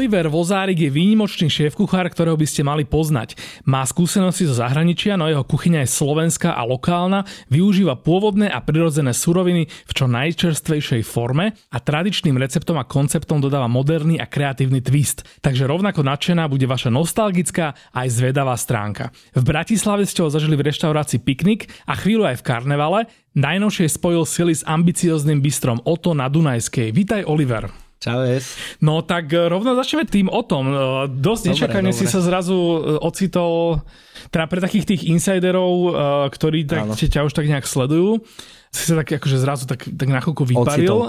Oliver 0.00 0.32
Vozárik 0.32 0.80
je 0.80 0.88
výnimočný 0.88 1.52
šéf-kuchár, 1.52 2.08
ktorého 2.08 2.32
by 2.32 2.48
ste 2.48 2.64
mali 2.64 2.88
poznať. 2.88 3.36
Má 3.68 3.84
skúsenosti 3.84 4.48
zo 4.48 4.56
zahraničia, 4.56 5.20
no 5.20 5.28
jeho 5.28 5.44
kuchyňa 5.44 5.84
je 5.84 5.92
slovenská 5.92 6.56
a 6.56 6.64
lokálna, 6.64 7.28
využíva 7.52 8.00
pôvodné 8.00 8.48
a 8.48 8.64
prirodzené 8.64 9.12
suroviny 9.12 9.68
v 9.68 9.92
čo 9.92 10.08
najčerstvejšej 10.08 11.04
forme 11.04 11.52
a 11.52 11.76
tradičným 11.84 12.32
receptom 12.40 12.80
a 12.80 12.88
konceptom 12.88 13.44
dodáva 13.44 13.68
moderný 13.68 14.16
a 14.16 14.24
kreatívny 14.24 14.80
twist. 14.80 15.20
Takže 15.44 15.68
rovnako 15.68 16.00
nadšená 16.00 16.48
bude 16.48 16.64
vaša 16.64 16.88
nostalgická 16.88 17.76
aj 17.92 18.08
zvedavá 18.08 18.56
stránka. 18.56 19.12
V 19.36 19.44
Bratislave 19.44 20.08
ste 20.08 20.24
ho 20.24 20.32
zažili 20.32 20.56
v 20.56 20.64
reštaurácii 20.64 21.20
Piknik 21.20 21.68
a 21.84 21.92
chvíľu 21.92 22.24
aj 22.24 22.40
v 22.40 22.46
karnevale. 22.48 23.00
Najnovšie 23.36 23.92
spojil 23.92 24.24
sily 24.24 24.56
s 24.56 24.64
ambiciozným 24.64 25.44
bystrom 25.44 25.76
Oto 25.84 26.16
na 26.16 26.32
Dunajskej. 26.32 26.88
Vítaj 26.88 27.28
Oliver. 27.28 27.89
Čaves. 28.00 28.56
No 28.80 29.04
tak 29.04 29.28
e, 29.28 29.44
rovno 29.52 29.76
začneme 29.76 30.08
tým 30.08 30.32
o 30.32 30.40
tom. 30.40 30.72
E, 30.72 30.74
dosť 31.12 31.52
nečakane 31.52 31.92
si 31.92 32.08
sa 32.08 32.24
zrazu 32.24 32.56
e, 32.56 32.76
ocitol, 32.96 33.84
teda 34.32 34.48
pre 34.48 34.64
takých 34.64 34.88
tých 34.88 35.02
insiderov, 35.12 35.92
ktorí 36.32 36.64
tak, 36.64 36.96
ťa 36.96 37.28
už 37.28 37.32
tak 37.36 37.44
nejak 37.44 37.68
sledujú, 37.68 38.24
si 38.70 38.82
sa 38.88 39.02
tak 39.02 39.20
akože 39.20 39.36
zrazu 39.36 39.64
tak, 39.68 39.84
tak 39.84 40.08
na 40.08 40.22
chvíľku 40.22 40.48
vyparil. 40.48 40.88
Ocitol. 40.88 41.00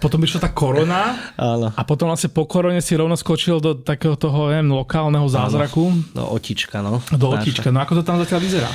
Potom 0.00 0.22
išla 0.24 0.40
tá 0.46 0.50
korona 0.54 1.18
Áno. 1.36 1.74
a 1.74 1.82
potom 1.82 2.08
vlastne 2.08 2.32
po 2.32 2.46
korone 2.46 2.78
si 2.80 2.96
rovno 2.96 3.18
skočil 3.18 3.60
do 3.60 3.76
takého 3.76 4.14
toho, 4.14 4.54
neviem, 4.54 4.72
lokálneho 4.72 5.26
zázraku. 5.28 5.90
Áno. 5.90 6.16
Do 6.16 6.24
otička, 6.32 6.80
no. 6.80 7.02
Do 7.12 7.34
otička. 7.36 7.68
No 7.74 7.82
ako 7.84 8.00
to 8.00 8.02
tam 8.06 8.16
zatiaľ 8.22 8.40
vyzerá? 8.40 8.70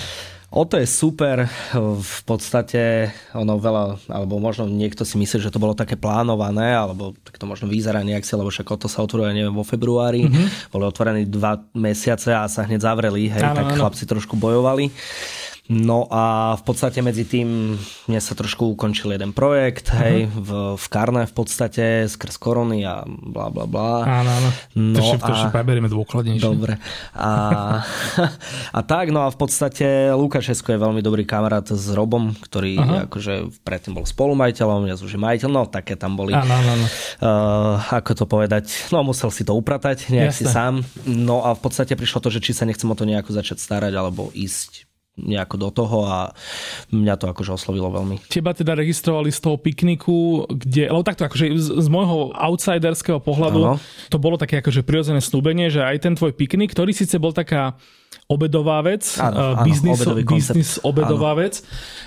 O 0.52 0.68
to 0.68 0.76
je 0.76 0.84
super, 0.84 1.48
v 1.80 2.20
podstate 2.28 3.08
ono 3.32 3.56
veľa, 3.56 4.12
alebo 4.12 4.36
možno 4.36 4.68
niekto 4.68 5.08
si 5.08 5.16
myslí, 5.16 5.48
že 5.48 5.48
to 5.48 5.64
bolo 5.64 5.72
také 5.72 5.96
plánované, 5.96 6.76
alebo 6.76 7.16
tak 7.24 7.40
to 7.40 7.48
možno 7.48 7.72
vyzerá 7.72 8.04
nejak 8.04 8.28
si, 8.28 8.36
lebo 8.36 8.52
však 8.52 8.68
o 8.68 8.76
to 8.76 8.92
sa 8.92 9.00
otvorilo, 9.00 9.32
neviem, 9.32 9.56
vo 9.56 9.64
februári, 9.64 10.28
mm-hmm. 10.28 10.76
boli 10.76 10.84
otvorení 10.84 11.24
dva 11.32 11.56
mesiace 11.72 12.36
a 12.36 12.52
sa 12.52 12.68
hneď 12.68 12.84
zavreli, 12.84 13.32
hej, 13.32 13.48
ano, 13.48 13.64
tak 13.64 13.68
ano. 13.72 13.78
chlapci 13.80 14.04
trošku 14.04 14.36
bojovali. 14.36 14.92
No 15.72 16.04
a 16.12 16.60
v 16.60 16.64
podstate 16.68 17.00
medzi 17.00 17.24
tým 17.24 17.80
mne 17.80 18.20
sa 18.20 18.36
trošku 18.36 18.76
ukončil 18.76 19.16
jeden 19.16 19.32
projekt, 19.32 19.88
uh-huh. 19.88 20.04
hej, 20.04 20.18
v, 20.28 20.76
v 20.76 20.86
Karne 20.92 21.24
v 21.24 21.32
podstate, 21.32 22.12
skrz 22.12 22.36
korony 22.36 22.84
a 22.84 23.08
bla 23.08 23.48
bla 23.48 23.64
bla. 23.64 24.04
Áno, 24.04 24.28
áno. 24.36 24.50
No 24.76 25.00
to 25.16 25.32
a... 25.32 25.48
preberieme 25.48 25.88
dôkladnejšie. 25.88 26.44
Dobre. 26.44 26.76
A, 27.16 27.32
a 28.78 28.80
tak, 28.84 29.16
no 29.16 29.24
a 29.24 29.32
v 29.32 29.38
podstate 29.40 30.12
Lukášesko 30.12 30.76
je 30.76 30.80
veľmi 30.84 31.00
dobrý 31.00 31.24
kamarát 31.24 31.64
s 31.64 31.88
Robom, 31.96 32.36
ktorý 32.36 32.76
uh-huh. 32.76 33.08
akože 33.08 33.64
predtým 33.64 33.96
bol 33.96 34.04
spolumajiteľom, 34.04 34.92
ja 34.92 35.00
už 35.00 35.16
je 35.16 35.22
majiteľ, 35.24 35.50
no 35.56 35.64
také 35.72 35.96
tam 35.96 36.20
boli. 36.20 36.36
Áno, 36.36 36.52
áno, 36.52 36.70
áno. 36.76 36.88
Uh, 37.24 37.80
ako 37.96 38.12
to 38.12 38.26
povedať, 38.28 38.92
no 38.92 39.08
musel 39.08 39.32
si 39.32 39.48
to 39.48 39.56
upratať 39.56 40.12
nejak 40.12 40.36
Jasne. 40.36 40.44
si 40.44 40.46
sám. 40.52 40.74
No 41.08 41.48
a 41.48 41.56
v 41.56 41.64
podstate 41.64 41.96
prišlo 41.96 42.20
to, 42.20 42.28
že 42.28 42.44
či 42.44 42.52
sa 42.52 42.68
nechcem 42.68 42.92
o 42.92 42.96
to 43.00 43.08
nejako 43.08 43.32
začať 43.32 43.64
starať, 43.64 43.96
alebo 43.96 44.36
ísť 44.36 44.91
nejako 45.20 45.56
do 45.60 45.70
toho 45.76 45.98
a 46.08 46.18
mňa 46.90 47.16
to 47.20 47.26
akože 47.28 47.52
oslovilo 47.60 47.92
veľmi. 47.92 48.24
Teba 48.32 48.56
teda 48.56 48.80
registrovali 48.80 49.28
z 49.28 49.40
toho 49.44 49.60
pikniku, 49.60 50.48
kde, 50.48 50.88
lebo 50.88 51.04
takto 51.04 51.28
akože 51.28 51.52
z, 51.52 51.68
z 51.84 51.88
môjho 51.92 52.32
outsiderského 52.32 53.20
pohľadu 53.20 53.60
ano. 53.60 53.76
to 54.08 54.18
bolo 54.18 54.40
také 54.40 54.64
akože 54.64 54.88
prirodzené 54.88 55.20
snúbenie, 55.20 55.68
že 55.68 55.84
aj 55.84 55.98
ten 56.00 56.14
tvoj 56.16 56.32
piknik, 56.32 56.72
ktorý 56.72 56.96
síce 56.96 57.20
bol 57.20 57.36
taká 57.36 57.76
obedová 58.32 58.80
vec, 58.84 59.04
uh, 59.20 59.60
biznis, 59.68 60.00
obedový 60.00 60.24
biznis 60.24 60.80
obedová 60.80 61.36
ano. 61.36 61.44
vec, 61.44 61.64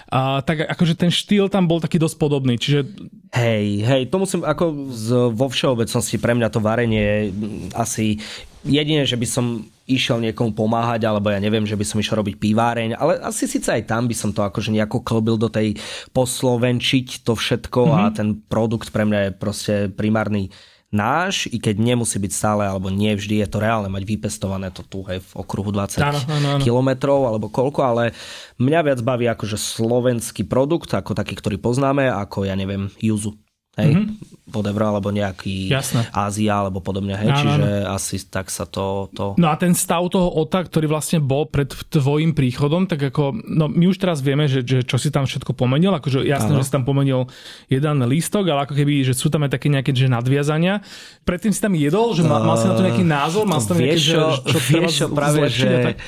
a, 0.08 0.40
tak 0.40 0.64
akože 0.64 0.96
ten 0.96 1.12
štýl 1.12 1.52
tam 1.52 1.68
bol 1.68 1.84
taký 1.84 2.00
dosť 2.00 2.16
podobný, 2.16 2.56
čiže... 2.56 2.88
Hej, 3.36 3.84
hej, 3.84 4.02
to 4.08 4.16
musím 4.16 4.40
ako 4.44 4.88
z, 4.88 5.06
vo 5.32 5.52
všeobecnosti 5.52 6.16
pre 6.16 6.32
mňa 6.32 6.48
to 6.48 6.60
varenie 6.64 7.32
asi 7.76 8.20
jedine, 8.64 9.04
že 9.04 9.20
by 9.20 9.26
som 9.28 9.68
išiel 9.84 10.20
niekomu 10.20 10.56
pomáhať, 10.56 11.04
alebo 11.04 11.28
ja 11.28 11.40
neviem, 11.40 11.68
že 11.68 11.76
by 11.76 11.84
som 11.84 12.00
išiel 12.00 12.24
robiť 12.24 12.40
piváreň, 12.40 12.96
ale 12.96 13.20
asi 13.20 13.44
síce 13.44 13.68
aj 13.68 13.84
tam 13.84 14.08
by 14.08 14.16
som 14.16 14.32
to 14.32 14.40
akože 14.40 14.72
nejako 14.72 15.04
klbil 15.04 15.36
do 15.36 15.52
tej 15.52 15.76
poslovenčiť 16.16 17.22
to 17.22 17.36
všetko 17.36 17.80
mm-hmm. 17.84 17.98
a 17.98 18.02
mhm. 18.08 18.14
ten 18.16 18.28
produkt 18.48 18.88
pre 18.90 19.04
mňa 19.04 19.18
je 19.28 19.30
proste 19.36 19.74
primárny 19.92 20.48
náš, 20.94 21.50
i 21.50 21.58
keď 21.58 21.82
nemusí 21.82 22.22
byť 22.22 22.32
stále, 22.32 22.62
alebo 22.62 22.86
nie 22.86 23.10
vždy 23.18 23.42
je 23.42 23.48
to 23.50 23.58
reálne 23.58 23.90
mať 23.90 24.06
vypestované 24.06 24.70
to 24.70 24.86
tu 24.86 25.02
hej, 25.10 25.18
v 25.18 25.30
okruhu 25.34 25.74
20 25.74 25.98
ano, 25.98 26.20
ano, 26.30 26.48
ano. 26.54 26.62
kilometrov 26.62 27.26
alebo 27.26 27.50
koľko, 27.50 27.82
ale 27.82 28.14
mňa 28.62 28.80
viac 28.86 29.00
baví 29.02 29.26
akože 29.26 29.58
slovenský 29.58 30.46
produkt, 30.46 30.94
ako 30.94 31.18
taký, 31.18 31.34
ktorý 31.34 31.58
poznáme, 31.58 32.06
ako 32.06 32.46
ja 32.46 32.54
neviem, 32.54 32.94
juzu. 33.02 33.34
Hej, 33.74 33.90
mm-hmm. 33.90 34.54
whatever, 34.54 34.86
alebo 34.86 35.10
nejaký 35.10 35.66
Jasné. 35.66 36.06
Ázia, 36.14 36.62
alebo 36.62 36.78
podobne, 36.78 37.18
hej, 37.18 37.26
no, 37.26 37.38
čiže 37.42 37.64
no. 37.66 37.90
asi 37.90 38.16
tak 38.22 38.46
sa 38.54 38.70
to, 38.70 39.10
to... 39.10 39.34
No 39.34 39.50
a 39.50 39.58
ten 39.58 39.74
stav 39.74 40.06
toho 40.14 40.30
OTA, 40.30 40.62
ktorý 40.62 40.86
vlastne 40.86 41.18
bol 41.18 41.50
pred 41.50 41.66
tvojim 41.90 42.38
príchodom, 42.38 42.86
tak 42.86 43.10
ako, 43.10 43.34
no 43.34 43.66
my 43.66 43.90
už 43.90 43.98
teraz 43.98 44.22
vieme, 44.22 44.46
že, 44.46 44.62
že 44.62 44.86
čo 44.86 44.94
si 44.94 45.10
tam 45.10 45.26
všetko 45.26 45.58
pomenil, 45.58 45.90
akože 45.98 46.22
jasné, 46.22 46.54
ano. 46.54 46.62
že 46.62 46.70
si 46.70 46.72
tam 46.72 46.86
pomenil 46.86 47.26
jeden 47.66 47.96
lístok, 48.06 48.46
ale 48.46 48.70
ako 48.70 48.78
keby, 48.78 49.02
že 49.02 49.18
sú 49.18 49.26
tam 49.26 49.42
aj 49.42 49.58
také 49.58 49.66
nejaké 49.66 49.90
že 49.90 50.06
nadviazania. 50.06 50.78
Predtým 51.26 51.50
si 51.50 51.58
tam 51.58 51.74
jedol, 51.74 52.14
že 52.14 52.22
mal, 52.22 52.46
mal 52.46 52.54
si 52.54 52.70
na 52.70 52.78
to 52.78 52.86
nejaký 52.86 53.02
názor, 53.02 53.42
mal 53.42 53.58
si 53.58 53.74
tam 53.74 53.78
nejaké, 53.82 53.98
že, 53.98 54.14
čo, 54.14 54.86
čo 54.86 55.06
práve, 55.10 55.50
že... 55.50 55.98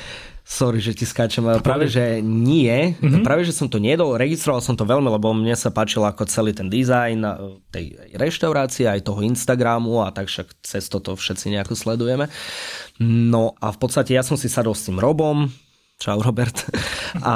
Sorry, 0.47 0.79
že 0.79 0.95
ti 0.95 1.03
skáčem, 1.03 1.43
ale 1.43 1.59
práve, 1.59 1.91
že 1.91 2.23
nie. 2.23 2.95
Mm-hmm. 2.95 3.19
Práve, 3.19 3.43
že 3.43 3.51
som 3.51 3.67
to 3.67 3.83
nedol, 3.83 4.15
registroval 4.15 4.63
som 4.63 4.79
to 4.79 4.87
veľmi, 4.87 5.11
lebo 5.11 5.35
mne 5.35 5.51
sa 5.59 5.75
páčil 5.75 6.07
ako 6.07 6.23
celý 6.23 6.55
ten 6.55 6.71
dizajn 6.71 7.19
tej 7.67 7.99
reštaurácie, 8.15 8.87
aj 8.87 9.03
toho 9.03 9.27
Instagramu 9.27 10.07
a 10.07 10.15
tak 10.15 10.31
však 10.31 10.63
cez 10.63 10.87
toto 10.87 11.19
všetci 11.19 11.51
nejako 11.51 11.75
sledujeme. 11.75 12.31
No 13.03 13.59
a 13.59 13.75
v 13.75 13.77
podstate 13.77 14.15
ja 14.15 14.23
som 14.23 14.39
si 14.39 14.47
sadol 14.47 14.71
s 14.71 14.87
tým 14.87 15.03
Robom, 15.03 15.51
čau 15.97 16.21
Robert, 16.21 16.65
a 17.25 17.35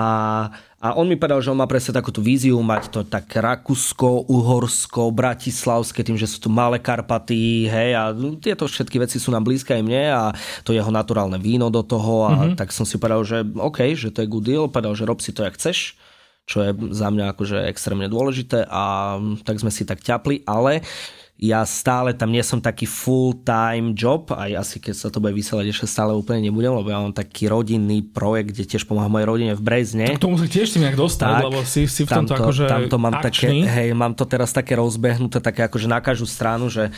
a 0.81 0.97
on 0.97 1.05
mi 1.05 1.13
povedal, 1.13 1.45
že 1.45 1.53
on 1.53 1.61
má 1.61 1.69
presne 1.69 1.93
takúto 1.93 2.25
víziu 2.25 2.57
mať 2.57 2.89
to 2.89 2.99
tak 3.05 3.29
Rakúsko, 3.29 4.25
Uhorsko, 4.25 5.13
Bratislavské, 5.13 6.01
tým, 6.01 6.17
že 6.17 6.25
sú 6.25 6.41
tu 6.41 6.49
malé 6.49 6.81
Karpaty, 6.81 7.69
hej, 7.69 7.93
a 7.93 8.09
tieto 8.41 8.65
všetky 8.65 8.97
veci 8.97 9.21
sú 9.21 9.29
nám 9.29 9.45
blízke 9.45 9.77
aj 9.77 9.83
mne 9.85 10.03
a 10.09 10.23
to 10.65 10.73
jeho 10.73 10.89
naturálne 10.89 11.37
víno 11.37 11.69
do 11.69 11.85
toho 11.85 12.25
a 12.25 12.33
mm-hmm. 12.33 12.57
tak 12.57 12.73
som 12.73 12.81
si 12.81 12.97
povedal, 12.97 13.21
že 13.21 13.45
OK, 13.45 13.93
že 13.93 14.09
to 14.09 14.25
je 14.25 14.31
good 14.33 14.41
deal, 14.41 14.65
povedal, 14.73 14.97
že 14.97 15.05
rob 15.05 15.21
si 15.21 15.29
to, 15.29 15.45
jak 15.45 15.53
chceš 15.53 15.93
čo 16.49 16.67
je 16.67 16.73
za 16.91 17.07
mňa 17.07 17.31
akože 17.37 17.69
extrémne 17.69 18.11
dôležité 18.11 18.67
a 18.67 19.15
tak 19.45 19.61
sme 19.61 19.71
si 19.71 19.87
tak 19.87 20.03
ťapli, 20.03 20.43
ale 20.43 20.83
ja 21.41 21.65
stále 21.65 22.13
tam 22.13 22.29
nie 22.29 22.45
som 22.45 22.61
taký 22.61 22.85
full-time 22.85 23.97
job, 23.97 24.29
aj 24.29 24.61
asi 24.61 24.77
keď 24.77 24.93
sa 24.93 25.07
to 25.09 25.17
bude 25.17 25.33
vysielať, 25.33 25.73
ešte 25.73 25.89
stále 25.89 26.13
úplne 26.13 26.45
nebudem, 26.45 26.69
lebo 26.69 26.93
ja 26.93 27.01
mám 27.01 27.17
taký 27.17 27.49
rodinný 27.49 28.05
projekt, 28.05 28.53
kde 28.53 28.69
tiež 28.69 28.85
pomáham 28.85 29.09
mojej 29.09 29.25
rodine 29.25 29.53
v 29.57 29.61
Brezne. 29.65 30.05
Tak 30.13 30.21
tomu 30.21 30.37
sa 30.37 30.45
tiež 30.45 30.69
si 30.69 30.77
nejak 30.77 30.93
dostať, 30.93 31.33
tak, 31.33 31.45
lebo 31.49 31.65
si, 31.65 31.89
si 31.89 32.05
v 32.05 32.13
tomto 32.13 32.37
tamto, 32.37 32.45
akože 32.45 32.63
tamto 32.69 32.97
mám 33.01 33.17
akčný. 33.17 33.65
také, 33.65 33.73
hej, 33.73 33.89
mám 33.97 34.13
to 34.13 34.29
teraz 34.29 34.53
také 34.53 34.77
rozbehnuté, 34.77 35.41
také 35.41 35.65
akože 35.65 35.89
na 35.89 35.97
každú 35.97 36.29
stranu, 36.29 36.69
že 36.69 36.93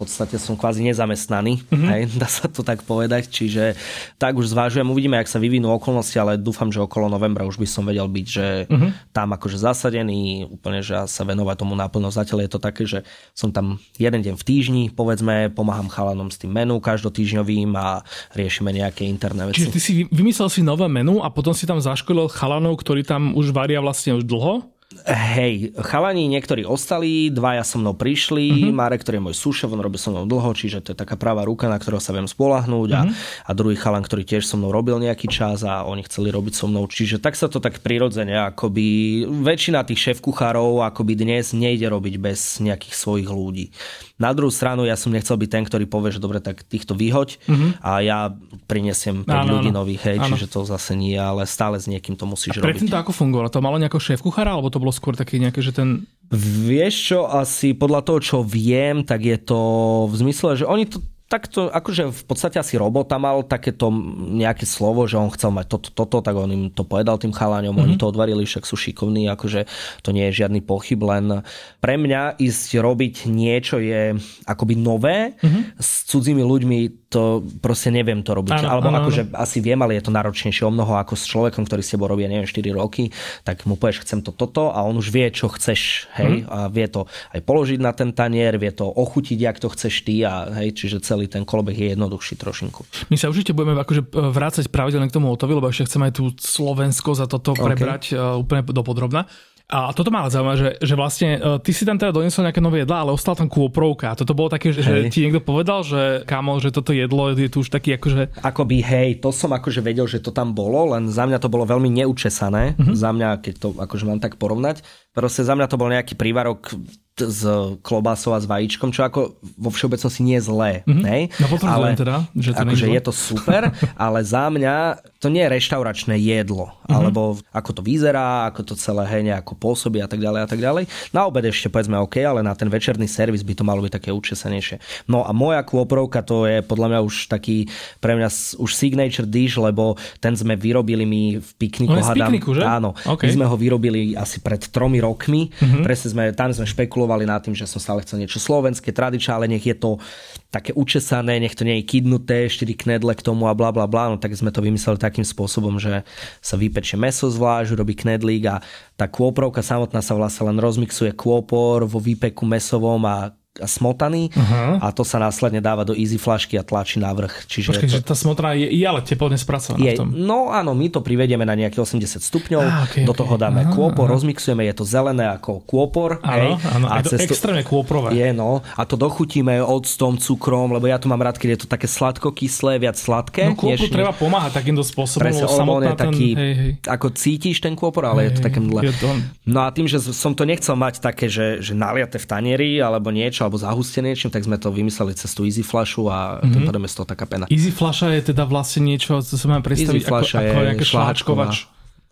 podstate 0.00 0.40
som 0.40 0.56
kvázi 0.56 0.80
nezamestnaný, 0.88 1.60
mm-hmm. 1.68 1.88
hej, 1.92 2.02
dá 2.22 2.24
sa 2.24 2.48
to 2.48 2.64
tak 2.64 2.80
povedať, 2.88 3.28
čiže 3.28 3.76
tak 4.16 4.32
už 4.40 4.48
zvážujem, 4.56 4.88
uvidíme, 4.88 5.20
ak 5.20 5.28
sa 5.28 5.36
vyvinú 5.36 5.68
okolnosti, 5.76 6.16
ale 6.16 6.40
dúfam, 6.40 6.72
že 6.72 6.80
okolo 6.80 7.12
novembra 7.12 7.44
už 7.44 7.60
by 7.60 7.68
som 7.68 7.84
vedel 7.84 8.08
byť, 8.08 8.26
že 8.26 8.46
mm-hmm. 8.64 9.12
tam 9.12 9.36
akože 9.36 9.60
zasadený, 9.60 10.48
úplne, 10.48 10.80
že 10.80 10.96
sa 11.04 11.22
venovať 11.28 11.56
tomu 11.60 11.76
naplno. 11.76 12.08
Zatiaľ 12.08 12.48
je 12.48 12.50
to 12.50 12.60
také, 12.60 12.82
že 12.88 13.04
som 13.36 13.52
tam 13.52 13.76
jeden 14.00 14.24
deň 14.24 14.34
v 14.40 14.44
týždni, 14.48 14.82
povedzme, 14.96 15.52
pomáham 15.52 15.92
chalanom 15.92 16.32
s 16.32 16.40
tým 16.40 16.56
menu 16.56 16.80
každotýžňovým 16.80 17.76
a 17.76 18.00
riešime 18.32 18.72
nejaké 18.72 19.04
interné 19.04 19.44
veci. 19.44 19.68
Čiže 19.68 19.74
ty 19.74 19.80
si 19.80 19.92
vymyslel 20.08 20.48
si 20.48 20.64
nové 20.64 20.88
menu 20.88 21.20
a 21.20 21.28
potom 21.28 21.52
si 21.52 21.68
tam 21.68 21.76
zaškolil 21.76 22.32
chalanov, 22.32 22.80
ktorí 22.80 23.04
tam 23.04 23.36
už 23.36 23.52
varia 23.52 23.82
vlastne 23.84 24.16
už 24.16 24.24
dlho? 24.24 24.79
Hej, 25.06 25.70
chalani 25.86 26.26
niektorí 26.26 26.66
ostali, 26.66 27.30
dvaja 27.30 27.62
so 27.62 27.78
mnou 27.78 27.94
prišli, 27.94 28.50
uh-huh. 28.50 28.74
Marek, 28.74 29.06
ktorý 29.06 29.22
je 29.22 29.26
môj 29.30 29.36
sušev, 29.38 29.70
on 29.70 29.78
robil 29.78 30.02
so 30.02 30.10
mnou 30.10 30.26
dlho, 30.26 30.50
čiže 30.50 30.82
to 30.82 30.90
je 30.90 30.98
taká 30.98 31.14
pravá 31.14 31.46
ruka, 31.46 31.70
na 31.70 31.78
ktorého 31.78 32.02
sa 32.02 32.10
viem 32.10 32.26
spolahnúť 32.26 32.90
uh-huh. 32.90 32.98
a, 32.98 33.02
mhm. 33.06 33.14
a 33.46 33.50
druhý 33.54 33.78
chalan, 33.78 34.02
ktorý 34.02 34.26
tiež 34.26 34.50
so 34.50 34.58
mnou 34.58 34.74
robil 34.74 34.98
nejaký 34.98 35.30
čas 35.30 35.62
a 35.62 35.86
oni 35.86 36.02
chceli 36.10 36.34
robiť 36.34 36.58
so 36.58 36.66
mnou, 36.66 36.90
čiže 36.90 37.22
tak 37.22 37.38
sa 37.38 37.46
to 37.46 37.62
tak 37.62 37.78
prirodzene, 37.86 38.34
akoby 38.50 39.30
väčšina 39.30 39.86
tých 39.86 40.10
šéf 40.10 40.18
kuchárov 40.18 40.82
akoby 40.82 41.14
dnes 41.14 41.54
nejde 41.54 41.86
robiť 41.86 42.18
bez 42.18 42.58
nejakých 42.58 42.94
svojich 42.98 43.30
ľudí. 43.30 43.70
Na 44.18 44.34
druhú 44.34 44.50
stranu 44.50 44.90
ja 44.90 44.98
som 44.98 45.14
nechcel 45.14 45.38
byť 45.38 45.50
ten, 45.54 45.64
ktorý 45.70 45.86
povie, 45.86 46.10
že 46.10 46.18
dobre, 46.18 46.42
tak 46.42 46.66
týchto 46.66 46.98
vyhoď 46.98 47.38
uh-huh. 47.46 47.78
a 47.78 48.02
ja 48.02 48.18
prinesiem 48.66 49.22
5 49.22 49.54
ľudí 49.54 49.70
áno. 49.70 49.86
nových, 49.86 50.02
hej, 50.02 50.18
áno. 50.18 50.34
čiže 50.34 50.50
to 50.50 50.66
zase 50.66 50.98
nie, 50.98 51.14
ale 51.14 51.46
stále 51.46 51.78
s 51.78 51.86
niekým 51.86 52.18
to 52.18 52.26
musíš 52.26 52.58
a 52.58 52.66
robiť. 52.66 52.90
to 52.90 52.98
ako 52.98 53.14
fungovalo? 53.14 53.48
To 53.54 53.62
malo 53.62 53.78
nejako 53.78 54.02
šéf 54.02 54.20
kuchára, 54.20 54.58
alebo 54.58 54.68
to 54.68 54.79
bolo 54.80 54.90
skôr 54.90 55.12
taký 55.12 55.36
nejaké, 55.36 55.60
že 55.60 55.76
ten... 55.76 56.08
Vieš 56.30 56.94
čo, 57.10 57.20
asi 57.26 57.74
podľa 57.74 58.06
toho, 58.06 58.18
čo 58.22 58.38
viem, 58.46 59.02
tak 59.02 59.26
je 59.26 59.34
to 59.34 59.60
v 60.06 60.14
zmysle, 60.14 60.54
že 60.54 60.64
oni 60.64 60.86
to 60.86 61.02
tak 61.30 61.46
to 61.46 61.70
akože 61.70 62.10
v 62.10 62.22
podstate 62.26 62.58
asi 62.58 62.74
robota 62.74 63.14
mal 63.14 63.46
takéto 63.46 63.86
nejaké 64.34 64.66
slovo, 64.66 65.06
že 65.06 65.14
on 65.14 65.30
chcel 65.30 65.54
mať 65.54 65.70
toto, 65.70 65.88
toto, 65.94 66.18
tak 66.26 66.34
on 66.34 66.50
im 66.50 66.64
to 66.74 66.82
povedal 66.82 67.22
tým 67.22 67.30
chaláňom, 67.30 67.70
mm-hmm. 67.70 67.86
oni 67.86 67.94
mhm. 67.94 68.02
to 68.02 68.10
odvarili, 68.10 68.42
však 68.42 68.66
sú 68.66 68.74
šikovní, 68.74 69.30
akože 69.30 69.70
to 70.02 70.10
nie 70.10 70.26
je 70.26 70.42
žiadny 70.42 70.58
pochyb, 70.58 70.98
len 70.98 71.46
pre 71.78 71.94
mňa 71.94 72.34
ísť 72.42 72.82
robiť 72.82 73.30
niečo 73.30 73.78
je 73.78 74.18
akoby 74.42 74.74
nové 74.74 75.38
mm-hmm. 75.38 75.78
s 75.78 76.10
cudzími 76.10 76.42
ľuďmi, 76.42 76.78
to 77.10 77.42
proste 77.58 77.90
neviem 77.90 78.22
to 78.22 78.38
robiť. 78.38 78.62
Ano, 78.62 78.68
Alebo 78.70 78.88
ano, 78.94 79.02
akože 79.02 79.34
asi 79.34 79.58
viem, 79.58 79.76
ale 79.82 79.98
je 79.98 80.06
to 80.06 80.14
náročnejšie 80.14 80.62
o 80.62 80.70
mnoho 80.70 80.94
ako 80.94 81.18
s 81.18 81.26
človekom, 81.26 81.66
ktorý 81.66 81.82
s 81.82 81.90
tebou 81.90 82.06
robí, 82.06 82.22
neviem, 82.30 82.46
4 82.46 82.70
roky, 82.70 83.10
tak 83.42 83.66
mu 83.66 83.74
povieš, 83.74 84.06
chcem 84.06 84.22
to 84.22 84.30
toto 84.30 84.70
a 84.70 84.78
on 84.86 84.94
už 84.94 85.10
vie, 85.10 85.26
čo 85.34 85.50
chceš, 85.50 86.06
hej, 86.14 86.46
mm. 86.46 86.48
a 86.48 86.58
vie 86.70 86.86
to 86.86 87.10
aj 87.34 87.42
položiť 87.42 87.82
na 87.82 87.90
ten 87.90 88.14
tanier, 88.14 88.54
vie 88.62 88.70
to 88.70 88.86
ochutiť, 88.86 89.38
jak 89.42 89.58
to 89.58 89.66
chceš 89.74 90.06
ty 90.06 90.22
a 90.22 90.62
hej, 90.62 90.70
čiže 90.70 91.02
celý 91.02 91.26
ten 91.26 91.42
kolobeh 91.42 91.74
je 91.74 91.98
jednoduchší 91.98 92.38
trošinku. 92.38 92.86
My 93.10 93.18
sa 93.18 93.26
určite 93.26 93.58
budeme 93.58 93.74
akože 93.74 94.06
e, 94.06 94.30
vrácať 94.30 94.70
pravidelne 94.70 95.10
k 95.10 95.16
tomu 95.18 95.34
Otovi, 95.34 95.58
lebo 95.58 95.66
ešte 95.66 95.90
chceme 95.90 96.08
aj 96.08 96.14
tú 96.14 96.30
Slovensko 96.38 97.18
za 97.18 97.26
toto 97.26 97.58
prebrať 97.58 98.14
okay. 98.14 98.38
úplne 98.38 98.62
dopodrobná. 98.70 99.26
A 99.70 99.94
toto 99.94 100.10
ma 100.10 100.26
ale 100.26 100.34
zaujíma, 100.34 100.54
že, 100.58 100.68
že 100.82 100.94
vlastne 100.98 101.38
uh, 101.38 101.62
ty 101.62 101.70
si 101.70 101.86
tam 101.86 101.94
teda 101.94 102.10
doniesol 102.10 102.42
nejaké 102.42 102.58
nové 102.58 102.82
jedlá, 102.82 103.06
ale 103.06 103.14
ostal 103.14 103.38
tam 103.38 103.46
kôprovka. 103.46 104.18
Toto 104.18 104.34
bolo 104.34 104.50
také, 104.50 104.74
že, 104.74 104.82
že 104.82 105.06
ti 105.06 105.22
niekto 105.22 105.38
povedal, 105.38 105.86
že 105.86 106.26
kámo, 106.26 106.58
že 106.58 106.74
toto 106.74 106.90
jedlo 106.90 107.30
je 107.30 107.46
tu 107.46 107.62
už 107.62 107.70
taký 107.70 107.94
akože... 107.94 108.42
Akoby 108.42 108.82
hej, 108.82 109.22
to 109.22 109.30
som 109.30 109.54
akože 109.54 109.78
vedel, 109.78 110.10
že 110.10 110.18
to 110.18 110.34
tam 110.34 110.58
bolo, 110.58 110.90
len 110.98 111.06
za 111.06 111.22
mňa 111.22 111.38
to 111.38 111.46
bolo 111.46 111.62
veľmi 111.70 111.86
neučesané. 112.02 112.74
Mm-hmm. 112.74 112.94
Za 112.98 113.10
mňa, 113.14 113.28
keď 113.38 113.54
to 113.62 113.68
akože 113.78 114.04
mám 114.10 114.18
tak 114.18 114.34
porovnať. 114.42 114.82
Proste 115.14 115.46
za 115.46 115.54
mňa 115.54 115.66
to 115.70 115.78
bol 115.78 115.86
nejaký 115.86 116.18
prívarok 116.18 116.74
s 117.20 117.40
klobásou 117.84 118.32
a 118.32 118.40
s 118.40 118.48
vajíčkom, 118.48 118.90
čo 118.90 119.04
ako 119.04 119.36
vo 119.60 119.70
všeobecnosti 119.70 120.24
nie 120.24 120.40
je 120.40 120.48
zlé. 120.48 120.72
Mm-hmm. 120.84 121.02
Nej? 121.04 121.22
No 121.36 121.46
ale 121.68 121.86
teda, 121.96 122.24
že 122.32 122.56
to 122.56 122.62
akože 122.64 122.86
je 122.88 123.00
to 123.04 123.12
super, 123.12 123.62
ale 124.08 124.18
za 124.24 124.48
mňa 124.48 125.00
to 125.20 125.28
nie 125.28 125.44
je 125.44 125.52
reštauračné 125.52 126.16
jedlo, 126.16 126.72
mm-hmm. 126.72 126.96
alebo 126.96 127.36
ako 127.52 127.70
to 127.76 127.82
vyzerá, 127.84 128.48
ako 128.48 128.72
to 128.72 128.74
celé 128.78 129.04
hej, 129.10 129.22
nejako 129.26 129.52
pôsobí 129.58 130.00
a 130.00 130.08
tak 130.08 130.22
ďalej 130.22 130.40
a 130.44 130.48
tak 130.48 130.60
ďalej. 130.62 130.84
Na 131.12 131.28
obed 131.28 131.44
ešte 131.44 131.68
povedzme 131.68 132.00
OK, 132.00 132.22
ale 132.24 132.40
na 132.40 132.56
ten 132.56 132.70
večerný 132.70 133.04
servis 133.10 133.44
by 133.44 133.52
to 133.52 133.66
malo 133.66 133.84
byť 133.84 133.92
také 134.00 134.10
učesanejšie. 134.14 134.80
No 135.10 135.26
a 135.26 135.34
moja 135.34 135.60
kôprovka 135.66 136.24
to 136.24 136.46
je 136.46 136.64
podľa 136.64 136.96
mňa 136.96 137.00
už 137.02 137.26
taký 137.26 137.66
pre 137.98 138.14
mňa 138.14 138.28
už 138.56 138.70
signature 138.72 139.26
dish, 139.26 139.58
lebo 139.58 139.98
ten 140.22 140.32
sme 140.38 140.54
vyrobili 140.54 141.02
my 141.02 141.22
v 141.42 141.50
pikniku. 141.58 141.98
No, 141.98 142.00
hádam, 142.00 142.30
pikniku, 142.30 142.54
že? 142.54 142.62
Áno, 142.62 142.94
okay. 143.04 143.28
my 143.28 143.42
sme 143.42 143.46
ho 143.50 143.56
vyrobili 143.58 144.14
asi 144.14 144.38
pred 144.38 144.62
tromi 144.70 145.02
rokmi. 145.02 145.50
Mm-hmm. 145.50 145.82
Presne 145.82 146.08
sme, 146.14 146.24
tam 146.30 146.54
sme 146.54 146.64
špekulovali 146.64 147.09
nad 147.28 147.44
tým, 147.44 147.52
že 147.52 147.68
som 147.68 147.78
stále 147.78 148.02
chcel 148.02 148.24
niečo 148.24 148.40
slovenské, 148.40 148.90
tradičné, 148.90 149.36
ale 149.36 149.46
nech 149.52 149.62
je 149.62 149.76
to 149.76 150.00
také 150.48 150.74
učesané, 150.74 151.38
nech 151.38 151.54
to 151.54 151.62
nie 151.62 151.82
je 151.82 151.88
kydnuté, 151.88 152.50
4 152.50 152.74
knedle 152.74 153.12
k 153.14 153.22
tomu 153.22 153.46
a 153.46 153.54
bla 153.54 153.70
bla 153.70 153.84
bla. 153.84 154.10
No 154.10 154.16
tak 154.16 154.34
sme 154.34 154.48
to 154.48 154.64
vymysleli 154.64 154.96
tak 154.98 155.10
takým 155.10 155.26
spôsobom, 155.26 155.82
že 155.82 156.06
sa 156.38 156.54
vypečie 156.54 156.94
meso 156.94 157.26
zvlášť, 157.26 157.74
robí 157.74 157.98
knedlík 157.98 158.46
a 158.46 158.62
tá 158.94 159.10
kôprovka 159.10 159.58
samotná 159.58 159.98
sa 159.98 160.14
vlastne 160.14 160.54
len 160.54 160.62
rozmixuje 160.62 161.10
kôpor 161.18 161.82
vo 161.82 161.98
výpeku 161.98 162.46
mesovom 162.46 163.02
a 163.10 163.34
smotaný 163.58 164.30
uh-huh. 164.30 164.78
a 164.78 164.94
to 164.94 165.02
sa 165.02 165.18
následne 165.18 165.58
dáva 165.58 165.82
do 165.82 165.90
easy 165.90 166.22
flašky 166.22 166.54
a 166.54 166.62
tlačí 166.62 167.02
na 167.02 167.10
vrch. 167.10 167.50
Čiže 167.50 167.68
Počkej, 167.74 167.88
to... 167.90 167.94
že 167.98 168.00
tá 168.06 168.14
smotana 168.14 168.54
je, 168.54 168.70
je 168.70 168.86
ale 168.86 169.02
teplne 169.02 169.34
spracovaná 169.34 169.82
je, 169.82 169.98
v 169.98 170.00
tom. 170.06 170.08
No 170.14 170.54
áno, 170.54 170.70
my 170.70 170.86
to 170.86 171.02
privedieme 171.02 171.42
na 171.42 171.58
nejakých 171.58 171.82
80 171.82 172.22
stupňov, 172.22 172.62
ah, 172.62 172.86
okay, 172.86 173.02
do 173.02 173.10
toho 173.10 173.34
dáme 173.34 173.66
uh-huh, 173.66 173.74
kôpor, 173.74 174.06
uh-huh. 174.06 174.14
rozmixujeme, 174.14 174.62
je 174.70 174.74
to 174.78 174.84
zelené 174.86 175.26
ako 175.34 175.66
kôpor. 175.66 176.22
Áno, 176.22 176.62
áno, 176.62 176.86
a 176.86 177.02
je 177.02 177.10
to 177.10 177.18
extrémne 177.18 177.66
kôprové. 177.66 178.14
Je, 178.14 178.30
no. 178.30 178.62
A 178.78 178.82
to 178.86 178.94
dochutíme 178.94 179.58
octom, 179.66 180.14
cukrom, 180.14 180.70
lebo 180.70 180.86
ja 180.86 181.02
tu 181.02 181.10
mám 181.10 181.18
rád, 181.18 181.34
keď 181.34 181.58
je 181.58 181.60
to 181.66 181.68
také 181.68 181.90
sladko-kyslé, 181.90 182.78
viac 182.78 182.94
sladké. 182.94 183.50
No 183.50 183.58
kôpor 183.58 183.74
než, 183.74 183.90
treba 183.90 184.14
pomáhať 184.14 184.62
takýmto 184.62 184.86
spôsobom. 184.86 185.26
Presne, 185.26 185.50
on 185.50 185.82
je 185.82 185.94
taký, 185.98 186.28
ten, 186.34 186.38
hej, 186.38 186.52
hej. 186.54 186.72
ako 186.86 187.06
cítiš 187.14 187.58
ten 187.58 187.74
kôpor, 187.74 188.06
ale 188.06 188.26
hej, 188.26 188.26
je 188.30 188.32
to 188.38 188.40
také 188.46 188.60
mle. 188.62 188.82
To... 189.02 189.08
No 189.50 189.66
a 189.66 189.74
tým, 189.74 189.90
že 189.90 189.98
som 190.00 190.38
to 190.38 190.46
nechcel 190.46 190.78
mať 190.78 191.02
také, 191.02 191.26
že, 191.26 191.58
že 191.58 191.74
naliate 191.74 192.22
v 192.22 192.26
tanieri 192.26 192.70
alebo 192.78 193.10
niečo, 193.10 193.39
alebo 193.46 193.60
zahustené 193.60 194.12
niečím, 194.12 194.32
tak 194.32 194.44
sme 194.44 194.60
to 194.60 194.68
vymysleli 194.72 195.16
cez 195.16 195.30
tú 195.32 195.48
Easy 195.48 195.64
Flashu 195.64 196.08
a 196.08 196.40
mm-hmm. 196.40 196.52
tým 196.52 196.62
pádom 196.68 196.82
je 196.84 196.90
z 196.90 196.96
toho 197.00 197.06
taká 197.08 197.24
pena. 197.24 197.44
Easy 197.48 197.72
Flasha 197.72 198.12
je 198.12 198.32
teda 198.32 198.44
vlastne 198.44 198.84
niečo, 198.84 199.20
co 199.20 199.34
sa 199.34 199.46
mám 199.48 199.62
predstaviť 199.64 200.02
ako, 200.06 200.24
ako 200.36 200.60
nejaké 200.66 200.86
šláčkovač, 200.86 201.54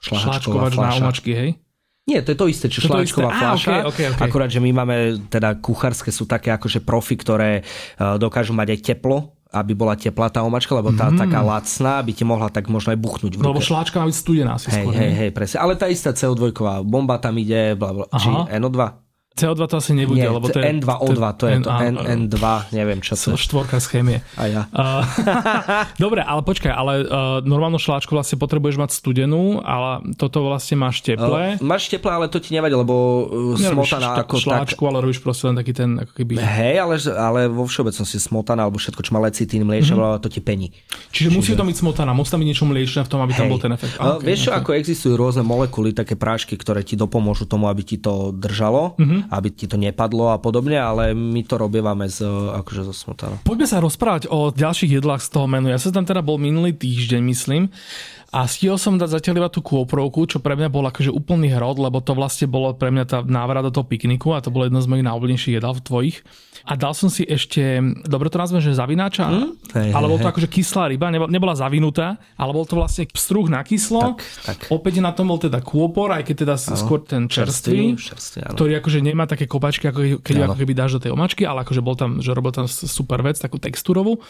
šláčkovač 0.02 0.72
na 0.76 0.90
omačky, 0.96 1.32
hej? 1.32 1.50
Nie, 2.08 2.24
to 2.24 2.32
je 2.32 2.38
to 2.40 2.46
isté, 2.48 2.66
čo 2.72 2.88
šláčková 2.88 3.28
fľaša. 3.36 3.68
Okay, 3.68 3.80
okay, 3.84 4.06
okay. 4.16 4.24
Akurát, 4.24 4.48
že 4.48 4.64
my 4.64 4.72
máme, 4.72 5.28
teda 5.28 5.60
kuchárske 5.60 6.08
sú 6.08 6.24
také 6.24 6.48
akože 6.48 6.80
profi, 6.80 7.20
ktoré 7.20 7.60
uh, 7.60 8.16
dokážu 8.16 8.56
mať 8.56 8.72
aj 8.72 8.80
teplo, 8.80 9.36
aby 9.52 9.76
bola 9.76 9.92
teplá 9.92 10.32
tá 10.32 10.40
omačka, 10.40 10.72
lebo 10.72 10.88
tá 10.96 11.12
mm. 11.12 11.20
taká 11.20 11.44
lacná 11.44 12.00
by 12.00 12.12
ti 12.16 12.24
mohla 12.24 12.48
tak 12.48 12.72
možno 12.72 12.96
aj 12.96 13.00
buchnúť 13.00 13.32
v 13.36 13.40
ruke. 13.44 13.52
Lebo 13.52 13.60
šláčka 13.60 14.00
má 14.00 14.08
byť 14.08 14.16
studená 14.16 14.56
asi 14.56 14.72
hej, 14.72 14.84
skôr. 14.84 14.92
Hej, 14.96 15.12
hej, 15.20 15.30
presne. 15.36 15.56
Ale 15.60 15.76
tá 15.76 15.84
istá 15.92 16.16
CO2 16.16 16.52
bomba 16.84 17.20
tam 17.20 17.36
ide, 17.36 17.76
bla, 17.76 17.92
bla, 17.92 18.04
či 18.16 18.28
NO2. 18.28 19.07
CO2 19.38 19.60
to 19.70 19.76
asi 19.78 19.94
nebude, 19.94 20.18
Nie, 20.18 20.34
lebo 20.34 20.50
to 20.50 20.58
je... 20.58 20.66
N2O2, 20.66 21.22
to 21.38 21.44
je 21.46 21.56
to, 21.62 21.70
N, 21.70 21.96
N2, 22.26 22.38
neviem 22.74 22.98
čo 22.98 23.14
to 23.14 23.34
je. 23.34 23.38
Štvorka 23.38 23.78
z 23.78 23.86
chémie. 23.86 24.18
A 24.34 24.50
ja. 24.50 24.62
Uh, 24.74 25.06
dobre, 26.04 26.26
ale 26.26 26.42
počkaj, 26.42 26.72
ale 26.74 26.92
uh, 27.06 27.38
normálnu 27.46 27.78
šláčku 27.78 28.10
vlastne 28.10 28.34
potrebuješ 28.34 28.76
mať 28.82 28.90
studenú, 28.90 29.62
ale 29.62 30.02
toto 30.18 30.42
vlastne 30.42 30.82
máš 30.82 31.06
teplé. 31.06 31.56
Uh, 31.56 31.62
máš 31.62 31.86
teplé, 31.86 32.10
ale 32.10 32.26
to 32.26 32.42
ti 32.42 32.50
nevadí, 32.50 32.74
lebo 32.74 32.94
uh, 33.54 33.60
smotaná 33.60 34.18
ako 34.26 34.42
šláčku, 34.42 34.82
tak... 34.82 34.88
ale 34.90 34.96
robíš 34.98 35.22
proste 35.22 35.46
len 35.46 35.54
taký 35.54 35.72
ten 35.72 36.02
ako 36.02 36.12
keby... 36.18 36.42
Hej, 36.42 36.76
ale, 36.82 36.94
ale 37.14 37.40
vo 37.46 37.64
všeobecnosti 37.68 38.18
smotaná, 38.18 38.66
alebo 38.66 38.82
všetko, 38.82 39.00
čo 39.06 39.14
má 39.14 39.22
lecitín, 39.22 39.62
mliečne, 39.62 39.94
mm-hmm. 39.94 40.22
to 40.24 40.28
ti 40.32 40.40
pení. 40.42 40.74
Čiže, 41.14 41.30
Čiže 41.30 41.38
musí 41.38 41.52
to 41.54 41.62
byť 41.62 41.76
smotaná, 41.78 42.10
musí 42.16 42.34
tam 42.34 42.40
byť 42.42 42.48
niečo 42.48 42.64
mliečne 42.66 43.02
v 43.06 43.10
tom, 43.10 43.20
aby 43.22 43.32
Hej. 43.36 43.38
tam 43.38 43.46
bol 43.46 43.60
ten 43.62 43.72
efekt. 43.76 43.94
Uh, 44.00 44.18
okay, 44.18 44.34
vieš 44.34 44.50
okay. 44.50 44.58
ako 44.58 44.70
existujú 44.74 45.14
rôzne 45.14 45.42
molekuly, 45.46 45.94
také 45.94 46.18
prášky, 46.18 46.58
ktoré 46.58 46.82
ti 46.82 46.98
dopomôžu 46.98 47.46
tomu, 47.46 47.70
aby 47.70 47.82
ti 47.86 47.96
to 48.00 48.34
držalo, 48.34 48.98
mm-hmm. 48.98 49.27
Aby 49.30 49.48
ti 49.54 49.70
to 49.70 49.78
nepadlo 49.78 50.08
padlo 50.08 50.32
a 50.32 50.40
podobne, 50.40 50.80
ale 50.80 51.12
my 51.12 51.44
to 51.44 51.60
robievame 51.60 52.08
z, 52.08 52.24
akože 52.58 52.82
zo 52.88 52.94
smotana. 52.96 53.36
Poďme 53.44 53.68
sa 53.68 53.78
rozprávať 53.78 54.32
o 54.32 54.48
ďalších 54.48 54.96
jedlách 54.96 55.20
z 55.20 55.28
toho 55.28 55.44
menu. 55.44 55.68
Ja 55.68 55.76
som 55.76 55.92
tam 55.92 56.08
teda 56.08 56.24
bol 56.24 56.40
minulý 56.40 56.72
týždeň, 56.72 57.20
myslím. 57.28 57.68
A 58.28 58.44
stihol 58.44 58.76
som 58.76 59.00
dať 59.00 59.20
zatiaľ 59.20 59.44
iba 59.44 59.48
tú 59.48 59.64
kôprovku, 59.64 60.28
čo 60.28 60.40
pre 60.40 60.52
mňa 60.52 60.68
bol 60.68 60.84
akože 60.84 61.08
úplný 61.08 61.48
hrod, 61.48 61.80
lebo 61.80 62.04
to 62.04 62.12
vlastne 62.12 62.44
bolo 62.44 62.76
pre 62.76 62.92
mňa 62.92 63.04
tá 63.08 63.18
návrat 63.24 63.64
do 63.64 63.72
toho 63.72 63.88
pikniku 63.88 64.36
a 64.36 64.44
to 64.44 64.52
bolo 64.52 64.68
jedno 64.68 64.84
z 64.84 64.88
mojich 64.88 65.06
najobľúbenejších 65.08 65.56
jedál 65.56 65.72
v 65.72 65.84
tvojich. 65.84 66.16
A 66.68 66.76
dal 66.76 66.92
som 66.92 67.08
si 67.08 67.24
ešte, 67.24 67.80
dobre 68.04 68.28
to 68.28 68.36
nazvem, 68.36 68.60
že 68.60 68.76
zavináča, 68.76 69.24
mm? 69.24 69.48
hey, 69.72 69.88
ale 69.96 70.04
bol 70.04 70.20
to 70.20 70.28
akože 70.28 70.52
kyslá 70.52 70.92
ryba, 70.92 71.08
nebola 71.08 71.56
zavinutá, 71.56 72.20
ale 72.36 72.50
bol 72.52 72.68
to 72.68 72.76
vlastne 72.76 73.08
struh 73.16 73.48
na 73.48 73.64
kyslo. 73.64 74.12
Tak, 74.12 74.20
tak. 74.44 74.58
Opäť 74.68 75.00
na 75.00 75.16
tom 75.16 75.32
bol 75.32 75.40
teda 75.40 75.64
kôpor, 75.64 76.12
aj 76.12 76.28
keď 76.28 76.36
teda 76.44 76.54
ano, 76.60 76.76
skôr 76.76 77.00
ten 77.08 77.24
čerstvý, 77.24 77.96
čerstvý, 77.96 78.52
ktorý 78.52 78.76
akože 78.84 79.00
nemá 79.00 79.24
také 79.24 79.48
kopačky, 79.48 79.88
ako 79.88 80.20
keď 80.20 80.44
ako 80.44 80.56
keby 80.60 80.72
dáš 80.76 81.00
do 81.00 81.08
tej 81.08 81.16
omačky, 81.16 81.48
ale 81.48 81.64
akože 81.64 81.80
bol 81.80 81.96
tam, 81.96 82.20
že 82.20 82.36
robil 82.36 82.52
tam 82.52 82.68
super 82.68 83.24
vec, 83.24 83.40
takú 83.40 83.56
textúrovú. 83.56 84.20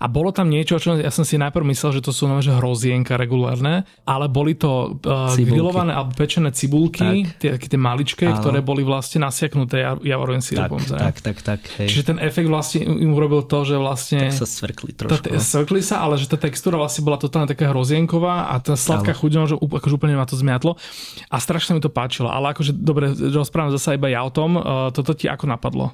A 0.00 0.08
bolo 0.08 0.32
tam 0.32 0.48
niečo, 0.48 0.80
čo 0.80 0.96
ja 0.96 1.12
som 1.12 1.28
si 1.28 1.36
najprv 1.36 1.68
myslel, 1.76 2.00
že 2.00 2.02
to 2.02 2.16
sú 2.16 2.24
že 2.40 2.56
hrozienka 2.56 3.20
regulárne, 3.20 3.84
ale 4.08 4.32
boli 4.32 4.56
to 4.56 4.96
uh, 5.04 5.36
grillované 5.36 5.92
alebo 5.92 6.16
pečené 6.16 6.48
cibulky, 6.56 7.28
tie, 7.36 7.60
tie 7.60 7.76
maličké, 7.76 8.32
ano. 8.32 8.40
ktoré 8.40 8.64
boli 8.64 8.80
vlastne 8.80 9.28
nasiaknuté 9.28 9.84
javorovým 10.00 10.40
syrupom. 10.40 10.80
Tak, 10.80 11.20
tak, 11.20 11.38
tak, 11.44 11.60
tak 11.60 11.81
Hej. 11.82 11.88
Čiže 11.90 12.04
ten 12.14 12.18
efekt 12.22 12.46
vlastne 12.46 12.86
im 12.86 13.10
urobil 13.10 13.42
to, 13.42 13.66
že 13.66 13.74
vlastne... 13.74 14.30
Tak 14.30 14.38
sa 14.38 14.46
svrkli 14.46 14.94
trošku. 14.94 15.26
Tá, 15.26 15.42
svrkli 15.42 15.82
sa, 15.82 16.06
ale 16.06 16.14
že 16.16 16.30
tá 16.30 16.38
textúra 16.38 16.78
vlastne 16.78 17.02
bola 17.02 17.18
totálne 17.18 17.50
taká 17.50 17.74
hrozienková 17.74 18.54
a 18.54 18.62
tá 18.62 18.78
sladká 18.78 19.10
chuť, 19.10 19.30
že 19.50 19.54
akože 19.58 19.94
úplne 19.98 20.14
ma 20.14 20.26
to 20.26 20.38
zmiatlo. 20.38 20.78
A 21.26 21.36
strašne 21.42 21.74
mi 21.74 21.82
to 21.82 21.90
páčilo. 21.90 22.30
Ale 22.30 22.54
akože, 22.54 22.70
dobre, 22.70 23.10
rozprávam 23.12 23.74
zase 23.74 23.98
iba 23.98 24.06
ja 24.06 24.22
o 24.22 24.30
tom. 24.30 24.54
Uh, 24.54 24.94
toto 24.94 25.12
ti 25.12 25.26
ako 25.26 25.50
napadlo? 25.50 25.90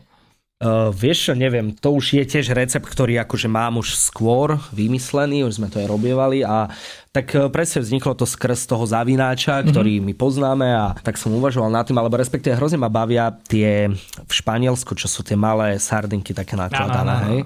Uh, 0.59 0.91
vieš 0.91 1.31
čo, 1.31 1.33
neviem, 1.39 1.71
to 1.71 1.95
už 1.95 2.19
je 2.19 2.25
tiež 2.27 2.51
recept, 2.51 2.83
ktorý 2.83 3.23
akože 3.23 3.47
mám 3.47 3.79
už 3.79 3.95
skôr 3.95 4.59
vymyslený, 4.75 5.47
už 5.47 5.63
sme 5.63 5.71
to 5.71 5.79
aj 5.79 5.87
robievali 5.87 6.43
a 6.43 6.67
tak 7.15 7.31
uh, 7.39 7.47
presne 7.47 7.79
vzniklo 7.79 8.19
to 8.19 8.27
skrz 8.27 8.67
toho 8.67 8.83
zavináča, 8.83 9.63
mhm. 9.63 9.71
ktorý 9.71 9.93
mm-hmm. 10.03 10.11
my 10.11 10.15
poznáme 10.19 10.67
a 10.67 10.99
tak 10.99 11.15
som 11.15 11.31
uvažoval 11.31 11.71
nad 11.71 11.87
tým, 11.87 11.95
alebo 12.03 12.19
respektíve 12.19 12.59
hrozne 12.59 12.75
ma 12.75 12.91
bavia 12.91 13.31
tie 13.47 13.87
v 14.19 14.33
Španielsku, 14.35 14.99
čo 14.99 15.07
sú 15.07 15.23
tie 15.23 15.39
malé 15.39 15.79
sardinky 15.79 16.35
také 16.35 16.59
nakladané, 16.59 17.15
hej. 17.31 17.41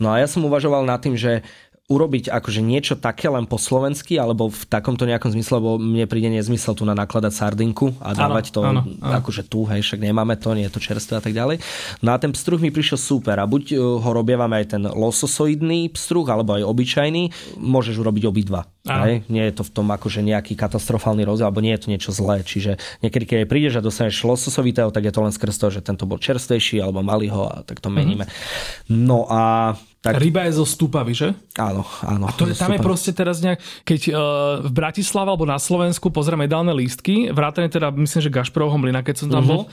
No 0.00 0.08
a 0.08 0.24
ja 0.24 0.24
som 0.24 0.40
uvažoval 0.48 0.88
nad 0.88 1.04
tým, 1.04 1.20
že 1.20 1.44
urobiť 1.84 2.32
akože 2.32 2.64
niečo 2.64 2.96
také 2.96 3.28
len 3.28 3.44
po 3.44 3.60
slovensky, 3.60 4.16
alebo 4.16 4.48
v 4.48 4.64
takomto 4.64 5.04
nejakom 5.04 5.28
zmysle, 5.36 5.60
lebo 5.60 5.76
mne 5.76 6.08
príde 6.08 6.32
nezmysel 6.32 6.72
tu 6.72 6.88
na 6.88 6.96
nakladať 6.96 7.28
sardinku 7.36 7.92
a 8.00 8.16
dávať 8.16 8.48
ano, 8.48 8.54
to 8.56 8.60
ano, 8.64 8.80
ano. 9.04 9.14
akože 9.20 9.42
tu, 9.44 9.68
hej, 9.68 9.84
však 9.84 10.00
nemáme 10.00 10.32
to, 10.40 10.56
nie 10.56 10.64
je 10.64 10.72
to 10.72 10.80
čerstvé 10.80 11.20
a 11.20 11.22
tak 11.22 11.36
ďalej. 11.36 11.60
No 12.00 12.16
a 12.16 12.16
ten 12.16 12.32
pstruh 12.32 12.56
mi 12.56 12.72
prišiel 12.72 12.96
super 12.96 13.36
a 13.36 13.44
buď 13.44 13.76
uh, 13.76 14.00
ho 14.00 14.10
robievame 14.16 14.64
aj 14.64 14.80
ten 14.80 14.82
lososoidný 14.88 15.92
pstruh, 15.92 16.24
alebo 16.24 16.56
aj 16.56 16.64
obyčajný, 16.64 17.28
môžeš 17.60 18.00
urobiť 18.00 18.24
obidva. 18.32 18.64
Hej? 18.88 19.28
Nie 19.28 19.52
je 19.52 19.60
to 19.60 19.68
v 19.68 19.72
tom 19.76 19.88
akože 19.92 20.24
nejaký 20.24 20.56
katastrofálny 20.56 21.28
rozdiel, 21.28 21.52
alebo 21.52 21.60
nie 21.60 21.76
je 21.76 21.82
to 21.84 21.92
niečo 21.92 22.16
zlé. 22.16 22.40
Čiže 22.40 22.80
niekedy, 23.04 23.24
keď 23.28 23.38
prídeš 23.44 23.80
a 23.80 23.84
dostaneš 23.84 24.24
lososovitého, 24.24 24.88
tak 24.88 25.04
je 25.04 25.12
to 25.12 25.20
len 25.20 25.32
skrz 25.36 25.56
toho, 25.60 25.72
že 25.72 25.84
tento 25.84 26.08
bol 26.08 26.16
čerstvejší, 26.16 26.80
alebo 26.80 27.04
mali 27.04 27.28
ho 27.28 27.44
a 27.44 27.60
tak 27.60 27.84
to 27.84 27.92
meníme. 27.92 28.24
Mm-hmm. 28.24 29.04
No 29.04 29.28
a 29.28 29.76
tak... 30.04 30.20
Ryba 30.20 30.44
je 30.44 30.60
zo 30.60 30.68
Stupavy, 30.68 31.16
že? 31.16 31.32
Áno, 31.56 31.80
áno. 32.04 32.28
A 32.28 32.32
to 32.36 32.44
je, 32.44 32.52
tam 32.52 32.76
je 32.76 32.80
proste 32.84 33.16
teraz 33.16 33.40
nejak, 33.40 33.56
keď 33.88 34.00
uh, 34.12 34.16
v 34.60 34.70
Bratislave 34.76 35.32
alebo 35.32 35.48
na 35.48 35.56
Slovensku 35.56 36.12
pozrieme 36.12 36.44
jedálne 36.44 36.76
lístky, 36.76 37.32
vrátane 37.32 37.72
teda 37.72 37.88
myslím, 37.88 38.20
že 38.20 38.28
Gašprovho 38.28 38.76
mlyna, 38.76 39.00
keď 39.00 39.24
som 39.24 39.28
tam 39.32 39.48
uh-huh. 39.48 39.64
bol, 39.64 39.72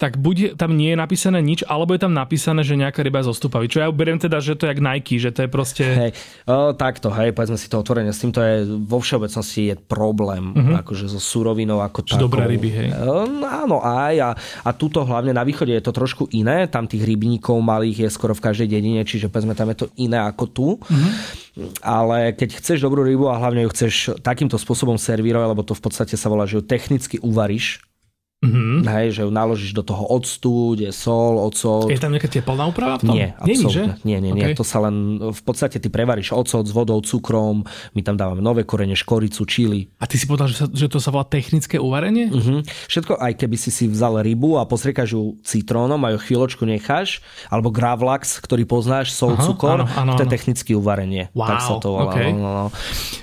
tak 0.00 0.16
buď 0.16 0.56
tam 0.56 0.76
nie 0.76 0.92
je 0.92 0.98
napísané 0.98 1.44
nič, 1.44 1.60
alebo 1.68 1.92
je 1.92 2.00
tam 2.00 2.16
napísané, 2.16 2.64
že 2.64 2.72
nejaká 2.72 3.04
ryba 3.04 3.20
je 3.20 3.28
zostupavý. 3.28 3.68
Čo 3.68 3.84
ja 3.84 3.92
beriem 3.92 4.16
teda, 4.16 4.40
že 4.40 4.56
to 4.56 4.64
je 4.64 4.72
jak 4.72 4.80
Nike, 4.80 5.20
že 5.20 5.30
to 5.32 5.44
je 5.44 5.48
proste... 5.52 5.84
Hej, 5.84 6.12
o, 6.48 6.72
takto, 6.72 7.12
hej, 7.12 7.36
povedzme 7.36 7.60
si 7.60 7.68
to 7.68 7.80
otvorene, 7.80 8.08
s 8.08 8.24
týmto 8.24 8.40
je 8.40 8.64
vo 8.64 8.98
všeobecnosti 9.00 9.60
je 9.72 9.74
problém, 9.76 10.56
uh-huh. 10.56 10.80
akože 10.80 11.12
so 11.12 11.20
surovinou 11.20 11.84
ako 11.84 12.00
takou. 12.06 12.24
dobré 12.24 12.48
ryby, 12.48 12.70
hej. 12.72 12.88
O, 12.96 13.28
áno, 13.44 13.84
aj 13.84 14.14
a, 14.20 14.30
a 14.64 14.70
tuto 14.72 15.04
hlavne 15.04 15.36
na 15.36 15.44
východe 15.44 15.76
je 15.76 15.84
to 15.84 15.92
trošku 15.92 16.32
iné, 16.32 16.64
tam 16.72 16.88
tých 16.88 17.04
rybníkov 17.04 17.60
malých 17.60 18.08
je 18.08 18.08
skoro 18.08 18.32
v 18.32 18.40
každej 18.40 18.72
dedine, 18.72 19.04
čiže 19.04 19.28
povedzme 19.28 19.52
tam 19.52 19.68
je 19.72 19.84
to 19.84 19.86
iné 20.00 20.16
ako 20.16 20.44
tu. 20.48 20.68
Uh-huh. 20.80 21.10
Ale 21.84 22.32
keď 22.32 22.56
chceš 22.62 22.80
dobrú 22.80 23.04
rybu 23.04 23.28
a 23.28 23.36
hlavne 23.36 23.66
ju 23.66 23.70
chceš 23.74 23.94
takýmto 24.24 24.56
spôsobom 24.56 24.96
servírovať, 24.96 25.48
lebo 25.50 25.66
to 25.66 25.76
v 25.76 25.82
podstate 25.82 26.14
sa 26.16 26.32
volá, 26.32 26.48
že 26.48 26.56
ju 26.56 26.62
technicky 26.64 27.20
uvaríš, 27.20 27.82
Mm-hmm. 28.40 28.88
Hej, 28.88 29.20
že 29.20 29.20
ju 29.28 29.30
naložíš 29.36 29.76
do 29.76 29.84
toho 29.84 30.00
octu, 30.16 30.72
kde 30.72 30.88
je 30.88 30.94
sol, 30.96 31.36
ocot. 31.44 31.92
Je 31.92 32.00
tam 32.00 32.08
nejaká 32.08 32.24
teplná 32.24 32.72
úprava 32.72 32.96
v 32.96 33.04
tom? 33.04 33.12
Nie, 33.12 33.36
nie, 33.44 33.60
že? 33.68 34.00
nie, 34.00 34.16
nie, 34.16 34.32
nie. 34.32 34.44
Okay. 34.48 34.56
To 34.56 34.64
sa 34.64 34.80
len, 34.80 35.20
v 35.20 35.42
podstate 35.44 35.76
ty 35.76 35.92
prevaríš 35.92 36.32
ocot 36.32 36.64
s 36.64 36.72
vodou, 36.72 37.04
cukrom, 37.04 37.68
my 37.92 38.00
tam 38.00 38.16
dávame 38.16 38.40
nové 38.40 38.64
korene, 38.64 38.96
škoricu, 38.96 39.44
čili. 39.44 39.92
A 40.00 40.08
ty 40.08 40.16
si 40.16 40.24
povedal, 40.24 40.48
že, 40.48 40.56
sa, 40.56 40.66
že 40.72 40.88
to 40.88 40.96
sa 40.96 41.12
volá 41.12 41.28
technické 41.28 41.76
uvarenie? 41.76 42.32
Mm-hmm. 42.32 42.88
Všetko, 42.88 43.20
aj 43.20 43.32
keby 43.44 43.56
si 43.60 43.68
si 43.68 43.84
vzal 43.92 44.24
rybu 44.24 44.56
a 44.56 44.64
posriekaš 44.64 45.12
ju 45.12 45.36
citrónom 45.44 46.00
a 46.08 46.16
ju 46.16 46.24
chvíľočku 46.24 46.64
necháš, 46.64 47.20
alebo 47.52 47.68
gravlax, 47.68 48.40
ktorý 48.40 48.64
poznáš, 48.64 49.12
sol, 49.12 49.36
Aha, 49.36 49.44
cukor, 49.44 49.84
áno, 49.84 50.16
áno, 50.16 50.16
to 50.16 50.24
je 50.24 50.32
technické 50.32 50.72
uvarenie. 50.72 51.28
Wow, 51.36 51.44
tak 51.44 51.60
sa 51.60 51.76
to 51.76 51.92
volá. 51.92 52.16
Okay. 52.16 52.32
No, 52.32 52.48
no. 52.48 52.66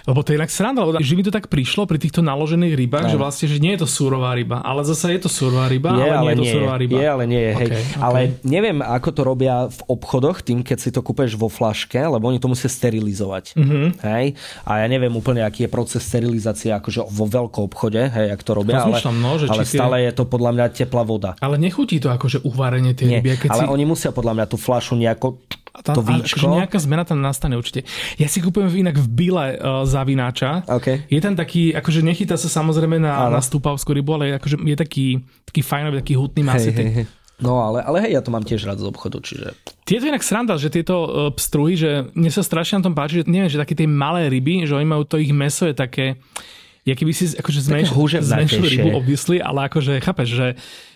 Lebo 0.06 0.22
to 0.22 0.30
je 0.30 0.38
inak 0.38 0.54
sranda, 0.54 0.86
lebo 0.86 1.02
že 1.02 1.18
mi 1.18 1.26
to 1.26 1.34
tak 1.34 1.50
prišlo 1.50 1.90
pri 1.90 1.98
týchto 1.98 2.22
naložených 2.22 2.78
rybách, 2.78 3.10
aj. 3.10 3.12
že 3.12 3.18
vlastne, 3.18 3.46
že 3.50 3.58
nie 3.58 3.74
je 3.74 3.82
to 3.82 3.90
súrová 3.90 4.38
ryba, 4.38 4.62
ale 4.62 4.86
zase 4.86 5.07
zase 5.08 5.16
je 5.16 5.22
to 5.24 5.32
surová 5.32 5.66
ryba, 5.72 5.90
je, 5.96 6.04
ale, 6.04 6.16
ale 6.20 6.32
nie 6.36 6.36
je 6.36 6.38
to 6.38 6.46
surová 6.60 6.76
ryba. 6.76 6.98
Je, 7.00 7.06
ale 7.08 7.24
nie 7.24 7.42
je, 7.42 7.52
hej. 7.56 7.68
Okay, 7.72 7.84
okay. 7.88 8.04
Ale 8.04 8.20
neviem, 8.44 8.78
ako 8.84 9.10
to 9.16 9.22
robia 9.24 9.56
v 9.72 9.82
obchodoch, 9.88 10.38
tým, 10.44 10.60
keď 10.62 10.78
si 10.84 10.90
to 10.92 11.00
kúpeš 11.00 11.40
vo 11.40 11.48
flaške, 11.48 11.98
lebo 11.98 12.28
oni 12.28 12.44
to 12.44 12.52
musia 12.52 12.68
sterilizovať. 12.68 13.56
Mm-hmm. 13.56 13.86
Hej? 14.04 14.26
A 14.68 14.72
ja 14.84 14.88
neviem 14.92 15.14
úplne, 15.16 15.48
aký 15.48 15.66
je 15.66 15.72
proces 15.72 16.04
sterilizácie 16.04 16.76
akože 16.76 17.08
vo 17.08 17.26
veľkom 17.26 17.64
obchode, 17.72 18.02
hej, 18.04 18.28
ak 18.36 18.42
to 18.44 18.52
robia, 18.52 18.84
ale, 18.84 19.00
no, 19.00 19.40
že 19.40 19.48
ale 19.48 19.64
stále 19.64 19.96
je 20.04 20.12
to 20.12 20.28
podľa 20.28 20.52
mňa 20.54 20.66
teplá 20.76 21.04
voda. 21.08 21.32
Ale 21.40 21.56
nechutí 21.56 22.04
to 22.04 22.12
akože 22.12 22.44
uvarenie 22.44 22.92
tej 22.92 23.24
ryby. 23.24 23.48
Keď 23.48 23.50
ale 23.56 23.64
si... 23.64 23.72
oni 23.72 23.84
musia 23.88 24.12
podľa 24.12 24.34
mňa 24.44 24.46
tú 24.52 24.58
flašu 24.60 25.00
nejako 25.00 25.40
tá, 25.82 25.94
to 25.94 26.02
víčko. 26.02 26.48
Akože 26.48 26.58
nejaká 26.64 26.78
zmena 26.82 27.04
tam 27.06 27.20
nastane 27.22 27.58
určite. 27.58 27.86
Ja 28.18 28.26
si 28.26 28.42
kúpujem 28.42 28.70
inak 28.74 28.98
v 28.98 29.08
Bile 29.08 29.46
uh, 29.58 29.84
zavináča. 29.86 30.66
Okay. 30.68 31.06
Je 31.08 31.20
tam 31.22 31.38
taký, 31.38 31.74
akože 31.78 32.02
nechytá 32.02 32.36
sa 32.38 32.50
samozrejme 32.50 32.98
na, 32.98 33.30
na 33.30 33.42
stúpavskú 33.42 33.94
rybu, 33.94 34.12
ale 34.18 34.24
akože 34.38 34.58
je 34.62 34.76
taký, 34.78 35.06
taký 35.46 35.62
fajnový, 35.62 36.02
taký 36.02 36.14
hutný 36.18 36.42
masitý. 36.44 37.06
No 37.38 37.62
ale, 37.62 37.86
ale 37.86 38.02
hej, 38.02 38.18
ja 38.18 38.22
to 38.26 38.34
mám 38.34 38.42
tiež 38.42 38.66
rád 38.66 38.82
z 38.82 38.90
obchodu, 38.90 39.22
čiže... 39.22 39.54
Tieto 39.86 40.10
inak 40.10 40.26
sranda, 40.26 40.58
že 40.58 40.74
tieto 40.74 41.06
uh, 41.06 41.10
pstruhy, 41.30 41.78
že 41.78 42.10
mne 42.18 42.34
sa 42.34 42.42
strašne 42.42 42.82
na 42.82 42.90
tom 42.90 42.98
páči, 42.98 43.22
že 43.22 43.30
neviem, 43.30 43.46
že 43.46 43.62
také 43.62 43.78
tie 43.78 43.86
malé 43.86 44.26
ryby, 44.26 44.66
že 44.66 44.74
oni 44.74 44.90
majú 44.90 45.06
to 45.06 45.22
ich 45.22 45.30
meso 45.30 45.70
je 45.70 45.78
také, 45.78 46.18
ja 46.82 46.98
keby 46.98 47.14
si 47.14 47.38
akože 47.38 47.62
zmenšil 48.26 48.64
rybu, 48.64 48.90
obvysli, 48.98 49.38
ale 49.38 49.70
akože 49.70 50.02
chápeš, 50.02 50.30
že, 50.34 50.48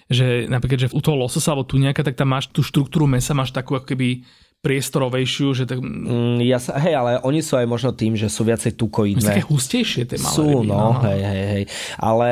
že 0.10 0.28
napríklad, 0.50 0.88
že 0.88 0.88
u 0.90 1.02
toho 1.04 1.14
lososa 1.14 1.54
alebo 1.54 1.70
tu 1.70 1.78
nejaká, 1.78 2.02
tak 2.02 2.18
tam 2.18 2.34
máš 2.34 2.50
tú 2.50 2.66
štruktúru 2.66 3.06
mesa, 3.06 3.38
máš 3.38 3.54
takú 3.54 3.78
ako 3.78 3.94
keby 3.94 4.26
priestorovejšiu, 4.62 5.48
že 5.58 5.64
tak... 5.66 5.82
Mm, 5.82 6.38
ja 6.46 6.62
sa, 6.62 6.78
hej, 6.78 6.94
ale 6.94 7.18
oni 7.26 7.42
sú 7.42 7.58
aj 7.58 7.66
možno 7.66 7.98
tým, 7.98 8.14
že 8.14 8.30
sú 8.30 8.46
viacej 8.46 8.78
tukoidné. 8.78 9.26
Sú 9.26 9.30
také 9.34 9.46
hustejšie 9.50 10.04
tie 10.06 10.18
malé 10.22 10.36
Sú, 10.38 10.46
ryby, 10.46 10.70
no, 10.70 10.78
no, 10.78 11.02
hej, 11.02 11.22
hej, 11.26 11.46
hej. 11.50 11.64
Ale 11.98 12.30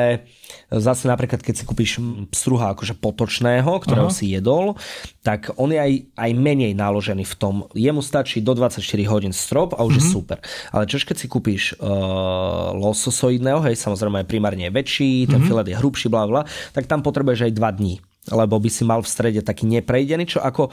zase 0.70 1.10
napríklad, 1.10 1.42
keď 1.42 1.54
si 1.58 1.64
kúpiš 1.66 1.98
pstruha 2.30 2.70
akože 2.70 2.94
potočného, 3.02 3.66
ktorého 3.82 4.06
Aha. 4.06 4.14
si 4.14 4.30
jedol, 4.30 4.78
tak 5.26 5.50
on 5.58 5.74
je 5.74 5.82
aj, 5.82 5.92
aj 6.14 6.30
menej 6.38 6.70
naložený 6.78 7.26
v 7.26 7.34
tom. 7.34 7.54
Jemu 7.74 7.98
stačí 7.98 8.38
do 8.38 8.54
24 8.54 8.78
hodín 9.10 9.34
strop 9.34 9.74
a 9.74 9.82
už 9.82 9.98
mm-hmm. 9.98 9.98
je 9.98 10.06
mhm. 10.06 10.14
super. 10.14 10.38
Ale 10.70 10.86
čo 10.86 11.02
keď 11.02 11.16
si 11.18 11.26
kúpiš 11.26 11.74
uh, 11.82 12.70
lososoidného, 12.78 13.58
hej, 13.66 13.74
samozrejme 13.74 14.22
primárne 14.30 14.70
je 14.70 14.72
väčší, 14.72 15.26
ten 15.26 15.42
mm-hmm. 15.42 15.50
filet 15.50 15.66
je 15.74 15.76
hrubší, 15.82 16.06
bla, 16.06 16.30
bla, 16.30 16.46
tak 16.70 16.86
tam 16.86 17.02
potrebuješ 17.02 17.50
aj 17.50 17.58
2 17.58 17.78
dní 17.82 17.96
lebo 18.28 18.60
by 18.60 18.68
si 18.68 18.84
mal 18.84 19.00
v 19.00 19.08
strede 19.08 19.40
taký 19.40 19.64
neprejdený, 19.64 20.28
čo 20.28 20.44
ako 20.44 20.68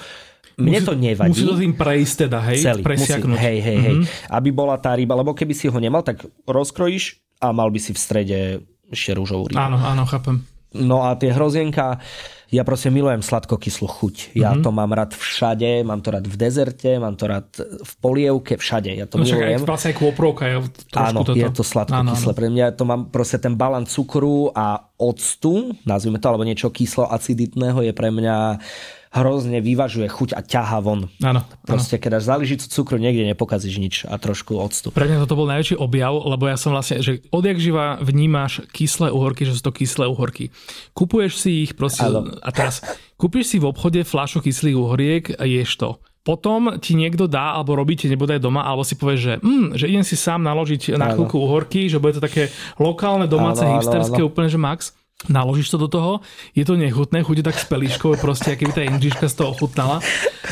mne 0.58 0.82
musí, 0.82 0.88
to 0.90 0.94
nevadí. 0.98 1.32
Musí 1.38 1.46
to 1.46 1.58
tým 1.62 1.74
prejsť 1.78 2.16
teda, 2.26 2.40
hej? 2.50 2.60
Celý. 2.66 2.82
Musí, 2.82 3.14
hej, 3.14 3.58
hej, 3.62 3.78
hej. 3.78 3.96
Mm-hmm. 4.02 4.34
Aby 4.34 4.50
bola 4.50 4.76
tá 4.82 4.98
ryba, 4.98 5.14
lebo 5.14 5.38
keby 5.38 5.54
si 5.54 5.70
ho 5.70 5.78
nemal, 5.78 6.02
tak 6.02 6.26
rozkrojíš 6.50 7.22
a 7.38 7.54
mal 7.54 7.70
by 7.70 7.78
si 7.78 7.94
v 7.94 8.00
strede 8.02 8.40
ešte 8.90 9.14
rúžovú 9.14 9.54
rybu. 9.54 9.62
Áno, 9.62 9.78
áno, 9.78 10.10
chápem. 10.10 10.42
No 10.74 11.06
a 11.06 11.16
tie 11.16 11.32
hrozienka, 11.32 12.02
ja 12.52 12.64
proste 12.66 12.90
milujem 12.90 13.22
sladkokyslú 13.24 13.88
chuť. 13.88 14.16
Ja 14.34 14.52
mm-hmm. 14.52 14.64
to 14.66 14.70
mám 14.74 14.92
rád 14.98 15.12
všade, 15.14 15.86
mám 15.86 16.02
to 16.02 16.10
rád 16.10 16.26
v 16.28 16.36
dezerte, 16.36 16.98
mám 17.00 17.16
to 17.16 17.30
rád 17.30 17.48
v 17.62 17.92
polievke, 18.02 18.58
všade. 18.58 18.92
Ja 18.98 19.06
to 19.06 19.20
no, 19.20 19.30
milujem. 19.30 19.62
Však 19.62 19.70
vlastne 19.70 19.90
aj 19.94 19.98
kvoprovka 20.00 20.44
je 20.48 20.56
Áno, 20.98 21.22
toto. 21.22 21.38
je 21.38 21.48
to 21.54 21.64
sladkokyslé. 21.64 22.32
Pre 22.34 22.50
mňa 22.50 22.66
to 22.76 22.84
mám 22.84 23.14
proste 23.14 23.38
ten 23.40 23.54
balans 23.54 23.94
cukru 23.94 24.50
a 24.58 24.90
octu, 24.98 25.76
nazvime 25.86 26.18
to, 26.18 26.28
alebo 26.34 26.48
niečo 26.48 26.74
kyslo 26.74 27.06
aciditného 27.06 27.86
je 27.86 27.94
pre 27.94 28.10
mňa 28.10 28.58
hrozne 29.20 29.60
vyvažuje 29.60 30.08
chuť 30.08 30.30
a 30.38 30.42
ťaha 30.46 30.78
von. 30.82 31.10
Áno. 31.22 31.42
Proste, 31.66 31.98
keď 31.98 32.20
dáš 32.20 32.30
záležicu 32.30 32.66
cukru, 32.70 32.98
niekde 33.02 33.26
nepokazíš 33.26 33.76
nič 33.82 33.96
a 34.06 34.16
trošku 34.22 34.54
odstup. 34.56 34.94
Pre 34.94 35.08
mňa 35.08 35.26
toto 35.26 35.38
bol 35.38 35.50
najväčší 35.50 35.76
objav, 35.78 36.14
lebo 36.14 36.46
ja 36.46 36.56
som 36.56 36.74
vlastne, 36.74 37.02
že 37.02 37.26
odjak 37.34 37.58
živa 37.58 37.98
vnímaš 38.00 38.66
kyslé 38.70 39.10
uhorky, 39.10 39.50
že 39.50 39.58
sú 39.58 39.62
to 39.66 39.74
kyslé 39.74 40.06
uhorky. 40.06 40.54
Kupuješ 40.94 41.34
si 41.42 41.68
ich 41.68 41.74
proste 41.74 42.06
Áno. 42.06 42.38
a 42.42 42.50
teraz 42.54 42.84
kúpiš 43.18 43.54
si 43.54 43.58
v 43.58 43.70
obchode 43.70 44.02
fľašu 44.06 44.46
kyslých 44.46 44.78
uhoriek 44.78 45.24
a 45.38 45.44
ješ 45.44 45.74
to 45.82 45.90
potom 46.28 46.76
ti 46.84 46.92
niekto 47.00 47.32
dá, 47.32 47.56
alebo 47.56 47.80
robíte 47.80 48.12
nebodaj 48.12 48.44
doma, 48.44 48.68
alebo 48.68 48.84
si 48.84 49.00
povie, 49.00 49.16
že, 49.16 49.34
mm, 49.40 49.80
že 49.80 49.88
idem 49.88 50.04
si 50.04 50.20
sám 50.20 50.44
naložiť 50.44 51.00
na 51.00 51.16
chvíľku 51.16 51.40
uhorky, 51.40 51.88
že 51.88 52.04
bude 52.04 52.20
to 52.20 52.24
také 52.28 52.52
lokálne, 52.76 53.32
domáce, 53.32 53.64
áno, 53.64 53.80
hipsterské, 53.80 54.20
áno, 54.20 54.28
áno. 54.28 54.32
úplne, 54.36 54.52
že 54.52 54.60
max 54.60 54.92
naložíš 55.26 55.74
to 55.74 55.78
do 55.82 55.90
toho, 55.90 56.12
je 56.54 56.62
to 56.62 56.78
nechutné, 56.78 57.26
chudí 57.26 57.42
tak 57.42 57.58
s 57.58 57.66
pelíškou, 57.66 58.22
proste, 58.22 58.54
keby 58.54 58.70
tá 58.70 58.86
Indžiška 58.86 59.26
z 59.26 59.36
toho 59.42 59.50
ochutnala 59.50 59.98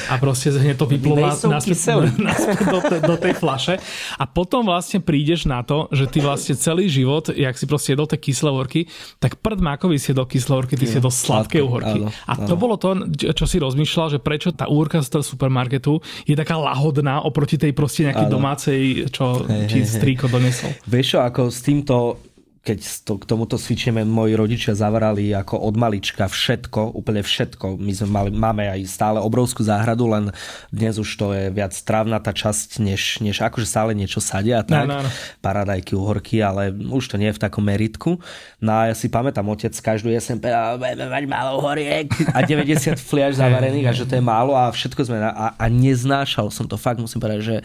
a 0.09 0.17
proste 0.17 0.49
hneď 0.49 0.81
to 0.81 0.89
vyplo 0.89 1.21
naspäť, 1.21 2.65
do, 2.73 2.79
do 2.81 3.15
tej 3.21 3.37
flaše 3.37 3.77
a 4.17 4.25
potom 4.25 4.65
vlastne 4.65 5.05
prídeš 5.05 5.45
na 5.45 5.61
to, 5.61 5.85
že 5.93 6.09
ty 6.09 6.17
vlastne 6.17 6.57
celý 6.57 6.89
život, 6.89 7.29
jak 7.29 7.53
si 7.53 7.69
proste 7.69 7.93
jedol 7.93 8.09
tie 8.09 8.17
kyslé 8.17 8.49
uhorky, 8.49 8.89
tak 9.21 9.37
prd 9.37 9.61
mákovi 9.61 10.01
si 10.01 10.17
jedol 10.17 10.25
kyslé 10.25 10.57
uhorky, 10.57 10.73
ty 10.81 10.89
si 10.89 10.97
jedol 10.97 11.13
sladké 11.13 11.61
uhorky. 11.61 12.01
Áno, 12.01 12.09
a 12.09 12.33
to 12.33 12.57
áno. 12.57 12.61
bolo 12.65 12.75
to, 12.81 13.05
čo 13.37 13.45
si 13.45 13.61
rozmýšľal, 13.61 14.17
že 14.17 14.19
prečo 14.19 14.49
tá 14.49 14.65
úrka 14.65 14.97
z 15.05 15.13
toho 15.13 15.21
supermarketu 15.21 16.01
je 16.25 16.33
taká 16.33 16.57
lahodná 16.57 17.21
oproti 17.21 17.61
tej 17.61 17.77
proste 17.77 18.09
nejakej 18.09 18.27
áno. 18.27 18.33
domácej, 18.33 18.77
čo 19.13 19.45
hej, 19.45 19.69
ti 19.69 19.79
strýko 19.85 20.25
donesol. 20.25 20.73
Vieš 20.89 21.21
ako 21.21 21.53
s 21.53 21.61
týmto 21.61 22.17
keď 22.65 23.05
to, 23.05 23.21
k 23.21 23.29
tomuto 23.29 23.61
cvičíme, 23.61 24.01
moji 24.01 24.33
rodičia 24.33 24.73
zavarali 24.73 25.29
ako 25.37 25.69
od 25.69 25.77
malička 25.77 26.25
všetko, 26.25 26.97
úplne 26.97 27.21
všetko. 27.21 27.77
My 27.77 27.93
sme 27.93 28.07
mali, 28.09 28.29
máme 28.33 28.65
aj 28.65 28.81
stále 28.89 29.21
obrovskú 29.21 29.61
záhradu, 29.61 30.09
len 30.09 30.33
dnes 30.73 30.97
už 30.97 31.05
to 31.13 31.29
je 31.37 31.53
viac 31.53 31.77
trávnatá 31.77 32.33
časť, 32.33 32.81
než, 32.81 33.21
než 33.21 33.45
akože 33.45 33.69
stále 33.69 33.93
niečo 33.93 34.17
sadia, 34.17 34.65
tak, 34.65 34.89
no, 34.89 34.97
no, 34.97 35.05
no. 35.05 35.09
paradajky, 35.45 35.93
uhorky, 35.93 36.41
ale 36.41 36.73
už 36.73 37.13
to 37.13 37.21
nie 37.21 37.29
je 37.29 37.37
v 37.37 37.43
takom 37.45 37.61
meritku. 37.61 38.17
No 38.57 38.71
a 38.73 38.89
ja 38.89 38.95
si 38.97 39.13
pamätám, 39.13 39.45
otec 39.45 39.77
každú 39.77 40.09
jesen 40.09 40.41
budeme 40.41 41.05
mať 41.05 41.23
málo 41.29 41.61
horiek 41.61 42.09
a 42.33 42.41
90 42.41 42.97
fliaž 42.97 43.37
zavarených 43.45 43.93
a 43.93 43.93
že 43.93 44.09
to 44.09 44.17
je 44.17 44.25
málo 44.25 44.57
a 44.57 44.73
všetko 44.73 45.05
sme, 45.05 45.21
a, 45.21 45.53
a 45.53 45.65
neznášal 45.69 46.49
som 46.49 46.65
to, 46.65 46.81
fakt 46.81 46.97
musím 46.97 47.21
povedať, 47.21 47.41
že 47.45 47.57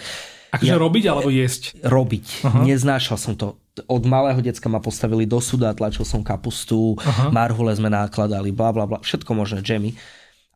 Akože 0.51 0.75
ja, 0.75 0.83
robiť 0.83 1.05
alebo 1.07 1.31
jesť? 1.31 1.79
Robiť. 1.79 2.27
Aha. 2.43 2.67
Neznášal 2.67 3.17
som 3.23 3.39
to. 3.39 3.55
Od 3.87 4.03
malého 4.05 4.43
decka 4.43 4.67
ma 4.67 4.83
postavili 4.83 5.25
do 5.25 5.39
suda, 5.39 5.71
tlačil 5.73 6.03
som 6.03 6.21
kapustu, 6.27 6.99
Aha. 7.01 7.31
marhule 7.31 7.71
sme 7.73 7.87
nákladali, 7.87 8.51
bla 8.51 8.75
bla 8.75 8.85
bla, 8.85 8.99
všetko 9.01 9.31
možné, 9.33 9.63
džemy. 9.63 9.95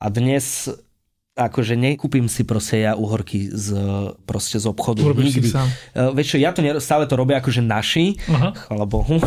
A 0.02 0.10
dnes 0.10 0.68
akože 1.34 1.74
nekúpim 1.74 2.30
si 2.30 2.46
proste 2.46 2.86
ja 2.86 2.94
uhorky 2.94 3.50
z, 3.50 3.74
proste 4.22 4.54
z 4.62 4.70
obchodu. 4.70 5.02
Urobíš 5.02 5.34
Nikdy. 5.34 5.48
Si 5.50 5.54
sám. 5.54 5.68
Uh, 5.90 6.10
vieš 6.14 6.34
čo, 6.34 6.38
ja 6.38 6.54
to 6.54 6.62
stále 6.78 7.10
to 7.10 7.18
robia 7.18 7.42
akože 7.42 7.58
naši, 7.58 8.14
Aha. 8.30 8.54
chvala 8.54 8.86
Bohu. 8.86 9.18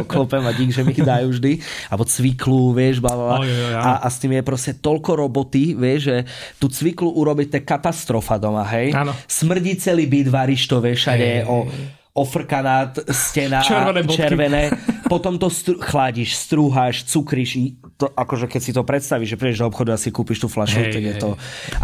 klopem 0.00 0.40
a 0.48 0.52
dík, 0.56 0.72
že 0.72 0.80
mi 0.80 0.96
ich 0.96 1.04
dajú 1.04 1.36
vždy. 1.36 1.60
Alebo 1.92 2.08
cviklu, 2.08 2.72
vieš, 2.72 3.04
bla, 3.04 3.12
bla. 3.12 3.36
Ja. 3.44 3.80
a, 3.80 3.90
a, 4.00 4.08
s 4.08 4.16
tým 4.24 4.32
je 4.40 4.42
proste 4.44 4.72
toľko 4.80 5.20
roboty, 5.20 5.76
vieš, 5.76 6.00
že 6.08 6.16
tú 6.56 6.72
cviklu 6.72 7.12
urobiť, 7.12 7.46
to 7.52 7.58
katastrofa 7.60 8.40
doma, 8.40 8.64
hej. 8.72 8.96
Áno. 8.96 9.12
Smrdí 9.28 9.76
celý 9.76 10.08
byt, 10.08 10.32
varíš 10.32 10.64
to, 10.64 10.80
vieš, 10.80 11.12
hey. 11.12 11.44
o 11.44 11.68
ofrkaná 12.14 12.92
stena 13.10 13.62
červené, 13.62 14.08
červené. 14.08 14.70
Potom 15.12 15.36
to 15.36 15.52
stru- 15.52 15.76
chladíš, 15.76 16.40
strúhaš, 16.40 17.04
cukriš. 17.04 17.76
To, 18.00 18.08
akože 18.08 18.48
keď 18.48 18.60
si 18.64 18.72
to 18.72 18.80
predstavíš, 18.80 19.28
že 19.28 19.36
prídeš 19.36 19.60
do 19.60 19.68
obchodu 19.68 19.92
a 19.92 20.00
si 20.00 20.08
kúpiš 20.08 20.40
tú 20.40 20.48
flašu, 20.48 20.80
hey, 20.80 20.88
tak 20.88 21.04
je 21.04 21.14
to... 21.20 21.28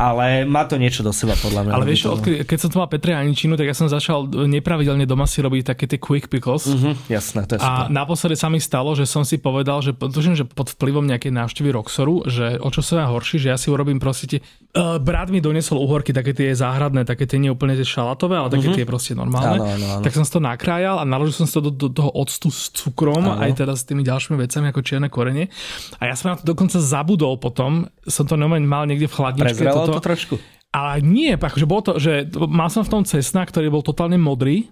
Ale 0.01 0.49
má 0.49 0.65
to 0.65 0.81
niečo 0.81 1.05
do 1.05 1.13
seba, 1.13 1.37
podľa 1.37 1.69
mňa. 1.69 1.73
Ale 1.77 1.85
vieš, 1.85 2.09
to... 2.09 2.17
odkedy, 2.17 2.49
keď 2.49 2.59
som 2.59 2.69
tu 2.73 2.77
mal 2.81 2.89
Petre 2.89 3.13
Aničinu, 3.13 3.61
tak 3.61 3.69
ja 3.69 3.77
som 3.77 3.85
začal 3.85 4.25
nepravidelne 4.49 5.05
doma 5.05 5.29
si 5.29 5.45
robiť 5.45 5.77
také 5.77 5.85
tie 5.85 6.01
quick 6.01 6.33
pickles. 6.33 6.65
Uh-huh, 6.73 6.97
jasné, 7.13 7.45
to 7.45 7.55
je 7.55 7.61
super. 7.61 7.87
A 7.87 7.93
naposledy 7.93 8.41
sa 8.41 8.49
mi 8.49 8.65
stalo, 8.65 8.97
že 8.97 9.05
som 9.05 9.29
si 9.29 9.37
povedal, 9.37 9.85
že, 9.85 9.93
tužím, 9.93 10.33
že 10.33 10.49
pod 10.49 10.73
vplyvom 10.73 11.05
nejakej 11.05 11.29
návštevy 11.29 11.69
Roxoru, 11.69 12.25
že 12.25 12.57
o 12.57 12.73
čo 12.73 12.81
sa 12.81 13.05
horší, 13.13 13.45
že 13.45 13.53
ja 13.53 13.61
si 13.61 13.69
urobím 13.69 14.01
proste 14.01 14.25
tie... 14.25 14.41
Uh, 14.73 14.97
brat 14.97 15.29
mi 15.29 15.45
doniesol 15.45 15.77
uhorky, 15.85 16.17
také 16.17 16.33
tie 16.33 16.57
záhradné, 16.57 17.05
také 17.05 17.29
tie 17.29 17.37
neúplne 17.37 17.77
tie 17.77 17.85
šalatové, 17.85 18.41
ale 18.41 18.49
také 18.49 18.73
uh-huh. 18.73 18.79
tie 18.81 18.89
proste 18.89 19.13
normálne. 19.13 19.61
Áno, 19.61 19.65
áno, 19.69 19.87
áno. 19.99 20.03
Tak 20.03 20.13
som 20.17 20.25
si 20.25 20.33
to 20.33 20.41
nakrájal 20.41 20.99
a 21.01 21.05
naložil 21.05 21.45
som 21.45 21.47
si 21.47 21.53
to 21.57 21.69
do, 21.69 21.73
do 21.77 21.89
toho 21.93 22.11
octu 22.15 22.49
s 22.49 22.71
cukrom, 22.73 23.18
ano. 23.25 23.43
aj 23.43 23.51
teda 23.59 23.75
s 23.75 23.83
tými 23.89 24.07
ďalšími 24.07 24.37
vecami 24.39 24.67
ako 24.71 24.81
čierne 24.85 25.09
korene. 25.11 25.51
A 25.99 26.11
ja 26.11 26.15
som 26.15 26.31
na 26.31 26.37
to 26.39 26.47
dokonca 26.47 26.79
zabudol 26.79 27.41
potom, 27.43 27.91
som 28.07 28.25
to 28.29 28.39
normálne 28.39 28.69
mal 28.69 28.87
niekde 28.87 29.11
v 29.11 29.15
chladničke. 29.15 29.65
Prezrelo 29.65 29.87
toto. 29.89 29.99
to 29.99 30.03
trošku? 30.05 30.35
Ale 30.69 31.01
nie, 31.01 31.33
akože 31.35 31.67
bolo 31.67 31.83
to, 31.83 31.93
že 31.97 32.29
mal 32.47 32.69
som 32.69 32.85
v 32.85 32.93
tom 32.93 33.03
cesna, 33.03 33.43
ktorý 33.49 33.73
bol 33.73 33.83
totálne 33.83 34.21
modrý, 34.21 34.71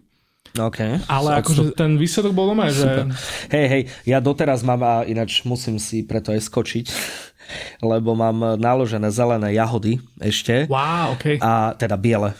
Okay. 0.56 1.04
Ale 1.04 1.36
akože 1.44 1.76
ten 1.76 2.00
výsledok 2.00 2.32
bol 2.32 2.48
doma, 2.48 2.72
že... 2.72 3.04
Hej, 3.52 3.66
hej, 3.68 3.82
ja 4.08 4.24
doteraz 4.24 4.64
mám 4.64 4.80
a 4.80 5.04
ináč 5.04 5.44
musím 5.44 5.76
si 5.76 6.00
preto 6.00 6.32
aj 6.32 6.48
skočiť, 6.48 6.86
lebo 7.92 8.16
mám 8.16 8.56
naložené 8.56 9.12
zelené 9.12 9.52
jahody 9.52 10.00
ešte. 10.16 10.64
Wow, 10.72 11.18
okay. 11.18 11.36
A 11.44 11.76
teda 11.76 12.00
biele 12.00 12.32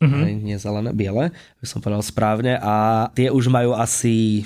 mm-hmm. 0.00 0.44
nie 0.44 0.56
zelené, 0.60 0.90
biele, 0.92 1.32
by 1.60 1.66
som 1.66 1.80
povedal 1.80 2.04
správne. 2.04 2.60
A 2.60 3.08
tie 3.16 3.32
už 3.32 3.48
majú 3.48 3.72
asi 3.76 4.44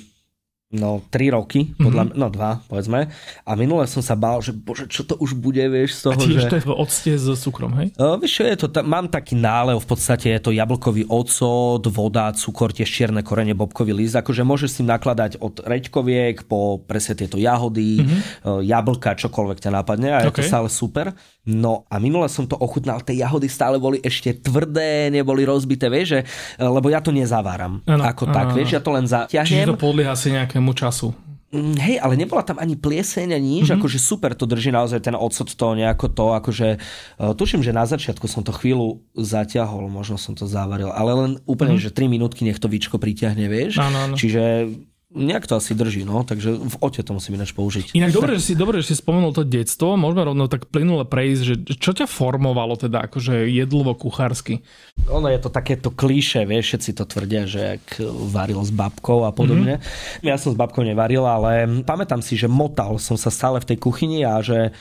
no 0.68 1.00
3 1.08 1.32
roky, 1.32 1.72
podľa 1.80 2.12
mm-hmm. 2.12 2.20
no 2.20 2.28
2 2.28 2.68
povedzme. 2.68 3.08
A 3.48 3.50
minule 3.56 3.88
som 3.88 4.04
sa 4.04 4.12
bál, 4.12 4.44
že 4.44 4.52
bože, 4.52 4.84
čo 4.84 5.00
to 5.00 5.16
už 5.16 5.32
bude, 5.32 5.64
vieš, 5.64 5.96
z 5.96 6.00
toho, 6.04 6.20
a 6.20 6.20
tiež 6.20 6.42
že... 6.44 6.50
to 6.52 6.56
je 6.60 6.64
v 6.68 6.74
octe 6.76 7.12
s 7.16 7.26
cukrom, 7.40 7.72
hej? 7.80 7.88
Uh, 7.96 8.20
vieš 8.20 8.44
je 8.44 8.58
to, 8.60 8.68
ta, 8.68 8.84
mám 8.84 9.08
taký 9.08 9.32
nálev, 9.32 9.80
v 9.80 9.88
podstate 9.88 10.28
je 10.36 10.40
to 10.44 10.50
jablkový 10.52 11.08
ocot, 11.08 11.80
voda, 11.88 12.36
cukor, 12.36 12.76
tiež 12.76 12.84
čierne 12.84 13.24
korene, 13.24 13.56
bobkový 13.56 13.96
list, 13.96 14.20
akože 14.20 14.44
môžeš 14.44 14.70
si 14.80 14.82
nakladať 14.84 15.40
od 15.40 15.64
reďkoviek 15.64 16.44
po 16.44 16.84
presne 16.84 17.16
tieto 17.16 17.40
jahody, 17.40 18.04
mm-hmm. 18.04 18.20
uh, 18.44 18.60
jablka, 18.60 19.16
čokoľvek 19.16 19.64
ťa 19.64 19.70
napadne 19.72 20.12
a 20.12 20.28
okay. 20.28 20.44
je 20.44 20.44
to 20.44 20.52
stále 20.52 20.68
super. 20.68 21.16
No 21.48 21.88
a 21.88 21.96
minule 21.96 22.28
som 22.28 22.44
to 22.44 22.60
ochutnal, 22.60 23.00
tie 23.00 23.24
jahody 23.24 23.48
stále 23.48 23.80
boli 23.80 24.04
ešte 24.04 24.36
tvrdé, 24.36 25.08
neboli 25.08 25.48
rozbité, 25.48 25.88
vieš, 25.88 26.06
že, 26.12 26.20
lebo 26.60 26.92
ja 26.92 27.00
to 27.00 27.08
nezaváram 27.08 27.80
ano, 27.88 28.04
ako 28.04 28.28
ano, 28.28 28.34
tak, 28.36 28.46
ano. 28.52 28.56
vieš, 28.60 28.76
ja 28.76 28.80
to 28.84 28.90
len 28.92 29.08
zatiahnem. 29.08 29.64
Čiže 29.64 29.72
to 29.72 29.80
podlieha 29.80 30.12
si 30.12 30.28
nejakému 30.36 30.76
času. 30.76 31.16
Mm, 31.48 31.80
hej, 31.80 31.96
ale 32.04 32.20
nebola 32.20 32.44
tam 32.44 32.60
ani 32.60 32.76
plieseň, 32.76 33.32
ani 33.32 33.64
nič, 33.64 33.72
mm-hmm. 33.72 33.80
akože 33.80 33.96
super 33.96 34.36
to 34.36 34.44
drží 34.44 34.68
naozaj 34.68 35.00
ten 35.00 35.16
ocot 35.16 35.48
to 35.48 35.66
nejako 35.72 36.12
to, 36.12 36.26
akože 36.36 36.68
uh, 36.76 37.32
tuším, 37.32 37.64
že 37.64 37.72
na 37.72 37.88
začiatku 37.88 38.28
som 38.28 38.44
to 38.44 38.52
chvíľu 38.52 39.00
zatiahol, 39.16 39.88
možno 39.88 40.20
som 40.20 40.36
to 40.36 40.44
zavaril, 40.44 40.92
ale 40.92 41.16
len 41.16 41.32
úplne, 41.48 41.80
mm-hmm. 41.80 41.88
že 41.88 41.96
3 41.96 42.12
minútky 42.12 42.44
nech 42.44 42.60
to 42.60 42.68
víčko 42.68 43.00
pritiahne, 43.00 43.48
vieš. 43.48 43.80
Ano, 43.80 44.12
ano. 44.12 44.14
Čiže 44.20 44.68
Nejak 45.08 45.48
to 45.48 45.56
asi 45.56 45.72
drží, 45.72 46.04
no, 46.04 46.20
takže 46.20 46.52
v 46.52 46.76
ote 46.84 47.00
to 47.00 47.16
musím 47.16 47.40
ináč 47.40 47.56
použiť. 47.56 47.96
Inak 47.96 48.12
dobre, 48.12 48.36
že 48.36 48.44
si, 48.44 48.52
dobre, 48.52 48.84
že 48.84 48.92
si 48.92 49.00
spomenul 49.00 49.32
to 49.32 49.40
detstvo, 49.40 49.96
môžeme 49.96 50.20
rovno 50.20 50.52
tak 50.52 50.68
plynule 50.68 51.08
prejsť, 51.08 51.42
že 51.48 51.54
čo 51.80 51.96
ťa 51.96 52.04
formovalo 52.04 52.76
teda 52.76 53.08
akože 53.08 53.48
jedlovo 53.48 53.96
kuchársky? 53.96 54.60
Ono 55.08 55.32
je 55.32 55.40
to 55.40 55.48
takéto 55.48 55.96
klíše, 55.96 56.44
vieš, 56.44 56.76
všetci 56.76 56.90
to 56.92 57.08
tvrdia, 57.08 57.48
že 57.48 57.80
ak 57.80 58.04
varil 58.28 58.60
s 58.60 58.68
babkou 58.68 59.24
a 59.24 59.32
podobne. 59.32 59.80
Mm-hmm. 59.80 60.28
Ja 60.28 60.36
som 60.36 60.52
s 60.52 60.60
babkou 60.60 60.84
nevaril, 60.84 61.24
ale 61.24 61.64
pamätám 61.88 62.20
si, 62.20 62.36
že 62.36 62.44
motal 62.44 63.00
som 63.00 63.16
sa 63.16 63.32
stále 63.32 63.64
v 63.64 63.68
tej 63.72 63.78
kuchyni 63.80 64.28
a 64.28 64.44
že 64.44 64.76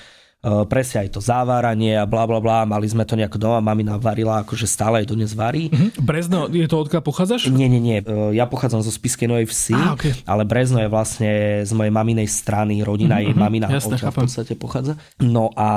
presne 0.70 1.08
aj 1.08 1.10
to 1.18 1.20
záváranie 1.20 1.98
a 2.00 2.08
bla 2.08 2.24
bla 2.24 2.40
bla, 2.40 2.64
mali 2.64 2.88
sme 2.88 3.04
to 3.04 3.20
nejako 3.20 3.38
doma, 3.42 3.60
mamina 3.60 4.00
varila, 4.00 4.44
akože 4.44 4.64
stále 4.70 5.04
aj 5.04 5.12
dodnes 5.12 5.32
varí. 5.36 5.68
Mm-hmm. 5.68 5.90
Brezno, 6.00 6.48
je 6.48 6.68
to 6.70 6.88
odkiaľ 6.88 7.04
pochádzaš? 7.04 7.52
Nie, 7.52 7.68
nie, 7.68 7.82
nie, 7.82 8.00
eh, 8.00 8.32
ja 8.38 8.48
pochádzam 8.48 8.80
zo 8.80 8.92
Spiskej 8.94 9.28
Novej 9.28 9.48
Vsi, 9.52 9.76
ah, 9.76 9.94
okay. 9.98 10.16
ale 10.24 10.48
Brezno 10.48 10.80
je 10.80 10.90
vlastne 10.90 11.32
z 11.68 11.72
mojej 11.76 11.92
maminej 11.92 12.28
strany, 12.32 12.80
rodina 12.82 13.20
mm-hmm. 13.20 13.28
jej 13.28 13.36
mamina 13.36 13.68
Jasne, 13.68 14.00
v 14.00 14.16
podstate 14.16 14.54
pochádza. 14.56 14.96
No 15.20 15.52
a 15.58 15.70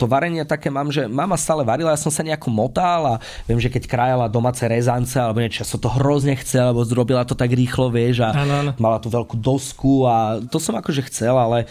to 0.00 0.10
varenie 0.10 0.42
také 0.42 0.68
mám, 0.68 0.90
že 0.90 1.06
mama 1.06 1.38
stále 1.38 1.62
varila, 1.62 1.94
ja 1.94 2.00
som 2.00 2.10
sa 2.10 2.26
nejako 2.26 2.50
motal 2.50 3.00
a 3.06 3.14
viem, 3.46 3.60
že 3.62 3.70
keď 3.70 3.86
krajala 3.86 4.26
domáce 4.26 4.66
rezance 4.66 5.14
alebo 5.16 5.38
niečo, 5.38 5.62
ja 5.62 5.68
som 5.68 5.78
to 5.78 5.92
hrozne 5.92 6.34
chcel, 6.40 6.74
lebo 6.74 6.82
zrobila 6.82 7.22
to 7.22 7.38
tak 7.38 7.52
rýchlo, 7.54 7.92
vieš, 7.92 8.26
a 8.26 8.34
ano, 8.34 8.54
ano. 8.66 8.70
mala 8.80 8.98
tú 8.98 9.12
veľkú 9.12 9.38
dosku 9.38 10.08
a 10.08 10.42
to 10.50 10.58
som 10.58 10.74
akože 10.74 11.06
chcel, 11.06 11.38
ale 11.38 11.70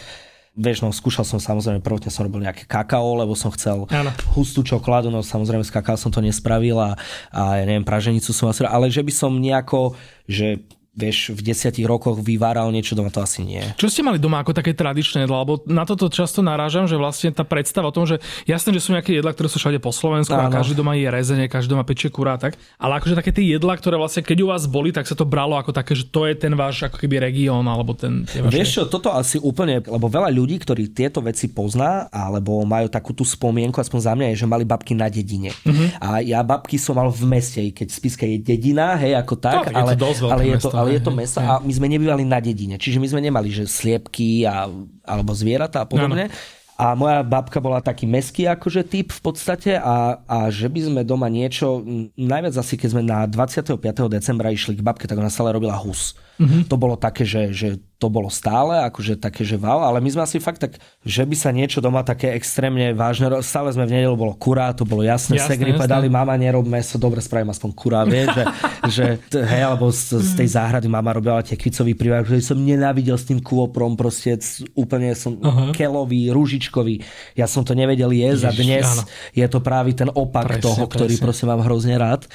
Vieš, 0.54 0.86
no 0.86 0.94
skúšal 0.94 1.26
som 1.26 1.42
samozrejme, 1.42 1.82
prvotne 1.82 2.14
som 2.14 2.22
robil 2.22 2.46
nejaké 2.46 2.62
kakao, 2.70 3.18
lebo 3.18 3.34
som 3.34 3.50
chcel 3.50 3.90
ano. 3.90 4.14
hustú 4.38 4.62
čokoládu, 4.62 5.10
no 5.10 5.18
samozrejme 5.18 5.66
s 5.66 5.74
kakao 5.74 5.98
som 5.98 6.14
to 6.14 6.22
nespravil 6.22 6.78
a, 6.78 6.94
a 7.34 7.58
ja 7.58 7.64
neviem, 7.66 7.82
praženicu 7.82 8.30
som 8.30 8.46
asi, 8.46 8.62
ale 8.62 8.86
že 8.86 9.02
by 9.02 9.10
som 9.10 9.34
nejako, 9.34 9.98
že 10.30 10.62
vieš, 10.94 11.34
v 11.34 11.42
desiatich 11.42 11.84
rokoch 11.84 12.22
vyváral 12.22 12.70
niečo 12.70 12.94
doma, 12.94 13.10
to 13.10 13.20
asi 13.20 13.42
nie. 13.42 13.60
Čo 13.74 13.90
ste 13.90 14.06
mali 14.06 14.22
doma 14.22 14.40
ako 14.40 14.54
také 14.54 14.72
tradičné 14.72 15.26
jedlo? 15.26 15.42
Lebo 15.42 15.52
na 15.66 15.82
toto 15.82 16.06
často 16.06 16.40
narážam, 16.40 16.86
že 16.86 16.94
vlastne 16.94 17.34
tá 17.34 17.42
predstava 17.42 17.90
o 17.90 17.94
tom, 17.94 18.06
že 18.06 18.22
jasné, 18.46 18.70
že 18.78 18.80
sú 18.80 18.94
nejaké 18.94 19.18
jedlá, 19.18 19.34
ktoré 19.34 19.50
sú 19.50 19.58
všade 19.58 19.82
po 19.82 19.90
Slovensku 19.90 20.32
Áno. 20.32 20.48
a 20.48 20.54
každý 20.54 20.78
doma 20.78 20.94
je 20.94 21.10
rezenie, 21.10 21.50
každý 21.50 21.74
doma 21.74 21.82
pečie 21.82 22.14
kurá 22.14 22.38
tak. 22.38 22.54
Ale 22.78 23.02
akože 23.02 23.18
také 23.18 23.34
tie 23.34 23.58
jedlá, 23.58 23.74
ktoré 23.74 23.98
vlastne 23.98 24.22
keď 24.22 24.38
u 24.40 24.46
vás 24.54 24.70
boli, 24.70 24.94
tak 24.94 25.10
sa 25.10 25.18
to 25.18 25.26
bralo 25.26 25.58
ako 25.58 25.74
také, 25.74 25.98
že 25.98 26.06
to 26.06 26.30
je 26.30 26.38
ten 26.38 26.54
váš 26.54 26.86
ako 26.86 27.02
keby 27.02 27.18
región 27.18 27.66
alebo 27.66 27.92
ten... 27.98 28.22
Vaše... 28.30 28.54
Vieš 28.54 28.68
čo, 28.70 28.82
toto 28.86 29.10
asi 29.10 29.42
úplne, 29.42 29.82
lebo 29.82 30.06
veľa 30.06 30.30
ľudí, 30.30 30.62
ktorí 30.62 30.94
tieto 30.94 31.18
veci 31.18 31.50
pozná, 31.50 32.06
alebo 32.14 32.62
majú 32.62 32.86
takú 32.86 33.10
tú 33.10 33.26
spomienku, 33.26 33.82
aspoň 33.82 33.98
za 33.98 34.12
mňa 34.14 34.26
je, 34.30 34.36
že 34.42 34.46
mali 34.46 34.62
babky 34.62 34.94
na 34.94 35.10
dedine. 35.10 35.50
Uh-huh. 35.66 35.88
A 35.98 36.22
ja 36.22 36.40
babky 36.46 36.78
som 36.78 36.94
mal 36.94 37.10
v 37.10 37.24
meste, 37.26 37.60
keď 37.74 37.88
Spiska 37.90 38.24
je 38.24 38.38
dedina, 38.38 38.94
hej, 38.94 39.18
ako 39.18 39.34
tak, 39.42 39.74
no, 39.74 39.82
ale, 39.82 39.92
je 39.94 39.98
to 39.98 40.26
ale, 40.30 40.42
je 40.46 40.58
to, 40.62 40.68
ale 40.84 41.00
je 41.00 41.02
to 41.02 41.12
meso 41.12 41.40
a 41.40 41.58
my 41.58 41.72
sme 41.72 41.88
nebývali 41.88 42.22
na 42.28 42.38
dedine, 42.38 42.76
čiže 42.76 43.00
my 43.00 43.08
sme 43.08 43.20
nemali, 43.24 43.48
že 43.48 43.64
sliepky 43.64 44.44
a, 44.44 44.68
alebo 45.02 45.32
zvieratá 45.32 45.82
a 45.82 45.88
podobne. 45.88 46.28
Ano. 46.28 46.62
A 46.74 46.98
moja 46.98 47.22
babka 47.22 47.62
bola 47.62 47.78
taký 47.78 48.02
meský 48.02 48.50
akože 48.50 48.82
typ 48.82 49.14
v 49.14 49.20
podstate 49.22 49.78
a, 49.78 50.18
a 50.26 50.50
že 50.50 50.66
by 50.66 50.80
sme 50.90 51.00
doma 51.06 51.30
niečo, 51.30 51.86
najviac 52.18 52.54
asi 52.58 52.74
keď 52.74 52.88
sme 52.90 53.02
na 53.06 53.30
25. 53.30 53.78
decembra 54.10 54.50
išli 54.50 54.74
k 54.74 54.82
babke, 54.82 55.06
tak 55.06 55.14
ona 55.14 55.30
stále 55.30 55.54
robila 55.54 55.78
hus. 55.78 56.18
Mm-hmm. 56.34 56.66
To 56.66 56.76
bolo 56.76 56.98
také, 56.98 57.22
že, 57.22 57.54
že 57.54 57.68
to 58.04 58.10
bolo 58.12 58.28
stále, 58.28 58.84
akože 58.84 59.16
také, 59.16 59.46
že 59.46 59.56
wow, 59.56 59.86
ale 59.86 60.02
my 60.02 60.10
sme 60.12 60.22
asi 60.26 60.36
fakt 60.36 60.60
tak, 60.60 60.76
že 61.06 61.24
by 61.24 61.36
sa 61.38 61.54
niečo 61.54 61.80
doma 61.80 62.04
také 62.04 62.34
extrémne 62.36 62.92
vážne, 62.92 63.30
stále 63.40 63.72
sme 63.72 63.88
v 63.88 63.96
nedelu, 63.96 64.12
bolo 64.12 64.36
kurá, 64.36 64.74
to 64.76 64.84
bolo 64.84 65.00
jasné, 65.00 65.40
jasné 65.40 65.56
segry 65.56 65.72
povedali, 65.72 66.12
mama 66.12 66.36
nerob 66.36 66.66
meso, 66.68 67.00
dobre 67.00 67.24
spravím 67.24 67.54
aspoň 67.54 67.70
kurá, 67.72 68.02
vie, 68.04 68.26
že, 68.28 68.44
že 68.92 69.04
hej, 69.40 69.62
alebo 69.62 69.88
z, 69.88 70.20
z 70.20 70.30
tej 70.36 70.48
záhrady 70.52 70.84
mama 70.90 71.16
robila 71.16 71.40
tie 71.40 71.56
kvicový 71.56 71.96
prívak, 71.96 72.28
že 72.28 72.44
som 72.44 72.60
nenávidel 72.60 73.16
s 73.16 73.24
tým 73.24 73.38
kôprom, 73.40 73.96
proste 73.96 74.36
úplne 74.76 75.16
som 75.16 75.40
uh-huh. 75.40 75.70
kelový, 75.72 76.34
rúžičkový, 76.34 77.00
ja 77.38 77.48
som 77.48 77.64
to 77.64 77.72
nevedel 77.72 78.12
jesť 78.12 78.42
Ježiš, 78.42 78.52
a 78.52 78.58
dnes 78.58 78.86
áno. 78.90 79.02
je 79.32 79.46
to 79.48 79.58
práve 79.64 79.96
ten 79.96 80.10
opak 80.12 80.58
presne, 80.58 80.66
toho, 80.66 80.84
ktorý 80.90 81.14
presne. 81.14 81.24
prosím 81.24 81.46
mám 81.54 81.62
hrozne 81.62 81.96
rád. 81.96 82.26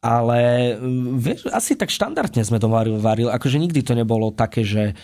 Ale 0.00 0.74
vieš, 1.20 1.48
asi 1.52 1.76
tak 1.76 1.92
štandardne 1.92 2.40
sme 2.40 2.56
to 2.56 2.68
varili, 2.72 3.28
akože 3.28 3.60
nikdy 3.60 3.84
to 3.84 3.92
nebolo 3.92 4.32
také, 4.32 4.64
že 4.64 4.96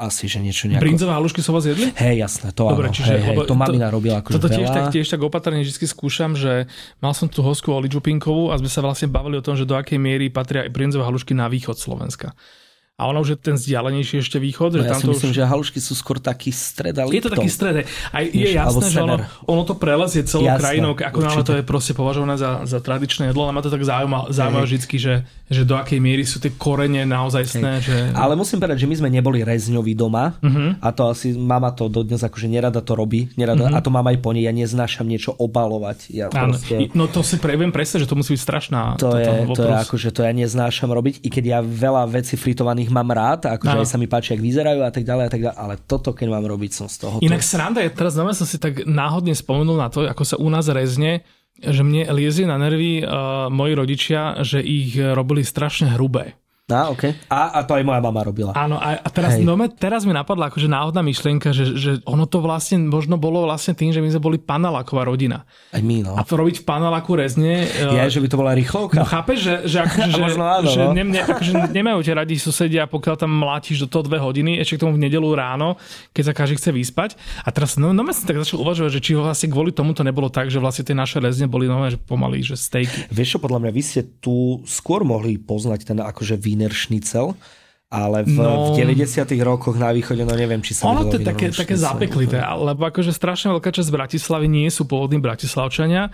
asi, 0.00 0.32
že 0.32 0.40
niečo 0.40 0.64
nejako... 0.64 0.80
Brinzové 0.80 1.12
halušky 1.12 1.44
som 1.44 1.52
vás 1.52 1.68
jedli? 1.68 1.92
Hej, 1.92 2.24
jasné, 2.24 2.56
to 2.56 2.72
Dobre, 2.72 2.88
áno. 2.88 2.96
Čiže, 2.96 3.12
hej, 3.20 3.36
hej, 3.36 3.36
to 3.44 3.52
mamina 3.52 3.92
to, 3.92 4.00
robila 4.00 4.24
akože 4.24 4.32
Toto 4.40 4.48
tiež 4.48 4.68
tak, 4.72 4.84
tiež 4.88 5.06
tak 5.12 5.20
opatrne 5.20 5.60
vždy 5.60 5.84
skúšam, 5.84 6.32
že 6.32 6.64
mal 7.04 7.12
som 7.12 7.28
tu 7.28 7.44
hosku 7.44 7.68
Oli 7.68 7.92
Čupinkovú 7.92 8.48
a 8.48 8.56
sme 8.56 8.72
sa 8.72 8.80
vlastne 8.80 9.12
bavili 9.12 9.36
o 9.36 9.44
tom, 9.44 9.60
že 9.60 9.68
do 9.68 9.76
akej 9.76 10.00
miery 10.00 10.32
patria 10.32 10.64
brinzové 10.72 11.04
halušky 11.04 11.36
na 11.36 11.52
východ 11.52 11.76
Slovenska 11.76 12.32
a 13.00 13.08
ono 13.08 13.24
už 13.24 13.32
je 13.32 13.38
ten 13.40 13.56
vzdialenejší 13.56 14.20
ešte 14.20 14.36
východ. 14.36 14.76
No 14.76 14.84
že 14.84 14.92
ja 14.92 15.00
si 15.00 15.08
myslím, 15.08 15.32
už... 15.32 15.36
že 15.40 15.42
halušky 15.48 15.80
sú 15.80 15.96
skôr 15.96 16.20
taký 16.20 16.52
stred 16.52 16.92
a 17.00 17.08
Je 17.08 17.24
to 17.24 17.32
taký 17.32 17.48
stred. 17.48 17.88
A 18.12 18.20
je 18.20 18.52
jasné, 18.52 18.92
že 18.92 19.00
ono, 19.00 19.24
ono 19.48 19.62
to 19.64 19.72
prelezie 19.72 20.20
celou 20.28 20.44
jasné, 20.44 20.60
krajinou, 20.60 20.92
ako 20.92 21.18
náhle 21.24 21.40
to 21.40 21.54
je 21.56 21.64
proste 21.64 21.96
považované 21.96 22.36
za, 22.36 22.68
za 22.68 22.76
tradičné 22.84 23.32
jedlo, 23.32 23.48
ale 23.48 23.56
ma 23.56 23.64
to 23.64 23.72
tak 23.72 23.80
zaujíma, 23.80 24.28
zaujíma 24.28 24.60
vždy, 24.68 24.76
že, 25.00 25.14
že 25.48 25.62
do 25.64 25.80
akej 25.80 25.96
miery 25.96 26.28
sú 26.28 26.36
tie 26.44 26.52
korene 26.52 27.08
naozaj 27.08 27.56
sné. 27.56 27.80
Že... 27.80 28.12
Ale 28.12 28.36
musím 28.36 28.60
povedať, 28.60 28.84
že 28.84 28.88
my 28.90 28.96
sme 29.00 29.08
neboli 29.08 29.40
rezňoví 29.40 29.96
doma 29.96 30.36
uh-huh. 30.36 30.76
a 30.84 30.88
to 30.92 31.08
asi 31.08 31.32
mama 31.32 31.72
to 31.72 31.88
dodnes 31.88 32.20
akože 32.20 32.52
nerada 32.52 32.84
to 32.84 32.92
robí, 32.92 33.32
nerada, 33.40 33.72
uh-huh. 33.72 33.80
a 33.80 33.80
to 33.80 33.88
mám 33.88 34.04
aj 34.12 34.20
po 34.20 34.36
nej, 34.36 34.44
ja 34.44 34.52
neznášam 34.52 35.08
niečo 35.08 35.32
obalovať. 35.40 36.12
Ja 36.12 36.28
proste... 36.28 36.92
No 36.92 37.08
to 37.08 37.24
si 37.24 37.40
previem 37.40 37.72
presne, 37.72 38.04
že 38.04 38.06
to 38.10 38.18
musí 38.18 38.36
byť 38.36 38.42
strašná. 38.44 39.00
To, 39.00 39.16
je, 39.16 39.48
to 39.56 39.64
je 39.64 39.74
akože 39.88 40.12
to 40.12 40.20
ja 40.26 40.32
neznášam 40.36 40.92
robiť, 40.92 41.24
i 41.24 41.28
keď 41.32 41.44
ja 41.46 41.58
veľa 41.64 42.04
vecí 42.10 42.36
fritovaných 42.36 42.89
ich 42.90 42.96
mám 42.98 43.06
rád, 43.14 43.46
akože 43.46 43.86
aj 43.86 43.88
sa 43.88 43.96
mi 44.02 44.10
páči, 44.10 44.34
ak 44.34 44.42
vyzerajú 44.42 44.82
a 44.82 44.90
tak 44.90 45.06
ďalej 45.06 45.24
a 45.24 45.30
tak 45.30 45.40
ďalej, 45.46 45.56
ale 45.62 45.74
toto, 45.86 46.10
keď 46.10 46.26
mám 46.26 46.42
robiť, 46.42 46.70
som 46.74 46.90
z 46.90 47.06
toho. 47.06 47.22
Inak 47.22 47.46
sranda 47.46 47.78
je, 47.86 47.94
teraz 47.94 48.18
znamená 48.18 48.34
som 48.34 48.50
si 48.50 48.58
tak 48.58 48.82
náhodne 48.82 49.30
spomenul 49.38 49.78
na 49.78 49.86
to, 49.86 50.02
ako 50.10 50.26
sa 50.26 50.34
u 50.42 50.50
nás 50.50 50.66
rezne, 50.66 51.22
že 51.62 51.86
mne 51.86 52.10
liezie 52.10 52.50
na 52.50 52.58
nervy 52.58 53.06
uh, 53.06 53.46
moji 53.46 53.72
rodičia, 53.78 54.42
že 54.42 54.58
ich 54.58 54.98
robili 54.98 55.46
strašne 55.46 55.94
hrubé. 55.94 56.39
Á, 56.70 56.88
okay. 56.88 57.12
a, 57.26 57.58
a 57.58 57.66
to 57.66 57.74
aj 57.76 57.84
moja 57.84 58.00
mama 58.00 58.22
robila. 58.24 58.54
Áno, 58.54 58.78
a, 58.78 58.96
a 58.96 59.08
teraz, 59.10 59.36
no, 59.42 59.54
teraz 59.68 60.06
mi 60.06 60.14
napadla 60.14 60.48
akože 60.48 60.70
náhodná 60.70 61.02
myšlienka, 61.02 61.50
že, 61.50 61.74
že 61.76 61.90
ono 62.06 62.24
to 62.24 62.38
vlastne 62.40 62.80
možno 62.86 63.18
bolo 63.18 63.44
vlastne 63.44 63.74
tým, 63.74 63.90
že 63.90 64.00
my 64.00 64.08
sme 64.14 64.22
boli 64.22 64.38
paneláková 64.38 65.04
rodina. 65.04 65.44
Aj 65.74 65.82
my, 65.82 66.06
no. 66.06 66.14
A 66.14 66.22
to 66.22 66.38
robiť 66.38 66.62
v 66.62 66.64
paneláku 66.64 67.18
rezne... 67.18 67.66
Ja, 67.66 68.06
uh, 68.06 68.10
že 68.10 68.22
by 68.22 68.28
to 68.30 68.36
bola 68.38 68.52
rýchlovka. 68.54 69.02
No 69.02 69.06
chápeš, 69.06 69.38
že, 69.42 69.54
že, 69.66 69.78
akože, 69.84 70.10
že, 70.14 70.20
možno 70.22 70.44
áno, 70.46 70.70
že 70.70 70.82
no. 70.86 70.92
ne, 70.94 71.02
ne, 71.04 71.20
akože 71.20 71.52
nemajú 71.74 71.98
ťa 72.06 72.14
radi 72.22 72.34
susedia, 72.38 72.86
pokiaľ 72.86 73.14
tam 73.18 73.30
mlátiš 73.34 73.84
do 73.84 73.88
toho 73.90 74.06
dve 74.06 74.22
hodiny, 74.22 74.62
ešte 74.62 74.78
k 74.78 74.82
tomu 74.86 74.94
v 74.96 75.02
nedelu 75.06 75.28
ráno, 75.34 75.76
keď 76.14 76.22
sa 76.30 76.32
každý 76.32 76.54
chce 76.62 76.70
vyspať. 76.70 77.10
A 77.42 77.50
teraz, 77.50 77.74
no, 77.74 77.90
no 77.90 78.02
som 78.10 78.26
tak 78.26 78.38
začal 78.38 78.62
uvažovať, 78.62 78.90
že 78.98 79.00
či 79.02 79.12
ho 79.16 79.22
vlastne 79.26 79.48
kvôli 79.50 79.74
tomu 79.74 79.96
to 79.96 80.02
nebolo 80.06 80.28
tak, 80.30 80.52
že 80.52 80.62
vlastne 80.62 80.86
tie 80.86 80.94
naše 80.94 81.18
rezne 81.18 81.46
boli 81.50 81.66
no, 81.66 81.82
že 81.88 81.98
pomaly, 81.98 82.42
že 82.42 82.58
stejky. 82.58 83.10
Vieš 83.10 83.36
čo, 83.36 83.38
podľa 83.38 83.66
mňa 83.66 83.72
vy 83.72 83.82
ste 83.82 84.00
tu 84.20 84.60
skôr 84.66 85.02
mohli 85.02 85.40
poznať 85.40 85.80
ten 85.90 85.98
akože 85.98 86.36
Wiener 86.60 86.76
Schnitzel, 86.76 87.32
ale 87.88 88.28
v, 88.28 88.36
no, 88.36 88.76
v 88.76 88.84
90 88.84 89.24
rokoch 89.40 89.80
na 89.80 89.96
východe, 89.96 90.28
no 90.28 90.36
neviem, 90.36 90.60
či 90.60 90.76
sa 90.76 90.92
Ono 90.92 91.08
to 91.08 91.16
je 91.16 91.24
také, 91.24 91.48
také 91.48 91.72
zapeklité, 91.80 92.36
lebo 92.44 92.84
akože 92.84 93.16
strašne 93.16 93.56
veľká 93.56 93.72
časť 93.72 93.88
Bratislavy 93.88 94.44
nie 94.44 94.68
sú 94.68 94.84
pôvodní 94.84 95.16
Bratislavčania. 95.18 96.12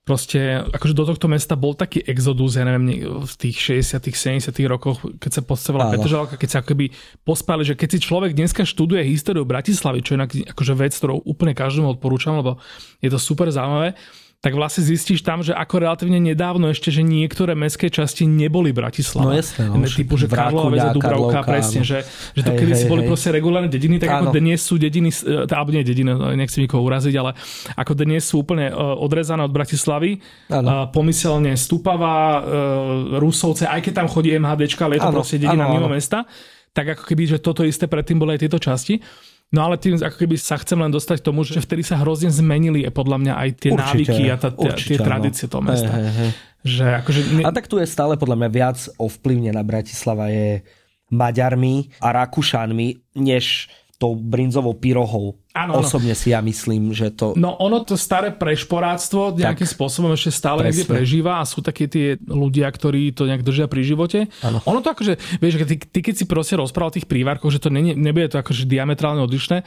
Proste, 0.00 0.64
akože 0.64 0.96
do 0.96 1.04
tohto 1.04 1.28
mesta 1.28 1.60
bol 1.60 1.76
taký 1.76 2.00
exodus, 2.08 2.56
ja 2.56 2.64
neviem, 2.64 3.04
v 3.20 3.34
tých 3.36 3.84
60 3.84 4.00
70 4.00 4.48
rokoch, 4.64 4.96
keď 5.20 5.30
sa 5.38 5.42
postavila 5.44 5.92
Petržalka, 5.92 6.40
keď 6.40 6.48
sa 6.48 6.58
akoby 6.64 6.88
pospali, 7.20 7.68
že 7.68 7.76
keď 7.76 7.88
si 7.94 8.08
človek 8.08 8.32
dneska 8.32 8.64
študuje 8.64 9.04
históriu 9.04 9.44
Bratislavy, 9.44 10.00
čo 10.00 10.16
je 10.16 10.48
akože 10.56 10.72
vec, 10.72 10.96
ktorou 10.96 11.20
úplne 11.28 11.52
každému 11.52 12.00
odporúčam, 12.00 12.32
lebo 12.32 12.56
je 13.04 13.12
to 13.12 13.20
super 13.20 13.52
zaujímavé, 13.52 13.92
tak 14.40 14.56
vlastne 14.56 14.80
zistíš 14.80 15.20
tam, 15.20 15.44
že 15.44 15.52
ako 15.52 15.84
relatívne 15.84 16.16
nedávno 16.16 16.72
ešte, 16.72 16.88
že 16.88 17.04
niektoré 17.04 17.52
mestské 17.52 17.92
časti 17.92 18.24
neboli 18.24 18.72
Bratislava. 18.72 19.28
No 19.28 19.36
jasné. 19.36 19.68
No, 19.68 19.84
typu, 19.84 20.16
že 20.16 20.32
Karlova 20.32 20.72
Veza, 20.72 20.96
Dubravka, 20.96 21.44
presne, 21.44 21.84
že, 21.84 22.08
že 22.32 22.40
to 22.40 22.56
kedy 22.56 22.72
si 22.72 22.88
boli 22.88 23.04
proste 23.04 23.36
regulárne 23.36 23.68
dediny, 23.68 24.00
tak 24.00 24.16
áno. 24.16 24.32
ako 24.32 24.40
dnes 24.40 24.64
sú 24.64 24.80
dediny, 24.80 25.12
e, 25.12 25.44
alebo 25.44 25.76
nie 25.76 25.84
dediny, 25.84 26.16
no, 26.16 26.32
nechcem 26.32 26.64
nikoho 26.64 26.80
uraziť, 26.80 27.14
ale 27.20 27.36
ako 27.76 27.92
dnes 27.92 28.24
sú 28.24 28.40
úplne 28.40 28.72
e, 28.72 28.74
odrezané 28.80 29.44
od 29.44 29.52
Bratislavy, 29.52 30.24
áno. 30.48 30.88
pomyselne 30.88 31.52
Stupava, 31.60 32.40
e, 32.40 33.20
Rusovce, 33.20 33.68
aj 33.68 33.84
keď 33.84 33.92
tam 33.92 34.08
chodí 34.08 34.32
MHDčka, 34.40 34.88
ale 34.88 34.96
je 34.96 35.04
to 35.04 35.12
áno, 35.12 35.16
proste 35.20 35.36
dedina 35.36 35.68
áno, 35.68 35.76
mimo 35.76 35.92
áno. 35.92 36.00
mesta, 36.00 36.24
tak 36.72 36.96
ako 36.96 37.04
keby, 37.04 37.36
že 37.36 37.44
toto 37.44 37.60
isté 37.60 37.84
predtým 37.92 38.16
boli 38.16 38.40
aj 38.40 38.48
tieto 38.48 38.56
časti. 38.56 39.04
No 39.50 39.66
ale 39.66 39.82
tým, 39.82 39.98
ako 39.98 40.14
keby 40.14 40.38
sa 40.38 40.54
chcem 40.62 40.78
len 40.78 40.94
dostať 40.94 41.22
k 41.22 41.26
tomu, 41.26 41.42
že 41.42 41.58
vtedy 41.58 41.82
sa 41.82 41.98
hrozne 41.98 42.30
zmenili 42.30 42.86
podľa 42.86 43.18
mňa 43.18 43.34
aj 43.34 43.48
tie 43.58 43.70
určite, 43.74 44.14
návyky 44.14 44.22
a 44.30 44.36
tá, 44.38 44.48
určite, 44.54 44.94
tie 44.94 44.98
tradície 45.02 45.46
toho 45.50 45.62
mesta. 45.66 45.90
Hey, 45.90 46.06
hey, 46.06 46.14
hey. 46.14 46.30
Že 46.62 46.86
akože... 47.02 47.20
Ne... 47.34 47.42
A 47.42 47.50
tak 47.50 47.66
tu 47.66 47.82
je 47.82 47.86
stále 47.90 48.14
podľa 48.14 48.46
mňa 48.46 48.48
viac 48.54 48.78
ovplyvnená 48.94 49.58
Bratislava 49.66 50.30
je 50.30 50.62
Maďarmi 51.10 51.90
a 51.98 52.14
Rakúšanmi, 52.14 53.18
než 53.18 53.66
tou 53.98 54.14
brinzovou 54.14 54.78
pyrohou. 54.78 55.34
Áno, 55.50 55.82
Osobne 55.82 56.14
si 56.14 56.30
ja 56.30 56.38
myslím, 56.38 56.94
že 56.94 57.10
to... 57.10 57.34
No 57.34 57.58
ono 57.58 57.82
to 57.82 57.98
staré 57.98 58.30
prešporáctvo 58.30 59.34
nejakým 59.34 59.66
tak, 59.66 59.74
spôsobom 59.74 60.14
ešte 60.14 60.30
stále 60.30 60.62
presne. 60.62 60.86
niekde 60.86 60.86
prežíva 60.86 61.42
a 61.42 61.48
sú 61.48 61.58
takí 61.58 61.90
tí 61.90 62.14
ľudia, 62.22 62.70
ktorí 62.70 63.10
to 63.10 63.26
nejak 63.26 63.42
držia 63.42 63.66
pri 63.66 63.82
živote. 63.82 64.30
Ano. 64.46 64.62
Ono 64.70 64.78
to 64.78 64.94
akože, 64.94 65.18
vieš, 65.42 65.66
ty, 65.66 65.74
ty 65.82 65.98
keď 66.06 66.14
si 66.22 66.24
proste 66.30 66.54
rozprával 66.54 66.94
o 66.94 66.96
tých 67.02 67.10
prívárkoch, 67.10 67.50
že 67.50 67.58
to 67.58 67.66
nie, 67.74 67.98
nebude 67.98 68.30
to 68.30 68.38
akože 68.38 68.62
diametrálne 68.70 69.18
odlišné, 69.26 69.66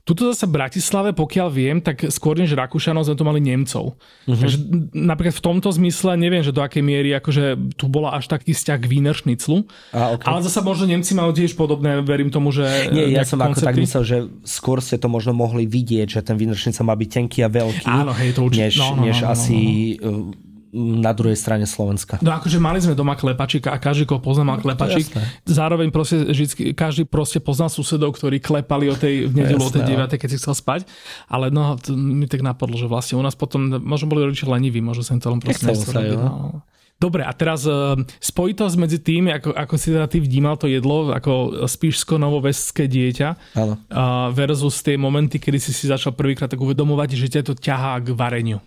Tuto 0.00 0.32
zase 0.32 0.48
v 0.48 0.56
Bratislave, 0.56 1.10
pokiaľ 1.12 1.48
viem, 1.52 1.78
tak 1.84 2.08
skôr 2.08 2.32
než 2.32 2.56
Rakúšanov 2.56 3.04
sme 3.04 3.16
tu 3.20 3.24
mali 3.28 3.40
Nemcov. 3.44 3.94
Uh-huh. 3.94 4.32
Takže 4.32 4.56
napríklad 4.96 5.36
v 5.36 5.44
tomto 5.44 5.68
zmysle 5.68 6.16
neviem, 6.16 6.40
že 6.40 6.56
do 6.56 6.64
akej 6.64 6.80
miery 6.80 7.12
akože 7.20 7.76
tu 7.76 7.84
bola 7.92 8.16
až 8.16 8.32
taký 8.32 8.56
vzťah 8.56 8.78
k 8.80 8.88
Wiener 8.88 9.12
Schnitzel. 9.12 9.68
A, 9.92 10.16
okay. 10.16 10.24
Ale 10.24 10.40
zase 10.40 10.64
možno 10.64 10.88
Nemci 10.88 11.12
majú 11.12 11.36
tiež 11.36 11.52
podobné, 11.52 12.00
verím 12.00 12.32
tomu, 12.32 12.48
že... 12.48 12.64
Nie, 12.88 13.12
ja 13.12 13.28
som 13.28 13.44
koncepty. 13.44 13.60
ako 13.60 13.68
tak 13.68 13.76
myslel, 13.76 14.02
že 14.02 14.16
skôr 14.48 14.80
ste 14.80 14.96
to 14.96 15.12
možno 15.12 15.19
mohli 15.28 15.68
vidieť, 15.68 16.08
že 16.08 16.20
ten 16.24 16.40
Wiener 16.40 16.56
Schnitzel 16.56 16.88
má 16.88 16.96
byť 16.96 17.08
tenký 17.12 17.44
a 17.44 17.52
veľký. 17.52 17.84
Áno, 17.84 18.16
hej, 18.16 18.32
to 18.32 18.48
určite. 18.48 18.72
Než, 18.72 18.74
no, 18.80 18.88
no, 18.96 19.02
než 19.04 19.16
no, 19.20 19.24
no, 19.28 19.32
asi 19.36 19.58
no, 20.00 20.08
no 20.08 20.48
na 20.72 21.10
druhej 21.10 21.34
strane 21.34 21.66
Slovenska. 21.66 22.22
No 22.22 22.38
akože 22.38 22.62
mali 22.62 22.78
sme 22.78 22.94
doma 22.94 23.18
klepačíka 23.18 23.74
a 23.74 23.78
každý, 23.82 24.06
koho 24.06 24.22
poznal, 24.22 24.54
mal 24.54 24.58
no, 24.58 24.64
klepačík. 24.64 25.10
Zároveň 25.42 25.90
proste 25.90 26.30
vždy, 26.30 26.78
každý 26.78 27.02
proste 27.10 27.42
poznal 27.42 27.74
susedov, 27.74 28.14
ktorí 28.14 28.38
klepali 28.38 28.86
o 28.86 28.94
tej 28.94 29.26
v 29.26 29.34
nedelu 29.34 29.58
o 29.58 29.70
tej 29.70 29.82
9, 29.82 29.98
no. 29.98 30.06
keď 30.06 30.28
si 30.30 30.38
chcel 30.38 30.54
spať. 30.54 30.86
Ale 31.26 31.50
no, 31.50 31.74
to 31.74 31.98
mi 31.98 32.30
tak 32.30 32.46
napadlo, 32.46 32.78
že 32.78 32.86
vlastne 32.86 33.18
u 33.18 33.22
nás 33.22 33.34
potom, 33.34 33.82
možno 33.82 34.06
boli 34.06 34.22
rodičia 34.22 34.46
leniví, 34.46 34.78
možno 34.78 35.02
sa 35.02 35.18
im 35.18 35.20
to 35.22 35.28
len 35.34 35.42
proste 35.42 35.74
sa, 35.74 36.00
no. 36.06 36.62
Dobre, 37.00 37.24
a 37.24 37.32
teraz 37.32 37.64
uh, 37.64 37.96
spojitosť 38.20 38.76
medzi 38.76 39.00
tým, 39.00 39.32
ako, 39.32 39.56
ako 39.56 39.74
si 39.80 39.88
teda 39.88 40.04
ty 40.04 40.20
vnímal 40.20 40.60
to 40.60 40.68
jedlo, 40.68 41.16
ako 41.16 41.64
spíšsko 41.64 42.20
novovestské 42.20 42.84
dieťa 42.84 43.56
uh, 43.56 44.28
versus 44.36 44.84
tie 44.84 45.00
momenty, 45.00 45.40
kedy 45.40 45.56
si 45.56 45.72
si 45.72 45.88
začal 45.88 46.12
prvýkrát 46.12 46.52
tak 46.52 46.60
uvedomovať, 46.60 47.16
že 47.16 47.32
ťa 47.32 47.42
to 47.48 47.54
ťahá 47.56 48.04
k 48.04 48.12
vareniu. 48.12 48.60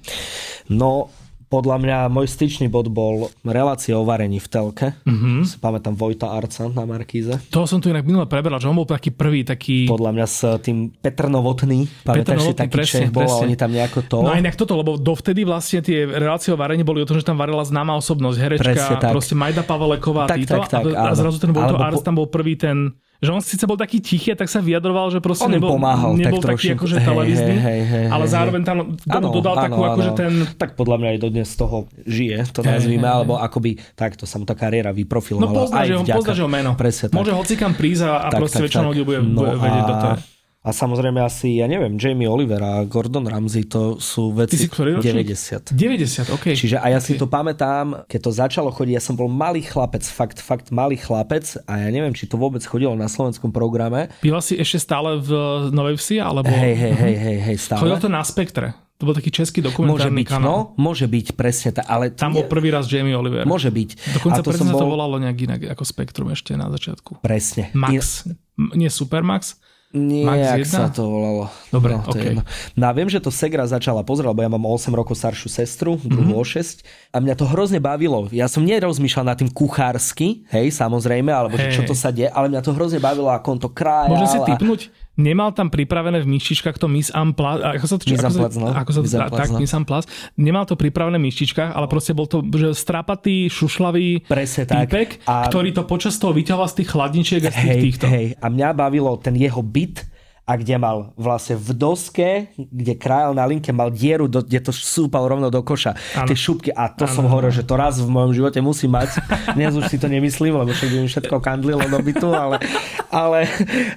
No, 0.65 1.13
podľa 1.53 1.77
mňa 1.77 1.97
môj 2.09 2.25
styčný 2.25 2.65
bod 2.65 2.89
bol 2.89 3.29
relácia 3.45 3.93
o 3.93 4.01
varení 4.01 4.41
v 4.41 4.47
telke. 4.49 4.97
Mm-hmm. 5.05 5.45
Si 5.45 5.61
pamätám 5.61 5.93
Vojta 5.93 6.33
Arca 6.33 6.65
na 6.65 6.81
Markíze. 6.89 7.37
To 7.53 7.69
som 7.69 7.77
tu 7.77 7.93
inak 7.93 8.01
minule 8.01 8.25
preberal, 8.25 8.57
že 8.57 8.65
on 8.65 8.73
bol 8.73 8.89
taký 8.89 9.13
prvý, 9.13 9.45
taký... 9.45 9.85
Podľa 9.85 10.17
mňa 10.17 10.25
s 10.25 10.41
tým 10.65 10.89
Petr 10.89 11.29
Novotný. 11.29 11.85
Pamätáš 12.01 12.49
si 12.49 12.53
taký 12.57 12.73
presne, 12.73 12.99
Čech 13.05 13.13
bol 13.13 13.29
presne. 13.29 13.37
a 13.37 13.45
oni 13.45 13.53
tam 13.53 13.69
nejako 13.69 13.99
to... 14.09 14.17
No 14.25 14.33
inak 14.33 14.57
toto, 14.57 14.73
lebo 14.73 14.97
dovtedy 14.97 15.45
vlastne 15.45 15.85
tie 15.85 16.09
relácie 16.09 16.49
o 16.49 16.57
varení 16.57 16.81
boli 16.81 17.05
o 17.05 17.07
tom, 17.07 17.21
že 17.21 17.25
tam 17.27 17.37
varila 17.37 17.61
známa 17.61 17.93
osobnosť, 18.01 18.37
herečka, 18.41 19.13
proste 19.13 19.37
Majda 19.37 19.61
Paveleková 19.61 20.25
tak, 20.25 20.41
títo. 20.41 20.57
Tak, 20.57 20.73
tak, 20.73 20.83
a, 20.89 21.13
a 21.13 21.13
zrazu 21.13 21.37
ten 21.37 21.53
Vojto 21.53 21.77
Arc 21.77 22.01
tam 22.01 22.17
bol 22.17 22.25
prvý 22.33 22.57
ten 22.57 22.97
že 23.23 23.29
on 23.31 23.39
síce 23.39 23.63
bol 23.63 23.79
taký 23.79 24.03
tichý, 24.03 24.35
tak 24.35 24.51
sa 24.51 24.59
vyjadroval, 24.59 25.07
že 25.13 25.23
proste 25.23 25.47
on 25.47 25.55
nebol, 25.55 25.79
pomáhal, 25.79 26.11
nebol 26.17 26.43
tak 26.43 26.59
taký 26.59 26.75
akože 26.75 26.95
televízny, 26.99 27.55
hej, 27.55 27.61
hej, 27.61 27.81
hej, 27.87 28.05
ale 28.11 28.25
zároveň 28.27 28.61
tam 28.67 28.77
ano, 28.95 29.27
dodal 29.31 29.55
ano, 29.55 29.63
takú 29.63 29.81
ano, 29.83 29.91
akože 29.95 30.11
ten... 30.17 30.33
Tak 30.59 30.75
podľa 30.75 30.97
mňa 30.99 31.09
aj 31.15 31.19
dodnes 31.23 31.47
z 31.47 31.55
toho 31.55 31.77
žije, 32.03 32.37
to 32.51 32.61
nazvíme, 32.65 33.07
alebo 33.07 33.39
akoby 33.39 33.79
takto 33.95 34.27
sa 34.27 34.41
mu 34.41 34.43
tá 34.43 34.57
kariéra 34.57 34.91
vyprofilovala. 34.91 35.47
No 35.47 35.59
poznáš 35.67 35.87
ho, 35.95 36.03
poznáš 36.03 36.39
ho 36.43 36.49
meno. 36.51 36.71
Presne, 36.75 37.15
Môže 37.15 37.31
hocikam 37.31 37.71
prísť 37.71 38.03
a, 38.11 38.27
a 38.27 38.29
tak, 38.33 38.39
proste 38.43 38.59
väčšinou 38.59 38.91
ľudí 38.91 39.03
bude 39.07 39.19
no 39.23 39.55
vedieť 39.55 39.83
do 39.87 39.95
toho. 39.99 40.15
A 40.63 40.71
samozrejme 40.71 41.19
asi, 41.19 41.59
ja 41.59 41.67
neviem, 41.67 41.99
Jamie 41.99 42.23
Oliver 42.23 42.63
a 42.63 42.87
Gordon 42.87 43.27
Ramsay 43.27 43.67
to 43.67 43.99
sú 43.99 44.31
veci 44.31 44.55
Ty 44.55 44.63
si 44.63 44.67
ktorý 44.71 45.03
90. 45.03 45.75
90, 45.75 46.31
ok. 46.31 46.45
Čiže 46.55 46.79
a 46.79 46.87
ja 46.87 47.03
okay. 47.03 47.07
si 47.11 47.19
to 47.19 47.27
pamätám, 47.27 48.07
keď 48.07 48.19
to 48.23 48.31
začalo 48.31 48.71
chodiť, 48.71 48.95
ja 48.95 49.03
som 49.03 49.19
bol 49.19 49.27
malý 49.27 49.59
chlapec, 49.59 50.07
fakt, 50.07 50.39
fakt 50.39 50.71
malý 50.71 50.95
chlapec 50.95 51.59
a 51.67 51.83
ja 51.83 51.89
neviem, 51.91 52.15
či 52.15 52.31
to 52.31 52.39
vôbec 52.39 52.63
chodilo 52.63 52.95
na 52.95 53.11
slovenskom 53.11 53.51
programe. 53.51 54.07
Býval 54.23 54.39
si 54.39 54.55
ešte 54.55 54.79
stále 54.79 55.19
v 55.19 55.31
Novej 55.75 55.99
Vsi, 55.99 56.23
alebo... 56.23 56.47
Hej, 56.47 56.75
hej, 56.79 56.93
hej, 56.95 57.15
hej, 57.19 57.37
hej, 57.43 57.57
stále. 57.59 57.83
Chodil 57.83 57.99
to 57.99 58.07
na 58.07 58.23
Spektre. 58.23 58.71
To 59.03 59.11
bol 59.11 59.19
taký 59.19 59.35
český 59.35 59.59
dokumentárny 59.59 60.23
môže 60.23 60.23
byť, 60.23 60.27
kanál. 60.31 60.47
No, 60.47 60.55
môže 60.79 61.11
byť, 61.11 61.27
presne. 61.35 61.75
Tá, 61.75 61.83
ale 61.91 62.15
Tam 62.15 62.31
bol 62.31 62.47
prvý 62.47 62.71
raz 62.71 62.87
Jamie 62.87 63.11
Oliver. 63.11 63.43
Môže 63.43 63.67
byť. 63.67 64.15
Dokonca 64.15 64.39
to 64.39 64.55
som 64.55 64.71
bol... 64.71 64.79
to 64.79 64.87
volalo 64.87 65.19
nejak 65.19 65.39
inak 65.43 65.61
ako 65.75 65.83
Spektrum 65.83 66.31
ešte 66.31 66.55
na 66.55 66.71
začiatku. 66.71 67.19
Presne. 67.19 67.67
Max. 67.75 68.23
In... 68.23 68.39
Nie 68.79 68.87
Supermax, 68.87 69.59
Nie, 69.93 70.25
jak 70.25 70.65
sa 70.65 70.89
to 70.89 71.05
volalo. 71.05 71.53
Dobre, 71.69 71.93
no, 71.93 72.01
okay. 72.09 72.33
no 72.73 72.83
a 72.89 72.91
viem, 72.97 73.05
že 73.05 73.21
to 73.21 73.29
Segra 73.29 73.61
začala 73.69 74.01
pozerať, 74.01 74.33
lebo 74.33 74.41
ja 74.41 74.49
mám 74.49 74.65
8 74.65 74.89
rokov 74.89 75.13
staršiu 75.21 75.53
sestru, 75.53 76.01
druhú 76.01 76.41
mm-hmm. 76.41 76.81
6 76.81 77.13
a 77.13 77.21
mňa 77.21 77.37
to 77.37 77.45
hrozne 77.45 77.77
bavilo. 77.77 78.25
Ja 78.33 78.49
som 78.49 78.65
nerozmýšľal 78.65 79.25
nad 79.29 79.37
tým 79.37 79.53
kuchársky, 79.53 80.49
hej, 80.49 80.73
samozrejme, 80.73 81.29
alebo 81.29 81.61
hey. 81.61 81.69
čo 81.69 81.85
to 81.85 81.93
sa 81.93 82.09
deje, 82.09 82.25
ale 82.33 82.49
mňa 82.49 82.65
to 82.65 82.73
hrozne 82.73 82.97
bavilo, 82.97 83.29
ako 83.29 83.47
on 83.53 83.59
to 83.61 83.69
krájal. 83.69 84.17
Môžem 84.17 84.29
si 84.33 84.39
typnúť? 84.41 84.81
A... 84.89 85.12
Nemal 85.13 85.53
tam 85.53 85.69
pripravené 85.69 86.25
v 86.25 86.27
myštičkách 86.37 86.81
to 86.81 86.89
Miss 86.89 87.13
Amplas, 87.13 87.61
ako 87.61 87.85
sa 87.85 87.95
to 88.01 88.03
či, 88.09 88.17
ako 88.17 88.33
sa, 88.33 88.49
no. 88.57 88.73
ako 88.73 88.91
sa, 88.97 88.99
Miss 89.05 89.13
tak, 89.13 89.49
no. 89.53 89.61
Miss 89.61 89.73
Amplas. 89.77 90.09
Nemal 90.41 90.65
to 90.65 90.73
pripravené 90.73 91.21
v 91.21 91.29
myštičkách, 91.29 91.69
ale 91.69 91.85
proste 91.85 92.17
bol 92.17 92.25
to 92.25 92.41
že 92.49 92.73
strapatý, 92.73 93.45
šušlavý 93.45 94.25
Presne 94.25 94.65
týpek. 94.65 95.21
A... 95.29 95.45
ktorý 95.45 95.69
to 95.69 95.85
počas 95.85 96.17
toho 96.17 96.33
vyťahoval 96.33 96.65
z 96.65 96.75
tých 96.81 96.89
chladničiek 96.89 97.41
a 97.45 97.53
z 97.53 97.57
tých 97.61 97.73
hej, 97.77 97.81
týchto. 97.85 98.05
Hej, 98.09 98.27
a 98.41 98.45
mňa 98.49 98.69
bavilo 98.73 99.13
ten 99.21 99.37
jeho 99.37 99.61
byt, 99.61 100.01
a 100.43 100.59
kde 100.59 100.75
mal 100.75 101.15
vlastne 101.15 101.55
v 101.55 101.71
doske, 101.71 102.51
kde 102.59 102.99
krájal 102.99 103.31
na 103.31 103.47
linke, 103.47 103.71
mal 103.71 103.87
dieru, 103.87 104.27
do, 104.27 104.43
kde 104.43 104.59
to 104.59 104.75
súpal 104.75 105.23
rovno 105.23 105.47
do 105.47 105.63
koša. 105.63 105.95
Ano. 106.19 106.27
Tie 106.27 106.35
šupky. 106.35 106.75
A 106.75 106.91
to 106.91 107.07
ano. 107.07 107.15
som 107.15 107.23
hovoril, 107.31 107.47
že 107.47 107.63
to 107.63 107.79
raz 107.79 108.03
v 108.03 108.11
mojom 108.11 108.35
živote 108.35 108.59
musím 108.59 108.91
mať. 108.91 109.23
Dnes 109.55 109.71
už 109.71 109.87
si 109.87 109.95
to 109.95 110.11
nemyslím, 110.11 110.59
lebo 110.59 110.75
však 110.75 110.89
by 110.91 110.97
mi 110.99 111.07
všetko 111.07 111.35
kandlilo 111.39 111.87
do 111.87 111.95
bytu, 112.03 112.29
ale, 112.35 112.59
ale 113.07 113.47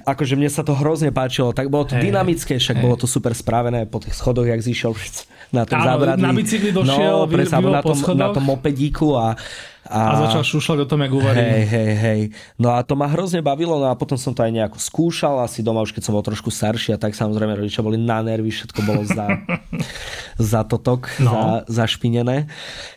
akože 0.06 0.38
mne 0.38 0.46
sa 0.46 0.62
to 0.62 0.70
hrozne 0.78 1.11
páčilo. 1.11 1.50
Tak 1.50 1.66
bolo 1.66 1.90
to 1.90 1.98
hey, 1.98 2.14
dynamické, 2.14 2.62
však 2.62 2.78
hey. 2.78 2.85
bolo 2.87 2.94
to 2.94 3.11
super 3.11 3.35
spravené 3.35 3.90
po 3.90 3.98
tých 3.98 4.14
schodoch, 4.14 4.46
jak 4.46 4.62
zišiel 4.62 4.94
na 5.50 5.66
tom 5.66 5.82
zábradlí. 5.82 6.22
Na 6.22 6.30
bicykli 6.30 6.70
došiel, 6.70 7.26
no, 7.26 7.30
presne, 7.30 7.59
na, 7.59 7.82
tom, 7.82 7.98
na 8.14 8.28
tom 8.30 8.44
mopedíku 8.46 9.18
a 9.18 9.35
a, 9.87 10.01
a 10.12 10.20
začal 10.27 10.42
šušľať 10.42 10.79
o 10.83 10.87
tom, 10.87 11.01
jak 11.07 11.12
uvarí. 11.14 11.38
Hej, 11.38 11.64
hej, 11.70 11.92
hej. 11.94 12.20
No 12.59 12.75
a 12.75 12.83
to 12.83 12.99
ma 12.99 13.07
hrozne 13.07 13.40
bavilo, 13.40 13.79
no 13.79 13.87
a 13.87 13.94
potom 13.94 14.18
som 14.18 14.35
to 14.35 14.42
aj 14.42 14.53
nejako 14.53 14.79
skúšal, 14.83 15.38
asi 15.42 15.62
doma 15.62 15.83
už 15.87 15.94
keď 15.94 16.03
som 16.07 16.14
bol 16.14 16.27
trošku 16.27 16.51
starší 16.51 16.94
a 16.94 16.99
tak 16.99 17.14
samozrejme 17.14 17.55
rodičia 17.55 17.87
boli 17.87 17.99
na 17.99 18.20
nervy, 18.20 18.51
všetko 18.51 18.81
bolo 18.83 19.07
za, 19.07 19.46
za 20.55 20.61
totok, 20.66 21.07
no. 21.22 21.62
za, 21.66 21.87
zašpinené. 21.87 22.51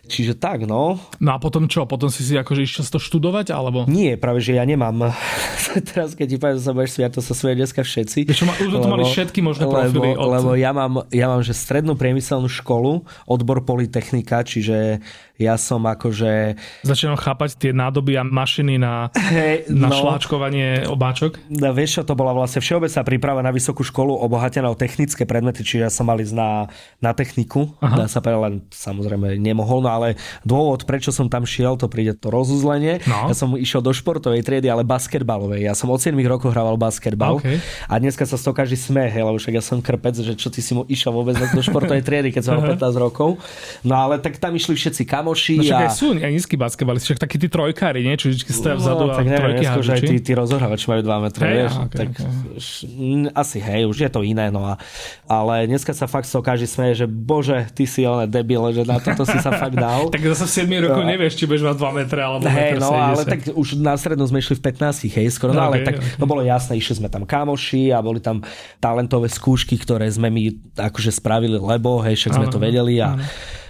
Čiže 0.09 0.33
tak, 0.41 0.65
no. 0.65 0.97
No 1.21 1.29
a 1.29 1.37
potom 1.37 1.69
čo? 1.69 1.85
Potom 1.85 2.09
si 2.09 2.25
si 2.25 2.33
akože 2.33 2.65
išiel 2.65 2.81
to 2.89 2.97
študovať, 2.97 3.53
alebo? 3.53 3.85
Nie, 3.85 4.17
práve 4.17 4.41
že 4.41 4.57
ja 4.57 4.65
nemám. 4.65 5.13
Teraz 5.93 6.17
keď 6.17 6.25
ti 6.25 6.37
poviem, 6.41 6.57
že 6.57 6.65
sa 6.65 6.73
budeš 6.73 6.91
sviať, 6.97 7.11
to 7.13 7.21
sa 7.21 7.33
svoje 7.37 7.53
dneska 7.61 7.85
všetci. 7.85 8.25
Čo 8.33 8.49
ma, 8.49 8.57
už 8.57 8.73
lebo, 8.73 8.81
to 8.81 8.89
mali 8.89 9.05
všetky 9.05 9.39
možné 9.45 9.69
lebo, 9.69 9.77
profily. 9.77 10.09
Od... 10.17 10.29
Lebo 10.33 10.49
ja 10.57 10.73
mám, 10.73 11.05
ja 11.13 11.29
mám 11.29 11.45
že 11.45 11.53
strednú 11.53 11.93
priemyselnú 11.93 12.49
školu, 12.49 13.05
odbor 13.29 13.61
Politechnika, 13.61 14.41
čiže 14.41 14.97
ja 15.39 15.55
som 15.55 15.85
akože... 15.87 16.59
Začínam 16.83 17.15
chápať 17.15 17.55
tie 17.55 17.71
nádoby 17.71 18.19
a 18.19 18.27
mašiny 18.27 18.75
na, 18.75 19.07
hey, 19.15 19.63
na 19.71 19.87
no, 19.87 19.95
šláčkovanie 19.95 20.83
obáčok. 20.89 21.39
No, 21.47 21.71
vieš 21.71 22.01
čo, 22.01 22.11
to 22.11 22.19
bola 22.19 22.35
vlastne 22.35 22.59
všeobecná 22.59 23.01
príprava 23.07 23.39
na 23.39 23.55
vysokú 23.55 23.87
školu 23.87 24.19
obohatená 24.19 24.67
o 24.67 24.75
technické 24.75 25.23
predmety, 25.23 25.63
čiže 25.63 25.87
ja 25.87 25.91
som 25.93 26.11
mal 26.11 26.19
ísť 26.19 26.35
na, 26.35 26.67
na 26.99 27.15
techniku, 27.15 27.71
Aha. 27.79 28.03
dá 28.03 28.05
sa 28.11 28.19
povedať, 28.19 28.41
len 28.51 28.55
samozrejme 28.67 29.39
nemohol, 29.39 29.79
no 29.79 29.98
ale 30.01 30.17
dôvod, 30.41 30.83
prečo 30.89 31.13
som 31.13 31.29
tam 31.29 31.45
šiel, 31.45 31.77
to 31.77 31.85
príde 31.85 32.17
to 32.17 32.33
rozuzlenie. 32.33 33.05
No. 33.05 33.29
Ja 33.29 33.35
som 33.37 33.53
išiel 33.53 33.85
do 33.85 33.93
športovej 33.93 34.41
triedy, 34.41 34.65
ale 34.65 34.81
basketbalovej. 34.81 35.69
Ja 35.69 35.77
som 35.77 35.93
od 35.93 36.01
7 36.01 36.17
rokov 36.25 36.57
hrával 36.57 36.81
basketbal 36.81 37.37
okay. 37.37 37.61
a 37.85 38.01
dneska 38.01 38.25
sa 38.25 38.35
z 38.35 38.49
toho 38.49 38.55
každý 38.57 38.75
smie, 38.75 39.13
hej, 39.13 39.21
lebo 39.21 39.37
však 39.37 39.53
ja 39.53 39.63
som 39.63 39.77
krpec, 39.77 40.17
že 40.17 40.33
čo 40.33 40.49
ty 40.49 40.65
si 40.65 40.73
mu 40.73 40.89
išiel 40.89 41.13
vôbec 41.13 41.37
do 41.37 41.61
športovej 41.61 42.01
triedy, 42.01 42.33
keď 42.33 42.41
som 42.41 42.51
mal 42.57 42.73
15 42.73 42.97
rokov. 42.97 43.37
No 43.85 43.93
ale 43.93 44.17
tak 44.17 44.41
tam 44.41 44.57
išli 44.57 44.73
všetci 44.73 45.05
kam 45.05 45.19
kamoši. 45.19 45.55
No 45.59 45.63
však 45.63 45.77
a... 45.77 45.83
aj 45.85 45.91
sú 45.93 46.07
aj 46.15 46.31
nízky 46.31 46.55
basketbalisti, 46.55 47.05
však 47.11 47.21
takí 47.21 47.35
tí 47.37 47.47
trojkári, 47.51 47.99
nie? 48.01 48.15
Vždy 48.15 48.53
stoja 48.53 48.75
vzadu 48.79 49.11
no, 49.11 49.15
tak 49.15 49.25
neviem, 49.27 49.59
trojky 49.59 49.65
že 49.83 49.91
aj 49.91 50.01
tí, 50.01 50.15
tí 50.23 50.31
rozohrávači 50.33 50.85
majú 50.87 51.01
2 51.03 51.25
metre, 51.25 51.43
hey, 51.43 51.55
vieš. 51.55 51.73
Okay, 51.87 51.97
tak 51.99 52.09
okay. 52.15 53.31
asi 53.35 53.57
hej, 53.59 53.81
už 53.89 53.97
je 54.07 54.09
to 54.09 54.21
iné, 54.23 54.47
no 54.49 54.63
a, 54.65 54.73
ale 55.27 55.67
dneska 55.67 55.91
sa 55.91 56.07
fakt 56.07 56.27
so 56.27 56.39
každý 56.39 56.67
smeje, 56.67 57.03
že 57.03 57.07
bože, 57.07 57.67
ty 57.75 57.83
si 57.85 58.07
oné 58.07 58.25
debil, 58.25 58.61
že 58.71 58.83
na 58.87 58.97
toto 58.97 59.27
si 59.27 59.37
sa 59.39 59.51
fakt 59.55 59.75
dal. 59.75 59.88
Tak 60.13 60.21
zase 60.35 60.45
v 60.45 60.51
7 60.69 60.85
rokov 60.85 61.03
no. 61.03 61.09
nevieš, 61.09 61.33
či 61.39 61.43
budeš 61.49 61.63
mať 61.65 61.75
2 61.81 61.99
metre 61.99 62.21
alebo 62.21 62.45
hey, 62.45 62.77
no, 62.77 62.93
ale 62.93 63.23
tak 63.25 63.39
už 63.49 63.79
na 63.81 63.97
strednú 63.97 64.25
sme 64.29 64.39
išli 64.43 64.55
v 64.59 64.63
15, 64.69 65.09
hej, 65.09 65.27
skoro, 65.33 65.51
no, 65.51 65.65
okay, 65.65 65.67
ale 65.67 65.75
tak 65.85 65.95
okay. 65.97 66.19
to 66.19 66.25
bolo 66.29 66.41
jasné, 66.45 66.77
išli 66.77 67.01
sme 67.01 67.09
tam 67.09 67.25
kamoši 67.25 67.91
a 67.93 67.99
boli 67.99 68.21
tam 68.21 68.45
talentové 68.77 69.27
skúšky, 69.27 69.75
ktoré 69.79 70.05
sme 70.09 70.29
my 70.29 70.53
akože 70.77 71.11
spravili, 71.11 71.57
lebo 71.57 71.99
hej, 72.05 72.15
však 72.15 72.37
sme 72.37 72.47
to 72.47 72.61
vedeli 72.61 73.01
a 73.01 73.17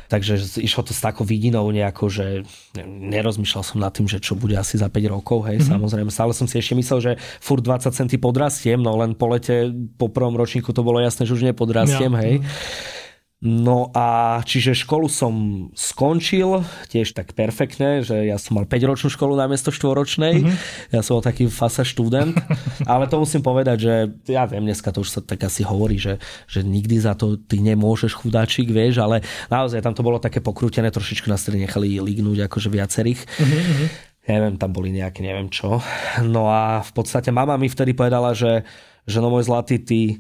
Takže 0.10 0.66
išlo 0.66 0.82
to 0.82 0.90
s 0.90 1.06
takou 1.06 1.22
vidinou 1.22 1.70
nejako, 1.70 2.10
že 2.10 2.42
nerozmýšľal 2.82 3.62
som 3.62 3.78
nad 3.78 3.94
tým, 3.94 4.10
že 4.10 4.18
čo 4.18 4.34
bude 4.34 4.58
asi 4.58 4.74
za 4.74 4.90
5 4.90 5.06
rokov, 5.06 5.46
hej, 5.46 5.62
mm-hmm. 5.62 5.70
samozrejme. 5.70 6.10
Stále 6.10 6.34
som 6.34 6.50
si 6.50 6.58
ešte 6.58 6.74
myslel, 6.74 7.00
že 7.00 7.12
furt 7.38 7.62
20 7.62 7.94
centy 7.94 8.18
podrastiem, 8.18 8.82
no 8.82 8.98
len 8.98 9.14
po 9.14 9.30
lete, 9.30 9.70
po 10.02 10.10
prvom 10.10 10.34
ročníku 10.34 10.74
to 10.74 10.82
bolo 10.82 10.98
jasné, 10.98 11.30
že 11.30 11.38
už 11.38 11.46
nepodrastiem, 11.54 12.10
ja. 12.10 12.22
hej. 12.26 12.34
Mm-hmm. 12.42 12.99
No 13.40 13.88
a 13.96 14.40
čiže 14.44 14.76
školu 14.76 15.08
som 15.08 15.34
skončil, 15.72 16.60
tiež 16.92 17.16
tak 17.16 17.32
perfektne, 17.32 18.04
že 18.04 18.28
ja 18.28 18.36
som 18.36 18.60
mal 18.60 18.68
5-ročnú 18.68 19.08
školu 19.08 19.40
namiesto 19.40 19.72
4-ročnej. 19.72 20.44
Mm-hmm. 20.44 20.92
Ja 20.92 21.00
som 21.00 21.16
bol 21.16 21.24
taký 21.24 21.48
fasa 21.48 21.88
študent. 21.88 22.36
ale 22.92 23.08
to 23.08 23.16
musím 23.16 23.40
povedať, 23.40 23.78
že 23.80 23.94
ja 24.28 24.44
viem, 24.44 24.68
dneska 24.68 24.92
to 24.92 25.08
už 25.08 25.10
sa 25.16 25.20
tak 25.24 25.40
asi 25.48 25.64
hovorí, 25.64 25.96
že, 25.96 26.20
že 26.52 26.68
nikdy 26.68 27.00
za 27.00 27.16
to 27.16 27.40
ty 27.40 27.64
nemôžeš 27.64 28.20
chudáčik, 28.20 28.76
vieš, 28.76 29.00
ale 29.00 29.24
naozaj 29.48 29.88
tam 29.88 29.96
to 29.96 30.04
bolo 30.04 30.20
také 30.20 30.44
pokrútené, 30.44 30.92
trošičku 30.92 31.32
nás 31.32 31.40
tedy 31.40 31.64
nechali 31.64 31.96
lignúť 31.96 32.44
akože 32.52 32.68
viacerých. 32.68 33.24
Mm-hmm. 33.24 33.88
Neviem, 34.36 34.56
tam 34.60 34.76
boli 34.76 34.92
nejaké, 34.92 35.24
neviem 35.24 35.48
čo. 35.48 35.80
No 36.28 36.52
a 36.52 36.84
v 36.84 36.92
podstate 36.92 37.32
mama 37.32 37.56
mi 37.56 37.72
vtedy 37.72 37.96
povedala, 37.96 38.36
že, 38.36 38.68
že 39.08 39.24
no 39.24 39.32
môj 39.32 39.48
zlatý, 39.48 39.80
ty 39.80 40.20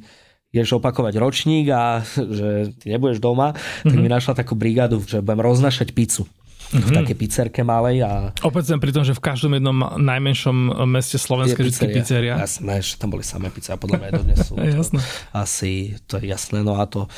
ideš 0.49 0.81
opakovať 0.81 1.13
ročník 1.21 1.69
a 1.69 2.01
že 2.38 2.73
ty 2.81 2.93
nebudeš 2.93 3.21
doma, 3.21 3.53
mm-hmm. 3.53 3.89
tak 3.89 3.97
mi 3.97 4.09
mhm. 4.09 4.15
našla 4.17 4.33
takú 4.38 4.53
brigádu, 4.57 5.01
že 5.05 5.21
budem 5.21 5.41
roznašať 5.41 5.93
pizzu. 5.93 6.25
Mm-hmm. 6.69 6.85
v 6.85 6.89
mhm. 6.93 6.97
takej 7.01 7.17
pizzerke 7.17 7.62
malej. 7.65 8.05
A... 8.05 8.29
Opäť 8.45 8.77
pri 8.77 8.93
tom, 8.93 9.01
že 9.01 9.17
v 9.17 9.21
každom 9.25 9.57
jednom 9.57 9.73
najmenšom 9.97 10.85
meste 10.85 11.17
Slovenska 11.17 11.65
je 11.65 11.73
vždy 11.73 11.97
pizzeria. 11.97 12.38
Jasné, 12.38 12.85
že 12.85 12.93
tam 13.01 13.09
boli 13.09 13.25
samé 13.25 13.49
pizze 13.49 13.73
a 13.73 13.77
podľa 13.81 13.97
mňa 13.97 14.09
dodnes 14.13 14.38
sú. 14.45 14.53
jasné. 14.77 15.01
Asi, 15.33 15.97
to 16.05 16.21
je 16.21 16.29
jasné. 16.29 16.62
No 16.62 16.77
a 16.77 16.85
to, 16.85 17.09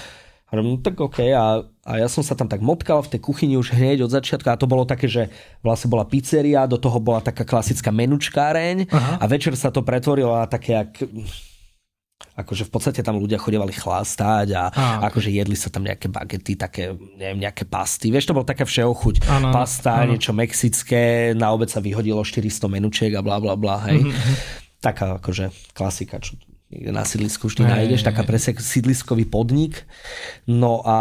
no 0.55 0.79
tak 0.79 0.95
OK, 1.03 1.35
a, 1.35 1.67
a 1.67 1.91
ja 1.99 2.07
som 2.07 2.23
sa 2.23 2.31
tam 2.31 2.47
tak 2.47 2.63
motkal 2.63 3.03
v 3.03 3.11
tej 3.11 3.19
kuchyni 3.27 3.59
už 3.59 3.75
hneď 3.75 4.07
od 4.07 4.15
začiatku 4.15 4.47
a 4.47 4.55
to 4.55 4.71
bolo 4.71 4.87
také, 4.87 5.11
že 5.11 5.27
vlastne 5.59 5.91
bola 5.91 6.07
pizzeria, 6.07 6.63
do 6.63 6.79
toho 6.79 7.03
bola 7.03 7.19
taká 7.19 7.43
klasická 7.43 7.91
menučkáreň 7.91 8.87
Aha. 8.87 9.13
a 9.19 9.25
večer 9.27 9.51
sa 9.59 9.67
to 9.67 9.83
pretvorilo 9.83 10.31
na 10.31 10.47
také, 10.47 10.79
jak 10.79 11.11
akože 12.37 12.67
v 12.67 12.71
podstate 12.71 13.01
tam 13.03 13.19
ľudia 13.19 13.37
chodevali 13.37 13.75
chlastať 13.75 14.47
a, 14.55 14.63
a 14.71 14.83
akože 15.11 15.29
jedli 15.29 15.57
sa 15.57 15.67
tam 15.67 15.83
nejaké 15.83 16.07
bagety, 16.07 16.55
také, 16.55 16.95
neviem, 17.19 17.43
nejaké 17.43 17.67
pasty. 17.67 18.09
Vieš, 18.09 18.31
to 18.31 18.37
bol 18.37 18.47
taká 18.47 18.63
všeochuť. 18.63 19.27
Ano, 19.27 19.51
Pasta, 19.51 20.01
ano. 20.03 20.15
niečo 20.15 20.31
mexické, 20.31 21.35
na 21.37 21.51
obed 21.51 21.67
sa 21.67 21.83
vyhodilo 21.83 22.23
400 22.23 22.67
menučiek 22.71 23.11
a 23.15 23.21
bla 23.21 23.37
bla 23.37 23.53
bla, 23.59 23.77
hej. 23.91 24.01
Mm-hmm. 24.01 24.35
Taká 24.81 25.21
akože 25.21 25.53
klasika, 25.77 26.17
čo 26.17 26.39
na 26.71 27.03
sídlisku 27.03 27.51
vždy 27.51 27.67
nájdeš, 27.67 28.07
taká 28.07 28.23
presne 28.23 28.55
sídliskový 28.55 29.27
podnik. 29.27 29.83
No 30.47 30.79
a 30.87 30.99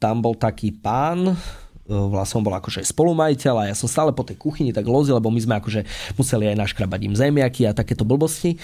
tam 0.00 0.24
bol 0.24 0.32
taký 0.32 0.72
pán, 0.72 1.36
e, 1.84 1.92
vlastne 1.92 2.40
on 2.40 2.46
bol 2.48 2.56
akože 2.56 2.80
spolumajiteľ 2.80 3.54
a 3.60 3.68
ja 3.68 3.76
som 3.76 3.92
stále 3.92 4.16
po 4.16 4.24
tej 4.24 4.40
kuchyni 4.40 4.72
tak 4.72 4.88
lozil, 4.88 5.20
lebo 5.20 5.28
my 5.28 5.36
sme 5.36 5.54
akože 5.60 5.84
museli 6.16 6.48
aj 6.48 6.56
naškrabať 6.56 7.00
im 7.04 7.14
zemiaky 7.14 7.68
a 7.68 7.76
takéto 7.76 8.08
blbosti. 8.08 8.56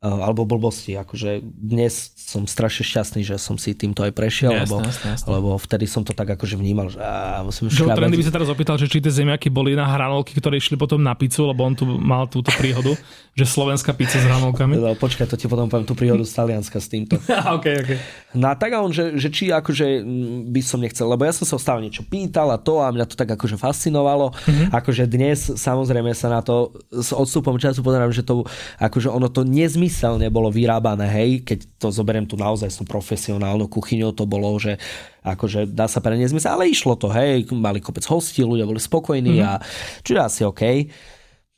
Eh, 0.00 0.08
alebo 0.08 0.48
blbosti. 0.48 0.96
Akože 0.96 1.44
dnes 1.44 2.16
som 2.16 2.48
strašne 2.48 2.88
šťastný, 2.88 3.20
že 3.20 3.36
som 3.36 3.60
si 3.60 3.76
týmto 3.76 4.00
aj 4.00 4.16
prešiel, 4.16 4.48
jasne, 4.56 4.64
lebo, 4.64 4.76
jasne, 4.80 5.06
jasne. 5.12 5.28
lebo 5.28 5.48
vtedy 5.60 5.84
som 5.84 6.00
to 6.08 6.16
tak 6.16 6.40
akože 6.40 6.56
vnímal, 6.56 6.88
že 6.88 7.04
á, 7.04 7.44
musím 7.44 7.68
škľabať. 7.68 8.00
Trendy 8.00 8.16
by 8.16 8.24
sa 8.24 8.32
teraz 8.32 8.48
opýtal, 8.48 8.80
že 8.80 8.88
či 8.88 9.04
tie 9.04 9.12
zemiaky 9.12 9.52
boli 9.52 9.76
na 9.76 9.84
hranolky, 9.84 10.32
ktoré 10.32 10.56
išli 10.56 10.80
potom 10.80 11.04
na 11.04 11.12
pizzu, 11.12 11.44
lebo 11.44 11.68
on 11.68 11.76
tu 11.76 11.84
mal 11.84 12.24
túto 12.32 12.48
príhodu, 12.56 12.96
že 13.34 13.44
slovenská 13.46 13.94
pizza 13.94 14.18
s 14.18 14.26
hranolkami. 14.26 14.76
No, 14.76 14.94
počkaj, 14.98 15.30
to 15.30 15.38
ti 15.38 15.46
potom 15.46 15.70
poviem 15.70 15.86
tú 15.86 15.94
príhodu 15.94 16.22
z 16.26 16.32
Talianska 16.34 16.78
s 16.82 16.90
týmto. 16.90 17.16
okay, 17.56 17.80
okay. 17.80 17.98
No 18.34 18.50
a 18.50 18.54
tak 18.54 18.74
a 18.74 18.82
on, 18.82 18.90
že, 18.90 19.16
že 19.16 19.30
či 19.30 19.54
akože 19.54 20.02
mm, 20.02 20.50
by 20.50 20.60
som 20.62 20.82
nechcel, 20.82 21.06
lebo 21.06 21.22
ja 21.26 21.32
som 21.34 21.46
sa 21.46 21.58
stále 21.58 21.86
niečo 21.86 22.02
pýtal 22.06 22.50
a 22.50 22.58
to 22.58 22.82
a 22.82 22.90
mňa 22.90 23.06
to 23.06 23.14
tak 23.14 23.30
akože 23.34 23.58
fascinovalo. 23.58 24.34
Mm-hmm. 24.34 24.68
Akože 24.74 25.04
dnes 25.10 25.38
samozrejme 25.56 26.10
sa 26.14 26.30
na 26.30 26.40
to 26.42 26.74
s 26.90 27.14
odstupom 27.14 27.58
času 27.58 27.82
pozerám, 27.82 28.10
že 28.10 28.26
to 28.26 28.42
akože 28.82 29.10
ono 29.10 29.30
to 29.30 29.46
nezmysel 29.46 29.80
nezmyselne 29.80 30.28
bolo 30.28 30.52
vyrábané, 30.52 31.08
hej, 31.08 31.30
keď 31.42 31.58
to 31.80 31.88
zoberiem 31.88 32.28
tu 32.28 32.36
naozaj 32.36 32.68
som 32.68 32.84
profesionálnu 32.84 33.66
kuchyňou, 33.66 34.12
to 34.12 34.28
bolo, 34.28 34.52
že 34.60 34.76
akože 35.24 35.68
dá 35.72 35.88
sa 35.88 36.00
pre 36.00 36.16
nezmysel, 36.20 36.56
ale 36.56 36.70
išlo 36.70 36.96
to, 37.00 37.08
hej, 37.12 37.48
mali 37.52 37.80
kopec 37.80 38.04
hostí, 38.06 38.44
ľudia 38.44 38.68
boli 38.68 38.80
spokojní 38.80 39.40
mm-hmm. 39.40 39.50
a 39.50 39.60
čiže 40.04 40.20
asi 40.20 40.40
OK. 40.44 40.62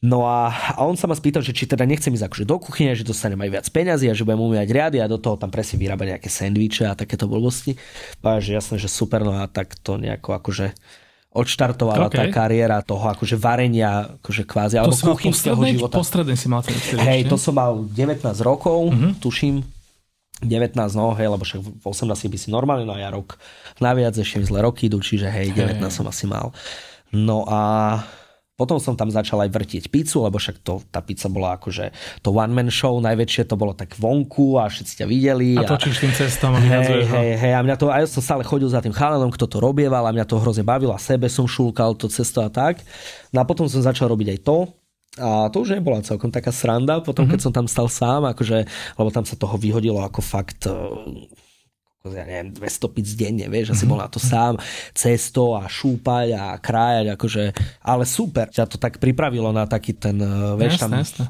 No 0.02 0.26
a, 0.26 0.50
a 0.74 0.82
on 0.82 0.98
sa 0.98 1.06
ma 1.06 1.14
spýtal, 1.14 1.46
že 1.46 1.54
či 1.54 1.70
teda 1.70 1.86
nechcem 1.86 2.10
ísť 2.10 2.26
akože 2.26 2.42
do 2.42 2.58
kuchyne, 2.58 2.90
že 2.98 3.06
dostanem 3.06 3.38
aj 3.38 3.50
viac 3.54 3.66
peňazí 3.70 4.10
a 4.10 4.18
že 4.18 4.26
budem 4.26 4.42
umývať 4.42 4.68
riady 4.74 4.98
a 4.98 5.06
do 5.06 5.14
toho 5.14 5.38
tam 5.38 5.54
presne 5.54 5.78
vyrábať 5.78 6.18
nejaké 6.18 6.26
sendviče 6.26 6.90
a 6.90 6.98
takéto 6.98 7.30
blbosti. 7.30 7.78
A 8.26 8.42
že 8.42 8.58
jasné, 8.58 8.82
že 8.82 8.90
super, 8.90 9.22
no 9.22 9.38
a 9.38 9.46
tak 9.46 9.78
to 9.78 10.02
nejako 10.02 10.34
akože 10.42 10.74
odštartovala 11.32 12.10
okay. 12.10 12.18
tá 12.18 12.24
kariéra 12.34 12.82
toho 12.82 13.08
akože 13.14 13.38
varenia, 13.38 14.18
akože 14.20 14.42
kvázi, 14.42 14.76
alebo 14.82 14.92
kuchynského 14.92 15.56
života. 15.64 15.96
Postredný 15.96 16.34
si 16.34 16.50
mal 16.50 16.60
Hej, 17.08 17.30
to 17.30 17.38
som 17.38 17.54
mal 17.56 17.86
19 17.88 18.20
rokov, 18.44 18.92
uh-huh. 18.92 19.16
tuším, 19.22 19.64
19, 20.42 20.76
no 20.98 21.14
hej, 21.14 21.30
lebo 21.30 21.46
však 21.46 21.62
v 21.62 21.84
18 21.86 22.26
by 22.26 22.36
si 22.36 22.48
normálne, 22.50 22.84
no 22.84 22.92
a 22.92 23.00
ja 23.00 23.08
rok 23.14 23.38
naviac, 23.78 24.18
ešte 24.18 24.42
mi 24.42 24.44
zle 24.44 24.60
roky 24.60 24.90
idú, 24.90 24.98
čiže 24.98 25.30
hej, 25.30 25.54
19 25.54 25.78
hey. 25.78 25.88
som 25.88 26.04
asi 26.10 26.26
mal. 26.26 26.50
No 27.14 27.46
a 27.46 28.02
potom 28.52 28.76
som 28.76 28.92
tam 28.92 29.08
začal 29.08 29.40
aj 29.42 29.50
vrtieť 29.50 29.84
pizzu, 29.88 30.22
lebo 30.22 30.36
však 30.36 30.60
to, 30.60 30.84
tá 30.92 31.00
pizza 31.00 31.26
bola 31.32 31.56
akože 31.56 31.88
to 32.20 32.30
one 32.30 32.52
man 32.52 32.68
show, 32.68 33.00
najväčšie 33.00 33.48
to 33.48 33.56
bolo 33.56 33.72
tak 33.72 33.96
vonku 33.96 34.60
a 34.60 34.68
všetci 34.68 35.02
ťa 35.02 35.06
videli. 35.08 35.56
A 35.56 35.64
točíš 35.64 36.04
tým 36.04 36.12
cestom. 36.12 36.54
A 36.54 36.60
hej, 36.60 37.08
hej, 37.08 37.30
hej, 37.40 37.52
a 37.56 37.60
mňa 37.64 37.76
to, 37.80 37.88
a 37.88 38.04
ja 38.04 38.06
som 38.06 38.20
stále 38.20 38.44
chodil 38.44 38.68
za 38.68 38.84
tým 38.84 38.92
chalanom, 38.92 39.32
kto 39.32 39.48
to 39.48 39.56
robieval 39.56 40.04
a 40.04 40.14
mňa 40.14 40.28
to 40.28 40.36
hrozne 40.36 40.62
bavilo 40.62 40.92
a 40.92 41.00
sebe 41.00 41.32
som 41.32 41.48
šulkal 41.48 41.96
to 41.96 42.12
cesto 42.12 42.44
a 42.44 42.52
tak. 42.52 42.84
No 43.32 43.40
a 43.40 43.48
potom 43.48 43.64
som 43.66 43.80
začal 43.80 44.12
robiť 44.12 44.36
aj 44.36 44.40
to, 44.44 44.58
a 45.20 45.52
to 45.52 45.60
už 45.60 45.76
nebola 45.76 46.00
celkom 46.00 46.32
taká 46.32 46.48
sranda, 46.48 47.04
potom 47.04 47.28
mm-hmm. 47.28 47.36
keď 47.36 47.40
som 47.44 47.52
tam 47.52 47.68
stal 47.68 47.84
sám, 47.84 48.24
akože, 48.32 48.64
lebo 48.96 49.08
tam 49.12 49.28
sa 49.28 49.36
toho 49.36 49.60
vyhodilo 49.60 50.00
ako 50.00 50.20
fakt 50.24 50.64
ja 52.10 52.26
neviem, 52.26 52.50
200 52.50 52.94
pic 52.98 53.06
denne, 53.14 53.46
vieš, 53.46 53.78
asi 53.78 53.86
bol 53.86 54.02
na 54.02 54.10
to 54.10 54.18
sám, 54.18 54.58
cesto 54.90 55.54
a 55.54 55.70
šúpať 55.70 56.34
a 56.34 56.44
krájať, 56.58 57.06
akože, 57.14 57.44
ale 57.86 58.02
super, 58.02 58.50
ťa 58.50 58.66
to 58.66 58.76
tak 58.82 58.98
pripravilo 58.98 59.54
na 59.54 59.70
taký 59.70 59.94
ten, 59.94 60.18
eh, 60.18 60.58
vieš, 60.58 60.82
jasne, 60.82 60.82
tam, 60.82 60.90
jasne. 60.98 61.24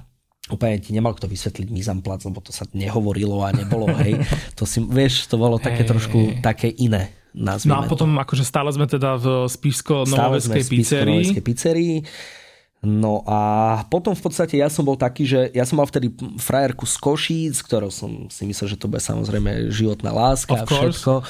úplne 0.48 0.80
ti 0.80 0.96
nemal 0.96 1.12
kto 1.12 1.28
vysvetliť 1.28 1.68
mizamplac, 1.68 2.24
lebo 2.24 2.40
to 2.40 2.56
sa 2.56 2.64
nehovorilo 2.72 3.44
a 3.44 3.52
nebolo, 3.52 3.92
hej, 4.00 4.16
to 4.58 4.64
si, 4.64 4.80
vieš, 4.80 5.28
to 5.28 5.36
bolo 5.36 5.60
také 5.60 5.84
hey. 5.84 5.90
trošku 5.92 6.18
také 6.40 6.72
iné. 6.72 7.12
No 7.32 7.80
a 7.80 7.88
potom 7.88 8.12
to. 8.12 8.20
akože 8.28 8.44
stále 8.44 8.68
sme 8.76 8.84
teda 8.84 9.16
v 9.16 9.48
Spišsko-Novoveskej 9.48 10.68
pizzerii. 10.68 11.32
pizzerii 11.40 11.96
No 12.82 13.22
a 13.30 13.38
potom 13.86 14.10
v 14.10 14.26
podstate 14.26 14.58
ja 14.58 14.66
som 14.66 14.82
bol 14.82 14.98
taký, 14.98 15.22
že 15.22 15.54
ja 15.54 15.62
som 15.62 15.78
mal 15.78 15.86
vtedy 15.86 16.10
frajerku 16.42 16.82
z 16.82 16.98
Košíc, 16.98 17.62
ktorou 17.62 17.94
som 17.94 18.26
si 18.26 18.42
myslel, 18.42 18.74
že 18.74 18.80
to 18.82 18.90
bude 18.90 18.98
samozrejme 18.98 19.70
životná 19.70 20.10
láska 20.10 20.66
a 20.66 20.66
všetko. 20.66 21.22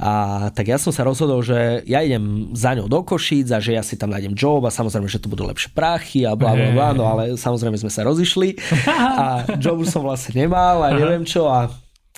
A 0.00 0.12
tak 0.56 0.72
ja 0.72 0.80
som 0.80 0.96
sa 0.96 1.04
rozhodol, 1.04 1.44
že 1.44 1.84
ja 1.84 2.00
idem 2.00 2.56
za 2.56 2.72
ňou 2.72 2.88
do 2.88 3.04
Košíc 3.04 3.52
a 3.52 3.60
že 3.60 3.76
ja 3.76 3.84
si 3.84 4.00
tam 4.00 4.16
nájdem 4.16 4.32
job 4.32 4.64
a 4.64 4.72
samozrejme, 4.72 5.04
že 5.04 5.20
to 5.20 5.28
budú 5.28 5.44
lepšie 5.44 5.76
prachy 5.76 6.24
a 6.24 6.32
bla 6.32 6.56
bla 6.56 6.72
bla, 6.72 6.88
no 6.96 7.04
ale 7.04 7.36
samozrejme 7.36 7.76
sme 7.76 7.92
sa 7.92 8.00
rozišli 8.08 8.56
a 9.20 9.44
jobu 9.60 9.84
som 9.84 10.00
vlastne 10.08 10.40
nemal 10.40 10.88
a 10.88 10.96
neviem 10.96 11.28
čo 11.28 11.52
a 11.52 11.68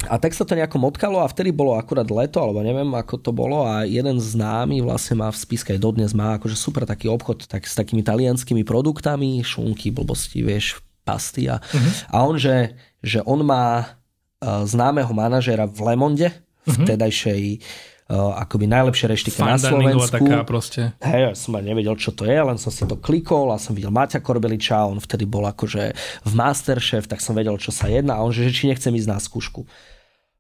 a 0.05 0.21
tak 0.21 0.37
sa 0.37 0.45
to 0.45 0.53
nejako 0.53 0.77
motkalo 0.77 1.25
a 1.25 1.31
vtedy 1.33 1.57
bolo 1.57 1.73
akurát 1.73 2.05
leto, 2.05 2.37
alebo 2.37 2.61
neviem 2.61 2.93
ako 2.93 3.17
to 3.17 3.31
bolo 3.33 3.65
a 3.65 3.89
jeden 3.89 4.21
z 4.21 4.37
námi 4.37 4.85
vlastne 4.85 5.25
má 5.25 5.33
v 5.33 5.41
spiske 5.41 5.73
aj 5.73 5.81
dodnes 5.81 6.13
má 6.13 6.37
akože 6.37 6.53
super 6.53 6.85
taký 6.85 7.09
obchod 7.09 7.49
tak, 7.49 7.65
s 7.65 7.73
takými 7.73 8.05
talianskými 8.05 8.61
produktami, 8.61 9.41
šunky, 9.41 9.89
blbosti, 9.97 10.45
vieš, 10.45 10.85
pasty 11.09 11.49
a, 11.49 11.65
uh-huh. 11.65 12.13
a 12.13 12.17
on, 12.29 12.37
že, 12.37 12.77
že 13.01 13.25
on 13.25 13.41
má 13.41 13.97
uh, 14.45 14.69
známeho 14.69 15.09
manažéra 15.17 15.65
v 15.65 15.79
Lemonde, 15.81 16.29
uh-huh. 16.29 16.77
vtedajšej 16.77 17.43
uh, 17.57 17.96
akoby 18.15 18.71
najlepšie 18.71 19.07
reštike 19.11 19.43
na 19.43 19.59
Slovensku. 19.59 20.15
taká 20.15 20.47
proste. 20.47 20.95
Hej, 21.03 21.21
ja 21.27 21.33
som 21.35 21.59
nevedel, 21.59 21.99
čo 21.99 22.15
to 22.15 22.23
je, 22.23 22.39
len 22.39 22.55
som 22.55 22.71
si 22.71 22.87
to 22.87 22.95
klikol 22.95 23.51
a 23.51 23.59
som 23.59 23.75
videl 23.75 23.91
Maťa 23.91 24.23
Korbeliča, 24.23 24.87
on 24.87 25.03
vtedy 25.03 25.27
bol 25.27 25.43
akože 25.43 25.91
v 26.23 26.33
Masterchef, 26.39 27.11
tak 27.11 27.19
som 27.19 27.35
vedel, 27.35 27.59
čo 27.59 27.75
sa 27.75 27.91
jedná 27.91 28.23
a 28.23 28.23
on, 28.23 28.31
že, 28.31 28.47
či 28.55 28.71
nechcem 28.71 28.95
ísť 28.95 29.11
na 29.11 29.19
skúšku. 29.19 29.67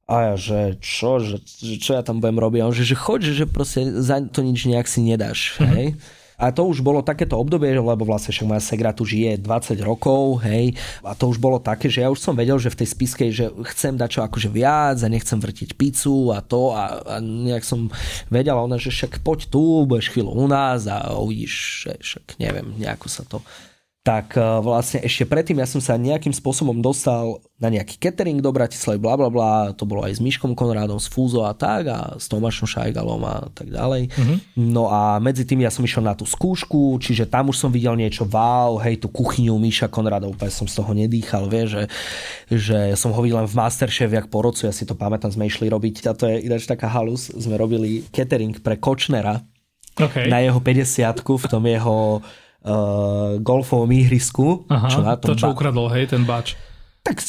A 0.07 0.31
ja, 0.31 0.35
že 0.39 0.79
čo, 0.79 1.19
že, 1.19 1.43
čo 1.83 1.99
ja 1.99 2.07
tam 2.07 2.23
budem 2.23 2.39
robiť? 2.39 2.61
A 2.63 2.71
on, 2.71 2.75
že, 2.75 2.87
že 2.87 2.95
choď, 2.95 3.21
že, 3.27 3.33
že 3.43 3.47
proste 3.51 3.83
za 3.99 4.23
to 4.23 4.47
nič 4.47 4.71
nejak 4.71 4.87
si 4.87 5.03
nedáš, 5.03 5.39
mm-hmm. 5.59 5.99
A 6.37 6.53
to 6.53 6.69
už 6.69 6.85
bolo 6.85 7.01
takéto 7.01 7.41
obdobie, 7.41 7.73
lebo 7.73 8.05
vlastne 8.05 8.33
však 8.33 8.49
moja 8.49 8.63
segra 8.63 8.93
tu 8.93 9.09
žije 9.09 9.41
20 9.41 9.81
rokov, 9.81 10.45
hej. 10.45 10.77
A 11.01 11.17
to 11.17 11.33
už 11.33 11.41
bolo 11.41 11.57
také, 11.57 11.89
že 11.89 12.05
ja 12.05 12.13
už 12.13 12.21
som 12.21 12.37
vedel, 12.37 12.61
že 12.61 12.69
v 12.69 12.85
tej 12.85 12.89
spiskej, 12.93 13.31
že 13.33 13.45
chcem 13.73 13.97
dať 13.97 14.09
čo 14.09 14.21
akože 14.25 14.49
viac 14.53 15.01
a 15.01 15.09
nechcem 15.09 15.41
vrtiť 15.41 15.75
pizzu 15.81 16.37
a 16.37 16.45
to 16.45 16.77
a, 16.77 17.01
a 17.01 17.15
nejak 17.25 17.65
som 17.65 17.89
vedel, 18.29 18.57
ona, 18.57 18.77
že 18.77 18.93
však 18.93 19.25
poď 19.25 19.49
tu, 19.49 19.89
budeš 19.89 20.13
chvíľu 20.13 20.37
u 20.37 20.47
nás 20.47 20.85
a 20.85 21.17
uvidíš, 21.17 21.55
že 21.89 21.93
však 22.05 22.25
neviem, 22.37 22.77
nejako 22.77 23.09
sa 23.09 23.25
to 23.25 23.41
tak 24.07 24.39
e, 24.39 24.43
vlastne 24.63 25.03
ešte 25.03 25.27
predtým 25.27 25.59
ja 25.59 25.67
som 25.67 25.83
sa 25.83 25.99
nejakým 25.99 26.31
spôsobom 26.31 26.79
dostal 26.79 27.43
na 27.59 27.67
nejaký 27.67 27.99
catering 27.99 28.39
do 28.39 28.55
Bratislavy, 28.55 29.03
bla 29.03 29.19
bla 29.19 29.27
bla, 29.27 29.75
to 29.75 29.83
bolo 29.83 30.07
aj 30.07 30.15
s 30.15 30.21
Myškom 30.23 30.55
Konrádom, 30.55 31.03
s 31.03 31.11
Fúzo 31.11 31.43
a 31.43 31.51
tak 31.59 31.91
a 31.91 32.15
s 32.15 32.31
Tomášom 32.31 32.71
Šajgalom 32.71 33.19
a 33.27 33.51
tak 33.51 33.67
ďalej. 33.75 34.15
Uh-huh. 34.15 34.39
No 34.55 34.87
a 34.87 35.19
medzi 35.19 35.43
tým 35.43 35.67
ja 35.67 35.75
som 35.75 35.83
išiel 35.83 36.07
na 36.07 36.15
tú 36.15 36.23
skúšku, 36.23 37.03
čiže 37.03 37.27
tam 37.27 37.51
už 37.51 37.59
som 37.59 37.75
videl 37.75 37.99
niečo, 37.99 38.23
wow, 38.31 38.79
hej, 38.79 39.03
tú 39.03 39.11
kuchyňu 39.11 39.59
Míša 39.59 39.91
Konráda, 39.91 40.31
úplne 40.31 40.55
som 40.55 40.71
z 40.71 40.79
toho 40.79 40.95
nedýchal, 40.95 41.51
vie, 41.51 41.67
že, 41.67 41.83
že 42.47 42.79
som 42.95 43.11
ho 43.11 43.19
videl 43.19 43.43
len 43.43 43.51
v 43.51 43.59
Masterchef, 43.59 44.07
jak 44.07 44.31
po 44.31 44.47
rocu, 44.47 44.71
ja 44.71 44.73
si 44.77 44.87
to 44.87 44.95
pamätám, 44.95 45.35
sme 45.35 45.51
išli 45.51 45.67
robiť, 45.67 46.07
a 46.07 46.15
to 46.15 46.31
je 46.31 46.47
ináč 46.47 46.71
taká 46.71 46.87
halus, 46.87 47.35
sme 47.35 47.59
robili 47.59 48.07
catering 48.15 48.55
pre 48.63 48.79
Kočnera 48.79 49.43
okay. 49.99 50.31
na 50.31 50.45
jeho 50.45 50.63
50 50.63 51.27
v 51.27 51.45
tom 51.51 51.65
jeho 51.67 52.23
uh, 52.67 53.39
golfovom 53.39 53.89
ihrisku. 53.95 54.67
Aha, 54.67 54.91
čo 54.91 55.01
na 55.01 55.15
tom 55.15 55.33
to, 55.33 55.41
čo 55.41 55.47
ba- 55.49 55.55
ukradol, 55.55 55.87
hej, 55.95 56.11
ten 56.11 56.27
bač. 56.27 56.59
Tak 57.07 57.23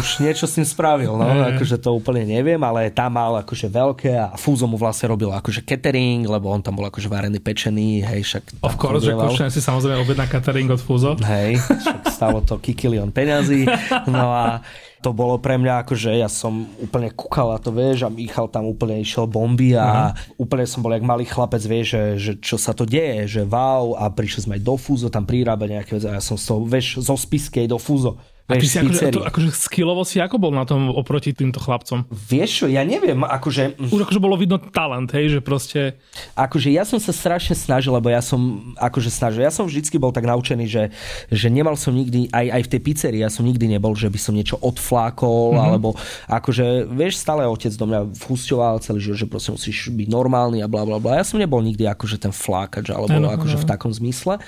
už 0.00 0.24
niečo 0.24 0.48
s 0.48 0.56
tým 0.56 0.64
spravil, 0.64 1.12
no, 1.12 1.28
akože 1.52 1.76
to 1.76 1.92
úplne 1.92 2.24
neviem, 2.24 2.56
ale 2.64 2.88
tam 2.88 3.20
mal 3.20 3.36
akože 3.44 3.68
veľké 3.68 4.16
a 4.16 4.32
Fúzo 4.40 4.64
mu 4.64 4.80
vlastne 4.80 5.12
robil 5.12 5.28
akože 5.28 5.60
catering, 5.60 6.24
lebo 6.24 6.48
on 6.48 6.64
tam 6.64 6.80
bol 6.80 6.88
akože 6.88 7.04
varený, 7.12 7.36
pečený, 7.36 8.00
hej, 8.00 8.24
však 8.24 8.64
Of 8.64 8.80
course, 8.80 9.04
že 9.36 9.52
si 9.52 9.60
samozrejme 9.60 10.00
objedná 10.00 10.24
catering 10.24 10.72
od 10.72 10.80
Fúzo. 10.80 11.20
Hej, 11.20 11.60
však 11.60 12.08
stalo 12.08 12.40
to 12.40 12.56
kikilion 12.64 13.12
peňazí, 13.12 13.68
no 14.08 14.32
a 14.32 14.64
to 15.00 15.16
bolo 15.16 15.40
pre 15.40 15.56
mňa 15.56 15.84
ako, 15.84 15.96
že 15.96 16.12
ja 16.12 16.28
som 16.28 16.68
úplne 16.76 17.08
kúkal 17.08 17.56
a 17.56 17.58
to 17.58 17.72
vieš 17.72 18.04
a 18.04 18.12
Michal 18.12 18.52
tam 18.52 18.68
úplne 18.68 19.00
išiel 19.00 19.24
bomby 19.24 19.72
a 19.72 20.12
uh-huh. 20.12 20.36
úplne 20.36 20.68
som 20.68 20.84
bol 20.84 20.92
jak 20.92 21.00
malý 21.00 21.24
chlapec, 21.24 21.64
vieš, 21.64 21.96
že, 21.96 22.04
že 22.20 22.32
čo 22.44 22.56
sa 22.60 22.76
to 22.76 22.84
deje, 22.84 23.40
že 23.40 23.42
wow 23.48 23.96
a 23.96 24.12
prišli 24.12 24.44
sme 24.44 24.54
aj 24.60 24.62
do 24.62 24.76
Fúzo 24.76 25.08
tam 25.08 25.24
prirábať 25.24 25.68
nejaké 25.72 25.90
veci 25.96 26.06
a 26.06 26.20
ja 26.20 26.22
som 26.22 26.36
z 26.36 26.44
toho, 26.52 26.60
vieš, 26.68 27.00
zo 27.00 27.16
Spiskej 27.16 27.64
do 27.64 27.80
Fúzo 27.80 28.20
a 28.50 28.58
ty 28.58 28.66
si 28.66 28.76
akože, 28.82 29.04
to, 29.14 29.22
akože 29.22 29.48
skillovo 29.54 30.02
si 30.02 30.18
ako 30.18 30.36
bol 30.42 30.52
na 30.52 30.66
tom 30.66 30.90
oproti 30.90 31.30
týmto 31.30 31.62
chlapcom? 31.62 32.04
Vieš 32.10 32.50
čo, 32.50 32.66
ja 32.66 32.82
neviem, 32.82 33.22
akože... 33.22 33.78
Už 33.94 34.04
akože 34.04 34.20
bolo 34.20 34.34
vidno 34.34 34.58
talent, 34.58 35.08
hej, 35.14 35.38
že 35.38 35.40
proste... 35.40 35.96
Akože 36.34 36.68
ja 36.74 36.82
som 36.82 36.98
sa 36.98 37.14
strašne 37.14 37.54
snažil, 37.54 37.94
lebo 37.94 38.10
ja 38.10 38.18
som 38.18 38.74
akože 38.76 39.08
snažil, 39.08 39.46
ja 39.46 39.54
som 39.54 39.64
vždycky 39.70 39.96
bol 39.96 40.10
tak 40.10 40.26
naučený, 40.26 40.66
že, 40.66 40.90
že 41.30 41.46
nemal 41.48 41.78
som 41.78 41.94
nikdy, 41.94 42.28
aj, 42.34 42.46
aj 42.58 42.62
v 42.66 42.70
tej 42.74 42.80
pizzerii, 42.82 43.22
ja 43.22 43.30
som 43.30 43.46
nikdy 43.46 43.70
nebol, 43.70 43.94
že 43.94 44.10
by 44.10 44.18
som 44.18 44.34
niečo 44.34 44.58
odflákol, 44.58 45.54
mm-hmm. 45.54 45.64
alebo 45.64 45.88
akože, 46.26 46.90
vieš, 46.90 47.22
stále 47.22 47.46
otec 47.46 47.72
do 47.78 47.86
mňa 47.86 48.00
vhusťoval 48.26 48.82
celý 48.82 48.98
život, 49.00 49.18
že 49.22 49.26
proste 49.30 49.50
musíš 49.54 49.78
byť 49.94 50.08
normálny 50.10 50.58
a 50.64 50.68
bla 50.68 50.82
bla 50.82 50.98
bla. 50.98 51.20
Ja 51.20 51.24
som 51.24 51.38
nebol 51.38 51.62
nikdy 51.62 51.86
akože 51.86 52.16
ten 52.18 52.32
flákač, 52.34 52.90
alebo 52.90 53.12
ano, 53.12 53.28
akože 53.30 53.56
ano. 53.60 53.62
v 53.62 53.68
takom 53.68 53.92
zmysle. 53.94 54.42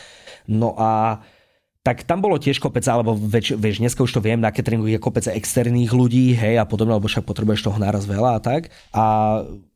No 0.49 0.75
a 0.75 1.23
tak 1.83 2.07
tam 2.07 2.23
bolo 2.23 2.39
tiež 2.39 2.63
kopec, 2.63 2.87
alebo 2.87 3.19
väč, 3.19 3.59
vieš, 3.59 3.83
dneska 3.83 4.07
už 4.07 4.15
to 4.15 4.21
viem, 4.23 4.39
na 4.39 4.55
cateringu 4.55 4.87
je 4.87 5.03
kopec 5.03 5.27
externých 5.27 5.91
ľudí, 5.91 6.31
hej, 6.39 6.63
a 6.63 6.65
podobne, 6.67 6.95
lebo 6.95 7.11
však 7.11 7.27
potrebuješ 7.27 7.67
toho 7.67 7.79
naraz 7.83 8.07
veľa 8.07 8.39
a 8.39 8.41
tak. 8.41 8.71
A 8.95 9.05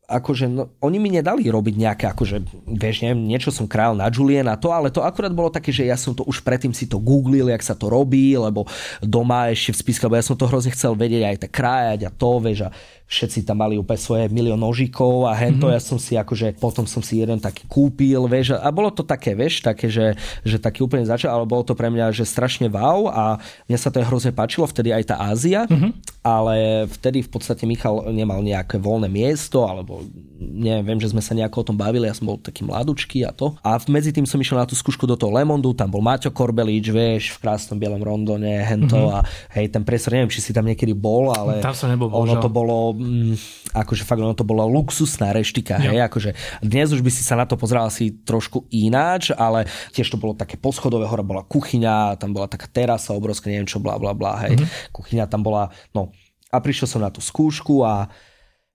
akože 0.06 0.46
no, 0.46 0.70
oni 0.78 1.02
mi 1.02 1.10
nedali 1.10 1.50
robiť 1.50 1.74
nejaké, 1.74 2.04
akože, 2.14 2.36
vieš, 2.78 3.02
neviem, 3.02 3.26
niečo 3.26 3.50
som 3.50 3.66
král 3.66 3.98
na 3.98 4.06
Julien 4.06 4.46
a 4.46 4.54
to, 4.54 4.70
ale 4.70 4.94
to 4.94 5.02
akurát 5.02 5.34
bolo 5.34 5.50
také, 5.50 5.74
že 5.74 5.82
ja 5.82 5.98
som 5.98 6.14
to 6.14 6.22
už 6.30 6.46
predtým 6.46 6.70
si 6.70 6.86
to 6.86 7.02
googlil, 7.02 7.50
jak 7.50 7.62
sa 7.62 7.74
to 7.74 7.90
robí, 7.90 8.38
lebo 8.38 8.70
doma 9.02 9.50
ešte 9.50 9.74
v 9.74 9.80
spiske, 9.82 10.06
lebo 10.06 10.14
ja 10.14 10.22
som 10.22 10.38
to 10.38 10.46
hrozne 10.46 10.70
chcel 10.70 10.94
vedieť 10.94 11.22
aj 11.26 11.36
tak 11.46 11.52
krájať 11.58 12.00
a 12.06 12.10
to, 12.14 12.30
vieš, 12.38 12.70
a 12.70 12.74
všetci 13.06 13.46
tam 13.46 13.62
mali 13.62 13.78
úplne 13.78 14.02
svoje 14.02 14.26
milión 14.34 14.58
nožikov 14.58 15.30
a 15.30 15.34
hento, 15.34 15.70
mm-hmm. 15.70 15.78
ja 15.78 15.80
som 15.82 15.98
si 15.98 16.18
akože, 16.18 16.58
potom 16.58 16.86
som 16.90 17.02
si 17.02 17.22
jeden 17.22 17.38
taký 17.38 17.66
kúpil, 17.70 18.26
vieš, 18.26 18.58
a 18.58 18.68
bolo 18.74 18.90
to 18.90 19.06
také, 19.06 19.34
vieš, 19.34 19.62
také, 19.62 19.86
že, 19.86 20.18
že 20.42 20.58
taký 20.58 20.82
úplne 20.82 21.06
začal, 21.06 21.34
ale 21.34 21.46
bolo 21.46 21.62
to 21.62 21.78
pre 21.78 21.86
mňa, 21.86 22.10
že 22.10 22.26
strašne 22.26 22.66
wow 22.66 23.06
a 23.10 23.22
mne 23.70 23.78
sa 23.78 23.94
to 23.94 24.02
hrozne 24.02 24.34
páčilo, 24.34 24.66
vtedy 24.66 24.90
aj 24.90 25.14
tá 25.14 25.16
Ázia, 25.22 25.70
mm-hmm. 25.70 26.22
ale 26.26 26.86
vtedy 26.98 27.22
v 27.22 27.30
podstate 27.30 27.62
Michal 27.62 28.10
nemal 28.10 28.42
nejaké 28.42 28.78
voľné 28.78 29.06
miesto, 29.06 29.62
alebo 29.62 29.95
neviem, 30.38 31.00
že 31.00 31.10
sme 31.10 31.24
sa 31.24 31.32
nejako 31.32 31.64
o 31.64 31.66
tom 31.72 31.76
bavili, 31.76 32.08
ja 32.08 32.14
som 32.14 32.28
bol 32.28 32.38
taký 32.38 32.64
mladučký 32.64 33.24
a 33.24 33.32
to. 33.32 33.56
A 33.64 33.80
medzi 33.88 34.12
tým 34.12 34.28
som 34.28 34.40
išiel 34.40 34.60
na 34.60 34.68
tú 34.68 34.76
skúšku 34.76 35.08
do 35.08 35.16
toho 35.16 35.32
Lemondu, 35.32 35.72
tam 35.72 35.88
bol 35.88 36.04
Maťo 36.04 36.30
Korbelič, 36.30 36.92
vieš, 36.92 37.36
v 37.36 37.46
krásnom 37.46 37.80
bielom 37.80 38.00
rondone, 38.04 38.60
hento 38.62 38.96
mm-hmm. 38.96 39.16
a 39.16 39.18
hej, 39.56 39.72
ten 39.72 39.82
presor, 39.82 40.16
neviem, 40.16 40.30
či 40.32 40.44
si 40.44 40.52
tam 40.52 40.68
niekedy 40.68 40.92
bol, 40.92 41.32
ale 41.32 41.64
tam 41.64 41.72
sa 41.72 41.88
nebol, 41.88 42.12
ono 42.12 42.36
to 42.40 42.52
bolo 42.52 42.92
mm, 42.92 43.34
akože 43.72 44.02
fakt 44.04 44.20
ono 44.20 44.36
to 44.36 44.44
bola 44.44 44.64
luxusná 44.68 45.32
reštika, 45.32 45.80
hej, 45.80 45.98
akože 46.04 46.36
dnes 46.60 46.92
už 46.92 47.00
by 47.00 47.10
si 47.10 47.24
sa 47.24 47.36
na 47.36 47.48
to 47.48 47.56
pozeral 47.56 47.88
asi 47.88 48.12
trošku 48.24 48.68
ináč, 48.72 49.32
ale 49.32 49.64
tiež 49.96 50.12
to 50.12 50.20
bolo 50.20 50.36
také 50.36 50.60
poschodové, 50.60 51.08
hore 51.08 51.24
bola 51.24 51.42
kuchyňa, 51.44 52.20
tam 52.20 52.36
bola 52.36 52.46
taká 52.46 52.68
terasa 52.68 53.16
obrovská, 53.16 53.48
neviem 53.48 53.68
čo, 53.68 53.80
bla 53.80 53.96
bla 53.96 54.12
bla, 54.12 54.36
hej, 54.46 54.60
mm-hmm. 54.60 54.92
kuchyňa 54.92 55.24
tam 55.26 55.40
bola, 55.40 55.72
no 55.96 56.12
a 56.46 56.62
prišiel 56.62 56.86
som 56.88 57.02
na 57.02 57.10
tú 57.10 57.18
skúšku 57.18 57.82
a, 57.82 58.06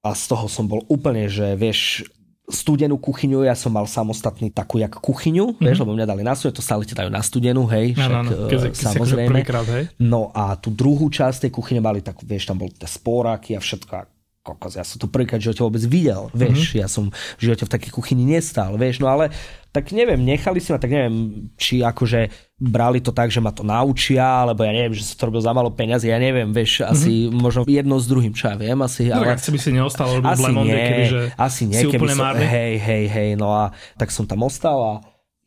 a 0.02 0.18
z 0.18 0.24
toho 0.34 0.46
som 0.50 0.66
bol 0.66 0.82
úplne, 0.90 1.30
že 1.30 1.54
vieš, 1.54 2.10
studenú 2.52 3.00
kuchyňu, 3.00 3.48
ja 3.48 3.56
som 3.56 3.72
mal 3.72 3.88
samostatný 3.88 4.52
takú 4.52 4.82
jak 4.82 4.92
kuchyňu, 5.00 5.56
mm-hmm. 5.56 5.64
vieš, 5.64 5.78
lebo 5.82 5.96
mňa 5.96 6.08
dali 6.10 6.22
na 6.26 6.36
studenú, 6.36 6.58
to 6.60 6.66
stále 6.66 6.84
ti 6.84 6.94
dajú 6.98 7.08
na 7.08 7.24
studenú, 7.24 7.64
hej, 7.72 7.96
však 7.96 8.12
no, 8.12 8.22
no, 8.28 8.32
no. 8.34 8.50
Keď, 8.52 8.60
keď 8.68 8.74
samozrejme. 8.76 9.40
Krát, 9.48 9.68
hej? 9.72 9.84
No 10.04 10.34
a 10.36 10.60
tú 10.60 10.74
druhú 10.74 11.08
časť 11.08 11.48
tej 11.48 11.52
kuchyne 11.54 11.80
mali 11.80 12.04
tak, 12.04 12.20
vieš, 12.22 12.52
tam 12.52 12.60
boli 12.60 12.76
tie 12.76 12.90
spóraky 12.90 13.56
a 13.56 13.64
všetko 13.64 14.21
kokos, 14.42 14.74
ja 14.74 14.82
som 14.82 14.98
to 14.98 15.06
prvýkrát 15.06 15.38
v 15.38 15.46
živote 15.50 15.62
vôbec 15.62 15.84
videl, 15.86 16.34
vieš, 16.34 16.74
mm-hmm. 16.74 16.82
ja 16.82 16.88
som 16.90 17.14
v 17.14 17.42
živote 17.46 17.70
v 17.70 17.74
takej 17.78 17.92
kuchyni 17.94 18.26
nestal, 18.26 18.74
vieš, 18.74 18.98
no 18.98 19.06
ale 19.06 19.30
tak 19.70 19.94
neviem, 19.94 20.18
nechali 20.18 20.58
si 20.58 20.74
ma, 20.74 20.82
tak 20.82 20.90
neviem, 20.90 21.48
či 21.62 21.86
akože 21.86 22.34
brali 22.58 23.06
to 23.06 23.14
tak, 23.14 23.30
že 23.30 23.38
ma 23.38 23.54
to 23.54 23.62
naučia, 23.62 24.42
alebo 24.42 24.66
ja 24.66 24.74
neviem, 24.74 24.98
že 24.98 25.06
sa 25.06 25.14
to 25.14 25.30
robil 25.30 25.46
za 25.46 25.54
malo 25.54 25.70
peniazy, 25.70 26.10
ja 26.10 26.18
neviem, 26.18 26.50
vieš, 26.50 26.82
mm-hmm. 26.82 26.90
asi 26.90 27.12
možno 27.30 27.62
jedno 27.70 28.02
s 28.02 28.10
druhým, 28.10 28.34
čo 28.34 28.50
ja 28.50 28.58
viem, 28.58 28.78
asi. 28.82 29.14
No, 29.14 29.22
ale... 29.22 29.38
ak 29.38 29.46
by 29.46 29.60
si 29.62 29.70
neostal 29.70 30.10
robiť 30.10 30.34
asi 30.34 30.52
nie, 30.58 30.74
keby, 30.74 31.04
že 31.06 31.22
asi 31.38 31.62
nie, 31.70 31.78
si 31.78 31.86
úplne 31.86 32.16
som, 32.18 32.34
hej, 32.34 32.74
hej, 32.82 33.04
hej, 33.14 33.30
no 33.38 33.54
a 33.54 33.70
tak 34.02 34.10
som 34.10 34.26
tam 34.26 34.42
ostal 34.42 34.78
a 34.82 34.94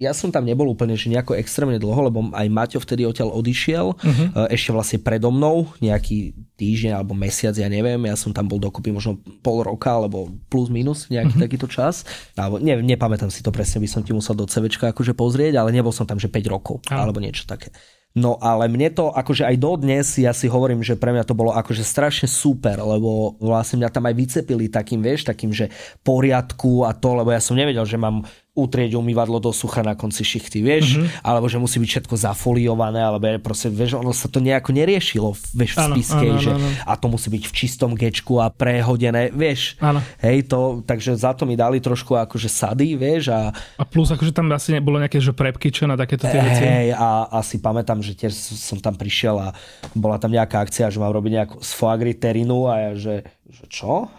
ja 0.04 0.12
som 0.12 0.28
tam 0.28 0.44
nebol 0.44 0.68
úplne 0.68 0.92
že 0.94 1.08
nejako 1.08 1.34
extrémne 1.40 1.80
dlho, 1.80 2.12
lebo 2.12 2.18
aj 2.30 2.46
Maťo 2.52 2.78
vtedy 2.78 3.08
odtiaľ 3.08 3.32
odišiel, 3.32 3.86
uh-huh. 3.96 4.46
ešte 4.52 4.70
vlastne 4.70 4.98
predo 5.00 5.32
mnou, 5.32 5.72
nejaký 5.80 6.36
týždeň 6.54 6.92
alebo 7.00 7.16
mesiac, 7.16 7.56
ja 7.56 7.66
neviem, 7.66 7.98
ja 8.06 8.14
som 8.14 8.30
tam 8.30 8.46
bol 8.46 8.62
dokopy 8.62 8.94
možno 8.94 9.18
pol 9.42 9.64
roka, 9.64 9.90
alebo 9.90 10.30
plus 10.52 10.68
minus 10.68 11.08
nejaký 11.08 11.34
uh-huh. 11.34 11.44
takýto 11.48 11.66
čas. 11.66 12.06
Alebo 12.38 12.62
ne, 12.62 12.78
nepamätám 12.78 13.32
si 13.32 13.42
to 13.42 13.50
presne, 13.50 13.82
by 13.82 13.88
som 13.90 14.04
ti 14.06 14.14
musel 14.14 14.38
do 14.38 14.46
CVčka 14.46 14.94
akože 14.94 15.16
pozrieť, 15.16 15.58
ale 15.58 15.74
nebol 15.74 15.90
som 15.90 16.06
tam 16.06 16.20
že 16.20 16.30
5 16.30 16.54
rokov, 16.54 16.84
uh-huh. 16.84 17.00
alebo 17.00 17.18
niečo 17.18 17.48
také. 17.48 17.74
No 18.14 18.38
ale 18.38 18.70
mne 18.70 18.94
to, 18.94 19.10
akože 19.10 19.42
aj 19.42 19.56
dodnes, 19.58 20.06
ja 20.22 20.30
si 20.30 20.46
hovorím, 20.46 20.86
že 20.86 20.94
pre 20.94 21.10
mňa 21.10 21.26
to 21.26 21.34
bolo 21.34 21.50
akože 21.50 21.82
strašne 21.82 22.30
super, 22.30 22.78
lebo 22.78 23.34
vlastne 23.42 23.82
mňa 23.82 23.90
tam 23.90 24.06
aj 24.06 24.14
vycepili 24.14 24.70
takým, 24.70 25.02
vieš, 25.02 25.26
takým, 25.26 25.50
že 25.50 25.66
poriadku 26.06 26.86
a 26.86 26.94
to, 26.94 27.10
lebo 27.10 27.34
ja 27.34 27.42
som 27.42 27.58
nevedel, 27.58 27.82
že 27.82 27.98
mám 27.98 28.22
utrieť 28.54 28.94
umývadlo 28.94 29.42
do 29.42 29.50
sucha 29.50 29.82
na 29.82 29.98
konci 29.98 30.22
šichty, 30.22 30.62
vieš, 30.62 30.94
mm-hmm. 30.94 31.26
alebo 31.26 31.50
že 31.50 31.58
musí 31.58 31.82
byť 31.82 31.90
všetko 31.90 32.14
zafoliované, 32.14 33.02
alebo 33.02 33.26
proste, 33.42 33.66
vieš, 33.66 33.98
ono 33.98 34.14
sa 34.14 34.30
to 34.30 34.38
nejako 34.38 34.70
neriešilo, 34.70 35.34
vieš, 35.58 35.74
v 35.74 35.82
spiske, 35.90 36.26
ano, 36.30 36.38
ano, 36.38 36.42
že 36.42 36.52
ano. 36.54 36.68
a 36.86 36.92
to 36.94 37.06
musí 37.10 37.28
byť 37.34 37.44
v 37.50 37.52
čistom 37.52 37.98
gečku 37.98 38.38
a 38.38 38.54
prehodené, 38.54 39.34
vieš, 39.34 39.74
ano. 39.82 39.98
hej, 40.22 40.46
to, 40.46 40.86
takže 40.86 41.18
za 41.18 41.34
to 41.34 41.50
mi 41.50 41.58
dali 41.58 41.82
trošku 41.82 42.14
akože 42.14 42.46
sady, 42.46 42.94
vieš, 42.94 43.34
a... 43.34 43.50
A 43.74 43.82
plus 43.82 44.14
akože 44.14 44.30
tam 44.30 44.46
asi 44.54 44.70
nebolo 44.70 45.02
nejaké, 45.02 45.18
že 45.18 45.34
prepky, 45.34 45.74
čo 45.74 45.90
na 45.90 45.98
takéto 45.98 46.30
tie 46.30 46.38
veci? 46.38 46.62
Hej, 46.62 46.94
a 46.94 47.26
asi 47.34 47.58
pamätám, 47.58 47.98
že 48.06 48.14
tiež 48.14 48.30
som 48.38 48.78
tam 48.78 48.94
prišiel 48.94 49.34
a 49.34 49.48
bola 49.98 50.14
tam 50.22 50.30
nejaká 50.30 50.62
akcia, 50.62 50.94
že 50.94 51.02
mám 51.02 51.10
robiť 51.10 51.32
nejakú 51.42 51.56
z 51.58 51.70
foagry 51.74 52.14
terinu 52.14 52.70
a 52.70 52.78
ja, 52.78 52.92
že 52.94 53.14
že 53.54 53.66
čo? 53.70 54.10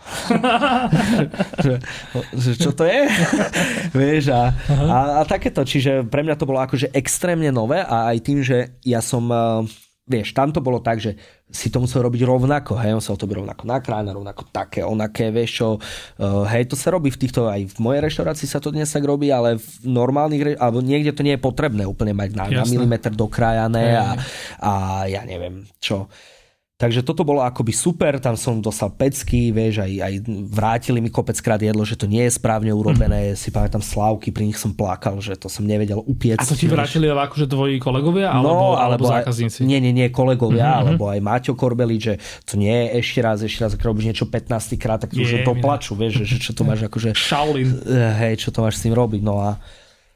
že, 1.59 1.73
že 2.43 2.51
čo 2.55 2.71
to 2.71 2.87
je? 2.87 3.03
Vieš, 3.99 4.31
a, 4.31 4.55
a, 4.71 4.97
a 5.19 5.21
takéto, 5.27 5.67
čiže 5.67 6.07
pre 6.07 6.23
mňa 6.23 6.39
to 6.39 6.47
bolo 6.47 6.63
akože 6.63 6.95
extrémne 6.95 7.51
nové 7.51 7.83
a 7.83 8.15
aj 8.15 8.17
tým, 8.23 8.39
že 8.39 8.79
ja 8.87 9.03
som, 9.03 9.27
uh, 9.27 9.67
vieš, 10.07 10.31
tam 10.37 10.53
to 10.53 10.61
bolo 10.61 10.79
tak, 10.79 11.01
že 11.01 11.17
si 11.49 11.73
to 11.73 11.81
musel 11.81 12.05
robiť 12.05 12.21
rovnako, 12.25 12.77
hej, 12.79 12.95
musel 12.95 13.17
to 13.17 13.25
byť 13.25 13.35
rovnako 13.41 13.63
nakrájane, 13.65 14.11
rovnako 14.13 14.43
také, 14.53 14.85
onaké, 14.85 15.33
vieš 15.33 15.51
čo, 15.61 15.67
uh, 15.77 16.45
hej, 16.47 16.69
to 16.69 16.77
sa 16.77 16.93
robí 16.93 17.09
v 17.11 17.21
týchto, 17.21 17.49
aj 17.49 17.75
v 17.75 17.77
mojej 17.81 18.01
reštaurácii 18.05 18.47
sa 18.47 18.63
to 18.63 18.71
dnes 18.71 18.87
tak 18.87 19.03
robí, 19.03 19.33
ale 19.33 19.59
v 19.59 19.67
normálnych, 19.83 20.61
alebo 20.61 20.79
niekde 20.79 21.11
to 21.11 21.25
nie 21.25 21.35
je 21.35 21.41
potrebné 21.41 21.83
úplne 21.83 22.15
mať 22.15 22.29
na, 22.37 22.45
na 22.61 22.63
milimeter 22.63 23.11
dokrájané 23.11 23.99
a, 23.99 24.07
a 24.61 24.71
ja 25.09 25.25
neviem 25.27 25.65
čo. 25.81 26.07
Takže 26.75 27.07
toto 27.07 27.23
bolo 27.23 27.39
akoby 27.39 27.71
super, 27.71 28.19
tam 28.19 28.35
som 28.35 28.59
dostal 28.59 28.91
pecky, 28.91 29.47
vieš, 29.55 29.79
aj, 29.79 29.91
aj 29.95 30.13
vrátili 30.51 30.99
mi 30.99 31.07
kopeckrát 31.07 31.55
jedlo, 31.55 31.87
že 31.87 31.95
to 31.95 32.03
nie 32.03 32.27
je 32.27 32.35
správne 32.35 32.75
urobené, 32.75 33.31
mm. 33.31 33.39
si 33.39 33.47
pamätám 33.47 33.79
slávky, 33.79 34.35
pri 34.35 34.51
nich 34.51 34.59
som 34.59 34.75
plakal, 34.75 35.15
že 35.23 35.39
to 35.39 35.47
som 35.47 35.63
nevedel 35.63 36.03
upiec. 36.03 36.35
A 36.35 36.43
to 36.43 36.51
ti 36.51 36.67
vrátili 36.67 37.07
ale 37.07 37.31
akože 37.31 37.47
tvoji 37.47 37.79
kolegovia, 37.79 38.27
alebo, 38.27 38.51
no, 38.51 38.75
alebo, 38.75 39.07
alebo 39.07 39.07
zákazníci? 39.07 39.63
Nie, 39.63 39.79
nie, 39.79 39.95
nie, 39.95 40.11
kolegovia, 40.11 40.67
mm-hmm. 40.67 40.81
alebo 40.83 41.03
aj 41.07 41.19
Maťo 41.23 41.55
Korbeli, 41.55 41.95
že 41.95 42.19
to 42.43 42.59
nie 42.59 42.75
je 42.75 42.99
ešte 42.99 43.19
raz, 43.23 43.39
ešte 43.39 43.63
raz, 43.63 43.71
ak 43.71 43.79
robíš 43.79 44.11
niečo 44.11 44.27
15 44.27 44.75
krát, 44.75 44.99
tak 44.99 45.15
to 45.15 45.23
už 45.23 45.47
to 45.47 45.55
plaču, 45.63 45.95
vieš, 45.95 46.27
že, 46.27 46.35
že 46.35 46.37
čo 46.43 46.51
to 46.51 46.67
máš 46.67 46.91
akože... 46.91 47.15
Shaolin. 47.15 47.71
Hej, 48.19 48.43
čo 48.43 48.51
to 48.51 48.59
máš 48.59 48.83
s 48.83 48.83
tým 48.83 48.91
robiť, 48.91 49.23
no 49.23 49.39
a 49.39 49.55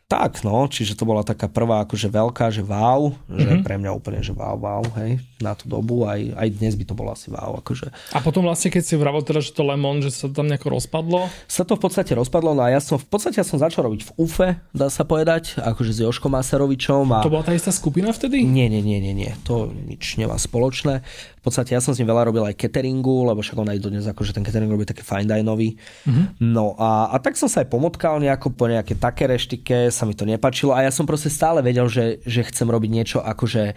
tak, 0.10 0.42
no, 0.42 0.66
čiže 0.66 0.98
to 0.98 1.06
bola 1.06 1.22
taká 1.22 1.46
prvá 1.46 1.86
akože 1.86 2.10
veľká, 2.10 2.50
že 2.50 2.66
wow, 2.66 3.14
mm-hmm. 3.14 3.38
že 3.38 3.50
mhm. 3.54 3.62
pre 3.62 3.76
mňa 3.78 3.92
úplne, 3.94 4.20
že 4.26 4.34
wow, 4.34 4.58
wow, 4.58 4.82
hej, 4.98 5.22
na 5.38 5.54
tú 5.54 5.70
dobu, 5.70 6.10
aj, 6.10 6.34
aj 6.34 6.48
dnes 6.50 6.74
by 6.74 6.84
to 6.90 6.98
bolo 6.98 7.14
asi 7.14 7.30
wow, 7.30 7.62
akože. 7.62 7.94
A 8.18 8.20
potom 8.26 8.42
vlastne, 8.50 8.74
keď 8.74 8.84
si 8.90 8.98
vravil 8.98 9.22
teda, 9.22 9.38
že 9.38 9.54
to 9.54 9.62
Lemon, 9.62 10.02
že 10.02 10.10
sa 10.10 10.26
tam 10.26 10.50
nejako 10.50 10.82
rozpadlo? 10.82 11.30
Sa 11.46 11.62
to 11.62 11.78
v 11.78 11.86
podstate 11.86 12.18
rozpadlo, 12.18 12.58
no 12.58 12.66
a 12.66 12.74
ja 12.74 12.82
som, 12.82 12.98
v 12.98 13.06
podstate 13.06 13.38
ja 13.38 13.46
som 13.46 13.62
začal 13.62 13.86
robiť 13.86 14.10
v 14.10 14.12
UFE, 14.18 14.50
dá 14.74 14.90
sa 14.90 15.06
povedať, 15.06 15.62
akože 15.62 15.94
s 15.94 16.02
Joškom 16.02 16.34
Maserovičom. 16.34 17.06
A... 17.14 17.22
To 17.22 17.30
bola 17.30 17.46
tá 17.46 17.54
istá 17.54 17.70
skupina 17.70 18.10
vtedy? 18.10 18.42
Nie, 18.42 18.66
nie, 18.66 18.82
nie, 18.82 18.98
nie, 18.98 19.14
nie, 19.14 19.32
to 19.46 19.70
nič 19.70 20.18
nemá 20.18 20.42
spoločné. 20.42 21.06
Podstate 21.50 21.74
ja 21.74 21.82
som 21.82 21.98
s 21.98 21.98
ním 21.98 22.14
veľa 22.14 22.30
robil 22.30 22.46
aj 22.46 22.54
cateringu, 22.62 23.26
lebo 23.26 23.42
však 23.42 23.58
on 23.58 23.74
aj 23.74 23.82
dodnes 23.82 24.06
akože 24.06 24.38
ten 24.38 24.46
catering 24.46 24.70
robí 24.70 24.86
také 24.86 25.02
fine 25.02 25.26
dineový. 25.26 25.82
Mm-hmm. 26.06 26.46
No 26.46 26.78
a, 26.78 27.10
a, 27.10 27.18
tak 27.18 27.34
som 27.42 27.50
sa 27.50 27.66
aj 27.66 27.74
pomotkal 27.74 28.22
nejako 28.22 28.54
po 28.54 28.70
nejaké 28.70 28.94
také 28.94 29.26
reštike, 29.26 29.90
sa 29.90 30.06
mi 30.06 30.14
to 30.14 30.30
nepačilo 30.30 30.78
a 30.78 30.86
ja 30.86 30.94
som 30.94 31.10
proste 31.10 31.34
stále 31.34 31.66
vedel, 31.66 31.90
že, 31.90 32.22
že 32.22 32.46
chcem 32.46 32.70
robiť 32.70 32.90
niečo 32.94 33.18
akože 33.26 33.74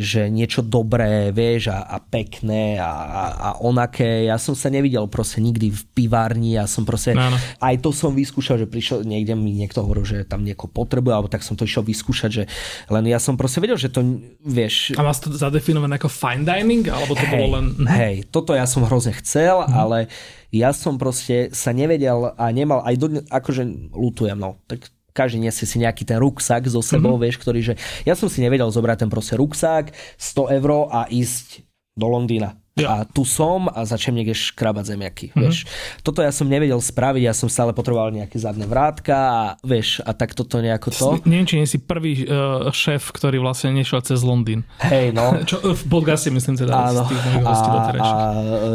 že 0.00 0.32
niečo 0.32 0.64
dobré, 0.64 1.28
vieš, 1.28 1.68
a, 1.68 1.84
a 1.84 2.00
pekné 2.00 2.80
a, 2.80 2.88
a, 2.88 3.24
a 3.36 3.48
onaké. 3.60 4.24
Ja 4.24 4.40
som 4.40 4.56
sa 4.56 4.72
nevidel 4.72 5.04
proste 5.12 5.44
nikdy 5.44 5.68
v 5.68 5.82
pivárni, 5.92 6.56
ja 6.56 6.64
som 6.64 6.88
proste, 6.88 7.12
no, 7.12 7.28
no. 7.28 7.36
aj 7.60 7.84
to 7.84 7.92
som 7.92 8.16
vyskúšal, 8.16 8.64
že 8.64 8.64
prišiel, 8.64 9.04
niekde 9.04 9.36
mi 9.36 9.52
niekto 9.52 9.84
hovoril, 9.84 10.08
že 10.08 10.24
tam 10.24 10.40
nieko 10.40 10.72
potrebuje, 10.72 11.12
alebo 11.12 11.28
tak 11.28 11.44
som 11.44 11.52
to 11.52 11.68
išiel 11.68 11.84
vyskúšať, 11.84 12.30
že 12.32 12.44
len 12.88 13.04
ja 13.12 13.20
som 13.20 13.36
proste 13.36 13.60
vedel, 13.60 13.76
že 13.76 13.92
to, 13.92 14.00
vieš... 14.40 14.96
A 14.96 15.04
máš 15.04 15.20
to 15.20 15.36
zadefinované 15.36 16.00
ako 16.00 16.08
fine 16.08 16.48
dining, 16.48 16.88
alebo 16.88 17.12
to 17.12 17.26
hej, 17.28 17.32
bolo 17.36 17.46
len... 17.60 17.66
Mhm. 17.76 17.86
Hej, 17.92 18.14
toto 18.32 18.56
ja 18.56 18.64
som 18.64 18.88
hrozne 18.88 19.12
chcel, 19.20 19.68
mm. 19.68 19.74
ale 19.76 20.08
ja 20.48 20.72
som 20.72 20.96
proste 20.96 21.52
sa 21.52 21.76
nevedel 21.76 22.32
a 22.40 22.48
nemal, 22.56 22.80
aj 22.88 22.94
do, 22.96 23.06
akože 23.28 23.92
lutujem, 23.92 24.40
no, 24.40 24.56
tak 24.64 24.88
každý 25.12 25.42
nesie 25.42 25.66
si 25.66 25.76
nejaký 25.78 26.06
ten 26.06 26.18
ruksak 26.18 26.66
so 26.70 26.80
sebou, 26.80 27.16
mm-hmm. 27.16 27.24
vieš, 27.26 27.36
ktorý, 27.42 27.60
že 27.60 27.74
ja 28.06 28.14
som 28.14 28.30
si 28.30 28.40
nevedel 28.40 28.68
zobrať 28.70 29.06
ten 29.06 29.10
proste 29.10 29.34
ruksak, 29.36 29.92
100 30.16 30.56
eur 30.60 30.70
a 30.90 31.06
ísť 31.10 31.66
do 31.98 32.06
Londýna. 32.06 32.56
Ja. 32.82 32.88
A 32.90 33.08
tu 33.08 33.22
som 33.28 33.68
a 33.68 33.84
začnem 33.84 34.22
niekde 34.22 34.34
škrabať 34.36 34.96
zemiaky, 34.96 35.26
mm-hmm. 35.30 35.40
vieš. 35.40 35.68
Toto 36.00 36.24
ja 36.24 36.32
som 36.32 36.48
nevedel 36.48 36.78
spraviť, 36.80 37.22
ja 37.28 37.34
som 37.36 37.46
stále 37.52 37.76
potreboval 37.76 38.10
nejaké 38.10 38.36
zadné 38.40 38.64
vrátka 38.64 39.14
a 39.14 39.40
vieš, 39.60 40.00
a 40.02 40.16
tak 40.16 40.32
toto 40.32 40.58
nejako 40.58 40.88
to. 40.90 41.06
Neviem, 41.28 41.46
či 41.46 41.58
nie 41.60 41.68
si 41.68 41.78
prvý 41.78 42.24
uh, 42.24 42.68
šéf, 42.72 43.12
ktorý 43.12 43.40
vlastne 43.40 43.76
nešiel 43.76 44.00
cez 44.02 44.24
Londýn. 44.24 44.64
Hej, 44.80 45.12
no. 45.12 45.36
Čo, 45.48 45.60
v 45.62 45.82
podcaste 45.86 46.32
myslím 46.32 46.56
teda 46.56 46.72
Áno. 46.72 47.04
z 47.04 47.12
tých 47.12 47.22
a, 47.44 47.54
a, 47.54 48.10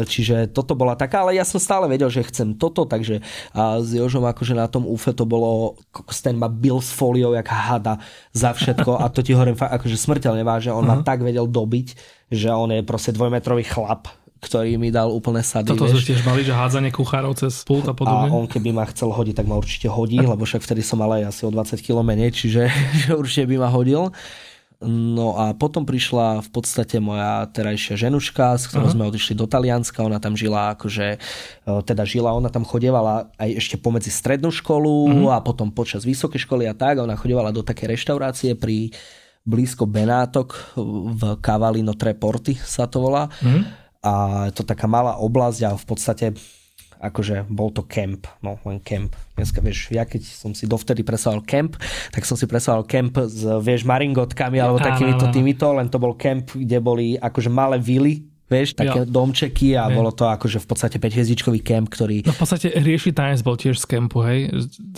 čiže 0.06 0.36
toto 0.50 0.78
bola 0.78 0.94
taká, 0.94 1.26
ale 1.26 1.38
ja 1.38 1.44
som 1.46 1.58
stále 1.58 1.86
vedel, 1.90 2.08
že 2.08 2.26
chcem 2.26 2.54
toto, 2.54 2.86
takže 2.86 3.20
a 3.52 3.80
s 3.82 3.92
Jožom 3.94 4.24
akože 4.26 4.54
na 4.54 4.66
tom 4.70 4.84
UFE 4.86 5.12
to 5.12 5.24
bolo, 5.24 5.78
ten 6.20 6.36
ma 6.36 6.50
bil 6.50 6.82
s 6.82 6.90
foliou 6.90 7.32
jak 7.34 7.46
hada 7.46 8.02
za 8.34 8.50
všetko 8.52 8.98
a 8.98 9.06
to 9.08 9.22
ti 9.22 9.32
hovorím 9.32 9.54
fakt 9.54 9.72
akože 9.82 9.96
smrteľne 9.96 10.42
váže, 10.42 10.74
on 10.74 10.82
uh-huh. 10.82 10.90
ma 10.90 10.96
mhm. 11.00 11.06
tak 11.06 11.22
vedel 11.22 11.46
dobiť, 11.46 11.88
že 12.30 12.50
on 12.50 12.70
je 12.74 12.82
proste 12.82 13.14
dvojmetrový 13.14 13.62
chlap, 13.66 14.10
ktorý 14.42 14.76
mi 14.76 14.92
dal 14.92 15.08
úplne 15.08 15.40
sady. 15.40 15.72
Toto 15.72 15.88
vieš. 15.88 16.06
tiež 16.06 16.22
mali, 16.26 16.44
že 16.44 16.52
hádzanie 16.52 16.92
kuchárov 16.92 17.34
cez 17.38 17.64
pult 17.64 17.88
a 17.88 17.94
podobne? 17.96 18.28
A 18.28 18.34
on 18.34 18.46
keby 18.46 18.70
ma 18.74 18.84
chcel 18.86 19.10
hodiť, 19.10 19.42
tak 19.42 19.46
ma 19.48 19.56
určite 19.56 19.88
hodí, 19.88 20.20
lebo 20.20 20.44
však 20.44 20.62
vtedy 20.62 20.84
som 20.84 21.00
mal 21.00 21.10
aj 21.18 21.32
asi 21.32 21.42
o 21.46 21.50
20 21.50 21.80
kg 21.80 22.04
menej, 22.04 22.30
čiže 22.34 22.68
že 23.06 23.10
určite 23.16 23.48
by 23.50 23.56
ma 23.62 23.68
hodil. 23.72 24.12
No 24.84 25.40
a 25.40 25.56
potom 25.56 25.88
prišla 25.88 26.44
v 26.44 26.48
podstate 26.52 27.00
moja 27.00 27.48
terajšia 27.48 27.96
ženuška, 27.96 28.60
s 28.60 28.68
ktorou 28.68 28.92
uh-huh. 28.92 29.08
sme 29.08 29.08
odišli 29.08 29.32
do 29.32 29.48
Talianska, 29.48 30.04
ona 30.04 30.20
tam 30.20 30.36
žila 30.36 30.76
akože, 30.76 31.16
e, 31.16 31.18
teda 31.80 32.04
žila, 32.04 32.36
ona 32.36 32.52
tam 32.52 32.60
chodievala 32.60 33.32
aj 33.40 33.56
ešte 33.56 33.80
pomedzi 33.80 34.12
strednú 34.12 34.52
školu 34.52 34.92
uh-huh. 35.08 35.32
a 35.32 35.40
potom 35.40 35.72
počas 35.72 36.04
vysokej 36.04 36.44
školy 36.44 36.68
a 36.68 36.76
tak, 36.76 37.00
ona 37.00 37.16
chodievala 37.16 37.56
do 37.56 37.64
také 37.64 37.88
reštaurácie 37.88 38.52
pri 38.52 38.92
blízko 39.46 39.86
Benátok 39.86 40.76
v 41.14 41.38
Cavalino 41.38 41.94
Treporti 41.94 42.58
sa 42.58 42.90
to 42.90 42.98
volá. 42.98 43.30
Mm. 43.40 43.62
A 44.02 44.12
je 44.50 44.52
to 44.58 44.66
taká 44.66 44.90
malá 44.90 45.18
oblasť 45.22 45.60
a 45.66 45.70
v 45.78 45.84
podstate 45.86 46.26
akože 46.96 47.44
bol 47.52 47.70
to 47.72 47.84
kemp, 47.84 48.24
no 48.40 48.56
len 48.64 48.80
kemp. 48.80 49.12
Dneska 49.36 49.60
vieš, 49.60 49.92
ja 49.92 50.08
keď 50.08 50.22
som 50.24 50.56
si 50.56 50.64
dovtedy 50.64 51.04
presával 51.04 51.44
kemp, 51.44 51.76
tak 52.10 52.24
som 52.24 52.40
si 52.40 52.48
presával 52.48 52.88
kemp 52.88 53.20
s, 53.28 53.44
vieš, 53.60 53.84
maringotkami 53.84 54.56
alebo 54.56 54.80
takýmito 54.80 55.28
týmito, 55.28 55.68
len 55.76 55.92
to 55.92 56.00
bol 56.00 56.16
kemp, 56.16 56.56
kde 56.56 56.78
boli 56.80 57.06
akože 57.20 57.52
malé 57.52 57.76
vily, 57.76 58.24
vieš, 58.48 58.78
také 58.78 59.04
jo. 59.04 59.10
domčeky 59.12 59.76
a 59.76 59.92
jo. 59.92 60.00
bolo 60.00 60.10
to 60.14 60.24
akože 60.24 60.62
v 60.62 60.66
podstate 60.66 60.96
5 60.96 61.16
hviezdičkový 61.20 61.60
kemp, 61.60 61.92
ktorý... 61.92 62.24
No 62.24 62.32
v 62.32 62.40
podstate 62.40 62.72
Hrieši 62.72 63.12
tanec 63.12 63.44
bol 63.44 63.60
tiež 63.60 63.76
z 63.76 63.86
kempu, 63.86 64.24
hej? 64.24 64.48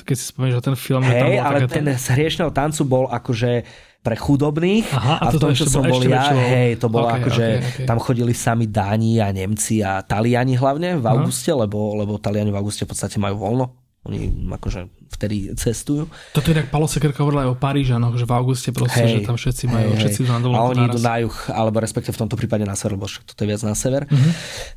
Keď 0.04 0.16
si 0.16 0.24
spomínaš, 0.30 0.62
že 0.62 0.64
ten 0.70 0.76
film... 0.78 1.02
Hej, 1.02 1.42
ale 1.42 1.66
ten 1.66 1.88
z 1.88 2.06
Hriešného 2.14 2.52
tancu 2.54 2.86
bol 2.86 3.04
akože 3.10 3.66
pre 3.98 4.16
chudobných. 4.16 4.86
Aha, 4.94 5.14
a, 5.20 5.24
a 5.28 5.32
to, 5.34 5.42
to 5.42 5.54
čo 5.54 5.66
som 5.68 5.84
bol 5.84 6.00
ja, 6.00 6.22
väčšou... 6.22 6.38
hej, 6.38 6.70
to 6.78 6.86
bolo 6.88 7.06
okay, 7.10 7.18
akože, 7.22 7.46
okay, 7.46 7.70
okay. 7.82 7.86
tam 7.86 7.98
chodili 7.98 8.32
sami 8.32 8.70
Dáni 8.70 9.18
a 9.20 9.28
Nemci 9.34 9.82
a 9.84 10.00
Taliani 10.00 10.54
hlavne 10.54 11.02
v 11.02 11.06
auguste, 11.06 11.50
lebo, 11.50 11.98
lebo 11.98 12.16
Taliani 12.16 12.54
v 12.54 12.58
auguste 12.58 12.86
v 12.86 12.94
podstate 12.94 13.18
majú 13.18 13.36
voľno. 13.42 13.66
Oni 14.06 14.30
akože 14.48 14.97
vtedy 15.08 15.52
cestujú. 15.56 16.06
Toto 16.36 16.52
tak 16.52 16.68
Palo 16.68 16.86
Sekerka 16.86 17.24
hovoril 17.24 17.48
aj 17.48 17.50
o 17.52 17.56
Parížanoch, 17.56 18.14
že 18.14 18.28
v 18.28 18.32
auguste 18.36 18.70
proste, 18.70 19.02
hey, 19.02 19.12
že 19.18 19.20
tam 19.24 19.36
všetci 19.40 19.64
majú, 19.66 19.90
hey, 19.96 20.00
všetci 20.04 20.20
na 20.28 20.36
A 20.52 20.60
oni 20.68 20.82
idú 20.86 21.00
na 21.00 21.16
juh, 21.24 21.36
alebo 21.48 21.80
respektive 21.80 22.12
v 22.12 22.20
tomto 22.26 22.36
prípade 22.36 22.68
na 22.68 22.76
sever, 22.76 23.00
lebo 23.00 23.08
toto 23.08 23.40
je 23.40 23.48
viac 23.48 23.62
na 23.64 23.72
sever. 23.72 24.04
Uh-huh. 24.04 24.32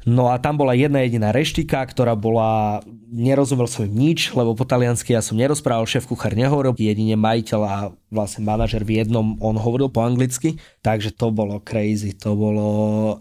No 0.07 0.31
a 0.31 0.39
tam 0.39 0.55
bola 0.55 0.71
jedna 0.73 1.03
jediná 1.03 1.35
reštika, 1.35 1.83
ktorá 1.83 2.15
bola, 2.15 2.79
nerozumel 3.11 3.67
som 3.67 3.83
im 3.83 3.91
nič, 3.91 4.31
lebo 4.31 4.55
po 4.55 4.63
taliansky 4.63 5.11
ja 5.11 5.21
som 5.21 5.35
nerozprával, 5.35 5.83
šéf 5.83 6.07
kuchár 6.07 6.31
nehovoril, 6.33 6.71
jedine 6.79 7.19
majiteľ 7.19 7.61
a 7.67 7.75
vlastne 8.11 8.43
manažer 8.43 8.83
v 8.83 9.03
jednom, 9.03 9.39
on 9.39 9.55
hovoril 9.55 9.87
po 9.87 10.03
anglicky, 10.03 10.59
takže 10.83 11.15
to 11.15 11.31
bolo 11.31 11.63
crazy, 11.63 12.11
to 12.11 12.35
bolo 12.35 12.67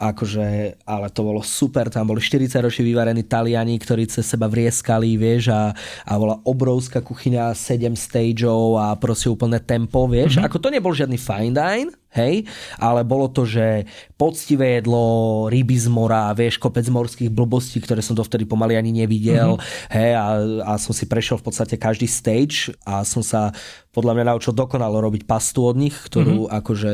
akože, 0.03 0.83
ale 0.83 1.07
to 1.15 1.21
bolo 1.23 1.41
super, 1.47 1.87
tam 1.87 2.11
boli 2.11 2.19
40 2.19 2.59
ročí 2.59 2.83
vyvarení 2.83 3.23
Taliani, 3.23 3.79
ktorí 3.79 4.11
cez 4.11 4.27
seba 4.27 4.51
vrieskali, 4.51 5.15
vieš, 5.15 5.55
a, 5.55 5.71
a 6.07 6.13
bola 6.19 6.43
obrovská 6.43 7.00
kuchyňa, 7.01 7.53
7 7.53 7.97
stageov 7.97 8.79
a 8.81 8.95
proste 8.97 9.29
úplné 9.29 9.61
tempo, 9.61 10.07
vieš. 10.07 10.39
Mm-hmm. 10.39 10.47
Ako 10.49 10.57
to 10.61 10.69
nebol 10.73 10.93
žiadny 10.95 11.19
fine 11.19 11.53
dine, 11.53 11.91
hej, 12.15 12.47
ale 12.79 13.07
bolo 13.07 13.31
to, 13.31 13.47
že 13.47 13.87
poctivé 14.19 14.83
jedlo, 14.83 15.47
ryby 15.49 15.77
z 15.79 15.89
mora, 15.89 16.35
vieš, 16.37 16.59
kopec 16.61 16.85
morských 16.91 17.31
blbostí, 17.31 17.81
ktoré 17.81 18.05
som 18.05 18.19
dovtedy 18.19 18.45
pomaly 18.45 18.77
ani 18.77 18.93
nevidel, 18.93 19.57
mm-hmm. 19.57 19.95
hej, 19.95 20.13
a, 20.19 20.27
a 20.67 20.73
som 20.77 20.93
si 20.93 21.07
prešiel 21.07 21.39
v 21.39 21.47
podstate 21.47 21.75
každý 21.79 22.11
stage 22.11 22.75
a 22.85 23.07
som 23.07 23.25
sa 23.25 23.55
podľa 23.91 24.15
mňa 24.15 24.25
naučil 24.31 24.55
dokonalo 24.55 25.03
robiť 25.03 25.27
pastu 25.27 25.67
od 25.67 25.75
nich, 25.75 25.95
ktorú 25.95 26.47
mm-hmm. 26.47 26.59
akože 26.63 26.91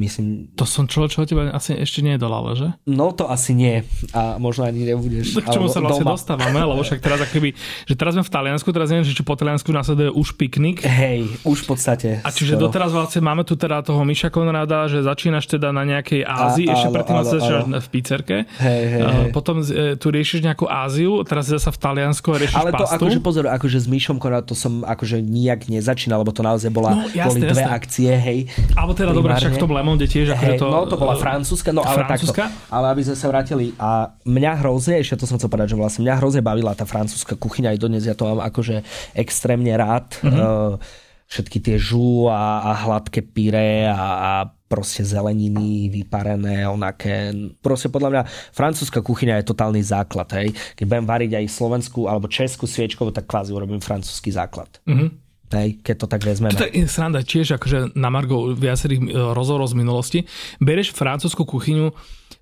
myslím... 0.00 0.26
To 0.56 0.64
som 0.64 0.88
čo, 0.88 1.04
čo 1.04 1.28
teba 1.28 1.52
asi 1.52 1.76
ešte 1.76 2.00
nedal, 2.00 2.32
ale 2.32 2.56
že? 2.56 2.68
No 2.88 3.12
to 3.12 3.28
asi 3.28 3.52
nie 3.52 3.84
a 4.16 4.40
možno 4.40 4.64
ani 4.64 4.88
nebudeš. 4.88 5.36
K 5.44 5.48
čomu 5.52 5.68
sa 5.68 5.84
vlastne 5.84 6.08
doma. 6.08 6.16
dostávame, 6.16 6.56
lebo 6.56 6.80
však 6.80 7.04
teraz 7.04 7.20
akoby, 7.20 7.52
že 7.84 7.94
teraz 7.94 8.16
sme 8.16 8.24
v 8.24 8.32
Taliansku, 8.32 8.68
teraz 8.72 8.88
neviem, 8.88 9.04
že 9.04 9.12
či 9.12 9.20
po 9.20 9.36
Taliansku 9.36 9.68
následuje 9.68 10.08
už 10.08 10.40
piknik. 10.40 10.80
Hej, 10.80 11.28
už 11.44 11.64
v 11.64 11.66
podstate. 11.68 12.08
A 12.24 12.32
čiže 12.32 12.56
skoro. 12.56 12.72
doteraz 12.72 12.96
vlastne 12.96 13.20
máme 13.20 13.44
tu 13.44 13.52
teda 13.52 13.84
toho 13.84 14.00
Miša 14.08 14.32
Konrada, 14.32 14.57
že 14.66 15.04
začínaš 15.04 15.44
teda 15.46 15.70
na 15.70 15.84
nejakej 15.84 16.24
Ázii, 16.24 16.66
a, 16.66 16.74
ešte 16.74 16.88
predtým 16.90 17.16
začínaš 17.22 17.64
v 17.84 17.88
pizzerke. 17.92 18.36
Hej, 18.58 18.82
hej, 18.88 19.02
hej. 19.04 19.28
Potom 19.30 19.60
e, 19.60 19.94
tu 20.00 20.08
riešiš 20.08 20.42
nejakú 20.42 20.64
Áziu, 20.66 21.22
teraz 21.22 21.52
zase 21.52 21.68
v 21.68 21.78
Taliansku 21.78 22.28
a 22.32 22.36
riešiš 22.40 22.58
Ale 22.58 22.70
to 22.72 22.84
pastu. 22.86 22.96
akože 22.96 23.18
pozor, 23.20 23.44
akože 23.52 23.78
s 23.78 23.86
Mišom 23.86 24.16
Konrad 24.16 24.48
to 24.48 24.56
som 24.56 24.82
akože 24.82 25.20
nijak 25.20 25.68
nezačínal, 25.68 26.24
lebo 26.24 26.32
to 26.32 26.40
naozaj 26.40 26.72
bola, 26.72 26.96
no, 26.96 27.04
jasné, 27.12 27.44
boli 27.44 27.52
dve 27.52 27.62
jasné. 27.62 27.76
akcie, 27.76 28.10
hej. 28.16 28.38
Alebo 28.72 28.92
teda 28.96 29.12
dobré, 29.12 29.36
však 29.36 29.54
v 29.54 29.60
tom 29.60 29.70
Lemonde 29.74 30.06
tiež. 30.08 30.32
Hej, 30.32 30.56
to, 30.56 30.72
no 30.72 30.88
to 30.88 30.96
bola 30.96 31.14
francúzska, 31.18 31.70
no 31.74 31.84
ale 31.84 32.08
francúzska? 32.08 32.48
takto. 32.48 32.72
Ale 32.72 32.86
aby 32.94 33.02
sme 33.04 33.16
sa 33.18 33.26
vrátili 33.28 33.66
a 33.76 34.14
mňa 34.24 34.52
hrozne, 34.64 35.02
ešte 35.02 35.20
to 35.20 35.24
som 35.26 35.36
chcel 35.36 35.50
povedať, 35.50 35.74
že 35.74 35.76
vlastne 35.76 36.00
mňa 36.06 36.14
hrozne 36.16 36.42
bavila 36.42 36.72
tá 36.72 36.86
francúzska 36.88 37.36
kuchyňa, 37.36 37.74
aj 37.74 37.78
dodnes 37.78 38.04
ja 38.06 38.14
to 38.16 38.24
mám 38.24 38.40
akože 38.46 38.86
extrémne 39.12 39.74
rád. 39.74 40.08
Mm-hmm. 40.22 40.38
Uh, 40.38 41.06
všetky 41.28 41.58
tie 41.60 41.76
žú 41.76 42.32
a, 42.32 42.64
a 42.64 42.72
hladké 42.88 43.20
pyré 43.20 43.84
a, 43.84 44.00
a 44.00 44.32
proste 44.68 45.04
zeleniny 45.04 45.88
vyparené, 45.88 46.64
onaké. 46.68 47.32
Proste 47.60 47.88
podľa 47.88 48.10
mňa 48.12 48.22
francúzska 48.52 49.00
kuchyňa 49.00 49.40
je 49.40 49.48
totálny 49.48 49.80
základ. 49.80 50.28
Hej. 50.36 50.56
Keď 50.76 50.84
budem 50.84 51.06
variť 51.08 51.32
aj 51.40 51.46
slovenskú 51.48 52.08
alebo 52.08 52.28
českú 52.28 52.68
sviečkovú, 52.68 53.12
tak 53.12 53.28
kvázi 53.28 53.52
urobím 53.52 53.80
francúzsky 53.80 54.28
základ. 54.28 54.68
Mm-hmm. 54.84 55.08
Hej, 55.48 55.80
keď 55.80 55.96
to 56.04 56.06
tak 56.12 56.20
vezmeme. 56.28 56.52
To 56.52 56.68
je 56.68 56.84
sranda 56.84 57.24
tiež, 57.24 57.56
akože 57.56 57.96
na 57.96 58.12
Margo 58.12 58.52
viacerých 58.52 59.00
e, 59.00 59.06
rozhovorov 59.32 59.72
z 59.72 59.80
minulosti. 59.80 60.18
Bereš 60.60 60.92
francúzsku 60.92 61.48
kuchyňu 61.48 61.88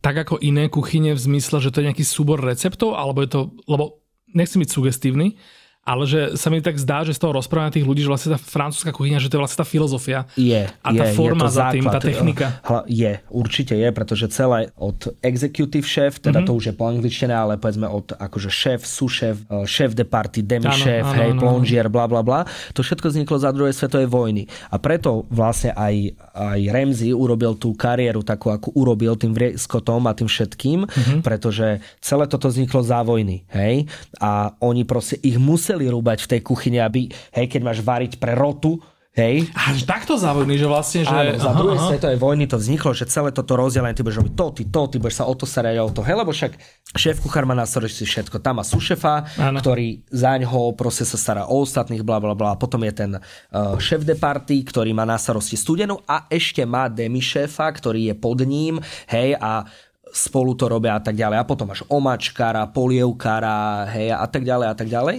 tak 0.02 0.26
ako 0.26 0.42
iné 0.42 0.66
kuchyne 0.66 1.14
v 1.14 1.20
zmysle, 1.20 1.62
že 1.62 1.70
to 1.70 1.82
je 1.82 1.90
nejaký 1.90 2.02
súbor 2.06 2.42
receptov, 2.42 2.98
alebo 2.98 3.22
je 3.22 3.30
to, 3.30 3.40
lebo 3.70 4.02
nechcem 4.34 4.62
byť 4.62 4.70
sugestívny, 4.70 5.38
ale 5.86 6.02
že 6.02 6.34
sa 6.34 6.50
mi 6.50 6.58
tak 6.58 6.74
zdá, 6.82 7.06
že 7.06 7.14
z 7.14 7.22
toho 7.22 7.38
rozprávania 7.38 7.78
tých 7.78 7.86
ľudí, 7.86 8.02
že 8.02 8.10
vlastne 8.10 8.34
tá 8.34 8.40
francúzska 8.42 8.90
kuchyňa, 8.90 9.22
že 9.22 9.30
to 9.30 9.38
je 9.38 9.42
vlastne 9.46 9.62
tá 9.62 9.66
filozofia 9.66 10.26
je, 10.34 10.66
a 10.66 10.88
tá 10.90 11.06
je, 11.06 11.14
forma 11.14 11.46
je 11.46 11.54
za 11.54 11.64
tým, 11.70 11.84
tá 11.86 12.00
technika. 12.02 12.58
Je, 12.90 13.22
určite 13.30 13.78
je, 13.78 13.88
pretože 13.94 14.26
celé 14.34 14.74
od 14.74 15.14
executive 15.22 15.86
chef, 15.86 16.18
teda 16.18 16.42
mm-hmm. 16.42 16.50
to 16.50 16.58
už 16.58 16.64
je 16.66 16.74
po 16.74 16.90
angličtine, 16.90 17.30
ale 17.30 17.54
povedzme 17.54 17.86
od 17.86 18.18
akože 18.18 18.50
šéf, 18.50 18.82
sušéf, 18.82 19.46
e, 19.46 19.62
šéf 19.62 19.94
de 19.94 20.02
party, 20.02 20.42
demi 20.42 20.66
šéf, 20.74 21.06
hej, 21.14 21.38
plonžier, 21.38 21.86
bla 21.86 22.10
bla 22.10 22.26
bla, 22.26 22.42
to 22.74 22.82
všetko 22.82 23.06
vzniklo 23.06 23.38
za 23.38 23.54
druhej 23.54 23.70
svetovej 23.70 24.10
vojny. 24.10 24.50
A 24.74 24.82
preto 24.82 25.22
vlastne 25.30 25.70
aj, 25.70 26.18
aj 26.34 26.60
Ramsey 26.66 27.14
urobil 27.14 27.54
tú 27.54 27.78
kariéru 27.78 28.26
takú, 28.26 28.50
ako 28.50 28.74
urobil 28.74 29.14
tým 29.14 29.30
vrieskotom 29.30 30.02
a 30.10 30.18
tým 30.18 30.26
všetkým, 30.26 30.82
mm-hmm. 30.82 31.20
pretože 31.22 31.78
celé 32.02 32.26
toto 32.26 32.50
vzniklo 32.50 32.82
za 32.82 33.06
vojny, 33.06 33.46
hej, 33.54 33.86
a 34.18 34.50
oni 34.58 34.82
proste 34.82 35.14
ich 35.22 35.38
museli 35.38 35.75
museli 35.76 35.92
rúbať 35.92 36.24
v 36.24 36.30
tej 36.32 36.40
kuchyni, 36.40 36.80
aby, 36.80 37.12
hej, 37.12 37.46
keď 37.52 37.60
máš 37.60 37.84
variť 37.84 38.16
pre 38.16 38.32
rotu, 38.32 38.80
Hej. 39.16 39.48
Až 39.56 39.88
takto 39.88 40.20
závodný, 40.20 40.60
že 40.60 40.68
vlastne, 40.68 41.00
že... 41.00 41.08
Áno, 41.08 41.40
za 41.40 41.56
druhej 41.56 41.80
svetovej 41.80 42.20
vojny 42.20 42.44
to 42.44 42.60
vzniklo, 42.60 42.92
že 42.92 43.08
celé 43.08 43.32
toto 43.32 43.56
rozdelenie, 43.56 43.96
ty 43.96 44.04
budeš 44.04 44.20
robiť 44.20 44.34
to, 44.36 44.46
ty 44.52 44.62
to, 44.68 44.82
ty 44.92 44.96
budeš 45.00 45.16
sa 45.16 45.24
o 45.24 45.32
to 45.32 45.48
starať 45.48 45.80
o 45.80 45.88
to. 45.88 46.04
Hej, 46.04 46.20
lebo 46.20 46.36
však 46.36 46.52
šéf 47.00 47.24
kuchár 47.24 47.48
má 47.48 47.56
na 47.56 47.64
starosti 47.64 48.04
všetko. 48.04 48.44
Tam 48.44 48.60
má 48.60 48.64
sušefa, 48.68 49.40
ano. 49.40 49.64
ktorý 49.64 50.04
zaň 50.12 50.44
ho 50.44 50.76
proste 50.76 51.08
sa 51.08 51.16
stará 51.16 51.48
o 51.48 51.64
ostatných, 51.64 52.04
bla 52.04 52.20
bla 52.20 52.36
bla. 52.36 52.60
Potom 52.60 52.84
je 52.84 52.92
ten 52.92 53.16
uh, 53.16 53.80
šéf 53.80 54.04
de 54.04 54.20
party, 54.20 54.68
ktorý 54.68 54.92
má 54.92 55.08
na 55.08 55.16
starosti 55.16 55.56
studenú 55.56 55.96
a 56.04 56.28
ešte 56.28 56.68
má 56.68 56.92
demi 56.92 57.24
šéfa, 57.24 57.72
ktorý 57.72 58.12
je 58.12 58.14
pod 58.20 58.44
ním, 58.44 58.84
hej, 59.08 59.32
a 59.40 59.64
spolu 60.06 60.54
to 60.54 60.70
robia 60.70 60.96
a 60.96 61.02
tak 61.02 61.18
ďalej. 61.18 61.36
A 61.38 61.48
potom 61.48 61.68
máš 61.68 61.82
omačkára, 61.90 62.70
polievkára, 62.70 63.90
hej, 63.92 64.14
a 64.14 64.26
tak 64.26 64.46
ďalej 64.46 64.66
a 64.70 64.74
tak 64.74 64.88
ďalej. 64.88 65.16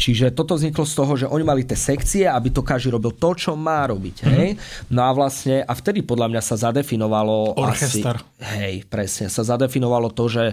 Čiže 0.00 0.32
toto 0.32 0.56
vzniklo 0.56 0.82
z 0.88 0.94
toho, 0.96 1.12
že 1.14 1.26
oni 1.28 1.44
mali 1.44 1.62
tie 1.62 1.76
sekcie, 1.78 2.24
aby 2.26 2.50
to 2.50 2.64
každý 2.64 2.96
robil 2.96 3.12
to, 3.14 3.30
čo 3.36 3.52
má 3.54 3.86
robiť, 3.86 4.16
hej. 4.26 4.48
Mm-hmm. 4.56 4.92
No 4.92 5.00
a 5.06 5.10
vlastne, 5.12 5.62
a 5.62 5.72
vtedy 5.76 6.02
podľa 6.02 6.32
mňa 6.32 6.42
sa 6.42 6.56
zadefinovalo 6.58 7.54
Orchester. 7.60 8.18
asi... 8.18 8.44
Hej, 8.58 8.74
presne, 8.88 9.30
sa 9.30 9.46
zadefinovalo 9.46 10.10
to, 10.10 10.26
že 10.26 10.44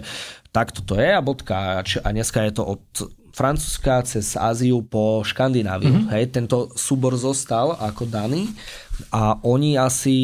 takto 0.50 0.82
to 0.82 0.98
je 0.98 1.10
a 1.10 1.22
bodka. 1.22 1.82
A 1.82 2.08
dneska 2.10 2.42
je 2.46 2.52
to 2.54 2.62
od 2.66 2.82
Francúzska 3.30 4.02
cez 4.02 4.34
Áziu 4.34 4.82
po 4.82 5.22
Škandináviu. 5.22 5.90
Mm-hmm. 5.90 6.12
Hej, 6.12 6.24
tento 6.34 6.70
súbor 6.74 7.14
zostal 7.14 7.74
ako 7.78 8.06
daný 8.06 8.50
a 9.08 9.40
oni 9.40 9.80
asi, 9.80 10.16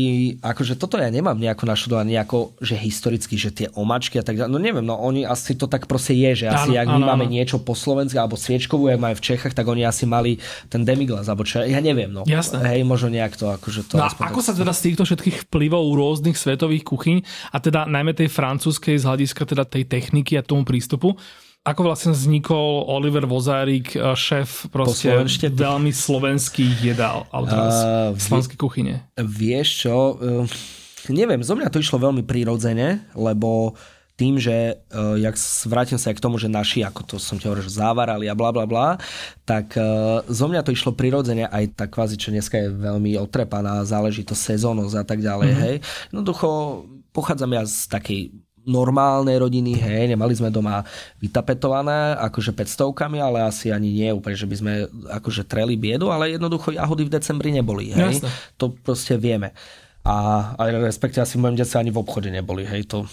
akože 0.45 0.77
toto 0.77 1.01
ja 1.01 1.09
nemám 1.09 1.41
nejako 1.41 1.65
našudované, 1.65 2.13
nejako, 2.21 2.53
že 2.61 2.77
historicky, 2.77 3.41
že 3.41 3.49
tie 3.49 3.69
omačky 3.73 4.21
a 4.21 4.25
tak 4.25 4.37
ďalej, 4.37 4.53
no 4.53 4.61
neviem, 4.61 4.85
no 4.85 5.01
oni 5.01 5.25
asi 5.25 5.57
to 5.57 5.65
tak 5.65 5.89
proste 5.89 6.13
je, 6.13 6.45
že 6.45 6.47
asi, 6.53 6.77
áno, 6.77 6.85
ak 6.85 6.89
my 6.93 7.01
áno, 7.01 7.09
máme 7.09 7.25
áno. 7.25 7.33
niečo 7.33 7.57
po 7.57 7.73
slovensku 7.73 8.21
alebo 8.21 8.37
sviečkovú, 8.37 8.93
jak 8.93 9.01
máme 9.01 9.17
v 9.17 9.25
Čechách, 9.25 9.57
tak 9.57 9.65
oni 9.65 9.89
asi 9.89 10.05
mali 10.05 10.37
ten 10.69 10.85
demiglas, 10.85 11.25
alebo 11.33 11.49
čo, 11.49 11.65
ja 11.65 11.81
neviem, 11.81 12.13
no. 12.13 12.29
Jasné. 12.29 12.61
Hej, 12.77 12.85
možno 12.85 13.09
nejak 13.09 13.33
to, 13.41 13.49
akože 13.49 13.89
to... 13.89 13.97
No 13.97 14.13
ako 14.13 14.45
sa 14.45 14.53
teda 14.53 14.77
z 14.77 14.93
týchto 14.93 15.09
všetkých 15.09 15.49
vplyvov 15.49 15.97
rôznych 15.97 16.37
svetových 16.37 16.85
kuchyň 16.85 17.17
a 17.53 17.57
teda 17.57 17.89
najmä 17.89 18.13
tej 18.13 18.29
francúzskej 18.29 19.01
z 19.01 19.05
hľadiska 19.09 19.43
teda 19.49 19.65
tej 19.65 19.89
techniky 19.89 20.37
a 20.37 20.45
tomu 20.45 20.69
prístupu, 20.69 21.17
ako 21.67 21.81
vlastne 21.91 22.15
vznikol 22.15 22.87
Oliver 22.87 23.27
Vozárik, 23.27 23.99
eh, 23.99 24.15
šéf 24.15 24.71
proste 24.71 25.11
veľmi 25.51 25.91
slovenských 25.91 26.95
jedál, 26.95 27.27
alebo 27.35 27.51
teraz 27.51 27.77
uh, 27.83 27.89
slovenskej 28.15 28.59
kuchyne? 28.59 28.95
Vieš 29.19 29.69
čo, 29.83 29.95
uh, 30.15 31.11
neviem, 31.11 31.43
zo 31.43 31.59
mňa 31.59 31.67
to 31.67 31.83
išlo 31.83 31.99
veľmi 31.99 32.23
prirodzene, 32.23 33.11
lebo 33.19 33.75
tým, 34.17 34.41
že 34.41 34.81
uh, 34.97 35.19
jak 35.21 35.37
vrátim 35.69 36.01
sa 36.01 36.09
aj 36.09 36.17
k 36.17 36.25
tomu, 36.25 36.41
že 36.41 36.49
naši, 36.49 36.81
ako 36.81 37.05
to 37.05 37.15
som 37.21 37.37
ti 37.37 37.51
hovoril, 37.51 37.67
že 37.67 37.77
závárali 37.77 38.31
a 38.31 38.39
bla 38.39 38.49
bla 38.49 38.65
bla, 38.65 38.97
tak 39.45 39.77
uh, 39.77 40.25
zo 40.31 40.47
mňa 40.49 40.65
to 40.65 40.73
išlo 40.73 40.97
prirodzene 40.97 41.51
aj 41.51 41.77
tak 41.77 41.93
kvázi, 41.93 42.17
čo 42.17 42.33
dneska 42.33 42.57
je 42.57 42.73
veľmi 42.73 43.19
otrepaná 43.21 43.85
záležitosť, 43.85 44.57
sezónnosť 44.57 44.95
a 44.97 45.05
tak 45.05 45.21
ďalej, 45.21 45.51
mm-hmm. 45.53 45.65
hej. 45.67 45.77
Jednoducho 46.15 46.49
pochádzam 47.13 47.51
ja 47.59 47.63
z 47.69 47.77
takej 47.93 48.21
normálnej 48.67 49.39
rodiny, 49.39 49.79
hej, 49.79 50.11
nemali 50.11 50.35
sme 50.35 50.51
doma 50.51 50.83
vytapetované 51.23 52.19
akože 52.19 52.51
500 52.51 53.23
ale 53.23 53.39
asi 53.47 53.71
ani 53.71 53.95
nie 53.95 54.11
úplne, 54.11 54.35
že 54.35 54.51
by 54.51 54.57
sme 54.59 54.73
akože 55.07 55.47
treli 55.47 55.79
biedu, 55.79 56.11
ale 56.11 56.35
jednoducho 56.35 56.75
jahody 56.75 57.07
v 57.07 57.15
decembri 57.15 57.55
neboli, 57.55 57.95
hej. 57.95 58.21
Jasne. 58.21 58.29
To 58.59 58.75
proste 58.75 59.15
vieme. 59.17 59.55
A 60.03 60.51
aj 60.59 60.83
respektive 60.83 61.23
asi 61.23 61.39
môžem 61.39 61.63
sa 61.63 61.79
ani 61.79 61.95
v 61.95 62.03
obchode 62.03 62.29
neboli, 62.29 62.67
hej, 62.67 62.91
to 62.91 63.07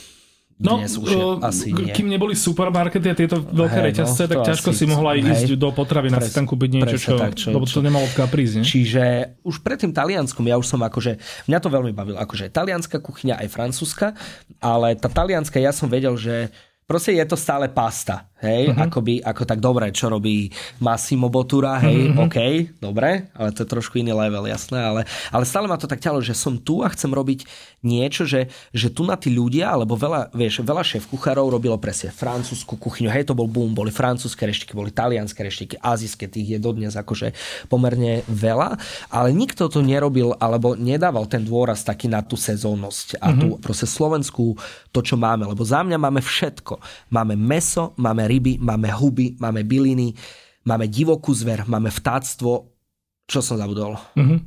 No, 0.64 0.80
dnes 0.80 0.96
už 0.96 1.12
je, 1.12 1.24
asi 1.44 1.68
nie. 1.76 1.92
kým 1.92 2.08
neboli 2.08 2.40
supermarkety 2.40 3.12
a 3.12 3.16
tieto 3.20 3.44
veľké 3.44 3.80
hey, 3.84 3.88
reťazce, 3.92 4.24
no, 4.26 4.30
tak 4.32 4.38
ťažko 4.48 4.70
si 4.72 4.88
mohla 4.88 5.14
aj 5.14 5.20
ísť 5.20 5.50
do 5.60 5.70
potravy 5.76 6.08
na 6.08 6.24
si 6.24 6.32
tam 6.32 6.48
kúpiť 6.48 6.70
niečo, 6.72 6.98
čo, 6.98 7.20
tak, 7.20 7.36
čo, 7.36 7.52
lebo 7.52 7.68
to 7.68 7.84
nemalo 7.84 8.08
odkiaľ 8.08 8.28
prísť. 8.32 8.54
Nie? 8.56 8.64
Čiže 8.64 9.04
už 9.44 9.60
pred 9.60 9.76
tým 9.76 9.92
Talianskom 9.92 10.48
ja 10.48 10.56
už 10.56 10.64
som 10.64 10.80
akože, 10.80 11.20
mňa 11.52 11.60
to 11.60 11.68
veľmi 11.68 11.92
bavilo, 11.92 12.16
akože 12.16 12.48
talianská 12.48 13.04
kuchyňa 13.04 13.44
aj 13.44 13.48
francúzska, 13.52 14.16
ale 14.64 14.96
tá 14.96 15.12
talianska 15.12 15.60
ja 15.60 15.76
som 15.76 15.92
vedel, 15.92 16.16
že 16.16 16.48
proste 16.84 17.16
je 17.16 17.26
to 17.26 17.40
stále 17.40 17.68
pasta, 17.72 18.28
hej, 18.44 18.72
uh-huh. 18.72 18.88
akoby, 18.88 19.24
ako 19.24 19.44
tak 19.48 19.60
dobre, 19.64 19.90
čo 19.96 20.12
robí 20.12 20.52
Massimo 20.84 21.32
Botura, 21.32 21.80
hej, 21.80 22.12
uh-huh. 22.12 22.28
OK, 22.28 22.38
dobre, 22.78 23.32
ale 23.34 23.50
to 23.56 23.64
je 23.64 23.72
trošku 23.72 24.00
iný 24.00 24.12
level, 24.12 24.46
jasné, 24.48 24.84
ale, 24.84 25.02
ale 25.32 25.44
stále 25.48 25.66
ma 25.66 25.80
to 25.80 25.88
tak 25.88 26.04
ťalo, 26.04 26.20
že 26.20 26.36
som 26.36 26.60
tu 26.60 26.84
a 26.84 26.92
chcem 26.92 27.10
robiť 27.10 27.48
niečo, 27.84 28.24
že, 28.24 28.48
že 28.72 28.88
tu 28.90 29.04
na 29.04 29.20
tí 29.20 29.30
ľudia, 29.30 29.76
alebo 29.76 30.00
veľa, 30.00 30.32
vieš, 30.32 30.64
veľa 30.64 30.82
šéf 30.82 31.12
kuchárov 31.12 31.52
robilo 31.52 31.76
presne 31.78 32.10
francúzsku 32.10 32.80
kuchyňu, 32.80 33.12
hej, 33.12 33.28
to 33.28 33.36
bol 33.36 33.46
boom, 33.46 33.76
boli 33.76 33.92
francúzske 33.92 34.48
reštiky, 34.48 34.72
boli 34.72 34.90
talianské 34.96 35.44
reštiky, 35.44 35.76
azijské, 35.84 36.32
tých 36.32 36.58
je 36.58 36.60
dodnes 36.64 36.96
akože 36.96 37.36
pomerne 37.68 38.24
veľa, 38.32 38.80
ale 39.12 39.30
nikto 39.36 39.68
to 39.68 39.84
nerobil, 39.84 40.34
alebo 40.40 40.80
nedával 40.80 41.28
ten 41.28 41.44
dôraz 41.44 41.84
taký 41.84 42.08
na 42.08 42.24
tú 42.24 42.40
sezónnosť 42.40 43.20
a 43.20 43.30
uh-huh. 43.30 43.40
tú 43.40 43.48
proste 43.60 43.86
slovenskú, 43.86 44.56
to, 44.96 45.00
čo 45.04 45.20
máme, 45.20 45.44
lebo 45.44 45.62
za 45.68 45.84
mňa 45.84 46.00
máme 46.00 46.24
všetko. 46.24 46.80
Máme 47.12 47.36
meso, 47.36 47.92
máme 48.00 48.24
ryby, 48.26 48.64
máme 48.64 48.90
huby, 48.96 49.36
máme 49.38 49.68
byliny, 49.68 50.16
máme 50.64 50.88
divokú 50.88 51.36
zver, 51.36 51.68
máme 51.68 51.92
vtáctvo. 51.92 52.72
Čo 53.28 53.40
som 53.40 53.56
zabudol? 53.60 54.00
Mm-hmm. 54.16 54.40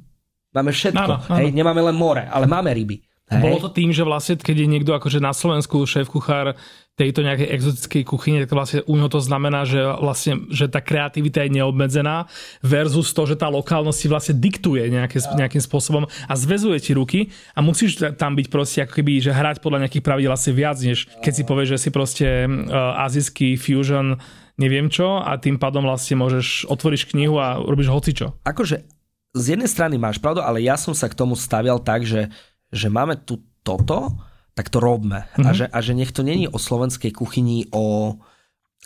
Máme 0.57 0.73
všetko. 0.73 1.13
Áno, 1.13 1.17
áno. 1.21 1.37
Hej, 1.37 1.53
nemáme 1.53 1.85
len 1.85 1.97
more, 1.97 2.25
ale 2.25 2.49
máme 2.49 2.73
ryby. 2.73 3.06
Hej. 3.27 3.43
Bolo 3.43 3.59
to 3.59 3.75
tým, 3.75 3.91
že 3.91 4.07
vlastne, 4.07 4.39
keď 4.39 4.57
je 4.63 4.71
niekto 4.71 4.95
akože 4.95 5.19
na 5.19 5.35
Slovensku 5.35 5.83
šéf 5.83 6.07
kuchár 6.07 6.55
tejto 6.97 7.27
nejakej 7.27 7.53
exotickej 7.53 8.03
kuchyne, 8.07 8.41
tak 8.47 8.55
vlastne 8.55 8.81
u 8.87 8.95
neho 8.97 9.11
to 9.11 9.21
znamená, 9.21 9.69
že 9.69 9.83
vlastne, 10.01 10.49
že 10.49 10.71
tá 10.71 10.81
kreativita 10.81 11.45
je 11.45 11.61
neobmedzená 11.61 12.31
versus 12.65 13.13
to, 13.13 13.29
že 13.29 13.37
tá 13.37 13.51
lokálnosť 13.53 13.99
si 13.99 14.07
vlastne 14.09 14.35
diktuje 14.39 14.89
nejaké, 14.89 15.21
nejakým 15.37 15.61
spôsobom 15.61 16.09
a 16.09 16.35
zväzuje 16.39 16.79
ti 16.81 16.93
ruky 16.97 17.21
a 17.53 17.61
musíš 17.61 18.01
tam 18.17 18.33
byť 18.33 18.47
proste 18.49 18.79
ako 18.87 19.03
keby, 19.03 19.21
že 19.21 19.37
hrať 19.37 19.61
podľa 19.61 19.85
nejakých 19.85 20.07
pravidel 20.07 20.33
asi 20.33 20.55
viac, 20.57 20.81
než 20.81 21.05
keď 21.21 21.33
si 21.37 21.43
povieš, 21.45 21.69
že 21.77 21.83
si 21.83 21.91
proste 21.93 22.27
uh, 22.49 23.05
azijský 23.05 23.61
fusion 23.61 24.17
neviem 24.57 24.89
čo 24.89 25.21
a 25.21 25.37
tým 25.37 25.61
pádom 25.61 25.85
vlastne 25.85 26.17
môžeš, 26.17 26.65
otvoríš 26.65 27.13
knihu 27.13 27.37
a 27.37 27.61
robíš 27.61 27.93
hocičo. 27.93 28.41
Akože 28.41 28.89
z 29.37 29.45
jednej 29.53 29.69
strany 29.69 30.01
máš 30.01 30.17
pravdu, 30.17 30.41
ale 30.41 30.65
ja 30.65 30.81
som 30.81 30.97
sa 30.97 31.13
k 31.13 31.19
tomu 31.19 31.37
stavial 31.37 31.77
tak, 31.77 32.09
že 32.09 32.33
že 32.71 32.89
máme 32.91 33.19
tu 33.23 33.43
toto, 33.67 34.15
tak 34.57 34.73
to 34.73 34.81
robme. 34.81 35.27
Mm-hmm. 35.27 35.47
A, 35.47 35.51
mhm. 35.51 35.57
že, 35.57 35.65
a 35.69 35.79
že 35.83 35.93
nech 35.93 36.13
to 36.15 36.25
není 36.25 36.49
o 36.49 36.57
slovenskej 36.57 37.13
kuchyni, 37.13 37.69
o 37.75 38.17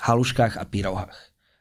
haluškách 0.01 0.59
a 0.59 0.65
pyrohách. 0.65 1.19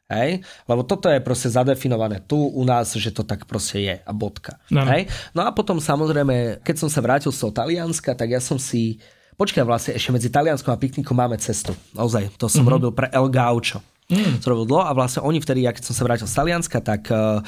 Hej? 0.09 0.41
Lebo 0.65 0.81
toto 0.81 1.05
je 1.05 1.21
proste 1.21 1.53
zadefinované 1.53 2.17
tu 2.25 2.41
u 2.41 2.63
nás, 2.65 2.97
že 2.97 3.13
to 3.13 3.21
tak 3.21 3.45
proste 3.45 3.77
je 3.85 3.95
a 4.01 4.11
bodka. 4.15 4.57
No. 4.73 4.81
Hej? 4.89 5.05
no 5.37 5.45
a 5.45 5.53
potom 5.53 5.77
samozrejme, 5.77 6.65
keď 6.65 6.75
som 6.81 6.89
sa 6.89 7.05
vrátil 7.05 7.29
z 7.29 7.45
toho 7.45 7.53
Talianska, 7.53 8.17
tak 8.17 8.33
ja 8.33 8.41
som 8.41 8.57
si 8.57 8.97
Počkaj, 9.39 9.63
vlastne 9.63 9.95
ešte 9.95 10.11
medzi 10.11 10.27
Talianskom 10.27 10.67
a 10.67 10.75
piknikom 10.75 11.15
máme 11.15 11.39
cestu. 11.39 11.71
Ozaj, 11.95 12.35
to 12.35 12.51
som 12.51 12.59
mm-hmm. 12.59 12.75
robil 12.75 12.91
pre 12.91 13.07
El 13.07 13.31
Gaucho 13.31 13.79
mm. 14.09 14.43
robil 14.43 14.65
dlho 14.65 14.83
a 14.83 14.91
vlastne 14.97 15.21
oni 15.21 15.39
vtedy, 15.39 15.63
keď 15.69 15.85
som 15.85 15.95
sa 15.95 16.03
vrátil 16.05 16.27
z 16.27 16.35
Talianska, 16.35 16.77
tak 16.81 17.13
uh, 17.13 17.39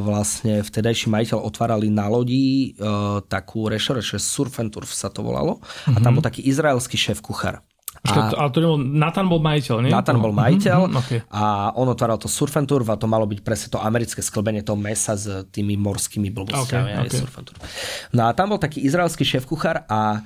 vlastne 0.00 0.64
vtedajší 0.64 1.12
majiteľ 1.12 1.38
otvárali 1.44 1.92
na 1.92 2.08
lodi 2.08 2.74
uh, 2.80 3.20
takú 3.28 3.68
reštoráciu, 3.68 4.16
Surf 4.16 4.56
and 4.58 4.72
Turf 4.72 4.90
sa 4.90 5.12
to 5.12 5.20
volalo 5.20 5.60
mm-hmm. 5.60 5.96
a 5.96 5.98
tam 6.00 6.12
mhm. 6.12 6.16
bol 6.18 6.24
taký 6.24 6.40
izraelský 6.48 6.96
šéf 6.96 7.20
kuchár. 7.20 7.60
A, 8.02 8.34
ale 8.34 8.50
to 8.50 8.58
nebol, 8.58 8.80
Nathan 8.82 9.30
bol 9.30 9.38
majiteľ, 9.38 9.86
nie? 9.86 9.92
Nathan 9.94 10.18
bol 10.18 10.34
majiteľ 10.34 10.78
mm-hmm, 10.90 11.00
okay. 11.06 11.20
a 11.30 11.70
on 11.78 11.86
otváral 11.86 12.18
to 12.18 12.26
Surf 12.26 12.50
and 12.58 12.66
Turf 12.66 12.90
a 12.90 12.98
to 12.98 13.06
malo 13.06 13.30
byť 13.30 13.40
presne 13.46 13.68
to 13.70 13.78
americké 13.78 14.18
sklbenie 14.18 14.66
toho 14.66 14.74
mesa 14.74 15.14
s 15.14 15.30
tými 15.54 15.78
morskými 15.78 16.34
blbostiami. 16.34 16.98
Okay, 16.98 17.06
okay. 17.06 17.20
Surf 17.22 17.34
and 17.38 17.46
Turf. 17.46 17.62
No 18.10 18.26
a 18.26 18.34
tam 18.34 18.50
bol 18.50 18.58
taký 18.58 18.82
izraelský 18.82 19.22
šéf 19.22 19.46
kuchár 19.46 19.86
a 19.86 20.18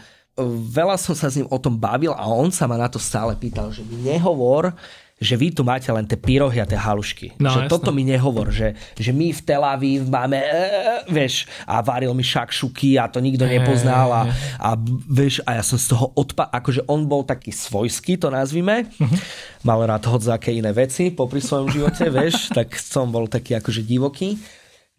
veľa 0.73 0.97
som 1.01 1.13
sa 1.13 1.33
s 1.33 1.37
ním 1.37 1.49
o 1.49 1.59
tom 1.61 1.77
bavil 1.77 2.17
a 2.17 2.25
on 2.29 2.49
sa 2.49 2.65
ma 2.65 2.81
na 2.81 2.89
to 2.89 3.01
stále 3.01 3.37
pýtal, 3.37 3.73
že 3.73 3.85
mi 3.85 4.01
nehovor, 4.05 4.73
že 5.17 5.33
vy 5.33 5.49
tu 5.49 5.65
máte 5.65 5.89
len 5.89 6.05
tie 6.05 6.21
pyrohy 6.21 6.61
a 6.61 6.69
tie 6.69 6.77
halušky. 6.77 7.41
No, 7.41 7.49
že 7.49 7.65
jasné. 7.65 7.73
toto 7.73 7.89
mi 7.89 8.05
nehovor, 8.05 8.53
že, 8.53 8.77
že 9.01 9.17
my 9.17 9.33
v 9.33 9.41
Tel 9.41 9.65
Aviv 9.65 10.05
máme, 10.13 10.37
e, 10.37 10.67
vieš, 11.09 11.49
a 11.65 11.81
varil 11.81 12.13
mi 12.13 12.21
šakšuky 12.21 13.01
a 13.01 13.09
to 13.09 13.25
nikto 13.25 13.49
nepoznal 13.49 14.13
a, 14.13 14.23
a 14.61 14.77
vieš, 15.09 15.41
a 15.49 15.57
ja 15.57 15.65
som 15.65 15.81
z 15.81 15.97
toho 15.97 16.13
odpa... 16.13 16.53
Akože 16.53 16.85
on 16.85 17.09
bol 17.09 17.25
taký 17.25 17.49
svojský, 17.49 18.21
to 18.21 18.29
nazvime. 18.29 18.93
Uh-huh. 19.01 19.17
Mal 19.65 19.81
rád 19.89 20.05
hodzaké 20.05 20.53
iné 20.53 20.77
veci 20.77 21.09
popri 21.09 21.41
svojom 21.41 21.73
živote, 21.73 22.13
vieš, 22.17 22.53
tak 22.53 22.77
som 22.77 23.09
bol 23.09 23.25
taký 23.25 23.57
akože 23.57 23.89
divoký. 23.89 24.37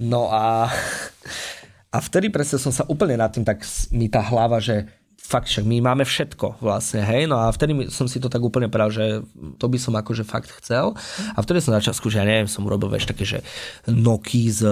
No 0.02 0.34
a, 0.34 0.66
a 1.94 1.98
vtedy 2.02 2.34
presne 2.34 2.58
som 2.58 2.74
sa 2.74 2.90
úplne 2.90 3.22
nad 3.22 3.30
tým, 3.30 3.46
tak 3.46 3.62
mi 3.94 4.10
tá 4.10 4.26
hlava, 4.26 4.58
že 4.58 4.90
fakt 5.28 5.52
však 5.52 5.68
my 5.68 5.84
máme 5.84 6.08
všetko 6.08 6.64
vlastne, 6.64 7.04
hej, 7.04 7.28
no 7.28 7.36
a 7.44 7.52
vtedy 7.52 7.92
som 7.92 8.08
si 8.08 8.24
to 8.24 8.32
tak 8.32 8.40
úplne 8.40 8.72
pravil, 8.72 8.96
že 8.96 9.06
to 9.60 9.68
by 9.68 9.76
som 9.76 9.92
akože 10.00 10.24
fakt 10.24 10.48
chcel. 10.64 10.96
A 11.36 11.40
vtedy 11.44 11.60
som 11.60 11.76
začal 11.76 11.92
skúšať, 11.92 12.24
ja 12.24 12.28
neviem, 12.28 12.48
som 12.48 12.64
urobil 12.64 12.88
vieš 12.88 13.12
také, 13.12 13.28
že 13.28 13.44
noky 13.92 14.48
s 14.48 14.64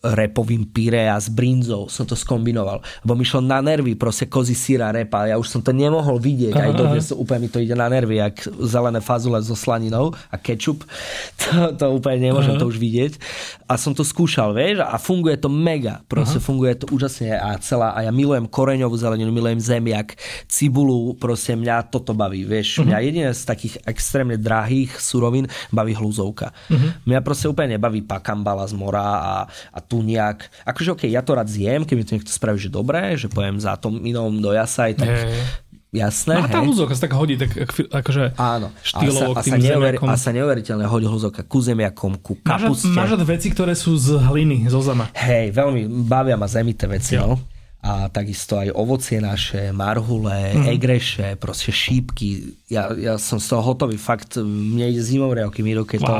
repovým 0.00 0.64
pyré 0.72 1.12
a 1.12 1.20
s 1.20 1.28
brinzou 1.28 1.92
som 1.92 2.08
to 2.08 2.16
skombinoval, 2.16 2.80
lebo 3.04 3.12
mi 3.12 3.28
šlo 3.28 3.44
na 3.44 3.60
nervy 3.60 3.92
proste 4.00 4.24
kozy 4.32 4.56
síra 4.56 4.88
repa, 4.88 5.28
ja 5.28 5.36
už 5.36 5.44
som 5.44 5.60
to 5.60 5.76
nemohol 5.76 6.16
vidieť, 6.16 6.56
aj 6.56 6.72
to, 6.72 6.84
že 6.96 7.00
úplne 7.12 7.44
mi 7.44 7.48
to 7.52 7.60
ide 7.60 7.76
na 7.76 7.92
nervy, 7.92 8.16
jak 8.16 8.48
zelené 8.64 9.04
fazule 9.04 9.36
so 9.44 9.52
slaninou 9.52 10.16
a 10.32 10.36
kečup, 10.40 10.88
to, 11.44 11.76
to 11.76 11.84
úplne 11.92 12.32
nemôžem 12.32 12.56
Aha. 12.56 12.60
to 12.64 12.70
už 12.70 12.80
vidieť. 12.80 13.20
A 13.68 13.76
som 13.76 13.92
to 13.92 14.00
skúšal, 14.00 14.56
vieš, 14.56 14.80
a 14.80 14.96
funguje 14.96 15.36
to 15.36 15.52
mega, 15.52 16.00
proste 16.08 16.40
Aha. 16.40 16.46
funguje 16.48 16.72
to 16.80 16.86
úžasne 16.88 17.36
a 17.36 17.60
celá, 17.60 17.92
a 17.92 18.08
ja 18.08 18.12
milujem 18.14 18.48
koreňovú 18.48 18.96
zeleninu, 18.96 19.28
milujem 19.28 19.60
zemia, 19.60 19.97
jak 20.00 20.14
cibulu, 20.46 21.14
proste 21.18 21.58
mňa 21.58 21.90
toto 21.90 22.14
baví, 22.14 22.46
vieš. 22.46 22.80
Uh-huh. 22.80 22.88
Mňa 22.88 22.98
jediné 23.04 23.30
z 23.34 23.42
takých 23.44 23.74
extrémne 23.84 24.36
drahých 24.38 24.96
surovín 24.98 25.50
baví 25.74 25.92
hlúzovka. 25.94 26.54
Uh-huh. 26.70 26.94
Mňa 27.04 27.20
proste 27.20 27.50
úplne 27.50 27.76
nebaví 27.76 28.02
pakambala 28.06 28.64
z 28.64 28.74
mora 28.78 29.08
a, 29.18 29.34
a 29.74 29.78
tuniak. 29.82 30.46
Akože 30.64 30.94
okej, 30.94 31.10
okay, 31.10 31.16
ja 31.16 31.22
to 31.22 31.36
rád 31.36 31.48
zjem, 31.50 31.82
keď 31.82 31.94
mi 31.94 32.04
to 32.06 32.14
niekto 32.16 32.32
spraví, 32.32 32.58
že 32.58 32.70
dobré, 32.70 33.18
že 33.18 33.26
pojem 33.28 33.58
za 33.58 33.74
tom 33.76 34.00
inom 34.02 34.38
do 34.38 34.54
jasaj, 34.54 34.94
tak 34.96 35.10
hey. 35.10 35.66
Jasné, 35.88 36.36
no 36.36 36.44
a 36.44 36.52
tá 36.52 36.60
hľuzovka 36.60 36.92
sa 36.92 37.08
tak 37.08 37.16
hodí, 37.16 37.40
tak 37.40 37.48
akože 37.88 38.36
Áno. 38.36 38.68
štýlovo 38.84 39.32
a 39.32 39.40
sa, 39.40 39.56
a 39.56 39.56
sa, 39.56 39.56
neuver, 39.56 39.96
a 39.96 40.16
sa 40.20 40.30
neuveriteľne 40.36 40.84
hodí 40.84 41.08
hľuzovka 41.08 41.48
ku 41.48 41.64
zemiakom, 41.64 42.20
ku 42.20 42.36
kapuste. 42.44 42.92
Máš, 42.92 43.16
máš 43.16 43.24
veci, 43.24 43.48
ktoré 43.48 43.72
sú 43.72 43.96
z 43.96 44.20
hliny, 44.20 44.68
zo 44.68 44.84
zama. 44.84 45.08
Hej, 45.16 45.56
veľmi 45.56 45.88
bavia 46.04 46.36
ma 46.36 46.44
zemité 46.44 46.84
veci, 46.84 47.16
jo. 47.16 47.40
no 47.40 47.57
a 47.78 48.10
takisto 48.10 48.58
aj 48.58 48.74
ovocie 48.74 49.22
naše, 49.22 49.70
marhule, 49.70 50.54
mm. 50.58 50.66
egreše, 50.66 51.28
proste 51.38 51.70
šípky. 51.70 52.58
Ja, 52.66 52.90
ja 52.92 53.14
som 53.22 53.38
z 53.38 53.54
toho 53.54 53.62
hotový, 53.62 53.94
fakt 53.94 54.34
mne 54.42 54.90
ide 54.90 55.02
zimomriavky 55.02 55.62
mi 55.62 55.74
keď 55.74 56.00
wow. 56.02 56.08
to 56.08 56.16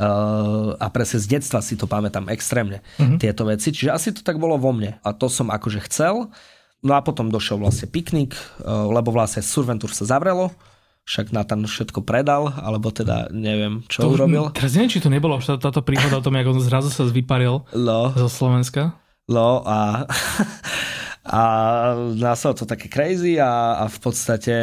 Uh, 0.00 0.80
a 0.80 0.88
presne 0.88 1.20
z 1.20 1.36
detstva 1.36 1.60
si 1.60 1.76
to 1.76 1.84
pamätám 1.84 2.24
extrémne, 2.32 2.80
mm-hmm. 2.96 3.20
tieto 3.20 3.44
veci. 3.44 3.68
Čiže 3.68 3.92
asi 3.92 4.08
to 4.16 4.24
tak 4.24 4.40
bolo 4.40 4.56
vo 4.56 4.72
mne. 4.72 4.96
A 5.04 5.12
to 5.12 5.28
som 5.28 5.52
akože 5.52 5.84
chcel. 5.84 6.32
No 6.80 6.96
a 6.96 7.04
potom 7.04 7.28
došiel 7.28 7.60
vlastne 7.60 7.84
piknik, 7.84 8.32
uh, 8.64 8.88
lebo 8.88 9.12
vlastne 9.12 9.44
Surventur 9.44 9.92
sa 9.92 10.08
zavrelo 10.08 10.56
však 11.10 11.34
Nathan 11.34 11.66
všetko 11.66 12.06
predal, 12.06 12.54
alebo 12.54 12.94
teda 12.94 13.34
neviem, 13.34 13.82
čo 13.90 14.06
to 14.06 14.14
urobil. 14.14 14.54
Teraz 14.54 14.78
neviem, 14.78 14.94
či 14.94 15.02
to 15.02 15.10
nebolo 15.10 15.42
už 15.42 15.58
táto 15.58 15.82
príhoda 15.82 16.20
o 16.20 16.24
tom, 16.24 16.38
ako 16.38 16.54
on 16.54 16.62
zrazu 16.62 16.86
sa 16.86 17.02
vyparil 17.02 17.66
no. 17.74 18.14
zo 18.14 18.28
Slovenska. 18.30 18.94
No 19.26 19.66
a 19.66 20.06
A 21.30 21.42
nastalo 22.18 22.58
to 22.58 22.66
také 22.66 22.90
crazy 22.90 23.38
a, 23.38 23.78
a 23.80 23.84
v 23.86 23.98
podstate 24.02 24.54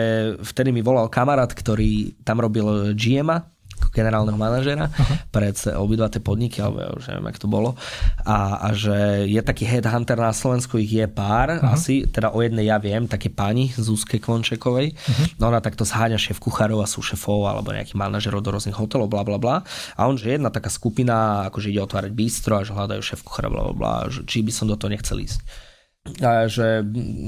vtedy 0.44 0.76
mi 0.76 0.84
volal 0.84 1.08
kamarát, 1.08 1.48
ktorý 1.48 2.20
tam 2.28 2.44
robil 2.44 2.92
GM 2.92 3.32
ako 3.78 3.94
generálneho 3.94 4.36
manažera 4.36 4.90
uh-huh. 4.90 5.30
pred 5.30 5.54
obidva 5.78 6.10
tie 6.10 6.18
podniky, 6.18 6.60
alebo 6.60 6.82
ja 6.82 6.90
už 6.98 7.14
neviem, 7.14 7.30
jak 7.30 7.40
to 7.40 7.48
bolo. 7.48 7.78
A, 8.26 8.68
a 8.68 8.70
že 8.74 9.30
je 9.30 9.38
taký 9.40 9.70
headhunter 9.70 10.18
na 10.18 10.34
Slovensku, 10.34 10.82
ich 10.82 10.90
je 10.90 11.06
pár, 11.06 11.62
uh-huh. 11.62 11.78
asi, 11.78 12.10
teda 12.10 12.34
o 12.34 12.42
jednej 12.42 12.68
ja 12.68 12.82
viem, 12.82 13.06
také 13.06 13.30
pani 13.30 13.70
Zuzke 13.72 14.18
Klončekovej. 14.18 14.98
Uh-huh. 14.98 15.26
No 15.38 15.54
ona 15.54 15.62
takto 15.62 15.86
zháňa 15.86 16.18
šéf 16.18 16.42
kuchárov 16.42 16.82
a 16.82 16.90
sú 16.90 17.06
šéfov 17.06 17.46
alebo 17.46 17.70
nejaký 17.70 17.94
manažerov 17.94 18.42
do 18.42 18.58
rôznych 18.58 18.76
hotelov, 18.76 19.14
bla 19.14 19.22
bla 19.22 19.38
bla. 19.38 19.56
A 19.94 20.10
on, 20.10 20.18
že 20.18 20.36
jedna 20.36 20.50
taká 20.50 20.74
skupina, 20.74 21.48
akože 21.48 21.70
ide 21.70 21.86
otvárať 21.86 22.12
bistro 22.18 22.58
a 22.58 22.66
že 22.66 22.74
hľadajú 22.74 23.02
šéf 23.06 23.22
kuchára, 23.22 23.54
bla 23.54 23.72
bla 23.72 23.76
bla, 23.78 23.94
či 24.10 24.42
by 24.42 24.52
som 24.52 24.66
do 24.66 24.76
toho 24.76 24.90
nechcel 24.90 25.22
ísť. 25.22 25.67
A 26.24 26.48
že, 26.48 26.86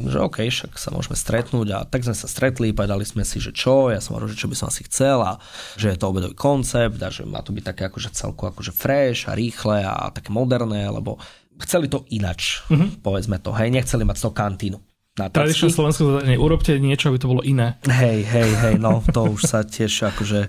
že 0.09 0.17
OK, 0.19 0.45
však 0.47 0.77
sa 0.79 0.89
môžeme 0.89 1.15
stretnúť 1.17 1.67
a 1.75 1.77
tak 1.85 2.05
sme 2.05 2.15
sa 2.15 2.25
stretli, 2.25 2.71
povedali 2.71 3.03
sme 3.03 3.27
si, 3.27 3.37
že 3.37 3.51
čo, 3.51 3.91
ja 3.93 3.99
som 3.99 4.15
hovoril, 4.15 4.33
že 4.33 4.41
čo 4.41 4.49
by 4.49 4.55
som 4.55 4.67
asi 4.71 4.87
chcel 4.87 5.19
a 5.21 5.37
že 5.75 5.93
je 5.93 5.97
to 5.99 6.09
obedový 6.09 6.35
koncept 6.35 6.97
a 6.99 7.09
že 7.11 7.27
má 7.27 7.43
to 7.43 7.51
byť 7.51 7.63
také 7.63 7.87
akože 7.91 8.09
celku 8.15 8.47
akože 8.47 8.71
fresh 8.71 9.27
a 9.29 9.35
rýchle 9.37 9.83
a 9.83 10.09
také 10.09 10.31
moderné, 10.31 10.87
lebo 10.89 11.19
chceli 11.59 11.91
to 11.91 12.07
inač, 12.09 12.63
mm-hmm. 12.71 13.03
povedzme 13.03 13.37
to, 13.43 13.51
hej, 13.51 13.69
nechceli 13.69 14.07
mať 14.07 14.17
to 14.23 14.31
kantínu. 14.31 14.79
Tradičné 15.19 15.67
slovenské 15.67 16.07
zadanie, 16.07 16.39
urobte 16.39 16.79
niečo, 16.79 17.11
aby 17.11 17.19
to 17.19 17.27
bolo 17.27 17.43
iné. 17.43 17.75
Hej, 17.83 18.23
hej, 18.23 18.49
hej, 18.55 18.75
no 18.79 19.03
to 19.11 19.35
už 19.35 19.41
sa 19.43 19.67
tiež 19.67 20.15
akože, 20.15 20.47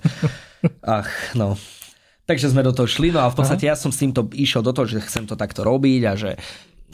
ach, 0.86 1.10
no. 1.34 1.58
Takže 2.30 2.54
sme 2.54 2.62
do 2.62 2.70
toho 2.70 2.86
šli, 2.86 3.10
no 3.10 3.26
a 3.26 3.32
v 3.34 3.42
podstate 3.42 3.66
Aha. 3.66 3.74
ja 3.74 3.76
som 3.76 3.90
s 3.90 3.98
týmto 3.98 4.30
išiel 4.30 4.62
do 4.62 4.70
toho, 4.70 4.86
že 4.86 5.02
chcem 5.02 5.26
to 5.26 5.34
takto 5.34 5.66
robiť 5.66 6.02
a 6.06 6.14
že 6.14 6.38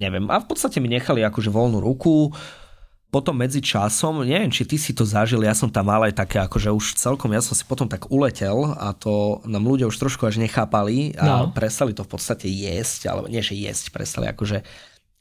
neviem, 0.00 0.24
a 0.28 0.40
v 0.40 0.46
podstate 0.48 0.78
mi 0.78 0.88
nechali 0.88 1.24
akože 1.24 1.50
voľnú 1.50 1.80
ruku. 1.80 2.32
potom 3.06 3.32
medzi 3.32 3.64
časom, 3.64 4.28
neviem, 4.28 4.52
či 4.52 4.68
ty 4.68 4.76
si 4.76 4.92
to 4.92 5.06
zažil, 5.06 5.40
ja 5.40 5.56
som 5.56 5.72
tam 5.72 5.88
mal 5.88 6.04
aj 6.04 6.20
také, 6.20 6.36
akože 6.36 6.68
už 6.68 7.00
celkom, 7.00 7.32
ja 7.32 7.40
som 7.40 7.56
si 7.56 7.64
potom 7.64 7.88
tak 7.88 8.12
uletel 8.12 8.76
a 8.76 8.92
to 8.92 9.40
nám 9.48 9.64
ľudia 9.64 9.88
už 9.88 9.96
trošku 9.96 10.28
až 10.28 10.36
nechápali 10.36 11.16
a 11.16 11.48
no. 11.48 11.54
prestali 11.54 11.96
to 11.96 12.04
v 12.04 12.12
podstate 12.12 12.44
jesť, 12.44 13.08
alebo 13.08 13.30
nie, 13.32 13.40
že 13.40 13.56
jesť, 13.56 13.94
prestali 13.94 14.28
akože 14.28 14.60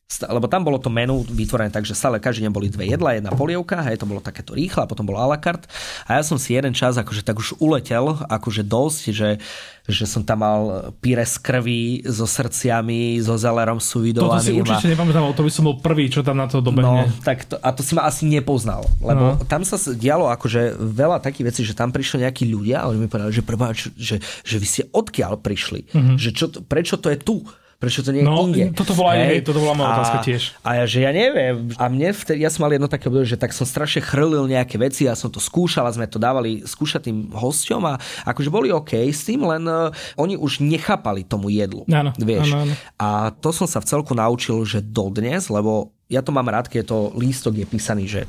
lebo 0.06 0.46
tam 0.46 0.62
bolo 0.62 0.78
to 0.78 0.94
menu 0.94 1.26
vytvorené 1.26 1.74
tak, 1.74 1.82
že 1.82 1.98
stále 1.98 2.22
každý 2.22 2.46
deň 2.46 2.54
boli 2.54 2.70
dve 2.70 2.86
jedla, 2.86 3.18
jedna 3.18 3.34
polievka, 3.34 3.82
hej, 3.90 3.98
to 3.98 4.06
bolo 4.06 4.22
takéto 4.22 4.54
rýchle, 4.54 4.86
a 4.86 4.88
potom 4.88 5.02
bolo 5.02 5.18
a 5.18 5.26
la 5.26 5.42
carte. 5.42 5.66
A 6.06 6.22
ja 6.22 6.24
som 6.24 6.38
si 6.38 6.54
jeden 6.54 6.78
čas 6.78 6.94
akože 6.94 7.26
tak 7.26 7.42
už 7.42 7.58
uletel, 7.58 8.14
akože 8.30 8.62
dosť, 8.62 9.02
že, 9.10 9.42
že 9.90 10.06
som 10.06 10.22
tam 10.22 10.46
mal 10.46 10.94
píre 11.02 11.26
z 11.26 11.42
krvi, 11.42 12.06
so 12.06 12.30
srdciami, 12.30 13.18
so 13.18 13.34
zelerom 13.34 13.82
suvidovaným. 13.82 14.30
Toto 14.30 14.46
si 14.46 14.54
určite 14.54 14.94
nepamätám, 14.94 15.26
to 15.34 15.42
by 15.42 15.52
som 15.52 15.64
bol 15.74 15.82
prvý, 15.82 16.06
čo 16.14 16.22
tam 16.22 16.38
na 16.38 16.46
to 16.46 16.62
dobehne. 16.62 17.10
No, 17.10 17.26
tak 17.26 17.50
to, 17.50 17.58
a 17.58 17.74
to 17.74 17.82
si 17.82 17.98
ma 17.98 18.06
asi 18.06 18.30
nepoznal, 18.30 18.86
lebo 19.02 19.42
no. 19.42 19.50
tam 19.50 19.66
sa 19.66 19.82
dialo 19.90 20.30
akože 20.30 20.78
veľa 20.78 21.18
takých 21.18 21.50
vecí, 21.50 21.62
že 21.66 21.74
tam 21.74 21.90
prišli 21.90 22.30
nejakí 22.30 22.46
ľudia 22.46 22.86
a 22.86 22.94
oni 22.94 23.02
mi 23.02 23.10
povedali, 23.10 23.34
že 23.34 23.42
prváč, 23.42 23.90
že, 23.98 24.22
že 24.22 24.56
vy 24.62 24.68
ste 24.70 24.84
odkiaľ 24.94 25.42
prišli, 25.42 25.90
mm-hmm. 25.90 26.16
že 26.22 26.30
čo, 26.30 26.46
prečo 26.62 27.02
to 27.02 27.10
je 27.10 27.18
tu 27.18 27.42
Prečo 27.76 28.08
to 28.08 28.16
nie 28.16 28.24
je 28.24 28.28
no, 28.28 28.48
inde? 28.48 28.72
Toto 28.72 28.96
bola, 28.96 29.20
aj, 29.20 29.44
toto 29.44 29.60
bola 29.60 29.76
moja 29.76 29.90
otázka 30.00 30.20
tiež. 30.24 30.56
A 30.64 30.80
ja, 30.80 30.84
že 30.88 31.04
ja 31.04 31.12
neviem. 31.12 31.76
A 31.76 31.92
mne 31.92 32.16
vtedy, 32.16 32.42
ja 32.42 32.48
som 32.48 32.64
mal 32.64 32.72
jedno 32.72 32.88
také 32.88 33.12
obdobie, 33.12 33.28
že 33.28 33.36
tak 33.36 33.52
som 33.52 33.68
strašne 33.68 34.00
chrlil 34.00 34.48
nejaké 34.48 34.80
veci 34.80 35.06
a 35.12 35.14
som 35.14 35.28
to 35.28 35.44
skúšal 35.44 35.84
a 35.84 35.92
sme 35.92 36.08
to 36.08 36.16
dávali 36.16 36.64
skúšať 36.64 37.12
tým 37.12 37.36
hosťom 37.36 37.82
a 37.84 37.94
akože 38.24 38.48
boli 38.48 38.72
OK 38.72 38.96
s 38.96 39.28
tým, 39.28 39.44
len 39.44 39.68
uh, 39.68 39.92
oni 40.16 40.40
už 40.40 40.64
nechápali 40.64 41.28
tomu 41.28 41.52
jedlu. 41.52 41.84
Áno, 41.92 42.16
vieš. 42.16 42.56
Áno, 42.56 42.72
áno. 42.72 42.74
A 42.96 43.36
to 43.36 43.52
som 43.52 43.68
sa 43.68 43.84
v 43.84 43.92
celku 43.92 44.16
naučil, 44.16 44.64
že 44.64 44.80
dodnes, 44.80 45.52
lebo 45.52 45.92
ja 46.08 46.24
to 46.24 46.32
mám 46.32 46.48
rád, 46.48 46.72
keď 46.72 46.88
to 46.88 46.98
lístok 47.20 47.60
je 47.60 47.66
písaný, 47.68 48.06
že 48.08 48.22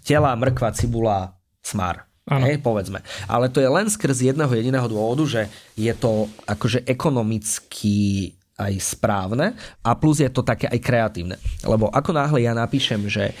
tela, 0.00 0.32
mrkva, 0.32 0.72
cibula, 0.72 1.36
smar. 1.60 2.08
Hej, 2.24 2.64
povedzme. 2.64 3.04
Ale 3.28 3.52
to 3.52 3.60
je 3.60 3.68
len 3.68 3.84
skrz 3.84 4.32
jedného 4.32 4.48
jediného 4.48 4.88
dôvodu, 4.88 5.28
že 5.28 5.42
je 5.76 5.92
to 5.92 6.24
akože 6.48 6.88
ekonomicky 6.88 8.32
aj 8.54 8.72
správne 8.78 9.58
a 9.82 9.90
plus 9.98 10.22
je 10.22 10.30
to 10.30 10.46
také 10.46 10.70
aj 10.70 10.78
kreatívne. 10.78 11.36
Lebo 11.66 11.90
ako 11.90 12.10
náhle 12.14 12.46
ja 12.46 12.54
napíšem, 12.54 13.10
že 13.10 13.34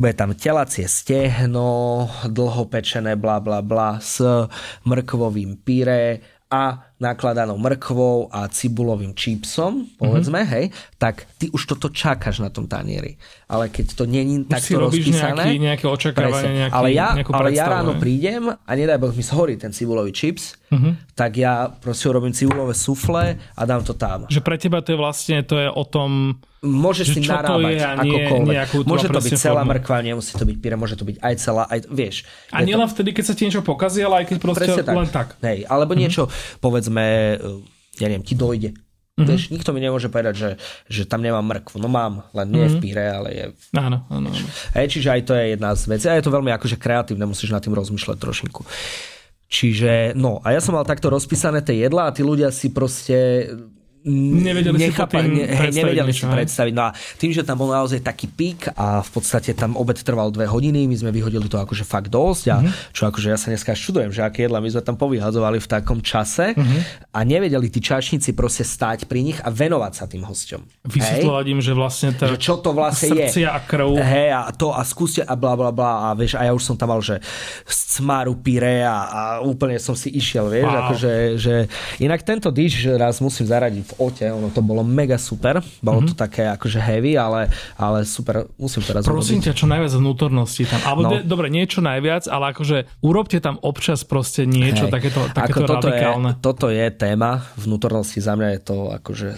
bude 0.00 0.16
tam 0.16 0.32
telacie 0.32 0.88
stehno, 0.88 2.08
dlhopečené 2.24 3.20
bla 3.20 3.36
bla 3.36 3.60
bla 3.60 4.00
s 4.00 4.24
mrkvovým 4.88 5.60
pyré 5.60 6.24
a 6.50 6.90
nakladanou 6.98 7.54
mrkvou 7.62 8.26
a 8.26 8.50
cibulovým 8.50 9.14
čipsom, 9.14 9.86
povedzme, 9.94 10.42
mm-hmm. 10.42 10.54
hej, 10.58 10.64
tak 10.98 11.30
ty 11.38 11.46
už 11.54 11.62
toto 11.62 11.94
čakáš 11.94 12.42
na 12.42 12.50
tom 12.50 12.66
tanieri. 12.66 13.14
Ale 13.50 13.66
keď 13.66 13.98
to 13.98 14.06
není 14.06 14.46
takto 14.46 14.78
rozpísané... 14.78 15.34
Nejaký, 15.34 15.56
nejaké 15.58 15.86
očakávanie, 15.90 16.70
nejaký, 16.70 16.74
ale 16.78 16.88
ja, 16.94 17.08
ale 17.18 17.48
ja 17.50 17.66
ráno 17.66 17.98
prídem 17.98 18.46
a 18.46 18.70
nedaj 18.78 19.02
Boh 19.02 19.10
mi 19.10 19.26
zhorí 19.26 19.58
ten 19.58 19.74
cibulový 19.74 20.14
čips, 20.14 20.54
mm-hmm. 20.70 21.18
tak 21.18 21.34
ja 21.34 21.66
proste 21.66 22.06
urobím 22.06 22.30
cibulové 22.30 22.78
sufle 22.78 23.42
a 23.42 23.62
dám 23.66 23.82
to 23.82 23.98
tam. 23.98 24.30
Že 24.30 24.40
pre 24.46 24.54
teba 24.54 24.78
to 24.86 24.94
je 24.94 24.98
vlastne, 25.02 25.42
to 25.42 25.58
je 25.58 25.66
o 25.66 25.82
tom 25.82 26.38
Môžeš 26.60 27.16
si 27.16 27.20
narábať 27.24 28.04
akokoľvek. 28.04 28.84
Môže 28.84 29.08
to 29.08 29.20
byť 29.24 29.32
celá 29.40 29.64
formu. 29.64 29.72
mrkva, 29.80 29.96
nemusí 30.04 30.32
to 30.36 30.44
byť 30.44 30.56
pyre, 30.60 30.76
môže 30.76 30.92
to 30.92 31.08
byť 31.08 31.16
aj 31.24 31.34
celá, 31.40 31.64
aj, 31.72 31.88
vieš. 31.88 32.28
A 32.52 32.60
nielen 32.60 32.84
to... 32.84 32.92
vtedy, 33.00 33.16
keď 33.16 33.24
sa 33.24 33.34
ti 33.34 33.48
niečo 33.48 33.64
pokazí, 33.64 34.04
ale 34.04 34.22
aj 34.22 34.26
keď 34.28 34.36
proste 34.44 34.84
tak. 34.84 34.92
len 34.92 35.08
tak. 35.08 35.28
Hej, 35.40 35.64
alebo 35.64 35.96
mm-hmm. 35.96 36.02
niečo, 36.04 36.28
povedzme, 36.60 37.04
ja 37.96 38.06
neviem, 38.12 38.22
ti 38.22 38.36
dojde. 38.36 38.76
Mm-hmm. 39.18 39.26
Vieš, 39.26 39.42
nikto 39.52 39.70
mi 39.76 39.80
nemôže 39.84 40.08
povedať, 40.08 40.34
že, 40.38 40.50
že 40.88 41.02
tam 41.04 41.20
nemám 41.20 41.44
mrkvu. 41.44 41.76
No 41.82 41.90
mám, 41.92 42.24
len 42.32 42.48
nie 42.48 42.64
mm-hmm. 42.64 42.78
v 42.78 42.82
píre, 42.82 43.04
ale 43.04 43.28
je... 43.34 43.44
Áno, 43.76 44.06
áno, 44.08 44.28
áno. 44.32 44.48
Hej, 44.78 44.86
čiže 44.96 45.08
aj 45.12 45.22
to 45.28 45.32
je 45.36 45.44
jedna 45.58 45.70
z 45.76 45.82
vecí. 45.90 46.06
A 46.08 46.16
je 46.16 46.24
to 46.24 46.32
veľmi 46.32 46.48
akože 46.56 46.80
kreatívne, 46.80 47.28
musíš 47.28 47.52
nad 47.52 47.60
tým 47.60 47.76
rozmýšľať 47.76 48.16
trošinku. 48.16 48.64
Čiže, 49.50 50.14
no, 50.14 50.38
a 50.46 50.54
ja 50.54 50.62
som 50.62 50.78
mal 50.78 50.86
takto 50.86 51.10
rozpísané 51.10 51.60
tie 51.66 51.82
jedlá 51.82 52.08
a 52.08 52.14
tí 52.14 52.22
ľudia 52.22 52.54
si 52.54 52.70
proste 52.70 53.50
nevedeli 54.08 54.88
nechápa, 54.88 55.20
si 55.20 55.28
ne, 55.28 55.44
hej, 55.44 55.70
nevedeli 55.76 56.08
niečo, 56.08 56.24
si 56.24 56.32
predstaviť. 56.32 56.72
No 56.72 56.82
a 56.88 56.90
tým, 57.20 57.36
že 57.36 57.44
tam 57.44 57.60
bol 57.60 57.68
naozaj 57.68 58.00
taký 58.00 58.32
pík 58.32 58.72
a 58.72 59.04
v 59.04 59.10
podstate 59.12 59.52
tam 59.52 59.76
obed 59.76 60.00
trval 60.00 60.32
dve 60.32 60.48
hodiny, 60.48 60.88
my 60.88 60.96
sme 60.96 61.10
vyhodili 61.12 61.44
to 61.52 61.60
akože 61.60 61.84
fakt 61.84 62.08
dosť 62.08 62.44
a 62.48 62.56
mm-hmm. 62.64 62.96
čo 62.96 63.02
akože 63.12 63.28
ja 63.28 63.36
sa 63.36 63.52
dneska 63.52 63.76
čudujem, 63.76 64.08
že 64.08 64.24
aké 64.24 64.48
jedla 64.48 64.64
my 64.64 64.70
sme 64.72 64.82
tam 64.82 64.96
povyhadzovali 64.96 65.60
v 65.60 65.68
takom 65.68 66.00
čase 66.00 66.56
mm-hmm. 66.56 66.80
a 67.12 67.18
nevedeli 67.28 67.68
tí 67.68 67.84
čašníci 67.84 68.32
proste 68.32 68.64
stáť 68.64 69.04
pri 69.04 69.20
nich 69.20 69.38
a 69.44 69.52
venovať 69.52 69.92
sa 69.92 70.04
tým 70.08 70.24
hosťom. 70.24 70.88
Vysvetľovať 70.88 71.44
im, 71.52 71.60
že 71.60 71.72
vlastne 71.76 72.08
tá 72.16 72.24
že 72.32 72.40
čo 72.40 72.56
to 72.56 72.72
vlastne 72.72 73.28
je. 73.28 73.44
a 73.44 73.58
krv. 73.60 74.00
Hej, 74.00 74.30
a 74.32 74.50
to 74.56 74.72
a 74.72 74.80
skúste 74.80 75.20
a 75.20 75.34
bla 75.36 75.52
bla 75.52 75.68
bla 75.68 76.08
a 76.08 76.16
vieš, 76.16 76.40
a 76.40 76.48
ja 76.48 76.56
už 76.56 76.64
som 76.64 76.76
tam 76.80 76.96
mal, 76.96 77.04
že 77.04 77.20
smaru 77.68 78.40
pire 78.40 78.80
a, 78.80 78.96
a 79.04 79.22
úplne 79.44 79.76
som 79.76 79.92
si 79.92 80.08
išiel, 80.08 80.48
vieš, 80.48 80.70
wow. 80.70 80.78
akože, 80.88 81.12
že 81.36 81.54
inak 82.00 82.24
tento 82.24 82.48
dish 82.48 82.88
raz 82.96 83.20
musím 83.20 83.50
zaradiť 83.50 83.89
v 83.90 83.92
ote, 83.98 84.26
ono 84.30 84.48
to 84.54 84.62
bolo 84.62 84.86
mega 84.86 85.18
super, 85.18 85.58
bolo 85.82 86.04
mm-hmm. 86.04 86.14
to 86.14 86.14
také 86.14 86.46
akože 86.46 86.78
heavy, 86.78 87.18
ale, 87.18 87.50
ale 87.74 88.06
super, 88.06 88.46
musím 88.54 88.86
teraz 88.86 89.02
Prosím 89.02 89.42
urobiť. 89.42 89.46
ťa, 89.50 89.58
čo 89.58 89.66
najviac 89.66 89.92
vnútornosti 89.98 90.64
tam. 90.70 90.80
Alebo 90.86 91.02
no. 91.02 91.10
de, 91.10 91.18
dobre, 91.26 91.46
niečo 91.50 91.82
najviac, 91.82 92.30
ale 92.30 92.54
akože 92.54 93.02
urobte 93.02 93.42
tam 93.42 93.58
občas 93.60 94.06
proste 94.06 94.46
niečo 94.46 94.86
Hej. 94.86 94.92
takéto, 94.94 95.20
takéto 95.34 95.66
Ako 95.66 95.68
toto 95.68 95.88
radikálne. 95.90 96.30
Je, 96.32 96.40
toto 96.40 96.66
je 96.70 96.86
téma 96.94 97.42
vnútornosti, 97.58 98.22
za 98.22 98.38
mňa 98.38 98.48
je 98.56 98.60
to 98.62 98.76
akože 99.02 99.28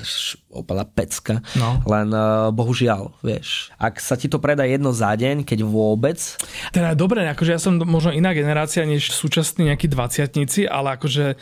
opala 0.52 0.84
pecka, 0.84 1.40
no. 1.56 1.80
len 1.88 2.12
uh, 2.12 2.52
bohužiaľ, 2.52 3.16
vieš, 3.24 3.72
ak 3.80 3.96
sa 3.96 4.20
ti 4.20 4.28
to 4.28 4.36
predá 4.36 4.68
jedno 4.68 4.92
za 4.92 5.16
deň, 5.16 5.48
keď 5.48 5.64
vôbec... 5.64 6.20
Teda 6.68 6.92
dobre, 6.92 7.24
akože 7.24 7.56
ja 7.56 7.60
som 7.60 7.80
možno 7.80 8.12
iná 8.12 8.36
generácia 8.36 8.84
než 8.84 9.16
súčasní 9.16 9.72
nejakí 9.72 9.88
dvaciatníci, 9.88 10.68
ale 10.68 11.00
akože 11.00 11.40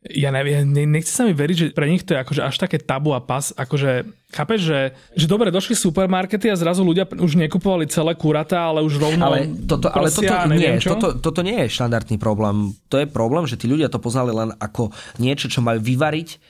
ja 0.00 0.32
neviem, 0.32 0.64
nechce 0.88 1.12
sa 1.12 1.28
mi 1.28 1.36
veriť, 1.36 1.56
že 1.56 1.66
pre 1.76 1.84
nich 1.84 2.08
to 2.08 2.16
je 2.16 2.24
akože 2.24 2.40
až 2.40 2.56
také 2.56 2.80
tabu 2.80 3.12
a 3.12 3.20
pas, 3.20 3.52
akože 3.52 4.08
chápeš, 4.32 4.60
že, 4.64 4.80
že 5.12 5.28
dobre, 5.28 5.52
došli 5.52 5.76
supermarkety 5.76 6.48
a 6.48 6.56
zrazu 6.56 6.80
ľudia 6.80 7.04
už 7.04 7.36
nekupovali 7.36 7.84
celé 7.84 8.16
kuratá, 8.16 8.72
ale 8.72 8.80
už 8.80 8.96
rovno 8.96 9.28
ale 9.28 9.52
toto, 9.68 9.92
ale 9.92 10.08
toto, 10.08 10.32
nie, 10.56 10.80
čo? 10.80 10.96
Toto, 10.96 11.20
toto 11.20 11.40
nie 11.44 11.68
je 11.68 11.76
štandardný 11.76 12.16
problém. 12.16 12.72
To 12.88 12.96
je 12.96 13.04
problém, 13.04 13.44
že 13.44 13.60
tí 13.60 13.68
ľudia 13.68 13.92
to 13.92 14.00
poznali 14.00 14.32
len 14.32 14.56
ako 14.56 14.88
niečo, 15.20 15.52
čo 15.52 15.60
majú 15.60 15.84
vyvariť 15.84 16.40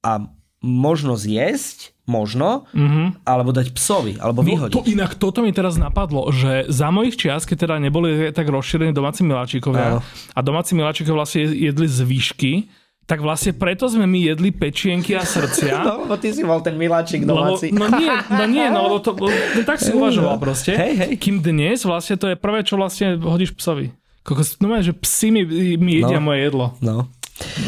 a 0.00 0.24
možno 0.64 1.20
zjesť, 1.20 1.92
možno, 2.08 2.64
mm-hmm. 2.72 3.28
alebo 3.28 3.52
dať 3.52 3.68
psovi, 3.76 4.16
alebo 4.16 4.40
no, 4.40 4.48
vyhodiť. 4.48 4.76
To, 4.80 4.88
inak 4.88 5.12
toto 5.20 5.44
mi 5.44 5.52
teraz 5.52 5.76
napadlo, 5.76 6.24
že 6.32 6.64
za 6.72 6.88
mojich 6.88 7.20
čias, 7.20 7.44
keď 7.44 7.68
teda 7.68 7.76
neboli 7.84 8.32
tak 8.32 8.48
rozšírení 8.48 8.96
domáci 8.96 9.28
miláčikovia 9.28 10.00
no. 10.00 10.04
a 10.32 10.40
domáci 10.40 10.72
miláčikovia 10.72 11.20
vlastne 11.20 11.52
jedli 11.52 11.84
zvyšky, 11.84 12.52
tak 13.04 13.20
vlastne 13.20 13.52
preto 13.52 13.84
sme 13.84 14.08
my 14.08 14.32
jedli 14.32 14.48
pečienky 14.48 15.12
a 15.12 15.24
srdcia. 15.24 15.76
No, 15.84 16.08
lebo 16.08 16.16
ty 16.16 16.32
si 16.32 16.40
mal 16.40 16.64
ten 16.64 16.80
miláčik 16.80 17.28
domáci. 17.28 17.68
Lebo, 17.68 17.84
no 17.84 18.00
nie, 18.00 18.08
no 18.08 18.44
nie, 18.48 18.66
no 18.72 18.88
lebo 18.88 18.96
to, 19.04 19.12
no, 19.12 19.28
tak 19.68 19.76
si 19.82 19.92
uvažoval 19.92 20.40
proste. 20.40 20.72
Hej, 20.72 20.92
hej. 20.96 21.12
Kým 21.20 21.44
dnes 21.44 21.84
vlastne 21.84 22.16
to 22.16 22.32
je 22.32 22.36
prvé, 22.40 22.64
čo 22.64 22.80
vlastne 22.80 23.20
hodíš 23.20 23.52
psovi. 23.52 23.92
Kokos, 24.24 24.56
no 24.64 24.72
že 24.80 24.96
psi 24.96 25.28
mi, 25.28 25.42
mi 25.76 26.00
jedia 26.00 26.16
no, 26.16 26.32
moje 26.32 26.40
jedlo. 26.48 26.66
No. 26.80 27.12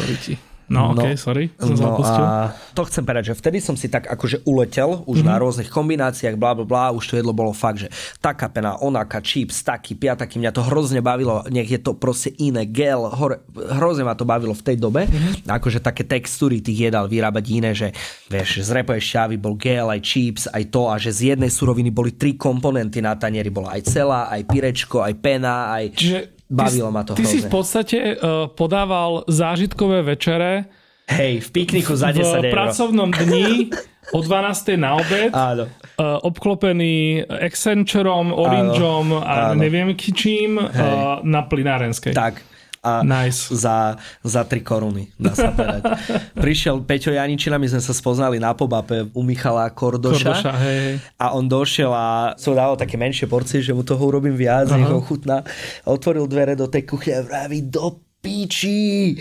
Boríti. 0.01 0.46
No, 0.67 0.91
no, 0.91 0.99
ok, 0.99 1.15
sorry, 1.15 1.47
som 1.55 1.79
no 1.79 1.95
a 2.03 2.51
to 2.75 2.83
chcem 2.91 3.07
povedať, 3.07 3.31
že 3.31 3.39
vtedy 3.39 3.63
som 3.63 3.79
si 3.79 3.87
tak 3.87 4.03
akože 4.03 4.43
uletel 4.43 4.99
už 5.07 5.23
mm-hmm. 5.23 5.31
na 5.31 5.39
rôznych 5.39 5.71
kombináciách, 5.71 6.35
bla 6.35 6.51
bla 6.51 6.67
bla, 6.67 6.85
už 6.91 7.07
to 7.07 7.15
jedlo 7.15 7.31
bolo 7.31 7.55
fakt, 7.55 7.87
že 7.87 7.89
taká 8.19 8.51
pena, 8.51 8.75
onaká, 8.75 9.23
chips, 9.23 9.63
taký, 9.63 9.95
piataky, 9.95 10.43
mňa 10.43 10.51
to 10.51 10.67
hrozne 10.67 10.99
bavilo, 10.99 11.47
nech 11.47 11.71
je 11.71 11.79
to 11.79 11.95
proste 11.95 12.35
iné, 12.43 12.67
gel, 12.67 13.07
hore, 13.07 13.47
hrozne 13.55 14.03
ma 14.03 14.19
to 14.19 14.27
bavilo 14.27 14.51
v 14.51 14.63
tej 14.67 14.75
dobe, 14.75 15.07
mm-hmm. 15.07 15.47
akože 15.47 15.79
také 15.79 16.03
textúry 16.03 16.59
tých 16.59 16.91
jedal 16.91 17.07
vyrábať 17.07 17.45
iné, 17.47 17.71
že 17.71 17.95
vieš, 18.27 18.67
z 18.67 18.69
repojej 18.75 19.03
šťavy 19.07 19.39
bol 19.39 19.55
gel, 19.55 19.87
aj 19.87 20.03
chips, 20.03 20.51
aj 20.51 20.67
to 20.67 20.91
a 20.91 20.99
že 20.99 21.15
z 21.15 21.21
jednej 21.31 21.47
suroviny 21.47 21.95
boli 21.95 22.11
tri 22.11 22.35
komponenty 22.35 22.99
na 22.99 23.15
tanieri, 23.15 23.47
bola 23.47 23.71
aj 23.79 23.87
celá, 23.87 24.27
aj 24.27 24.43
pirečko, 24.51 24.99
aj 24.99 25.13
pena, 25.15 25.71
aj... 25.71 25.95
Čiže 25.95 26.36
Bavilo 26.47 26.89
ma 26.91 27.03
to 27.03 27.13
Ty 27.13 27.23
hrozne. 27.23 27.31
si 27.31 27.39
v 27.43 27.47
podstate 27.51 27.97
uh, 28.15 28.47
podával 28.47 29.27
zážitkové 29.27 29.99
večere 30.01 30.71
Hej, 31.07 31.43
v 31.43 31.49
pikniku 31.51 31.95
za 31.95 32.11
10 32.11 32.19
v 32.19 32.47
eur. 32.47 32.53
pracovnom 32.55 33.09
dni 33.11 33.71
o 34.15 34.19
12. 34.23 34.75
na 34.79 34.95
obed. 34.99 35.31
Áno. 35.31 35.67
Uh, 35.99 36.19
obklopený 36.23 37.23
Accentureom, 37.27 38.31
Orangeom 38.31 39.19
a 39.19 39.51
áno. 39.51 39.59
neviem 39.59 39.95
čím 39.95 40.59
uh, 40.59 41.19
na 41.23 41.41
plinárenskej. 41.43 42.15
Tak 42.15 42.56
a 42.87 43.03
nice. 43.03 43.51
za, 43.51 43.99
za 44.23 44.41
3 44.47 44.63
koruny, 44.63 45.11
dá 45.19 45.35
sa 45.35 45.51
povedať. 45.51 45.83
Prišiel 46.43 46.87
Peťo 46.87 47.11
Janičina, 47.11 47.59
my 47.59 47.67
sme 47.67 47.81
sa 47.83 47.91
spoznali 47.91 48.39
na 48.39 48.55
pobape 48.55 49.11
u 49.11 49.21
Michala 49.27 49.67
Kordoša, 49.67 50.31
Kordoša 50.39 50.53
hej. 50.63 51.03
a 51.19 51.35
on 51.35 51.51
došiel 51.51 51.91
a 51.91 52.37
som 52.39 52.55
dával 52.55 52.79
také 52.79 52.95
menšie 52.95 53.27
porcie, 53.27 53.59
že 53.59 53.75
mu 53.75 53.83
toho 53.83 53.99
urobím 53.99 54.39
viac, 54.39 54.71
nech 54.71 54.87
ho 54.87 55.03
chutná. 55.03 55.43
Otvoril 55.83 56.31
dvere 56.31 56.55
do 56.55 56.71
tej 56.71 56.87
kuchy 56.87 57.11
a 57.11 57.19
vraví, 57.19 57.67
do 57.67 58.06
píči, 58.27 59.15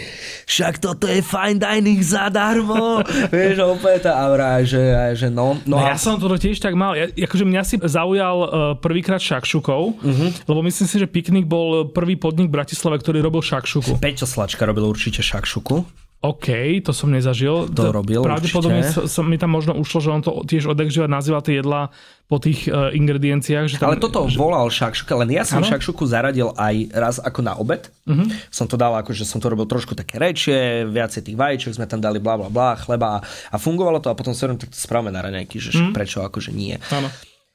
však 0.50 0.82
toto 0.82 1.06
je 1.06 1.22
fine 1.22 1.62
dining 1.62 2.02
zadarmo. 2.02 3.06
Vieš, 3.30 3.62
opäť 3.62 4.10
tá 4.10 4.18
aura, 4.26 4.58
že, 4.66 4.82
že 5.14 5.30
no. 5.30 5.54
no, 5.62 5.78
no 5.78 5.86
a... 5.86 5.94
Ja 5.94 5.96
som 5.96 6.18
to 6.18 6.26
tiež 6.34 6.58
tak 6.58 6.74
mal. 6.74 6.98
Ja, 6.98 7.06
akože 7.06 7.46
mňa 7.46 7.62
si 7.62 7.78
zaujal 7.78 8.36
uh, 8.42 8.48
prvýkrát 8.82 9.22
šakšukov, 9.22 10.02
uh-huh. 10.02 10.28
lebo 10.50 10.60
myslím 10.66 10.86
si, 10.90 10.96
že 10.98 11.06
Piknik 11.06 11.46
bol 11.46 11.94
prvý 11.94 12.18
podnik 12.18 12.50
v 12.50 12.58
Bratislave, 12.58 12.98
ktorý 12.98 13.22
robil 13.22 13.46
šakšuku. 13.46 14.02
Peťo 14.02 14.26
Slačka 14.26 14.66
robil 14.66 14.82
určite 14.82 15.22
šakšuku. 15.22 16.05
OK, 16.24 16.80
to 16.80 16.96
som 16.96 17.12
nezažil. 17.12 17.68
To 17.76 17.92
robil 17.92 18.24
Pravdepodobne 18.24 18.88
som, 18.88 19.24
mi 19.28 19.36
tam 19.36 19.52
možno 19.52 19.76
ušlo, 19.76 19.98
že 20.00 20.10
on 20.10 20.24
to 20.24 20.42
tiež 20.48 20.66
odekživa 20.66 21.06
nazýval 21.06 21.44
tie 21.44 21.60
jedlá 21.60 21.92
po 22.26 22.42
tých 22.42 22.66
uh, 22.66 22.90
ingredienciách. 22.90 23.70
Že 23.70 23.76
tam, 23.78 23.88
Ale 23.92 24.02
toto 24.02 24.26
že... 24.26 24.34
volal 24.34 24.66
šakšuka, 24.66 25.12
len 25.22 25.36
ja 25.36 25.46
som 25.46 25.62
ano? 25.62 25.68
šakšuku 25.70 26.02
zaradil 26.08 26.50
aj 26.56 26.90
raz 26.90 27.16
ako 27.20 27.40
na 27.44 27.54
obed. 27.54 27.92
Uh-huh. 28.08 28.26
Som 28.50 28.66
to 28.66 28.74
dal 28.74 28.96
ako, 28.98 29.14
že 29.14 29.28
som 29.28 29.38
to 29.38 29.46
robil 29.52 29.68
trošku 29.68 29.94
také 29.94 30.18
rečie, 30.18 30.88
viacej 30.88 31.22
tých 31.30 31.36
vajíčok 31.38 31.78
sme 31.78 31.86
tam 31.86 32.02
dali 32.02 32.18
bla 32.18 32.34
bla 32.40 32.50
bla, 32.50 32.74
chleba 32.80 33.20
a, 33.20 33.22
a 33.52 33.56
fungovalo 33.60 34.02
to 34.02 34.10
a 34.10 34.18
potom 34.18 34.34
sa 34.34 34.50
tak 34.50 34.72
to 34.72 34.78
správame 34.78 35.14
na 35.14 35.22
raňajky, 35.22 35.60
že 35.62 35.70
uh-huh. 35.76 35.94
prečo 35.94 36.24
akože 36.24 36.50
nie. 36.50 36.74
Ano. 36.90 37.12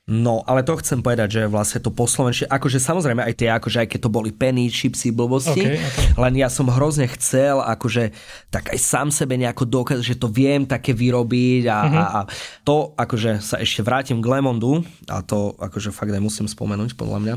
No, 0.09 0.41
ale 0.49 0.65
to 0.65 0.81
chcem 0.81 1.05
povedať, 1.05 1.29
že 1.29 1.41
vlastne 1.45 1.77
to 1.77 1.93
po 1.93 2.09
slovenčine, 2.09 2.49
akože 2.49 2.81
samozrejme 2.81 3.21
aj 3.21 3.33
tie, 3.37 3.53
akože 3.53 3.85
aj 3.85 3.87
keď 3.93 3.99
to 4.01 4.09
boli 4.09 4.33
penny, 4.33 4.65
chipsy, 4.65 5.13
blbosti, 5.13 5.61
okay, 5.61 5.77
okay. 5.77 6.07
len 6.17 6.33
ja 6.41 6.49
som 6.49 6.65
hrozne 6.73 7.05
chcel, 7.05 7.61
akože 7.61 8.09
tak 8.49 8.73
aj 8.73 8.79
sám 8.81 9.13
sebe 9.13 9.37
nejako 9.37 9.69
dokázať, 9.69 10.01
že 10.01 10.17
to 10.17 10.25
viem 10.25 10.65
také 10.65 10.97
vyrobiť 10.97 11.63
a, 11.69 11.77
uh-huh. 11.85 11.95
a, 12.01 12.03
a 12.17 12.19
to, 12.65 12.97
akože 12.97 13.45
sa 13.45 13.61
ešte 13.61 13.85
vrátim 13.85 14.25
k 14.25 14.25
Lemondu, 14.25 14.81
a 15.05 15.21
to 15.21 15.53
akože 15.61 15.93
fakt 15.93 16.09
nemusím 16.09 16.49
spomenúť, 16.49 16.97
podľa 16.97 17.19
mňa, 17.21 17.35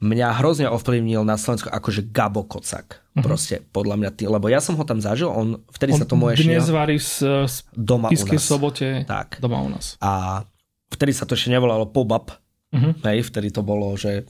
mňa 0.00 0.28
hrozne 0.40 0.72
ovplyvnil 0.72 1.20
na 1.20 1.36
Slovensku 1.36 1.68
akože 1.68 2.16
Gabo 2.16 2.48
Kocak. 2.48 3.04
Uh-huh. 3.12 3.28
Proste, 3.28 3.60
podľa 3.60 4.00
mňa, 4.00 4.10
tý, 4.16 4.24
lebo 4.24 4.48
ja 4.48 4.64
som 4.64 4.72
ho 4.72 4.84
tam 4.88 5.04
zažil, 5.04 5.28
on 5.28 5.60
vtedy 5.68 5.92
on 5.92 6.00
sa 6.00 6.08
tomu 6.08 6.32
ešte... 6.32 6.48
Dnes 6.48 6.64
varí 6.72 6.96
z, 6.96 7.44
z 7.44 7.56
doma 7.76 8.08
u 8.08 8.16
nás. 8.16 8.40
sobote 8.40 9.04
tak. 9.04 9.36
doma 9.36 9.60
u 9.60 9.68
nás. 9.68 10.00
A 10.00 10.42
vtedy 10.96 11.12
sa 11.12 11.28
to 11.28 11.36
ešte 11.36 11.52
nevolalo 11.52 11.84
pop-up, 11.92 12.32
uh-huh. 12.72 12.96
hej, 13.04 13.28
vtedy 13.28 13.52
to 13.52 13.60
bolo, 13.60 13.92
že 14.00 14.24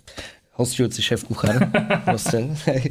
hostujúci 0.59 1.01
šéf 1.01 1.23
kuchár. 1.31 1.71
proste, 2.09 2.51
hej. 2.67 2.91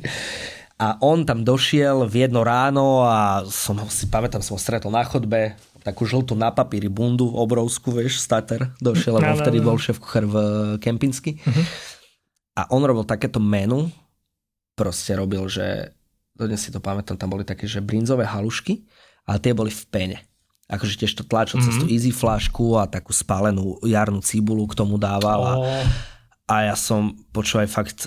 A 0.76 0.99
on 0.99 1.23
tam 1.23 1.43
došiel 1.43 2.03
v 2.07 2.28
jedno 2.28 2.43
ráno 2.43 3.07
a 3.07 3.43
som 3.47 3.80
ho 3.80 3.88
si 3.88 4.11
pamätám, 4.11 4.43
som 4.43 4.55
ho 4.55 4.61
stretol 4.61 4.91
na 4.91 5.07
chodbe, 5.07 5.55
takú 5.84 6.03
žltú 6.03 6.36
na 6.36 6.51
papíri 6.51 6.91
bundu, 6.91 7.32
obrovskú, 7.32 7.95
vieš, 7.95 8.19
stater 8.19 8.76
došiel, 8.84 9.19
lebo 9.19 9.39
vtedy 9.39 9.63
bol 9.63 9.80
šéf 9.80 9.99
kuchár 9.99 10.28
v 10.28 10.36
Kempinsky. 10.84 11.39
Uh-huh. 11.39 11.65
A 12.55 12.61
on 12.71 12.84
robil 12.84 13.07
takéto 13.07 13.39
menu, 13.39 13.88
proste 14.76 15.15
robil, 15.15 15.47
že 15.47 15.95
dodnes 16.36 16.59
si 16.59 16.71
to 16.71 16.84
pamätám, 16.84 17.15
tam 17.15 17.32
boli 17.32 17.47
také, 17.47 17.67
že 17.67 17.80
brinzové 17.80 18.28
halušky, 18.28 18.84
ale 19.28 19.39
tie 19.39 19.55
boli 19.55 19.71
v 19.71 19.84
pene 19.88 20.17
akože 20.66 21.05
tiež 21.05 21.13
to 21.13 21.24
tlačil 21.26 21.61
mm-hmm. 21.61 21.70
cez 21.70 21.82
tú 21.82 21.86
mhm. 21.86 21.93
easy 21.93 22.11
flašku 22.11 22.78
a 22.78 22.89
takú 22.89 23.13
spálenú 23.13 23.78
jarnú 23.86 24.22
cibulu 24.26 24.66
k 24.66 24.78
tomu 24.78 24.97
dával 24.97 25.41
a, 25.45 25.53
oh. 25.61 25.86
a 26.49 26.55
ja 26.74 26.76
som 26.76 27.13
počul 27.30 27.66
aj 27.66 27.70
fakt, 27.70 27.99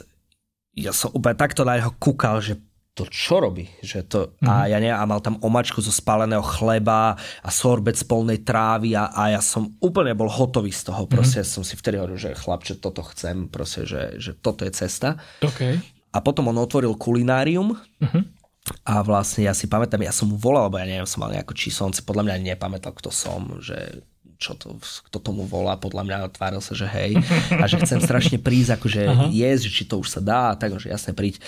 ja 0.75 0.91
som 0.91 1.15
úplne 1.15 1.39
takto 1.39 1.63
na 1.63 1.79
neho 1.79 1.95
kúkal, 2.03 2.43
že 2.43 2.59
to 2.99 3.07
čo 3.07 3.39
robí? 3.39 3.71
Že 3.79 3.99
to, 4.11 4.21
mm-hmm. 4.27 4.51
A 4.51 4.55
mhm. 4.67 4.69
ja 4.75 4.79
ne, 4.83 4.91
a 4.91 5.03
mal 5.07 5.23
tam 5.23 5.39
omačku 5.39 5.79
zo 5.79 5.95
spáleného 5.95 6.43
chleba 6.43 7.15
a 7.15 7.49
sorbet 7.55 7.95
z 7.95 8.03
polnej 8.03 8.43
trávy 8.43 8.99
a, 8.99 9.15
a 9.15 9.39
ja 9.39 9.39
som 9.39 9.79
úplne 9.79 10.19
bol 10.19 10.27
hotový 10.27 10.75
z 10.75 10.91
toho. 10.91 11.07
Proste 11.07 11.47
mm-hmm. 11.47 11.55
som 11.55 11.63
si 11.63 11.79
vtedy 11.79 12.03
hovoril, 12.03 12.19
že 12.19 12.35
chlapče, 12.35 12.83
toto 12.83 13.07
chcem, 13.15 13.47
proste, 13.47 13.87
že, 13.87 14.19
že 14.19 14.35
toto 14.35 14.67
je 14.67 14.75
cesta. 14.75 15.15
Okay. 15.39 15.79
A 16.11 16.19
potom 16.19 16.51
on 16.51 16.59
otvoril 16.59 16.99
kulinárium 16.99 17.79
mm-hmm 18.03 18.38
a 18.85 19.05
vlastne 19.05 19.45
ja 19.45 19.53
si 19.53 19.69
pamätám, 19.69 20.01
ja 20.01 20.15
som 20.15 20.33
mu 20.33 20.37
volal, 20.41 20.69
lebo 20.69 20.81
ja 20.81 20.87
neviem, 20.89 21.09
som 21.09 21.21
mal 21.21 21.33
nejakú 21.33 21.53
číslo, 21.53 21.89
on 21.89 21.95
si 21.97 22.05
podľa 22.05 22.25
mňa 22.29 22.55
nepamätal, 22.55 22.97
kto 22.97 23.13
som, 23.13 23.61
že 23.61 24.05
čo 24.39 24.55
to, 24.55 24.79
kto 24.79 25.19
tomu 25.19 25.43
volá, 25.43 25.75
podľa 25.75 26.07
mňa 26.07 26.17
tváril 26.31 26.63
sa, 26.63 26.73
že 26.73 26.87
hej, 26.87 27.19
a 27.59 27.67
že 27.67 27.83
chcem 27.83 27.99
strašne 27.99 28.39
prísť, 28.39 28.79
akože 28.79 29.03
jesť, 29.35 29.63
že 29.67 29.75
či 29.75 29.85
to 29.85 29.99
už 29.99 30.09
sa 30.09 30.21
dá, 30.23 30.55
tak, 30.55 30.79
že 30.79 30.89
jasne 30.89 31.11
príď. 31.11 31.43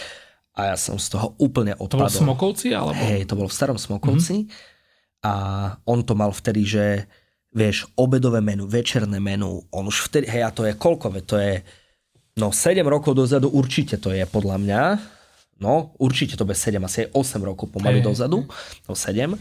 A 0.58 0.74
ja 0.74 0.76
som 0.76 0.98
z 0.98 1.14
toho 1.14 1.38
úplne 1.38 1.78
odpadol. 1.78 2.10
To 2.10 2.10
bol 2.10 2.10
v 2.10 2.26
Smokovci? 2.26 2.68
Alebo? 2.74 2.98
Hej, 2.98 3.30
to 3.30 3.38
bol 3.38 3.46
v 3.46 3.54
starom 3.54 3.78
Smokovci. 3.78 4.36
Mm-hmm. 4.44 5.22
A 5.22 5.32
on 5.86 6.02
to 6.02 6.18
mal 6.18 6.34
vtedy, 6.34 6.66
že 6.66 7.06
vieš, 7.54 7.86
obedové 7.94 8.42
menu, 8.42 8.66
večerné 8.66 9.22
menu, 9.22 9.62
on 9.70 9.86
už 9.86 10.10
vtedy, 10.10 10.26
hej, 10.26 10.42
a 10.46 10.50
to 10.50 10.66
je 10.66 10.74
koľko, 10.74 11.14
to 11.26 11.38
je, 11.38 11.62
no 12.38 12.54
7 12.54 12.82
rokov 12.86 13.18
dozadu 13.18 13.50
určite 13.50 13.98
to 13.98 14.14
je 14.14 14.22
podľa 14.26 14.56
mňa, 14.62 14.82
no 15.60 15.92
určite 16.00 16.34
to 16.34 16.48
bez 16.48 16.58
7, 16.64 16.80
asi 16.82 17.06
aj 17.06 17.08
8 17.12 17.40
rokov 17.44 17.70
pomaly 17.70 18.00
hey. 18.00 18.06
dozadu, 18.06 18.48
no 18.88 18.92
7. 18.96 19.36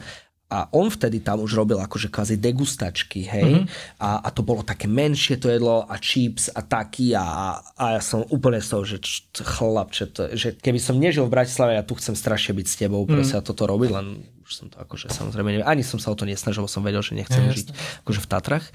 A 0.49 0.65
on 0.74 0.89
vtedy 0.89 1.22
tam 1.22 1.45
už 1.45 1.61
robil 1.61 1.78
akože 1.78 2.09
kvázi 2.09 2.41
degustačky, 2.41 3.22
hej. 3.22 3.70
Mm-hmm. 3.70 4.01
A, 4.01 4.26
a 4.26 4.30
to 4.34 4.41
bolo 4.41 4.65
také 4.65 4.89
menšie 4.89 5.38
to 5.38 5.45
jedlo 5.45 5.86
a 5.86 5.93
chips 6.01 6.49
a 6.49 6.65
taký 6.65 7.13
a, 7.13 7.53
a 7.78 7.86
ja 7.93 8.01
som 8.01 8.26
úplne 8.34 8.57
z 8.57 8.67
toho, 8.74 8.82
že 8.82 8.97
chlapče, 9.45 10.09
to, 10.09 10.34
že 10.34 10.57
keby 10.57 10.82
som 10.82 10.97
nežil 10.97 11.30
v 11.30 11.38
Bratislave, 11.38 11.78
ja 11.78 11.86
tu 11.86 11.93
chcem 12.01 12.17
strašne 12.17 12.57
byť 12.57 12.65
s 12.65 12.76
tebou, 12.82 13.05
mm-hmm. 13.05 13.13
proste 13.13 13.38
a 13.38 13.45
toto 13.45 13.70
robiť, 13.70 13.89
len 13.93 14.26
už 14.41 14.51
som 14.57 14.67
to 14.74 14.82
akože 14.82 15.13
samozrejme 15.13 15.61
ani 15.61 15.86
som 15.86 16.01
sa 16.01 16.09
o 16.09 16.17
to 16.17 16.26
nesnažil, 16.26 16.65
som 16.65 16.82
vedel, 16.82 17.05
že 17.05 17.13
nechcem 17.13 17.45
ja, 17.45 17.53
žiť 17.53 17.67
akože 18.01 18.20
v 18.26 18.28
Tatrach. 18.34 18.65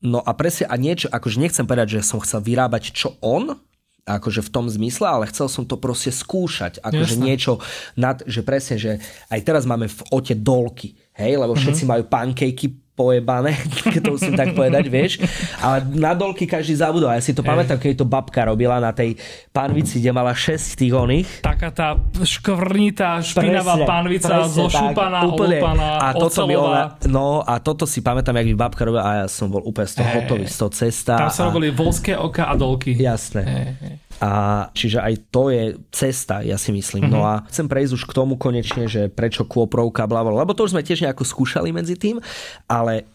No 0.00 0.24
a 0.24 0.32
presne, 0.32 0.64
a 0.64 0.74
niečo, 0.80 1.12
akože 1.12 1.36
nechcem 1.38 1.68
povedať, 1.68 2.00
že 2.00 2.08
som 2.08 2.24
chcel 2.24 2.40
vyrábať 2.40 2.90
čo 2.90 3.20
on, 3.20 3.60
akože 4.02 4.42
v 4.42 4.50
tom 4.50 4.66
zmysle, 4.66 5.06
ale 5.06 5.30
chcel 5.30 5.46
som 5.46 5.62
to 5.62 5.78
proste 5.78 6.10
skúšať, 6.10 6.82
akože 6.82 7.16
Jasne. 7.18 7.22
niečo 7.22 7.52
nad, 7.94 8.18
že 8.26 8.42
presne, 8.42 8.74
že 8.74 8.92
aj 9.30 9.40
teraz 9.46 9.62
máme 9.62 9.86
v 9.86 10.00
ote 10.10 10.34
dolky, 10.34 10.98
hej, 11.14 11.38
lebo 11.38 11.54
všetci 11.54 11.86
mm-hmm. 11.86 11.90
majú 11.94 12.04
pankejky 12.10 12.81
pojebané, 13.02 13.58
keď 13.90 14.00
to 14.06 14.10
musím 14.14 14.34
tak 14.38 14.54
povedať, 14.54 14.86
vieš. 14.86 15.18
Ale 15.58 15.82
na 15.98 16.14
dolky 16.14 16.46
každý 16.46 16.78
zabudol. 16.78 17.10
Ja 17.10 17.18
si 17.18 17.34
to 17.34 17.42
pamätám, 17.42 17.82
keď 17.82 18.02
to 18.02 18.06
babka 18.06 18.46
robila 18.46 18.78
na 18.78 18.94
tej 18.94 19.18
pánvici, 19.50 19.98
kde 19.98 20.14
mala 20.14 20.30
6 20.32 20.78
tých 20.78 20.92
oných. 20.94 21.28
Taká 21.42 21.74
tá 21.74 21.98
škvrnitá, 22.22 23.18
špinavá 23.20 23.74
presne, 23.74 23.90
pánvica, 23.90 24.28
presne, 24.30 24.54
zošúpaná, 24.54 25.20
tak, 25.26 25.30
úplne. 25.34 25.58
A 25.98 26.08
toto 26.14 26.40
by 26.46 26.54
ona, 26.54 26.82
No 27.10 27.42
a 27.42 27.58
toto 27.58 27.84
si 27.84 27.98
pamätám, 28.00 28.38
jak 28.38 28.54
by 28.54 28.56
babka 28.56 28.82
robila 28.86 29.02
a 29.02 29.12
ja 29.24 29.26
som 29.26 29.50
bol 29.50 29.60
úplne 29.66 29.90
z 29.90 29.94
toho 29.98 30.08
hotový, 30.22 30.46
z 30.46 30.56
toho 30.56 30.70
cesta. 30.70 31.12
Tam 31.18 31.34
sa 31.34 31.42
a... 31.44 31.46
robili 31.50 31.74
volské 31.74 32.14
oka 32.14 32.46
a 32.46 32.54
dolky. 32.54 32.94
Jasné. 32.94 33.42
Hey, 33.42 33.68
hey. 33.82 33.94
A 34.22 34.30
čiže 34.70 35.02
aj 35.02 35.34
to 35.34 35.50
je 35.50 35.74
cesta, 35.90 36.46
ja 36.46 36.54
si 36.54 36.70
myslím. 36.70 37.10
Mm-hmm. 37.10 37.14
No 37.18 37.26
a 37.26 37.42
chcem 37.50 37.66
prejsť 37.66 37.92
už 37.98 38.02
k 38.06 38.14
tomu 38.14 38.38
konečne, 38.38 38.86
že 38.86 39.10
prečo 39.10 39.42
kôprovka, 39.42 40.06
bla, 40.06 40.22
lebo 40.22 40.54
to 40.54 40.62
už 40.62 40.78
sme 40.78 40.86
tiež 40.86 41.02
nejako 41.02 41.26
skúšali 41.26 41.74
medzi 41.74 41.98
tým, 41.98 42.22
ale 42.70 43.10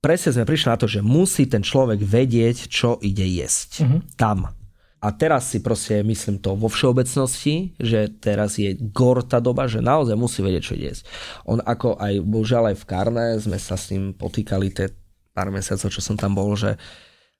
presne 0.00 0.32
sme 0.32 0.48
prišli 0.48 0.72
na 0.72 0.80
to, 0.80 0.88
že 0.88 1.04
musí 1.04 1.44
ten 1.44 1.60
človek 1.60 2.00
vedieť, 2.00 2.72
čo 2.72 2.96
ide 3.04 3.28
jesť. 3.28 3.84
Mm-hmm. 3.84 4.00
Tam. 4.16 4.48
A 4.96 5.12
teraz 5.12 5.52
si 5.52 5.60
proste 5.60 6.00
myslím 6.00 6.40
to 6.40 6.56
vo 6.56 6.72
všeobecnosti, 6.72 7.76
že 7.76 8.08
teraz 8.16 8.56
je 8.56 8.72
gorta 8.96 9.44
doba, 9.44 9.68
že 9.68 9.84
naozaj 9.84 10.16
musí 10.16 10.40
vedieť, 10.40 10.72
čo 10.72 10.72
ide 10.72 10.96
jesť. 10.96 11.04
On 11.44 11.60
ako 11.60 12.00
aj, 12.00 12.24
bohužiaľ 12.24 12.72
aj 12.72 12.76
v 12.80 12.88
Karne 12.88 13.26
sme 13.36 13.60
sa 13.60 13.76
s 13.76 13.92
ním 13.92 14.16
potýkali 14.16 14.72
tie 14.72 14.88
pár 15.36 15.52
mesiacov, 15.52 15.92
čo 15.92 16.00
som 16.00 16.16
tam 16.16 16.32
bol, 16.32 16.56
že 16.56 16.80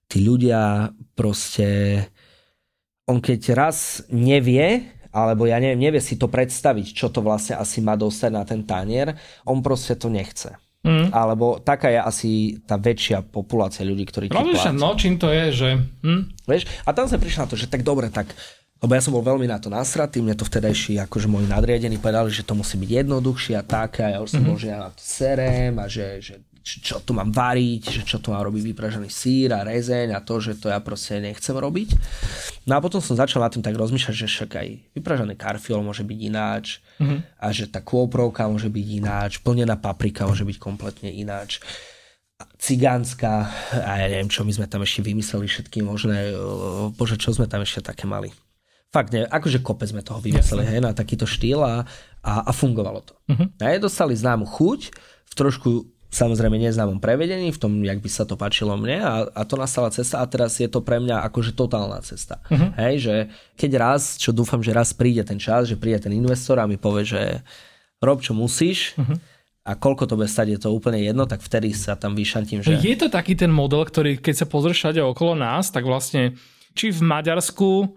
tí 0.05 0.21
ľudia 0.21 0.93
proste 1.17 1.65
on 3.07 3.23
keď 3.23 3.55
raz 3.55 4.03
nevie, 4.11 4.83
alebo 5.15 5.47
ja 5.47 5.57
neviem, 5.57 5.79
nevie 5.79 6.03
si 6.03 6.19
to 6.19 6.27
predstaviť, 6.27 6.93
čo 6.93 7.07
to 7.07 7.23
vlastne 7.23 7.55
asi 7.55 7.79
má 7.79 7.95
dostať 7.95 8.31
na 8.31 8.43
ten 8.43 8.61
tanier, 8.67 9.15
on 9.47 9.63
proste 9.63 9.95
to 9.95 10.11
nechce. 10.11 10.51
Mm. 10.85 11.09
Alebo 11.11 11.59
taká 11.59 11.89
je 11.91 11.99
asi 11.99 12.31
tá 12.63 12.77
väčšia 12.77 13.25
populácia 13.25 13.83
ľudí, 13.83 14.07
ktorí 14.07 14.31
pláca. 14.31 14.71
No, 14.71 14.93
čím 14.93 15.19
to 15.19 15.33
je, 15.33 15.45
že... 15.51 15.69
Hm? 16.05 16.21
Vieš, 16.47 16.63
a 16.85 16.93
tam 16.93 17.09
sme 17.09 17.19
prišli 17.19 17.43
na 17.43 17.49
to, 17.49 17.59
že 17.59 17.67
tak 17.67 17.83
dobre, 17.83 18.07
tak 18.13 18.31
lebo 18.77 18.93
ja 18.93 19.01
som 19.01 19.17
bol 19.17 19.25
veľmi 19.25 19.49
na 19.49 19.57
to 19.57 19.73
nasratý, 19.73 20.21
mne 20.21 20.37
to 20.37 20.45
vtedajší 20.45 21.01
akože 21.01 21.25
môj 21.25 21.49
nadriadení 21.49 21.97
povedali, 21.97 22.29
že 22.29 22.45
to 22.45 22.53
musí 22.53 22.77
byť 22.77 22.89
jednoduchšie 23.03 23.57
a 23.57 23.65
tak 23.65 24.05
a 24.05 24.13
ja 24.13 24.19
už 24.21 24.37
som 24.37 24.45
mm-hmm. 24.45 24.53
bol, 24.53 24.61
že 24.61 24.67
ja 24.69 24.77
na 24.77 24.89
to 24.93 25.01
serem 25.01 25.73
a 25.81 25.85
že, 25.89 26.07
že 26.21 26.35
čo 26.67 26.99
tu 26.99 27.15
mám 27.15 27.31
variť, 27.31 27.83
že 27.95 28.01
čo 28.03 28.19
tu 28.19 28.35
mám 28.35 28.43
robiť 28.43 28.75
vypražený 28.75 29.07
sír 29.07 29.55
a 29.55 29.63
rezeň 29.63 30.11
a 30.11 30.19
to, 30.19 30.43
že 30.43 30.59
to 30.59 30.67
ja 30.67 30.83
proste 30.83 31.23
nechcem 31.23 31.55
robiť. 31.55 31.95
No 32.67 32.75
a 32.75 32.83
potom 32.83 32.99
som 32.99 33.15
začal 33.15 33.39
nad 33.39 33.55
tým 33.55 33.63
tak 33.63 33.79
rozmýšľať, 33.79 34.15
že 34.15 34.27
však 34.27 34.51
aj 34.59 34.67
vypražený 34.99 35.39
karfiol 35.39 35.79
môže 35.79 36.03
byť 36.03 36.19
ináč 36.19 36.83
mm-hmm. 36.99 37.39
a 37.39 37.47
že 37.55 37.71
tá 37.71 37.79
kôprovka 37.79 38.51
môže 38.51 38.67
byť 38.67 38.87
ináč, 38.99 39.31
plnená 39.39 39.79
paprika 39.79 40.27
môže 40.27 40.43
byť 40.43 40.57
kompletne 40.59 41.07
ináč 41.07 41.63
cigánska 42.59 43.49
a 43.73 43.91
ja 44.03 44.05
neviem 44.11 44.29
čo, 44.29 44.43
my 44.43 44.53
sme 44.53 44.67
tam 44.69 44.83
ešte 44.83 45.01
vymysleli 45.01 45.47
všetky 45.49 45.81
možné, 45.81 46.35
bože, 46.93 47.17
čo 47.17 47.33
sme 47.33 47.49
tam 47.49 47.63
ešte 47.63 47.81
také 47.81 48.05
mali. 48.05 48.29
Fakt 48.93 49.11
ne, 49.13 49.25
akože 49.25 49.63
kopec 49.63 49.89
sme 49.89 50.05
toho 50.05 50.21
vymysleli, 50.21 50.63
hej, 50.63 50.81
na 50.83 50.93
takýto 50.93 51.25
štýl 51.25 51.59
a, 51.59 51.83
a, 52.23 52.33
a 52.45 52.51
fungovalo 52.53 53.03
to. 53.03 53.13
Uh-huh. 53.29 53.47
A 53.59 53.77
dostali 53.81 54.15
známu 54.15 54.47
chuť, 54.47 54.79
v 55.27 55.33
trošku 55.35 55.69
samozrejme 56.07 56.55
neznámom 56.55 57.03
prevedení, 57.03 57.51
v 57.51 57.59
tom, 57.59 57.83
jak 57.83 57.99
by 57.99 58.09
sa 58.09 58.23
to 58.23 58.39
páčilo 58.39 58.79
mne 58.79 59.03
a, 59.03 59.13
a 59.27 59.41
to 59.43 59.59
nastala 59.59 59.91
cesta 59.91 60.23
a 60.23 60.25
teraz 60.25 60.55
je 60.57 60.71
to 60.71 60.79
pre 60.79 61.03
mňa 61.03 61.23
akože 61.27 61.51
totálna 61.51 61.99
cesta. 61.99 62.39
Uh-huh. 62.47 62.71
Hej, 62.79 62.95
že 63.03 63.15
keď 63.59 63.71
raz, 63.75 64.15
čo 64.15 64.31
dúfam, 64.31 64.63
že 64.63 64.71
raz 64.71 64.95
príde 64.95 65.21
ten 65.27 65.35
čas, 65.35 65.67
že 65.67 65.75
príde 65.75 66.07
ten 66.07 66.15
investor 66.15 66.57
a 66.57 66.69
mi 66.69 66.79
povie, 66.79 67.03
že 67.03 67.21
rob 67.99 68.23
čo 68.23 68.31
musíš, 68.31 68.95
uh-huh 68.95 69.37
a 69.67 69.75
koľko 69.75 70.07
to 70.07 70.15
bude 70.15 70.31
stať, 70.31 70.47
je 70.55 70.59
to 70.63 70.71
úplne 70.71 71.03
jedno, 71.03 71.27
tak 71.27 71.43
vtedy 71.43 71.75
sa 71.75 71.99
tam 71.99 72.15
vyšantím. 72.15 72.63
Že... 72.63 72.79
Je 72.79 72.95
to 72.95 73.11
taký 73.11 73.35
ten 73.35 73.51
model, 73.51 73.83
ktorý 73.83 74.15
keď 74.15 74.35
sa 74.39 74.47
pozrieš 74.47 74.79
všade 74.79 75.03
okolo 75.03 75.35
nás, 75.35 75.67
tak 75.75 75.83
vlastne 75.83 76.39
či 76.71 76.95
v 76.95 77.03
Maďarsku, 77.03 77.91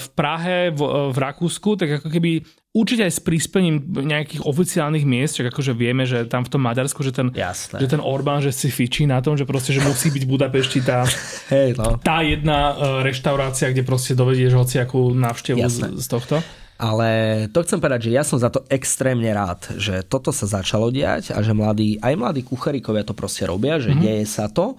v 0.00 0.06
Prahe, 0.16 0.72
v, 0.72 0.80
eh, 0.80 1.12
v 1.12 1.18
Rakúsku, 1.20 1.76
tak 1.76 2.00
ako 2.00 2.08
keby 2.08 2.40
určite 2.72 3.04
aj 3.04 3.12
s 3.12 3.20
príspením 3.20 3.84
nejakých 3.84 4.42
oficiálnych 4.48 5.04
miest, 5.04 5.36
čak 5.36 5.52
akože 5.52 5.76
vieme, 5.76 6.08
že 6.08 6.24
tam 6.24 6.44
v 6.44 6.50
tom 6.56 6.62
Maďarsku, 6.64 7.04
že 7.04 7.12
ten, 7.12 7.28
že 7.76 7.86
ten 7.88 8.00
Orbán, 8.00 8.40
že 8.40 8.52
si 8.54 8.72
fičí 8.72 9.04
na 9.04 9.20
tom, 9.20 9.36
že 9.36 9.44
proste, 9.44 9.76
že 9.76 9.84
musí 9.84 10.08
byť 10.08 10.22
v 10.24 10.30
Budapešti 10.30 10.80
tá, 10.80 11.04
hey, 11.52 11.76
no. 11.76 12.00
tá 12.00 12.24
jedna 12.24 12.72
eh, 12.72 12.76
reštaurácia, 13.04 13.68
kde 13.70 13.84
proste 13.84 14.16
dovedieš 14.16 14.56
hociakú 14.56 15.12
návštevu 15.12 15.60
z, 15.68 15.78
z 16.00 16.06
tohto. 16.08 16.40
Ale 16.78 17.50
to 17.50 17.66
chcem 17.66 17.82
povedať, 17.82 18.06
že 18.06 18.14
ja 18.14 18.22
som 18.22 18.38
za 18.38 18.54
to 18.54 18.62
extrémne 18.70 19.26
rád, 19.34 19.66
že 19.82 20.06
toto 20.06 20.30
sa 20.30 20.46
začalo 20.46 20.94
diať 20.94 21.34
a 21.34 21.42
že 21.42 21.50
mladí, 21.50 21.98
aj 21.98 22.14
mladí 22.14 22.46
kucharikovia 22.46 23.02
to 23.02 23.18
proste 23.18 23.50
robia, 23.50 23.82
že 23.82 23.90
mm-hmm. 23.90 24.04
deje 24.06 24.24
sa 24.30 24.46
to. 24.46 24.78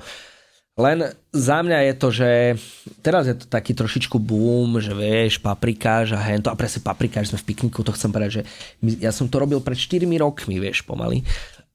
Len 0.79 1.11
za 1.35 1.59
mňa 1.59 1.91
je 1.91 1.93
to, 1.99 2.07
že 2.07 2.29
teraz 3.03 3.27
je 3.27 3.35
to 3.35 3.51
taký 3.51 3.75
trošičku 3.75 4.15
boom, 4.15 4.79
že 4.79 4.95
vieš, 4.95 5.43
paprikáš 5.43 6.15
a 6.15 6.23
hento, 6.23 6.47
a 6.47 6.55
presne 6.55 6.79
paprikáš, 6.79 7.35
sme 7.35 7.41
v 7.43 7.47
pikniku, 7.51 7.83
to 7.83 7.91
chcem 7.91 8.15
povedať, 8.15 8.31
že 8.39 8.43
my, 8.79 8.91
ja 9.03 9.11
som 9.11 9.27
to 9.27 9.43
robil 9.43 9.59
pred 9.59 9.75
4 9.75 10.07
rokmi, 10.23 10.55
vieš, 10.63 10.87
pomaly. 10.87 11.27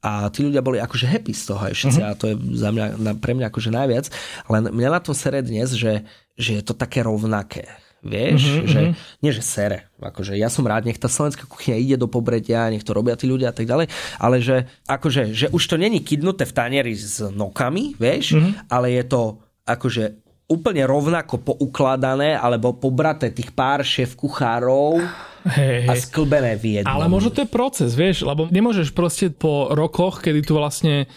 A 0.04 0.28
tí 0.32 0.44
ľudia 0.44 0.64
boli 0.64 0.80
akože 0.80 1.08
happy 1.08 1.32
z 1.36 1.44
toho 1.52 1.60
aj 1.64 1.74
všetci 1.76 2.00
mm-hmm. 2.00 2.16
a 2.16 2.18
to 2.20 2.24
je 2.32 2.34
za 2.60 2.68
mňa, 2.72 2.86
pre 3.20 3.32
mňa 3.36 3.46
akože 3.48 3.70
najviac. 3.72 4.06
Len 4.52 4.62
mňa 4.72 4.90
na 4.92 5.00
tom 5.00 5.16
sere 5.16 5.40
dnes, 5.40 5.72
že, 5.76 6.04
že 6.36 6.60
je 6.60 6.62
to 6.64 6.76
také 6.76 7.04
rovnaké 7.04 7.68
Vieš, 8.04 8.40
mm-hmm. 8.44 8.68
že 8.68 8.80
nie 9.24 9.32
že 9.32 9.40
sere, 9.40 9.88
akože 9.96 10.36
ja 10.36 10.52
som 10.52 10.68
rád, 10.68 10.84
nech 10.84 11.00
tá 11.00 11.08
slovenská 11.08 11.48
kuchyňa 11.48 11.76
ide 11.80 11.96
do 11.96 12.04
pobredia, 12.04 12.68
nech 12.68 12.84
to 12.84 12.92
robia 12.92 13.16
tí 13.16 13.24
ľudia 13.24 13.48
a 13.48 13.56
tak 13.56 13.64
ďalej, 13.64 13.88
ale 14.20 14.36
že 14.44 14.68
akože, 14.84 15.32
že 15.32 15.46
už 15.48 15.62
to 15.64 15.80
není 15.80 16.04
kydnuté 16.04 16.44
v 16.44 16.52
tanieri 16.52 16.92
s 16.92 17.24
nokami, 17.32 17.96
vieš, 17.96 18.36
mm-hmm. 18.36 18.68
ale 18.68 18.92
je 18.92 19.04
to 19.08 19.40
akože 19.64 20.20
úplne 20.44 20.84
rovnako 20.84 21.40
poukladané 21.40 22.36
alebo 22.36 22.76
pobraté 22.76 23.32
tých 23.32 23.56
pár 23.56 23.80
šéf 23.80 24.12
kuchárov 24.12 25.00
hey, 25.48 25.88
a 25.88 25.96
sklbené 25.96 26.60
v 26.60 26.80
jednom. 26.80 27.00
Ale 27.00 27.08
možno 27.08 27.32
to 27.32 27.42
je 27.42 27.48
proces, 27.48 27.96
vieš, 27.96 28.28
lebo 28.28 28.52
nemôžeš 28.52 28.92
proste 28.92 29.32
po 29.32 29.72
rokoch, 29.72 30.20
kedy 30.20 30.44
tu 30.44 30.52
vlastne 30.60 31.08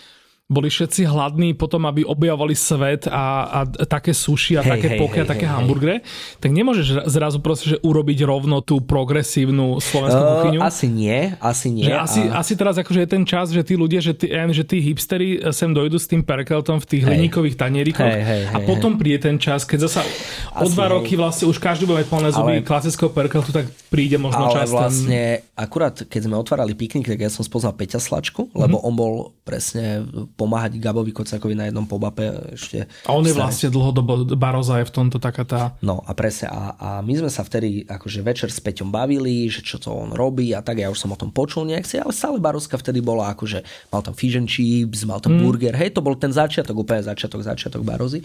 boli 0.48 0.72
všetci 0.72 1.04
hladní 1.04 1.60
potom, 1.60 1.84
aby 1.91 2.08
objavovali 2.08 2.56
svet 2.56 3.04
a, 3.12 3.52
a 3.52 3.60
také 3.84 4.16
suši 4.16 4.56
a 4.56 4.64
hey, 4.64 4.80
také 4.80 4.88
hey, 4.95 5.00
poky 5.04 5.18
a 5.20 5.28
také 5.28 5.43
hey, 5.43 5.52
hamburgery, 5.60 6.00
hey. 6.00 6.39
tak 6.39 6.56
nemôžeš 6.56 7.04
zrazu 7.12 7.43
proste, 7.43 7.76
že 7.76 7.78
urobiť 7.84 8.24
rovno 8.24 8.64
tú 8.64 8.80
progresívnu 8.80 9.84
slovenskú 9.84 10.24
uh, 10.24 10.32
kuchyňu. 10.39 10.60
Asi 10.64 10.88
nie, 10.88 11.36
asi 11.43 11.68
nie. 11.68 11.91
Že 11.91 11.95
a... 11.95 12.00
asi, 12.00 12.22
asi 12.32 12.54
teraz 12.56 12.80
akože 12.80 13.04
je 13.04 13.10
ten 13.12 13.28
čas, 13.28 13.52
že 13.52 13.60
tí 13.60 13.76
ľudia, 13.76 14.00
že 14.00 14.16
tí, 14.16 14.32
že 14.32 14.64
tí 14.64 14.80
hipstery 14.80 15.52
sem 15.52 15.68
dojdu 15.76 16.00
s 16.00 16.08
tým 16.08 16.24
perkeltom 16.24 16.80
v 16.80 16.95
tých 16.95 17.04
hey. 17.04 17.20
hliníkových 17.20 17.60
tanierikoch 17.60 18.08
hey, 18.08 18.24
hey, 18.24 18.43
hey, 18.48 18.56
a 18.56 18.58
potom 18.64 18.95
príde 18.95 19.28
ten 19.28 19.36
čas, 19.36 19.68
keď 19.68 19.91
zasa 19.91 20.08
o 20.56 20.68
dva 20.72 20.95
roky 20.95 21.20
vlastne 21.20 21.52
už 21.52 21.60
každý 21.60 21.84
bude 21.84 22.00
mať 22.00 22.08
plné 22.08 22.30
zuby 22.32 22.56
ale... 22.56 22.64
klasického 22.64 23.12
perkeltu, 23.12 23.52
tak 23.52 23.68
príde 23.91 24.16
možno 24.16 24.48
ale 24.48 24.64
čas. 24.64 24.72
Ale 24.72 24.80
vlastne 24.80 25.22
ten... 25.43 25.60
akurát 25.60 26.08
keď 26.08 26.22
sme 26.24 26.39
otvárali 26.39 26.72
piknik, 26.72 27.04
tak 27.04 27.20
ja 27.20 27.28
som 27.28 27.43
spoznal 27.43 27.76
Peťa 27.76 28.00
Slačku, 28.00 28.48
lebo 28.56 28.80
mm-hmm. 28.80 28.88
on 28.88 28.93
bol 28.95 29.14
presne 29.43 30.08
pomáhať 30.38 30.78
Gabovi 30.78 31.10
Kocakovi 31.10 31.58
na 31.58 31.66
jednom 31.66 31.90
pobape 31.90 32.54
ešte. 32.54 32.86
A 33.10 33.12
on 33.18 33.26
je 33.26 33.34
vlastne 33.34 33.74
dlhodobo, 33.74 34.38
Baroza 34.38 34.78
je 34.78 34.86
v 34.86 34.94
tomto 34.94 35.18
taká 35.18 35.42
tá... 35.42 35.62
No 35.82 36.06
a 36.06 36.14
presne, 36.14 36.54
a, 36.54 36.78
a 36.78 36.90
my 37.02 37.26
sme 37.26 37.32
sa 37.34 37.42
vtedy 37.42 37.90
akože 37.90 38.22
večer 38.22 38.54
s 38.54 38.62
Peťom 38.62 38.94
bavili, 38.94 39.50
že 39.50 39.66
čo 39.66 39.82
to 39.82 39.90
on 39.90 40.14
robí 40.14 40.54
a 40.54 40.62
tak, 40.62 40.78
ja 40.78 40.94
už 40.94 41.02
som 41.02 41.10
o 41.10 41.18
tom 41.18 41.34
počul 41.34 41.66
nejak 41.66 41.90
si, 41.90 41.98
ale 41.98 42.14
stále 42.14 42.38
Barozka 42.38 42.78
vtedy 42.78 43.02
bola 43.02 43.34
akože, 43.34 43.90
mal 43.90 44.06
tam 44.06 44.14
fish 44.14 44.38
and 44.38 44.46
chips, 44.46 45.02
mal 45.10 45.18
tam 45.18 45.36
mm. 45.36 45.42
burger, 45.42 45.74
hej, 45.74 45.90
to 45.98 46.06
bol 46.06 46.14
ten 46.14 46.30
začiatok, 46.30 46.78
úplne 46.78 47.02
začiatok, 47.02 47.42
začiatok 47.42 47.82
Barozy. 47.82 48.22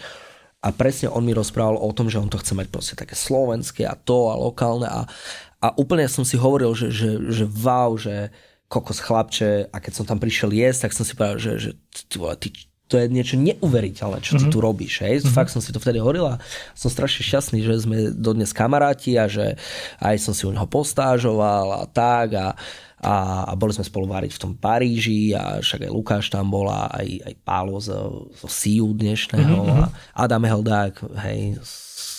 A 0.62 0.70
presne 0.70 1.10
on 1.10 1.26
mi 1.26 1.34
rozprával 1.34 1.74
o 1.74 1.90
tom, 1.90 2.06
že 2.06 2.22
on 2.22 2.30
to 2.30 2.38
chce 2.38 2.54
mať 2.54 2.70
proste 2.70 2.94
také 2.94 3.18
slovenské 3.18 3.82
a 3.82 3.98
to 3.98 4.30
a 4.30 4.38
lokálne 4.38 4.86
a, 4.86 5.10
a 5.58 5.66
úplne 5.74 6.06
som 6.06 6.22
si 6.22 6.38
hovoril, 6.38 6.70
že, 6.76 6.92
že, 6.92 7.18
že 7.34 7.44
wow, 7.48 7.98
že, 7.98 8.30
kokos 8.72 9.04
chlapče 9.04 9.68
a 9.68 9.76
keď 9.76 9.92
som 9.92 10.08
tam 10.08 10.16
prišiel 10.16 10.48
jesť, 10.48 10.88
tak 10.88 10.96
som 10.96 11.04
si 11.04 11.12
povedal, 11.12 11.36
že, 11.36 11.52
že 11.60 11.70
ty, 12.40 12.48
to 12.88 13.00
je 13.00 13.08
niečo 13.08 13.40
neuveriteľné, 13.40 14.20
čo 14.20 14.36
ty 14.36 14.48
mm-hmm. 14.48 14.52
tu 14.52 14.58
robíš. 14.60 14.94
Hej? 15.00 15.24
Mm-hmm. 15.24 15.32
Fakt 15.32 15.52
som 15.52 15.64
si 15.64 15.72
to 15.72 15.80
vtedy 15.80 15.96
hovoril 15.96 16.28
a 16.28 16.40
som 16.76 16.92
strašne 16.92 17.24
šťastný, 17.24 17.64
že 17.64 17.88
sme 17.88 18.12
dodnes 18.12 18.52
kamaráti 18.52 19.16
a 19.16 19.28
že 19.28 19.56
aj 20.00 20.16
som 20.20 20.32
si 20.32 20.44
u 20.44 20.52
neho 20.52 20.68
postážoval 20.68 21.72
a 21.80 21.84
tak 21.88 22.36
a, 22.36 22.52
a, 23.00 23.14
a 23.48 23.52
boli 23.56 23.72
sme 23.72 23.88
spolu 23.88 24.08
váriť 24.08 24.36
v 24.36 24.42
tom 24.44 24.52
Paríži 24.52 25.32
a 25.32 25.64
však 25.64 25.88
aj 25.88 25.92
Lukáš 25.92 26.28
tam 26.28 26.52
bola, 26.52 26.92
aj, 26.92 27.32
aj 27.32 27.34
Pálo 27.40 27.80
zo, 27.80 28.28
zo 28.36 28.48
SIU 28.48 28.92
dnešného 28.92 29.56
mm-hmm. 29.56 29.80
a 29.84 29.88
Adam 30.12 30.44
Heldák, 30.44 31.00
hej, 31.28 31.60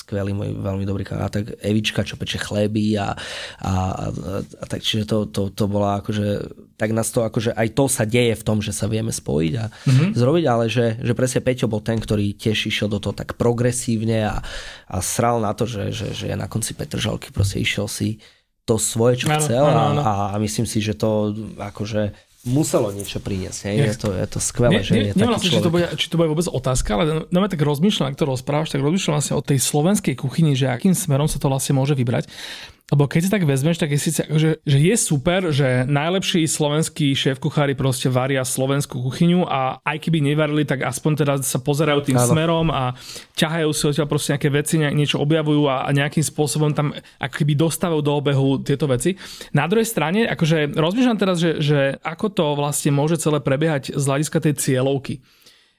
skvelý 0.04 0.36
môj 0.36 0.52
veľmi 0.60 0.84
dobrý 0.84 1.08
kamarát, 1.08 1.32
tak 1.32 1.56
Evička, 1.64 2.04
čo 2.04 2.20
peče 2.20 2.44
chleby 2.44 3.00
a, 3.00 3.16
a, 3.64 3.72
a, 3.72 4.06
a 4.44 4.66
tak, 4.68 4.84
čiže 4.84 5.08
to, 5.08 5.32
to, 5.32 5.48
to 5.56 5.64
bola 5.72 6.04
akože, 6.04 6.44
tak 6.76 6.92
nás 6.92 7.08
to 7.08 7.24
akože 7.24 7.56
aj 7.56 7.72
to 7.72 7.88
sa 7.88 8.04
deje 8.04 8.36
v 8.36 8.44
tom, 8.44 8.60
že 8.60 8.76
sa 8.76 8.92
vieme 8.92 9.16
spojiť 9.16 9.54
a 9.56 9.66
mm-hmm. 9.72 10.10
zrobiť, 10.12 10.46
ale 10.46 10.68
že, 10.68 11.00
že 11.00 11.14
presne 11.16 11.40
Peťo 11.40 11.72
bol 11.72 11.80
ten, 11.80 11.96
ktorý 12.04 12.36
tiež 12.36 12.68
išiel 12.68 12.92
do 12.92 13.00
toho 13.00 13.16
tak 13.16 13.40
progresívne 13.40 14.28
a, 14.28 14.44
a 14.92 14.98
sral 15.00 15.40
na 15.40 15.56
to, 15.56 15.64
že, 15.64 15.96
že, 15.96 16.12
že 16.12 16.28
na 16.36 16.52
konci 16.52 16.76
Petržalky 16.76 17.32
proste 17.32 17.64
išiel 17.64 17.88
si 17.88 18.20
to 18.68 18.76
svoje, 18.76 19.24
čo 19.24 19.28
ano, 19.32 19.40
chcel 19.40 19.64
ano, 19.64 19.82
ano. 19.96 20.02
A, 20.04 20.12
a 20.36 20.36
myslím 20.40 20.68
si, 20.68 20.84
že 20.84 20.96
to 21.00 21.32
akože 21.60 22.12
muselo 22.44 22.92
niečo 22.92 23.24
priniesť. 23.24 23.72
Nie? 23.72 23.88
Je, 23.88 23.96
to, 23.96 24.12
je 24.12 24.28
to 24.28 24.40
skvelé, 24.44 24.80
nie, 24.80 24.84
že 24.84 24.94
nie, 24.94 25.04
je 25.10 25.14
taký 25.16 25.48
si, 25.48 25.56
či 25.56 25.64
to, 25.64 25.72
bude, 25.72 25.88
či 25.96 26.08
to 26.12 26.16
bude 26.20 26.28
vôbec 26.28 26.48
otázka, 26.52 26.90
ale 27.00 27.04
no, 27.32 27.38
tak 27.48 27.64
rozmýšľam, 27.64 28.12
ak 28.12 28.20
to 28.20 28.28
rozprávaš, 28.28 28.76
tak 28.76 28.84
rozmýšľam 28.84 29.16
vlastne 29.16 29.36
o 29.40 29.44
tej 29.44 29.60
slovenskej 29.64 30.16
kuchyni, 30.20 30.52
že 30.52 30.68
akým 30.68 30.92
smerom 30.92 31.32
sa 31.32 31.40
to 31.40 31.48
vlastne 31.48 31.80
môže 31.80 31.96
vybrať. 31.96 32.28
Lebo 32.92 33.08
keď 33.08 33.20
si 33.24 33.30
tak 33.32 33.48
vezmeš, 33.48 33.80
tak 33.80 33.96
je 33.96 34.00
síce, 34.00 34.22
že, 34.28 34.60
že 34.68 34.78
je 34.78 34.96
super, 35.00 35.56
že 35.56 35.88
najlepší 35.88 36.44
slovenskí 36.44 37.16
šéf-kuchári 37.16 37.80
proste 37.80 38.12
varia 38.12 38.44
slovenskú 38.44 39.00
kuchyňu 39.08 39.48
a 39.48 39.80
aj 39.88 39.98
keby 40.04 40.20
nevarili, 40.20 40.68
tak 40.68 40.84
aspoň 40.84 41.12
teda 41.24 41.34
sa 41.42 41.64
pozerajú 41.64 42.04
tým 42.04 42.20
Áno. 42.20 42.28
smerom 42.28 42.68
a 42.70 42.92
ťahajú 43.40 43.72
si 43.72 43.84
odtiaľ 43.88 44.08
proste 44.12 44.36
nejaké 44.36 44.50
veci, 44.52 44.76
niečo 44.84 45.24
objavujú 45.24 45.64
a, 45.72 45.88
a 45.88 45.90
nejakým 45.96 46.28
spôsobom 46.28 46.76
tam 46.76 46.92
ako 47.24 47.36
keby 47.40 47.56
dostávajú 47.56 48.02
do 48.04 48.14
obehu 48.20 48.60
tieto 48.60 48.86
veci. 48.92 49.16
Na 49.56 49.64
druhej 49.66 49.88
strane, 49.88 50.28
akože 50.28 50.76
rozmýšľam 50.76 51.18
teraz, 51.18 51.40
že, 51.40 51.64
že 51.64 51.80
ako 52.04 52.36
to 52.36 52.46
vlastne 52.60 52.92
môže 52.92 53.16
celé 53.16 53.40
prebiehať 53.40 53.96
z 53.96 54.04
hľadiska 54.04 54.38
tej 54.44 54.54
cieľovky 54.60 55.24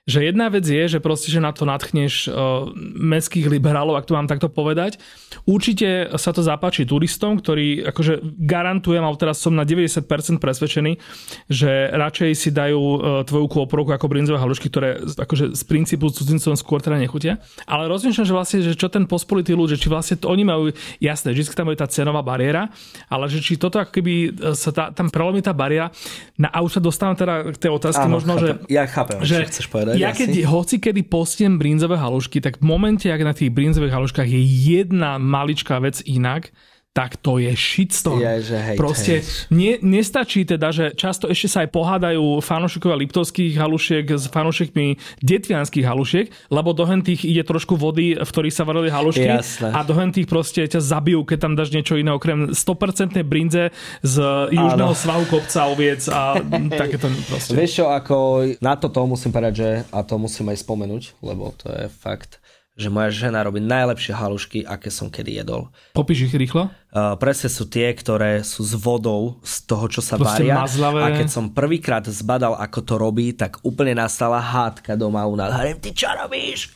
že 0.04 0.20
jedna 0.20 0.52
vec 0.52 0.68
je, 0.68 0.84
že 0.84 1.00
proste, 1.00 1.32
že 1.32 1.40
na 1.40 1.48
to 1.56 1.64
natchneš 1.64 2.28
uh, 2.28 2.68
mestských 2.76 3.48
liberálov, 3.48 3.96
ak 3.96 4.04
to 4.04 4.12
mám 4.12 4.28
takto 4.28 4.52
povedať. 4.52 5.00
Určite 5.48 6.12
sa 6.20 6.28
to 6.36 6.44
zapáči 6.44 6.84
turistom, 6.84 7.40
ktorí 7.40 7.88
akože 7.88 8.20
garantujem, 8.36 9.00
ale 9.00 9.16
teraz 9.16 9.40
som 9.40 9.56
na 9.56 9.64
90% 9.64 10.04
presvedčený, 10.36 11.00
že 11.48 11.88
radšej 11.88 12.30
si 12.36 12.52
dajú 12.52 12.76
uh, 12.76 12.98
tvoju 13.24 13.48
kôprovku 13.48 13.96
ako 13.96 14.12
brinzové 14.12 14.36
halušky, 14.44 14.68
ktoré 14.68 15.00
akože 15.00 15.56
z 15.56 15.62
princípu 15.64 16.12
cudzincom 16.12 16.52
skôr 16.52 16.84
teda 16.84 17.00
nechutia. 17.00 17.40
Ale 17.64 17.88
rozmýšľam, 17.88 18.28
že 18.28 18.36
vlastne, 18.36 18.58
že 18.60 18.76
čo 18.76 18.92
ten 18.92 19.08
pospolitý 19.08 19.56
ľud, 19.56 19.72
že 19.72 19.80
či 19.80 19.88
vlastne 19.88 20.20
to 20.20 20.28
oni 20.28 20.44
majú, 20.44 20.68
jasné, 21.00 21.32
vždy 21.32 21.56
tam 21.56 21.72
je 21.72 21.80
tá 21.80 21.88
cenová 21.88 22.20
bariéra, 22.20 22.68
ale 23.08 23.24
že 23.32 23.40
či 23.40 23.56
toto 23.56 23.80
ako 23.80 23.88
keby 23.88 24.36
sa 24.52 24.68
tá, 24.68 24.84
tam 24.92 25.08
prelomí 25.08 25.40
tá 25.40 25.56
bariéra. 25.56 25.88
Na, 26.36 26.52
a 26.52 26.60
už 26.60 26.76
sa 26.76 26.80
dostávam 26.84 27.16
teda 27.16 27.56
k 27.56 27.56
tej 27.56 27.70
otázke 27.72 28.04
Áno, 28.04 28.20
možno, 28.20 28.36
chápem. 28.36 28.60
že... 28.68 28.68
Ja 28.68 28.84
chápem, 28.84 29.16
že, 29.24 29.48
chceš 29.48 29.72
povedať 29.72 29.93
ja 29.98 30.10
keď 30.10 30.30
asi? 30.30 30.42
hoci 30.44 30.76
kedy 30.82 31.02
postiem 31.06 31.58
brinzové 31.58 31.96
halušky, 31.96 32.40
tak 32.40 32.58
v 32.58 32.64
momente, 32.66 33.06
ak 33.10 33.22
na 33.22 33.34
tých 33.36 33.54
brinzových 33.54 33.94
haluškách 33.94 34.28
je 34.28 34.42
jedna 34.42 35.16
maličká 35.18 35.78
vec 35.78 36.02
inak, 36.04 36.50
tak 36.94 37.18
to 37.18 37.42
je 37.42 37.50
shitstorm. 37.58 38.22
Je, 38.22 38.54
že 38.54 38.56
hej, 38.56 38.76
Proste 38.78 39.14
hej. 39.18 39.50
Nie, 39.50 39.72
nestačí 39.82 40.46
teda, 40.46 40.70
že 40.70 40.94
často 40.94 41.26
ešte 41.26 41.50
sa 41.50 41.66
aj 41.66 41.74
pohádajú 41.74 42.38
fanúšikovia 42.38 42.94
liptovských 43.02 43.58
halušiek 43.58 44.06
s 44.14 44.30
fanúšikmi 44.30 45.02
detvianských 45.18 45.82
halušiek, 45.82 46.26
lebo 46.54 46.70
do 46.70 46.86
tých 47.02 47.26
ide 47.26 47.42
trošku 47.42 47.74
vody, 47.74 48.14
v 48.14 48.30
ktorých 48.30 48.54
sa 48.54 48.62
varili 48.62 48.94
halušky 48.94 49.26
Jasne. 49.26 49.74
a 49.74 49.82
do 49.82 49.98
tých 50.14 50.30
proste 50.30 50.62
ťa 50.70 50.78
zabijú, 50.78 51.26
keď 51.26 51.38
tam 51.42 51.52
dáš 51.58 51.74
niečo 51.74 51.98
iné, 51.98 52.14
okrem 52.14 52.54
100% 52.54 53.18
brinze 53.26 53.74
z 54.06 54.14
južného 54.54 54.94
Áno. 54.94 55.02
svahu 55.02 55.26
kopca 55.26 55.66
oviec 55.66 56.06
a 56.06 56.38
takéto 56.80 57.10
proste. 57.26 57.58
Vieš 57.58 57.82
čo, 57.82 57.84
ako 57.90 58.46
na 58.62 58.78
toto 58.78 59.02
musím 59.10 59.34
povedať, 59.34 59.54
že 59.58 59.68
a 59.90 60.06
to 60.06 60.14
musím 60.14 60.54
aj 60.54 60.62
spomenúť, 60.62 61.18
lebo 61.26 61.50
to 61.58 61.74
je 61.74 61.90
fakt 61.90 62.38
že 62.74 62.90
moja 62.90 63.10
žena 63.14 63.46
robí 63.46 63.62
najlepšie 63.62 64.10
halušky, 64.10 64.66
aké 64.66 64.90
som 64.90 65.06
kedy 65.06 65.38
jedol. 65.38 65.70
Popíš 65.94 66.26
ich 66.26 66.34
rýchlo? 66.34 66.74
Uh, 66.94 67.18
presne 67.18 67.50
sú 67.50 67.66
tie, 67.66 67.90
ktoré 67.90 68.46
sú 68.46 68.62
s 68.62 68.70
vodou 68.78 69.42
z 69.42 69.66
toho, 69.66 69.90
čo 69.90 69.98
sa 69.98 70.14
Proste 70.14 70.46
varia. 70.46 70.62
Mazlavé. 70.62 71.02
A 71.02 71.08
keď 71.10 71.26
som 71.26 71.50
prvýkrát 71.50 72.06
zbadal, 72.06 72.54
ako 72.54 72.78
to 72.86 72.94
robí, 72.94 73.34
tak 73.34 73.58
úplne 73.66 73.98
nastala 73.98 74.38
hádka 74.38 74.94
doma 74.94 75.26
u 75.26 75.34
nás. 75.34 75.50
Hovorím, 75.50 75.82
ty 75.82 75.90
čo 75.90 76.06
robíš? 76.14 76.70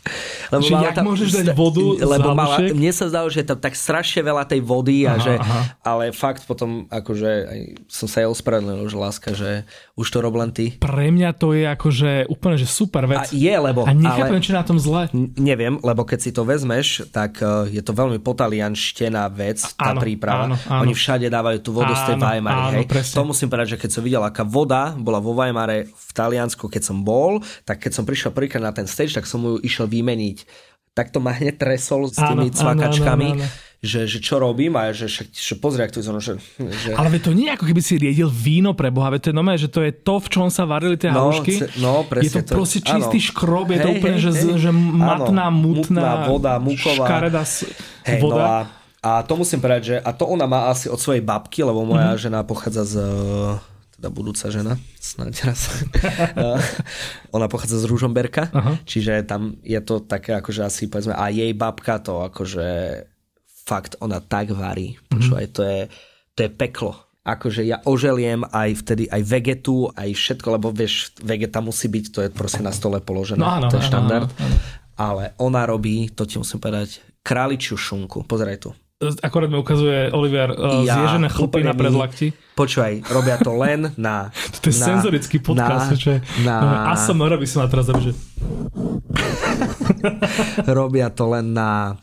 Lebo 0.50 0.66
že 0.66 0.74
jak 0.74 0.98
tam, 0.98 1.06
môžeš 1.06 1.30
dať 1.38 1.48
vodu 1.54 1.86
lebo 2.02 2.34
mala, 2.34 2.58
Mne 2.58 2.90
sa 2.90 3.06
zdalo, 3.06 3.30
že 3.30 3.46
je 3.46 3.48
tam 3.54 3.62
tak 3.62 3.78
strašne 3.78 4.26
veľa 4.26 4.42
tej 4.50 4.58
vody, 4.58 5.06
a 5.06 5.14
aha, 5.14 5.22
že, 5.22 5.34
aha. 5.38 5.60
ale 5.86 6.04
fakt 6.10 6.42
potom 6.50 6.90
akože 6.90 7.30
aj 7.46 7.60
som 7.86 8.10
sa 8.10 8.26
jej 8.26 8.28
ospravedlnil, 8.28 8.90
že 8.90 8.98
láska, 8.98 9.30
že 9.38 9.62
už 9.94 10.06
to 10.10 10.18
rob 10.18 10.34
len 10.34 10.50
ty. 10.50 10.74
Pre 10.82 11.08
mňa 11.14 11.30
to 11.38 11.54
je 11.54 11.62
akože 11.62 12.10
úplne 12.26 12.56
že 12.58 12.66
super 12.66 13.06
vec. 13.06 13.30
A 13.30 13.30
je, 13.30 13.54
lebo... 13.54 13.86
A 13.86 13.94
nechápem, 13.94 14.42
či 14.42 14.50
na 14.50 14.66
tom 14.66 14.82
zle. 14.82 15.06
Neviem, 15.38 15.78
lebo 15.82 16.02
keď 16.02 16.18
si 16.18 16.30
to 16.34 16.42
vezmeš, 16.42 17.06
tak 17.14 17.38
e, 17.38 17.74
je 17.74 17.82
to 17.82 17.94
veľmi 17.94 18.18
potalianštená 18.18 19.30
vec, 19.30 19.62
tá 19.78 19.94
áno, 19.94 20.00
príprava. 20.08 20.48
Áno, 20.48 20.56
áno. 20.56 20.88
Oni 20.88 20.96
všade 20.96 21.28
dávajú 21.28 21.58
tú 21.60 21.70
vodu 21.76 21.92
áno, 21.92 22.00
z 22.00 22.02
tej 22.08 22.16
Weimary. 22.16 22.64
Áno, 22.64 22.78
hej. 22.80 23.12
To 23.12 23.22
musím 23.28 23.48
povedať, 23.52 23.76
že 23.76 23.78
keď 23.84 23.90
som 23.92 24.02
videl, 24.02 24.22
aká 24.24 24.48
voda 24.48 24.96
bola 24.96 25.20
vo 25.20 25.36
Weimare 25.36 25.84
v 25.92 26.10
Taliansku, 26.16 26.72
keď 26.72 26.82
som 26.88 27.04
bol, 27.04 27.44
tak 27.68 27.84
keď 27.84 27.92
som 27.92 28.08
prišiel 28.08 28.32
prvýkrát 28.32 28.64
na 28.64 28.72
ten 28.72 28.88
stage, 28.88 29.12
tak 29.12 29.28
som 29.28 29.44
ju 29.44 29.60
išiel 29.60 29.84
vymeniť. 29.84 30.48
Tak 30.96 31.12
to 31.12 31.20
ma 31.20 31.36
hneď 31.36 31.60
tresol 31.60 32.08
s 32.08 32.16
tými 32.16 32.48
áno, 32.48 32.56
cvakačkami. 32.56 33.28
Áno, 33.36 33.44
áno, 33.44 33.46
áno 33.46 33.66
že, 33.78 34.10
že 34.10 34.18
čo 34.18 34.42
robím 34.42 34.74
a 34.74 34.90
že, 34.90 35.06
že, 35.06 35.30
že 35.30 35.54
pozri, 35.54 35.86
ak 35.86 35.94
to 35.94 36.02
je 36.02 36.10
že, 36.18 36.34
že... 36.58 36.90
Ale 36.98 37.14
to 37.22 37.30
nie 37.30 37.46
je 37.46 37.54
ako 37.54 37.64
keby 37.70 37.78
si 37.78 37.94
riedil 37.94 38.26
víno 38.26 38.74
pre 38.74 38.90
Boha, 38.90 39.14
to 39.22 39.30
je 39.30 39.36
nové, 39.36 39.54
že 39.54 39.70
to 39.70 39.86
je 39.86 39.94
to, 39.94 40.18
v 40.18 40.28
čom 40.34 40.50
sa 40.50 40.66
varili 40.66 40.98
tie 40.98 41.14
no, 41.14 41.30
halušky. 41.30 41.78
No, 41.78 42.02
presne. 42.02 42.26
Je 42.26 42.30
to, 42.34 42.40
to 42.42 42.54
proste 42.58 42.82
čistý 42.82 43.18
áno. 43.22 43.28
škrob, 43.30 43.70
je 43.70 43.78
hej, 43.78 43.84
to 43.86 43.88
úplne, 43.94 44.18
hej, 44.18 44.24
že, 44.26 44.30
hej. 44.34 44.66
že 44.66 44.70
matná, 44.74 45.46
áno, 45.46 45.62
mutná, 45.62 45.86
mutná 45.86 46.10
voda, 46.26 46.52
muková. 46.58 47.06
škaredá 47.06 47.42
hej, 47.46 48.18
voda. 48.18 48.34
No 48.34 48.50
a, 48.50 48.58
a 48.98 49.22
to 49.22 49.38
musím 49.38 49.62
povedať, 49.62 49.82
že 49.84 49.96
a 50.02 50.10
to 50.10 50.26
ona 50.26 50.50
má 50.50 50.74
asi 50.74 50.90
od 50.90 50.98
svojej 50.98 51.22
babky, 51.22 51.62
lebo 51.62 51.86
moja 51.86 52.14
mm-hmm. 52.14 52.24
žena 52.24 52.40
pochádza 52.42 52.82
z 52.82 52.94
teda 53.98 54.14
budúca 54.14 54.46
žena, 54.46 54.78
snáď 55.02 55.50
raz. 55.50 55.74
ona 57.34 57.50
pochádza 57.50 57.82
z 57.82 57.90
Ružomberka, 57.90 58.46
čiže 58.86 59.26
tam 59.26 59.58
je 59.66 59.82
to 59.82 60.06
také 60.06 60.38
akože 60.38 60.62
asi 60.62 60.86
povedzme, 60.86 61.18
a 61.18 61.34
jej 61.34 61.50
babka 61.50 61.98
to 61.98 62.22
akože 62.22 62.66
fakt 63.66 63.98
ona 63.98 64.22
tak 64.22 64.54
varí. 64.54 64.94
Mm-hmm. 64.94 65.10
Počúvaj, 65.10 65.46
to 65.50 65.62
je, 65.66 65.80
to 66.38 66.40
je 66.46 66.50
peklo. 66.54 66.94
Akože 67.26 67.66
ja 67.66 67.82
oželiem 67.84 68.46
aj 68.46 68.86
vtedy 68.86 69.04
aj 69.10 69.22
vegetu, 69.26 69.90
aj 69.92 70.14
všetko, 70.14 70.46
lebo 70.56 70.70
vieš, 70.70 71.18
vegeta 71.18 71.58
musí 71.58 71.90
byť, 71.90 72.04
to 72.14 72.18
je 72.24 72.30
proste 72.30 72.62
na 72.62 72.70
stole 72.70 73.02
položené, 73.02 73.42
no, 73.42 73.50
áno, 73.50 73.68
to 73.68 73.82
je 73.82 73.84
štandard. 73.84 74.30
Áno, 74.30 74.46
áno. 74.46 74.56
Ale 74.98 75.22
ona 75.42 75.66
robí, 75.66 76.06
to 76.14 76.22
ti 76.22 76.38
musím 76.38 76.62
povedať, 76.62 77.02
králičiu 77.26 77.74
šunku. 77.76 78.24
Pozeraj 78.24 78.58
tu. 78.62 78.70
Akorát 78.98 79.50
mi 79.50 79.56
ukazuje 79.56 80.10
Oliver 80.12 80.50
uh, 80.58 80.82
ja, 80.82 80.98
zježené 80.98 81.30
chlpy 81.30 81.62
na 81.62 81.70
predlakti. 81.70 82.34
Počúvaj, 82.58 83.06
robia 83.14 83.38
to 83.38 83.54
len 83.54 83.94
na... 83.94 84.34
to 84.58 84.74
je 84.74 84.74
na, 84.74 84.86
senzorický 84.90 85.38
podcast, 85.38 85.94
na, 85.94 85.98
čo 86.02 86.08
je... 86.10 86.20
Na, 86.42 86.54
no, 86.58 86.66
ASMR 86.90 87.38
by 87.38 87.46
som 87.46 87.62
na 87.62 87.70
teraz 87.70 87.86
že... 87.94 88.10
robia 90.78 91.14
to 91.14 91.30
len 91.30 91.54
na 91.54 91.94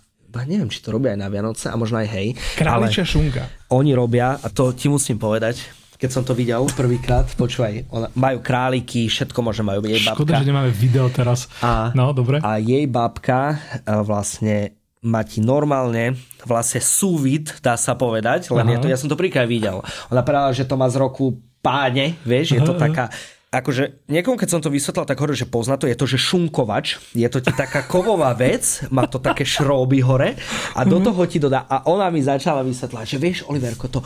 neviem, 0.48 0.72
či 0.72 0.80
to 0.80 0.96
robia 0.96 1.12
aj 1.12 1.20
na 1.20 1.28
Vianoce 1.28 1.68
a 1.68 1.76
možno 1.76 2.00
aj 2.00 2.08
hej. 2.16 2.32
Králičia 2.56 3.04
šunka. 3.04 3.44
Oni 3.76 3.92
robia, 3.92 4.40
a 4.40 4.48
to 4.48 4.72
ti 4.72 4.88
musím 4.88 5.20
povedať, 5.20 5.68
keď 6.00 6.10
som 6.12 6.24
to 6.24 6.32
videl 6.32 6.64
prvýkrát, 6.80 7.28
počúvaj, 7.36 7.92
ona, 7.92 8.08
majú 8.16 8.40
králiky, 8.40 9.12
všetko 9.12 9.40
môže 9.44 9.68
majú 9.68 9.84
jej 9.84 10.00
babka. 10.00 10.24
Škoda, 10.24 10.40
že 10.40 10.48
nemáme 10.48 10.72
video 10.72 11.12
teraz. 11.12 11.52
A, 11.60 11.92
no, 11.92 12.16
dobre. 12.16 12.40
A 12.40 12.56
jej 12.56 12.88
babka 12.88 13.60
vlastne 13.84 14.80
ti 15.22 15.40
normálne 15.40 16.18
vlastne 16.44 16.82
súvid, 16.82 17.54
dá 17.62 17.78
sa 17.78 17.94
povedať, 17.94 18.50
len 18.50 18.76
je 18.76 18.78
to, 18.82 18.88
ja 18.90 18.98
som 18.98 19.06
to 19.06 19.20
prvýkrát 19.20 19.46
videl. 19.46 19.86
Ona 20.10 20.26
povedala, 20.26 20.52
že 20.52 20.66
to 20.66 20.74
má 20.74 20.90
z 20.90 20.98
roku 20.98 21.38
páne, 21.62 22.18
vieš, 22.26 22.58
je 22.58 22.62
to 22.62 22.74
taká 22.74 23.14
akože 23.56 24.04
niekomu, 24.12 24.36
keď 24.36 24.50
som 24.52 24.62
to 24.62 24.74
vysvetlil, 24.74 25.08
tak 25.08 25.16
hovorí, 25.16 25.38
že 25.38 25.48
pozná 25.48 25.80
to, 25.80 25.88
je 25.88 25.96
to, 25.96 26.04
že 26.04 26.20
šunkovač, 26.20 27.00
je 27.16 27.28
to 27.32 27.40
ti 27.40 27.56
taká 27.56 27.88
kovová 27.88 28.36
vec, 28.36 28.84
má 28.92 29.08
to 29.08 29.24
také 29.24 29.48
šróby 29.48 30.04
hore 30.04 30.36
a 30.76 30.84
do 30.84 31.00
mhm. 31.00 31.06
toho 31.08 31.22
ti 31.24 31.40
dodá. 31.40 31.64
A 31.64 31.88
ona 31.88 32.12
mi 32.12 32.20
začala 32.20 32.66
vysvetľať, 32.68 33.06
že 33.08 33.18
vieš, 33.18 33.38
Oliverko, 33.48 33.88
to 33.88 34.04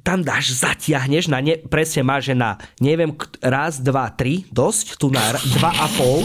tam 0.00 0.24
dáš, 0.24 0.56
zatiahneš 0.56 1.28
na 1.28 1.44
ne, 1.44 1.60
presne 1.60 2.00
má, 2.00 2.16
že 2.16 2.32
na 2.32 2.56
neviem, 2.80 3.12
raz, 3.44 3.76
dva, 3.76 4.08
tri, 4.08 4.48
dosť, 4.48 4.96
tu 4.96 5.12
na 5.12 5.20
dva 5.58 5.68
a 5.68 5.86
pol 6.00 6.24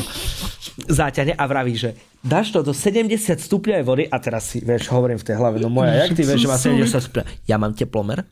zaťahne 0.88 1.36
a 1.36 1.44
vraví, 1.44 1.76
že 1.76 2.13
dáš 2.24 2.56
to 2.56 2.64
do 2.64 2.72
70 2.72 3.12
stupňovej 3.38 3.84
vody 3.84 4.04
a 4.08 4.18
teraz 4.18 4.56
si, 4.56 4.64
vieš, 4.64 4.88
hovorím 4.90 5.20
v 5.20 5.28
tej 5.28 5.36
hlave, 5.36 5.60
no 5.60 5.68
moja, 5.68 6.08
jak 6.08 6.16
ty 6.16 6.24
vieš, 6.24 6.48
že 6.48 6.50
má 6.50 6.58
70 6.58 6.88
stupňov? 6.90 7.26
Ja 7.46 7.60
mám 7.60 7.76
teplomer, 7.76 8.24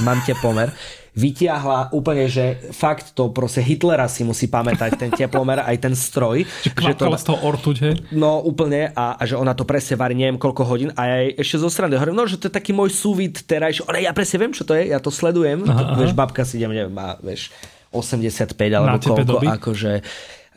mám 0.00 0.18
teplomer 0.24 0.72
vytiahla 1.16 1.96
úplne, 1.96 2.28
že 2.28 2.60
fakt 2.76 3.16
to 3.16 3.32
proste 3.32 3.64
Hitlera 3.64 4.04
si 4.04 4.20
musí 4.20 4.52
pamätať, 4.52 5.00
ten 5.00 5.08
teplomer, 5.08 5.64
aj 5.64 5.76
ten 5.80 5.96
stroj. 5.96 6.44
Že 6.76 6.92
to, 6.92 7.08
z 7.16 7.24
toho 7.24 7.38
ortuť, 7.40 7.76
hej? 7.80 7.94
No 8.12 8.44
úplne 8.44 8.92
a, 8.92 9.16
a, 9.16 9.22
že 9.24 9.32
ona 9.32 9.56
to 9.56 9.64
presne 9.64 9.96
varí 9.96 10.12
neviem 10.12 10.36
koľko 10.36 10.62
hodín 10.68 10.92
a 10.92 11.08
ja 11.08 11.18
ešte 11.40 11.56
zo 11.56 11.72
strany 11.72 11.96
hovorím, 11.96 12.20
no 12.20 12.28
že 12.28 12.36
to 12.36 12.52
je 12.52 12.54
taký 12.54 12.76
môj 12.76 12.92
súvid 12.92 13.40
terajší, 13.48 13.88
ale 13.88 14.04
ja 14.04 14.12
presne 14.12 14.44
viem, 14.44 14.52
čo 14.52 14.68
to 14.68 14.76
je, 14.76 14.92
ja 14.92 15.00
to 15.00 15.08
sledujem, 15.08 15.64
aha, 15.64 15.96
to, 15.96 16.04
vieš, 16.04 16.12
babka 16.12 16.44
si 16.44 16.60
idem, 16.60 16.76
neviem, 16.76 16.92
má, 16.92 17.16
vieš, 17.24 17.48
85 17.96 18.52
alebo 18.76 19.00
koľko, 19.00 19.40
akože 19.40 19.92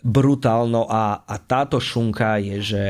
brutálno 0.03 0.87
a, 0.87 1.23
a 1.27 1.35
táto 1.39 1.77
šunka 1.77 2.39
je, 2.39 2.57
že 2.61 2.85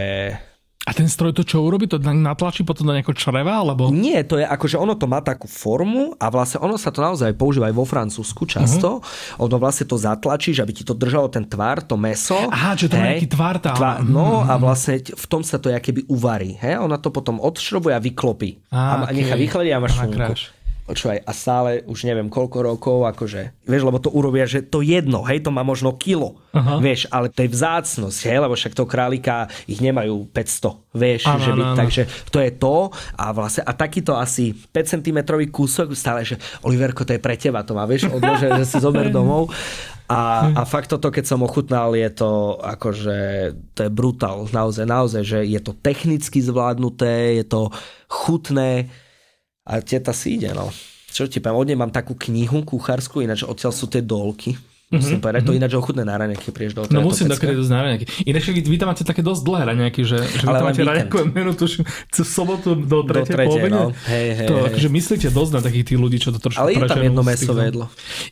a 0.90 0.96
ten 0.96 1.06
stroj 1.06 1.38
to 1.38 1.46
čo 1.46 1.62
urobí? 1.62 1.86
To 1.86 2.02
natlačí 2.02 2.66
potom 2.66 2.90
do 2.90 2.98
nejakého 2.98 3.14
čreva? 3.14 3.62
Alebo... 3.62 3.94
Nie, 3.94 4.26
to 4.26 4.42
je 4.42 4.46
ako, 4.48 4.66
že 4.66 4.82
ono 4.82 4.98
to 4.98 5.06
má 5.06 5.22
takú 5.22 5.46
formu 5.46 6.18
a 6.18 6.34
vlastne 6.34 6.58
ono 6.66 6.82
sa 6.82 6.90
to 6.90 7.06
naozaj 7.06 7.30
používa 7.38 7.70
aj 7.70 7.76
vo 7.78 7.86
Francúzsku 7.86 8.50
často. 8.50 8.98
Uh-huh. 8.98 9.46
Ono 9.46 9.62
vlastne 9.62 9.86
to 9.86 10.02
zatlačí, 10.02 10.50
že 10.50 10.66
aby 10.66 10.74
ti 10.74 10.82
to 10.82 10.98
držalo 10.98 11.30
ten 11.30 11.46
tvar, 11.46 11.86
to 11.86 11.94
meso. 11.94 12.34
Aha, 12.50 12.74
že 12.74 12.90
to 12.90 12.98
má 12.98 13.14
nejaký 13.14 13.30
tvar 13.30 13.62
tam. 13.62 13.78
Tvar, 13.78 14.02
no 14.02 14.42
uh-huh. 14.42 14.50
a 14.50 14.58
vlastne 14.58 14.98
v 15.06 15.26
tom 15.30 15.46
sa 15.46 15.62
to 15.62 15.70
keby 15.70 16.10
uvarí. 16.10 16.58
He? 16.58 16.74
Ona 16.74 16.98
to 16.98 17.14
potom 17.14 17.38
odšrobuje 17.38 17.94
a 17.94 18.02
vyklopí. 18.02 18.58
Ah, 18.74 19.06
a 19.06 19.14
okay. 19.14 19.22
nechá 19.22 19.38
vychladiť 19.38 19.72
a 19.76 19.78
máš 19.78 19.94
šunku 19.94 20.34
počúvaj, 20.90 21.22
a 21.22 21.32
stále 21.38 21.86
už 21.86 22.10
neviem 22.10 22.34
koľko 22.34 22.66
rokov, 22.66 22.98
akože, 23.14 23.62
vieš, 23.70 23.86
lebo 23.86 24.02
to 24.02 24.10
urobia, 24.10 24.50
že 24.50 24.66
to 24.66 24.82
jedno, 24.82 25.22
hej, 25.22 25.46
to 25.46 25.54
má 25.54 25.62
možno 25.62 25.94
kilo, 25.94 26.42
Aha. 26.50 26.82
vieš, 26.82 27.06
ale 27.14 27.30
to 27.30 27.46
je 27.46 27.54
vzácnosť, 27.54 28.20
hej, 28.26 28.42
lebo 28.42 28.58
však 28.58 28.74
to 28.74 28.90
králika 28.90 29.46
ich 29.70 29.78
nemajú 29.78 30.26
500, 30.34 30.98
vieš, 30.98 31.22
ano, 31.30 31.46
že 31.46 31.52
by, 31.54 31.62
ano. 31.62 31.78
takže 31.78 32.02
to 32.34 32.42
je 32.42 32.52
to 32.58 32.90
a 33.14 33.26
vlastne, 33.30 33.62
a 33.62 33.72
takýto 33.78 34.18
asi 34.18 34.58
5 34.74 34.98
cm 34.98 35.20
kúsok 35.54 35.94
stále, 35.94 36.26
že 36.26 36.42
Oliverko, 36.66 37.06
to 37.06 37.14
je 37.14 37.22
pre 37.22 37.38
teba, 37.38 37.62
to 37.62 37.78
má, 37.78 37.86
vieš, 37.86 38.10
odlože, 38.10 38.50
že 38.58 38.66
si 38.66 38.82
zober 38.82 39.14
domov 39.14 39.54
a, 40.10 40.50
a 40.58 40.62
fakt 40.66 40.90
toto, 40.90 41.14
keď 41.14 41.22
som 41.22 41.46
ochutnal, 41.46 41.94
je 41.94 42.10
to 42.10 42.58
akože, 42.58 43.18
to 43.78 43.80
je 43.86 43.92
brutál, 43.94 44.50
naozaj, 44.50 44.90
naozaj, 44.90 45.22
že 45.22 45.40
je 45.46 45.62
to 45.62 45.78
technicky 45.78 46.42
zvládnuté, 46.42 47.38
je 47.38 47.46
to 47.46 47.70
chutné, 48.10 48.90
a 49.70 49.78
teta 49.86 50.10
si 50.12 50.42
ide, 50.42 50.50
no. 50.58 50.74
Čo 51.14 51.30
ti 51.30 51.38
poviem, 51.38 51.58
od 51.62 51.68
nej 51.70 51.78
mám 51.78 51.94
takú 51.94 52.18
knihu 52.18 52.66
kuchárskú, 52.66 53.22
ináč 53.22 53.46
odtiaľ 53.46 53.74
sú 53.74 53.86
tie 53.86 54.02
dolky 54.02 54.58
Musím 54.90 55.22
mm-hmm. 55.22 55.22
povedať, 55.22 55.42
to 55.46 55.54
mhm. 55.54 55.60
ináč 55.62 55.72
ochutné 55.78 56.02
na 56.02 56.18
raňajky, 56.18 56.50
prieš 56.50 56.74
do 56.74 56.82
No 56.90 57.06
musím 57.06 57.30
dokedy 57.30 57.54
dosť 57.54 57.70
na 57.70 57.80
raňajky. 57.86 58.06
Ináč 58.26 58.44
vy 58.50 58.78
tam 58.82 58.90
máte 58.90 59.06
také 59.06 59.22
dosť 59.22 59.42
dlhé 59.46 59.64
raňajky, 59.70 60.02
že, 60.02 60.18
že 60.18 60.44
vy 60.50 60.54
tam 60.54 60.66
máte 60.66 60.82
raňajkové 60.82 61.24
menu 61.30 61.54
tuším, 61.54 61.86
cez 62.10 62.26
sobotu 62.26 62.74
do 62.74 63.06
tretej, 63.06 63.38
do 63.38 63.54
tretej 63.54 63.70
no. 63.70 63.94
hej, 64.10 64.28
hej, 64.34 64.48
to, 64.50 64.54
hej. 64.58 64.66
akože 64.74 64.90
myslíte 64.90 65.28
dosť 65.30 65.52
na 65.54 65.62
takých 65.62 65.94
tých 65.94 66.00
ľudí, 66.02 66.18
čo 66.18 66.34
to 66.34 66.42
trošku 66.42 66.58
Ale 66.58 66.74
je 66.74 66.82
tam 66.90 67.06
jedno 67.06 67.22
mesové 67.22 67.70
jedlo. 67.70 67.86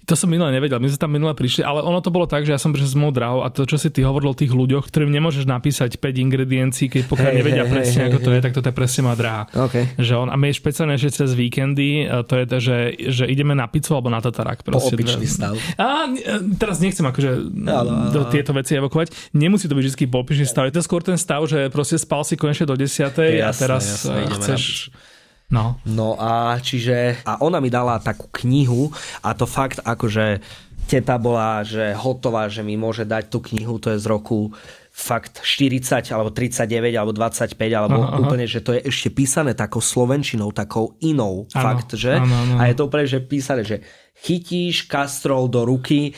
To 0.09 0.13
som 0.17 0.27
minule 0.33 0.49
nevedel, 0.49 0.81
my 0.81 0.89
sme 0.89 0.97
tam 0.97 1.11
minule 1.13 1.33
prišli, 1.37 1.61
ale 1.61 1.85
ono 1.85 2.01
to 2.01 2.09
bolo 2.09 2.25
tak, 2.25 2.41
že 2.41 2.57
ja 2.57 2.59
som 2.61 2.73
prišiel 2.73 2.89
s 2.89 2.97
mojou 2.97 3.13
drahou 3.13 3.39
a 3.45 3.53
to, 3.53 3.61
čo 3.69 3.77
si 3.77 3.93
ty 3.93 4.01
hovoril 4.01 4.33
o 4.33 4.37
tých 4.37 4.49
ľuďoch, 4.49 4.89
ktorým 4.89 5.13
nemôžeš 5.13 5.45
napísať 5.45 6.01
5 6.01 6.25
ingrediencií, 6.25 6.89
keď 6.89 7.05
pokiaľ 7.05 7.31
hey, 7.33 7.37
nevedia 7.37 7.65
hey, 7.69 7.73
presne, 7.73 7.99
hey, 8.01 8.09
ako 8.09 8.17
to 8.17 8.29
je, 8.33 8.39
tak 8.41 8.51
to 8.57 8.61
je 8.65 8.73
presne 8.73 9.01
má 9.05 9.13
drahá. 9.13 9.45
Okay. 9.53 9.93
Že 10.01 10.13
on, 10.25 10.27
a 10.33 10.35
my 10.41 10.49
špeciálne 10.49 10.97
že 10.97 11.13
cez 11.13 11.37
víkendy, 11.37 12.09
to 12.25 12.33
je 12.33 12.45
to, 12.49 12.57
že, 12.57 12.77
že 13.13 13.23
ideme 13.29 13.53
na 13.53 13.69
pizzu 13.69 13.93
alebo 13.93 14.09
na. 14.09 14.17
Proste, 14.17 14.97
po 14.97 15.23
stav. 15.23 15.55
A 15.79 16.09
teraz 16.55 16.79
nechcem 16.79 17.03
akože 17.03 17.29
ale, 17.67 17.91
do 18.15 18.23
tieto 18.31 18.55
veci 18.55 18.79
evokovať. 18.79 19.35
Nemusí 19.35 19.67
to 19.67 19.75
byť 19.75 19.85
vždy 19.91 20.05
popíši 20.07 20.47
stav. 20.47 20.71
Je 20.71 20.79
to 20.79 20.85
skôr 20.85 21.03
ten 21.03 21.19
stav, 21.19 21.43
že 21.43 21.67
proste 21.67 21.99
spal 21.99 22.23
si 22.23 22.39
konečne 22.39 22.63
do 22.63 22.79
10. 22.79 23.11
a 23.43 23.51
teraz 23.51 24.07
jasné, 24.07 24.31
chceš... 24.39 24.63
No. 25.47 25.79
no 25.87 26.19
a 26.19 26.59
čiže, 26.59 27.23
a 27.23 27.39
ona 27.39 27.63
mi 27.63 27.71
dala 27.71 28.03
takú 28.03 28.27
knihu 28.43 28.91
a 29.23 29.31
to 29.31 29.47
fakt 29.47 29.79
akože 29.79 30.43
teta 30.91 31.15
bola, 31.15 31.63
že 31.63 31.95
hotová, 31.95 32.51
že 32.51 32.63
mi 32.63 32.75
môže 32.75 33.03
dať 33.03 33.31
tú 33.31 33.39
knihu, 33.43 33.79
to 33.79 33.95
je 33.95 33.99
z 33.99 34.07
roku 34.07 34.51
fakt 34.97 35.45
40 35.45 36.09
alebo 36.09 36.33
39 36.33 36.89
alebo 36.97 37.13
25 37.13 37.53
alebo 37.69 38.01
aha, 38.01 38.17
úplne, 38.17 38.49
že 38.49 38.65
to 38.65 38.73
je 38.73 38.81
ešte 38.89 39.13
písané 39.13 39.53
takou 39.53 39.77
slovenčinou, 39.77 40.49
takou 40.49 40.97
inou 41.05 41.45
ano, 41.53 41.61
fakt, 41.61 41.93
že? 41.93 42.17
Ano, 42.17 42.33
ano. 42.33 42.53
A 42.57 42.65
je 42.65 42.73
to 42.73 42.89
úplne, 42.89 43.05
že 43.05 43.21
písané, 43.21 43.61
že 43.61 43.85
chytíš 44.17 44.89
kastrol 44.89 45.45
do 45.45 45.63
ruky 45.63 46.17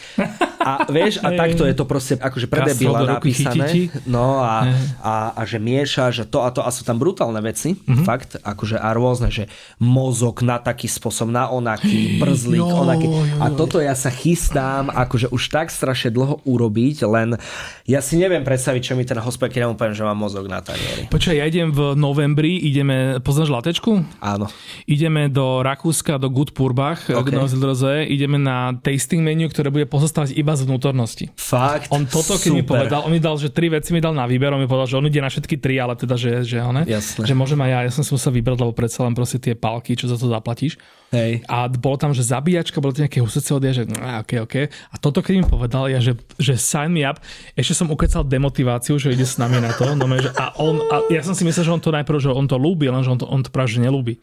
a 0.60 0.84
vieš, 0.96 1.20
a 1.20 1.36
takto 1.36 1.68
je 1.68 1.76
to 1.76 1.84
proste 1.84 2.16
akože 2.16 2.48
pre 2.48 2.64
debila 2.72 3.04
napísané. 3.04 3.92
No 4.08 4.40
a, 4.40 4.66
a, 5.04 5.16
a, 5.36 5.42
že 5.44 5.60
miešaš 5.60 6.24
a 6.24 6.26
to 6.26 6.40
a 6.42 6.50
to 6.50 6.64
a 6.64 6.72
sú 6.72 6.88
tam 6.88 6.98
brutálne 6.98 7.38
veci, 7.44 7.76
mm-hmm. 7.76 8.06
fakt, 8.08 8.40
akože 8.40 8.80
a 8.80 8.90
rôzne, 8.96 9.30
že 9.30 9.52
mozog 9.84 10.42
na 10.42 10.58
taký 10.58 10.88
spôsob, 10.88 11.30
na 11.30 11.52
onaký, 11.52 12.18
brzlík, 12.18 12.64
jo, 12.64 12.82
onaký. 12.88 13.08
A 13.44 13.52
toto 13.52 13.84
ja 13.84 13.94
sa 13.94 14.10
chystám 14.10 14.88
akože 14.90 15.30
už 15.30 15.44
tak 15.52 15.68
strašne 15.70 16.16
dlho 16.16 16.42
urobiť, 16.48 17.04
len 17.04 17.36
ja 17.84 18.00
si 18.00 18.16
neviem 18.16 18.42
predstaviť, 18.42 18.82
čo 18.82 18.94
mi 18.96 19.04
ten 19.04 19.20
hospod, 19.20 19.52
keď 19.52 19.76
poviem, 19.76 19.96
že 19.96 20.08
mám 20.08 20.18
mozog 20.18 20.48
na 20.48 20.64
tanieri. 20.64 21.12
Počkaj, 21.12 21.36
ja 21.36 21.46
idem 21.46 21.70
v 21.70 21.94
novembri, 22.00 22.58
ideme, 22.64 23.20
poznáš 23.20 23.52
Latečku? 23.52 24.02
Áno. 24.24 24.48
Ideme 24.88 25.28
do 25.28 25.62
Rakúska, 25.62 26.18
do 26.18 26.32
Gutpurbach, 26.32 27.06
okay. 27.06 27.36
Naozaj 27.90 28.06
ideme 28.06 28.38
na 28.38 28.78
tasting 28.78 29.26
menu, 29.26 29.50
ktoré 29.50 29.74
bude 29.74 29.90
pozostávať 29.90 30.38
iba 30.38 30.54
z 30.54 30.70
vnútornosti. 30.70 31.26
Fakt? 31.36 31.90
On 31.90 32.06
toto, 32.06 32.38
keď 32.38 32.52
mi 32.54 32.64
povedal, 32.64 33.02
on 33.06 33.12
mi 33.12 33.18
dal, 33.18 33.36
že 33.42 33.50
tri 33.50 33.74
veci 33.74 33.92
mi 33.92 34.02
dal 34.02 34.14
na 34.14 34.30
výber, 34.30 34.54
on 34.54 34.62
mi 34.62 34.70
povedal, 34.70 34.88
že 34.88 34.98
on 35.02 35.10
ide 35.10 35.20
na 35.20 35.30
všetky 35.32 35.58
tri, 35.58 35.82
ale 35.82 35.98
teda, 35.98 36.16
že, 36.16 36.46
že, 36.46 36.62
ne? 36.62 36.86
Jasne. 36.86 37.26
že 37.26 37.34
môžem 37.34 37.58
aj 37.66 37.70
ja, 37.70 37.80
ja 37.90 37.92
som 37.92 38.04
si 38.06 38.12
musel 38.14 38.32
vybrať, 38.38 38.58
lebo 38.62 38.74
predsa 38.78 39.02
len 39.06 39.18
proste 39.18 39.42
tie 39.42 39.58
palky, 39.58 39.98
čo 39.98 40.06
za 40.06 40.16
to 40.16 40.30
zaplatíš. 40.30 40.78
Hej. 41.10 41.42
A 41.50 41.66
bolo 41.66 41.98
tam, 41.98 42.14
že 42.14 42.22
zabíjačka, 42.22 42.78
bolo 42.78 42.94
to 42.94 43.02
nejaké 43.02 43.18
husece 43.18 43.50
odia, 43.50 43.74
že 43.74 43.90
no, 43.90 43.98
ok, 43.98 44.46
ok. 44.46 44.56
A 44.94 44.96
toto, 45.02 45.26
keď 45.26 45.42
mi 45.42 45.46
povedal, 45.50 45.90
ja, 45.90 45.98
že, 45.98 46.14
že 46.38 46.54
sign 46.54 46.94
me 46.94 47.02
up, 47.02 47.18
ešte 47.58 47.74
som 47.74 47.90
ukecal 47.90 48.22
demotiváciu, 48.22 49.02
že 49.02 49.18
ide 49.18 49.26
s 49.26 49.42
nami 49.42 49.58
na 49.58 49.74
to. 49.74 49.90
No, 49.98 50.06
že, 50.22 50.30
a, 50.38 50.54
on, 50.62 50.86
a 50.86 51.10
ja 51.10 51.26
som 51.26 51.34
si 51.34 51.42
myslel, 51.42 51.66
že 51.66 51.74
on 51.74 51.82
to 51.82 51.90
najprv, 51.90 52.18
že 52.22 52.30
on 52.30 52.46
to 52.46 52.62
ľúbi, 52.62 52.94
lenže 52.94 53.10
on 53.10 53.18
to, 53.18 53.26
on 53.26 53.42
to 53.42 53.50
práve, 53.50 53.74
že 53.74 53.82
nelúbi. 53.82 54.22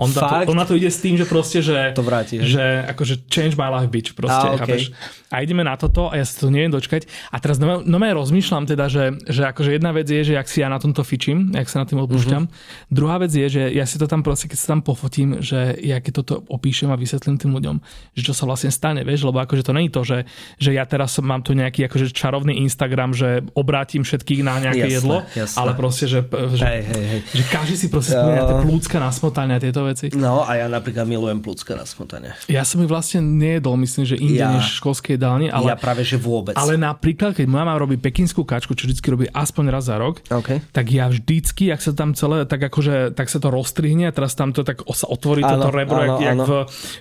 On, 0.00 0.08
to, 0.08 0.20
on 0.22 0.56
na 0.56 0.64
to 0.64 0.74
ide 0.76 0.88
s 0.88 0.98
tým, 0.98 1.16
že 1.16 1.28
proste, 1.28 1.60
že, 1.60 1.92
to 1.92 2.04
vráti, 2.04 2.40
že 2.40 2.86
akože 2.88 3.28
change 3.28 3.54
my 3.54 3.68
life 3.68 3.90
bitch 3.92 4.16
proste, 4.16 4.46
a, 4.46 4.56
okay. 4.56 4.88
A 5.30 5.46
ideme 5.46 5.62
na 5.62 5.78
toto 5.78 6.10
a 6.10 6.18
ja 6.18 6.26
sa 6.26 6.42
to 6.42 6.50
neviem 6.50 6.74
dočkať. 6.74 7.06
A 7.30 7.38
teraz 7.38 7.62
no, 7.62 7.86
no 7.86 7.98
rozmýšľam 8.02 8.66
teda, 8.66 8.90
že, 8.90 9.14
že 9.30 9.46
akože 9.46 9.78
jedna 9.78 9.94
vec 9.94 10.10
je, 10.10 10.26
že 10.26 10.34
jak 10.34 10.48
si 10.50 10.58
ja 10.58 10.66
na 10.66 10.82
tomto 10.82 11.06
fičím, 11.06 11.54
jak 11.54 11.70
sa 11.70 11.82
na 11.82 11.86
tým 11.86 12.02
odpúšťam. 12.02 12.50
Mm-hmm. 12.50 12.90
Druhá 12.90 13.22
vec 13.22 13.30
je, 13.30 13.46
že 13.46 13.62
ja 13.70 13.86
si 13.86 13.96
to 14.02 14.10
tam 14.10 14.26
proste, 14.26 14.50
keď 14.50 14.58
sa 14.58 14.66
tam 14.74 14.82
pofotím, 14.82 15.38
že 15.38 15.78
ja 15.78 16.02
keď 16.02 16.12
toto 16.24 16.34
opíšem 16.50 16.90
a 16.90 16.98
vysvetlím 16.98 17.38
tým 17.38 17.54
ľuďom, 17.54 17.76
že 18.18 18.22
čo 18.26 18.34
sa 18.34 18.42
vlastne 18.42 18.74
stane, 18.74 19.06
vieš, 19.06 19.22
lebo 19.30 19.38
akože 19.38 19.62
to 19.62 19.70
není 19.70 19.86
to, 19.86 20.02
že, 20.02 20.26
že 20.58 20.74
ja 20.74 20.82
teraz 20.82 21.14
mám 21.22 21.46
tu 21.46 21.54
nejaký 21.54 21.86
akože 21.86 22.10
čarovný 22.10 22.58
Instagram, 22.66 23.14
že 23.14 23.46
obrátim 23.54 24.02
všetkých 24.02 24.42
na 24.42 24.58
nejaké 24.58 24.90
jasne, 24.90 24.98
jedlo, 24.98 25.16
jasne. 25.30 25.58
ale 25.62 25.70
proste, 25.78 26.10
že, 26.10 26.26
že, 26.26 26.64
hej, 26.66 26.80
hej, 26.90 27.04
hej. 27.06 27.20
že 27.38 27.42
každý 27.46 27.74
si 27.78 27.86
proste 27.86 28.18
spomína 28.18 28.42
tie 28.50 28.56
plúcka 28.66 28.96
na 28.98 29.14
smotanie 29.14 29.54
a 29.54 29.60
tieto 29.70 29.86
veci. 29.86 30.06
No 30.18 30.42
a 30.42 30.58
ja 30.58 30.66
napríklad 30.66 31.06
milujem 31.06 31.38
plúcka 31.38 31.78
na 31.78 31.86
smotanie. 31.86 32.34
Ja 32.50 32.66
som 32.66 32.82
ich 32.82 32.90
vlastne 32.90 33.22
nejedol, 33.22 33.78
myslím, 33.78 34.02
že 34.02 34.18
inde 34.18 34.42
ja, 34.42 34.50
než 34.50 34.82
školské 34.82 35.14
jedálne. 35.14 35.46
Ale, 35.48 35.70
ja 35.70 35.78
práve, 35.78 36.02
že 36.02 36.18
vôbec. 36.18 36.58
Ale 36.58 36.74
napríklad, 36.74 37.38
keď 37.38 37.46
moja 37.46 37.62
mama 37.62 37.78
robí 37.78 37.96
pekinskú 37.96 38.42
kačku, 38.42 38.74
čo 38.74 38.90
vždy 38.90 39.00
robí 39.06 39.26
aspoň 39.30 39.64
raz 39.70 39.86
za 39.86 39.96
rok, 39.96 40.18
okay. 40.26 40.58
tak 40.74 40.90
ja 40.90 41.06
vždycky, 41.06 41.70
ak 41.70 41.80
sa 41.80 41.94
tam 41.94 42.18
celé, 42.18 42.42
tak 42.44 42.66
akože, 42.66 43.14
tak 43.14 43.30
sa 43.30 43.38
to 43.38 43.48
roztrihne 43.48 44.10
a 44.10 44.12
teraz 44.12 44.34
tam 44.34 44.50
to 44.50 44.66
tak 44.66 44.82
sa 44.90 45.06
otvorí 45.06 45.46
ano, 45.46 45.62
toto 45.62 45.70
rebro, 45.70 46.02
ano, 46.02 46.18
jak, 46.18 46.34
jak 46.34 46.38
v 46.42 46.52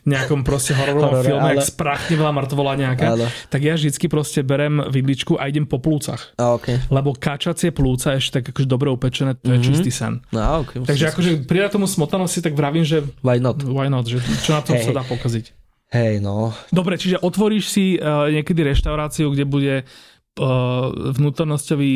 nejakom 0.05 0.39
proste 0.45 0.77
hororovom 0.77 1.25
filme, 1.25 1.49
ale... 1.49 1.57
jak 1.57 1.73
sprachnevala 1.73 2.31
mŕtvola 2.37 2.73
nejaká, 2.77 3.07
ale... 3.17 3.25
tak 3.49 3.61
ja 3.65 3.73
vždycky 3.73 4.05
proste 4.05 4.45
berem 4.45 4.83
vidličku 4.85 5.41
a 5.41 5.49
idem 5.49 5.65
po 5.65 5.81
plúcach. 5.81 6.37
A, 6.37 6.53
okay. 6.53 6.77
Lebo 6.93 7.17
kačacie 7.17 7.73
plúca 7.73 8.13
ešte 8.13 8.39
tak 8.39 8.53
akože 8.53 8.67
dobre 8.69 8.93
upečené, 8.93 9.33
to 9.39 9.49
je 9.49 9.57
mm-hmm. 9.57 9.65
čistý 9.65 9.91
sen. 9.91 10.21
No, 10.29 10.63
okay, 10.63 10.85
Takže 10.85 11.05
akože 11.15 11.29
pri 11.49 11.65
tomu 11.71 11.87
tak 11.87 12.48
vravím, 12.53 12.85
že 12.85 13.05
why 13.21 13.37
not? 13.41 13.61
Why 13.61 13.87
not, 13.89 14.05
že 14.05 14.21
čo 14.45 14.57
na 14.57 14.61
to 14.61 14.75
hey. 14.75 14.83
sa 14.83 14.91
dá 14.91 15.03
pokaziť. 15.05 15.55
Hej, 15.89 16.21
no. 16.21 16.53
Dobre, 16.69 17.01
čiže 17.01 17.17
otvoríš 17.17 17.65
si 17.65 17.97
uh, 17.97 18.29
niekedy 18.29 18.61
reštauráciu, 18.61 19.33
kde 19.33 19.45
bude 19.49 19.75
uh, 19.81 20.87
vnútornosťový 21.17 21.91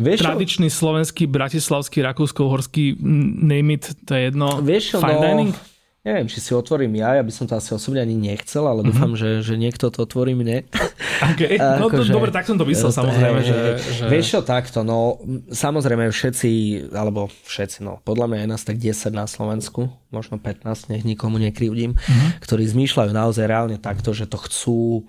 Vieš, 0.00 0.18
tradičný 0.24 0.72
slovenský, 0.72 1.28
bratislavský, 1.28 2.00
rakúsko-horský 2.00 2.96
name 3.44 3.76
it, 3.76 3.92
to 4.08 4.16
je 4.16 4.32
jedno. 4.32 4.64
Vieš, 4.64 4.96
fine 4.96 5.20
no, 5.20 5.24
dining? 5.24 5.52
Neviem, 6.06 6.30
či 6.30 6.38
si 6.38 6.54
otvorím 6.54 7.02
ja, 7.02 7.18
ja 7.18 7.22
by 7.26 7.32
som 7.34 7.50
to 7.50 7.58
asi 7.58 7.74
osobne 7.74 7.98
ani 7.98 8.14
nechcel, 8.14 8.62
ale 8.62 8.86
mm-hmm. 8.86 8.90
dúfam, 8.94 9.12
že, 9.18 9.42
že 9.42 9.58
niekto 9.58 9.90
to 9.90 10.06
otvorí 10.06 10.38
mne. 10.38 10.62
Okay. 11.16 11.56
No 11.80 11.88
to, 11.88 12.04
že, 12.04 12.12
dobre, 12.12 12.28
tak 12.28 12.44
som 12.44 12.60
to 12.60 12.68
myslel 12.68 12.92
samozrejme. 12.92 13.40
Že, 13.40 13.56
že... 13.80 14.04
Vieš 14.04 14.26
čo, 14.36 14.40
takto, 14.44 14.84
no 14.84 15.16
samozrejme 15.48 16.12
všetci, 16.12 16.50
alebo 16.92 17.32
všetci, 17.48 17.80
no 17.80 18.04
podľa 18.04 18.28
mňa 18.28 18.38
je 18.44 18.48
nás 18.52 18.62
tak 18.68 18.76
10 18.76 19.16
na 19.16 19.24
Slovensku, 19.24 19.88
možno 20.12 20.36
15, 20.36 20.92
nech 20.92 21.08
nikomu 21.08 21.40
nekrivdím, 21.40 21.96
mm-hmm. 21.96 22.28
ktorí 22.44 22.68
zmýšľajú 22.68 23.16
naozaj 23.16 23.48
reálne 23.48 23.80
takto, 23.80 24.12
že 24.12 24.28
to 24.28 24.36
chcú 24.44 25.08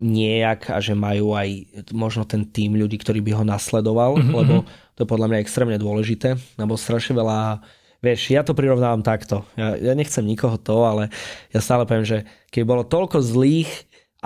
nejak 0.00 0.72
a 0.72 0.80
že 0.80 0.96
majú 0.96 1.36
aj 1.36 1.68
možno 1.92 2.24
ten 2.24 2.48
tým 2.48 2.80
ľudí, 2.80 2.96
ktorý 2.96 3.20
by 3.20 3.32
ho 3.36 3.44
nasledoval, 3.44 4.16
mm-hmm. 4.16 4.32
lebo 4.32 4.64
to 4.96 5.04
je 5.04 5.08
podľa 5.08 5.28
mňa 5.32 5.38
extrémne 5.44 5.76
dôležité, 5.76 6.36
lebo 6.56 6.80
strašne 6.80 7.12
veľa 7.12 7.60
Vieš, 8.04 8.32
ja 8.32 8.42
to 8.44 8.52
prirovnávam 8.52 9.00
takto. 9.00 9.48
Ja, 9.56 9.74
ja 9.76 9.92
nechcem 9.96 10.24
nikoho 10.24 10.60
to, 10.60 10.84
ale 10.84 11.08
ja 11.50 11.60
stále 11.64 11.88
poviem, 11.88 12.06
že 12.06 12.18
keď 12.52 12.62
bolo 12.64 12.82
toľko 12.84 13.18
zlých 13.24 13.70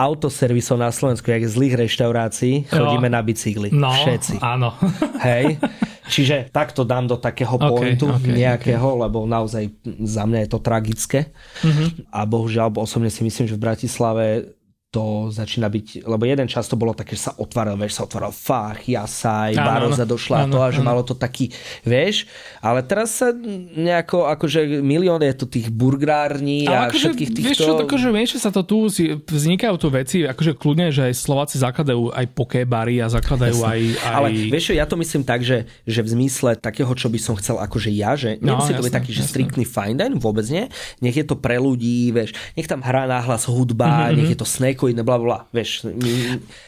autoservisov 0.01 0.81
na 0.81 0.89
Slovensku, 0.89 1.29
jak 1.29 1.45
zlých 1.45 1.77
reštaurácií, 1.77 2.71
chodíme 2.71 3.13
no. 3.13 3.15
na 3.19 3.21
bicykli. 3.21 3.69
No, 3.75 3.93
Všetci. 3.93 4.41
áno. 4.41 4.73
Hej. 5.29 5.61
Čiže 6.11 6.51
takto 6.51 6.83
dám 6.83 7.07
do 7.07 7.21
takého 7.21 7.55
okay, 7.55 7.71
pointu 7.71 8.11
okay, 8.11 8.35
nejakého, 8.35 8.83
okay. 8.83 9.03
lebo 9.07 9.19
naozaj 9.31 9.71
za 10.03 10.27
mňa 10.27 10.47
je 10.47 10.49
to 10.51 10.59
tragické. 10.59 11.31
Mm-hmm. 11.63 12.11
A 12.11 12.21
bohužiaľ, 12.27 12.75
osobne 12.83 13.13
si 13.13 13.23
myslím, 13.23 13.47
že 13.47 13.55
v 13.55 13.63
Bratislave 13.63 14.25
to 14.91 15.31
začína 15.31 15.71
byť, 15.71 16.03
lebo 16.03 16.27
jeden 16.27 16.51
čas 16.51 16.67
to 16.67 16.75
bolo 16.75 16.91
také, 16.91 17.15
že 17.15 17.31
sa 17.31 17.33
otváral, 17.39 17.79
vieš, 17.79 18.03
sa 18.03 18.11
otváral 18.11 18.35
fach, 18.35 18.83
jasaj, 18.91 19.55
baroza 19.55 20.03
došla 20.03 20.51
áno, 20.51 20.53
to 20.53 20.59
a 20.59 20.69
že 20.75 20.83
áno. 20.83 20.89
malo 20.91 21.03
to 21.07 21.15
taký, 21.15 21.55
vieš, 21.87 22.27
ale 22.59 22.83
teraz 22.83 23.23
sa 23.23 23.31
nejako, 23.31 24.27
akože 24.27 24.83
milión 24.83 25.23
je 25.23 25.31
tu 25.39 25.47
tých 25.47 25.71
burgrární 25.71 26.67
a 26.67 26.91
akože, 26.91 27.15
všetkých 27.15 27.31
týchto... 27.31 27.51
Vieš 27.55 27.59
čo, 27.62 27.79
akože 27.87 28.09
menšie 28.11 28.39
sa 28.43 28.51
to 28.51 28.67
tu, 28.67 28.91
si, 28.91 29.15
vznikajú 29.15 29.75
tu 29.79 29.89
veci, 29.95 30.27
akože 30.27 30.59
kľudne, 30.59 30.91
že 30.91 31.07
aj 31.07 31.15
Slováci 31.15 31.62
zakladajú 31.62 32.11
aj 32.11 32.27
pokébary 32.35 32.99
a 32.99 33.07
zakladajú 33.07 33.62
aj, 33.62 33.81
aj... 33.95 34.15
Ale 34.19 34.29
vieš 34.51 34.75
čo, 34.75 34.75
ja 34.75 34.91
to 34.91 34.99
myslím 34.99 35.23
tak, 35.23 35.47
že, 35.47 35.71
že 35.87 36.03
v 36.03 36.19
zmysle 36.19 36.59
takého, 36.59 36.91
čo 36.99 37.07
by 37.07 37.19
som 37.23 37.39
chcel 37.39 37.62
akože 37.62 37.95
ja, 37.95 38.19
že 38.19 38.43
no, 38.43 38.59
nemusí 38.59 38.75
to 38.75 38.83
byť 38.83 38.95
taký, 38.99 39.15
že 39.15 39.23
striktný 39.23 39.62
fine 39.62 39.95
dine, 39.95 40.19
vôbec 40.19 40.43
nie, 40.51 40.67
nech 40.99 41.15
je 41.15 41.23
to 41.23 41.39
pre 41.39 41.62
ľudí, 41.62 42.11
vieš, 42.11 42.35
nech 42.59 42.67
tam 42.67 42.83
hrá 42.83 43.07
náhlas 43.07 43.47
hudba, 43.47 44.11
mm-hmm. 44.11 44.17
nech 44.19 44.31
je 44.35 44.39
to 44.43 44.49
snack 44.49 44.80
Bitcoin, 44.81 45.05
bla 45.05 45.19
bla, 45.20 45.39
vieš. 45.52 45.85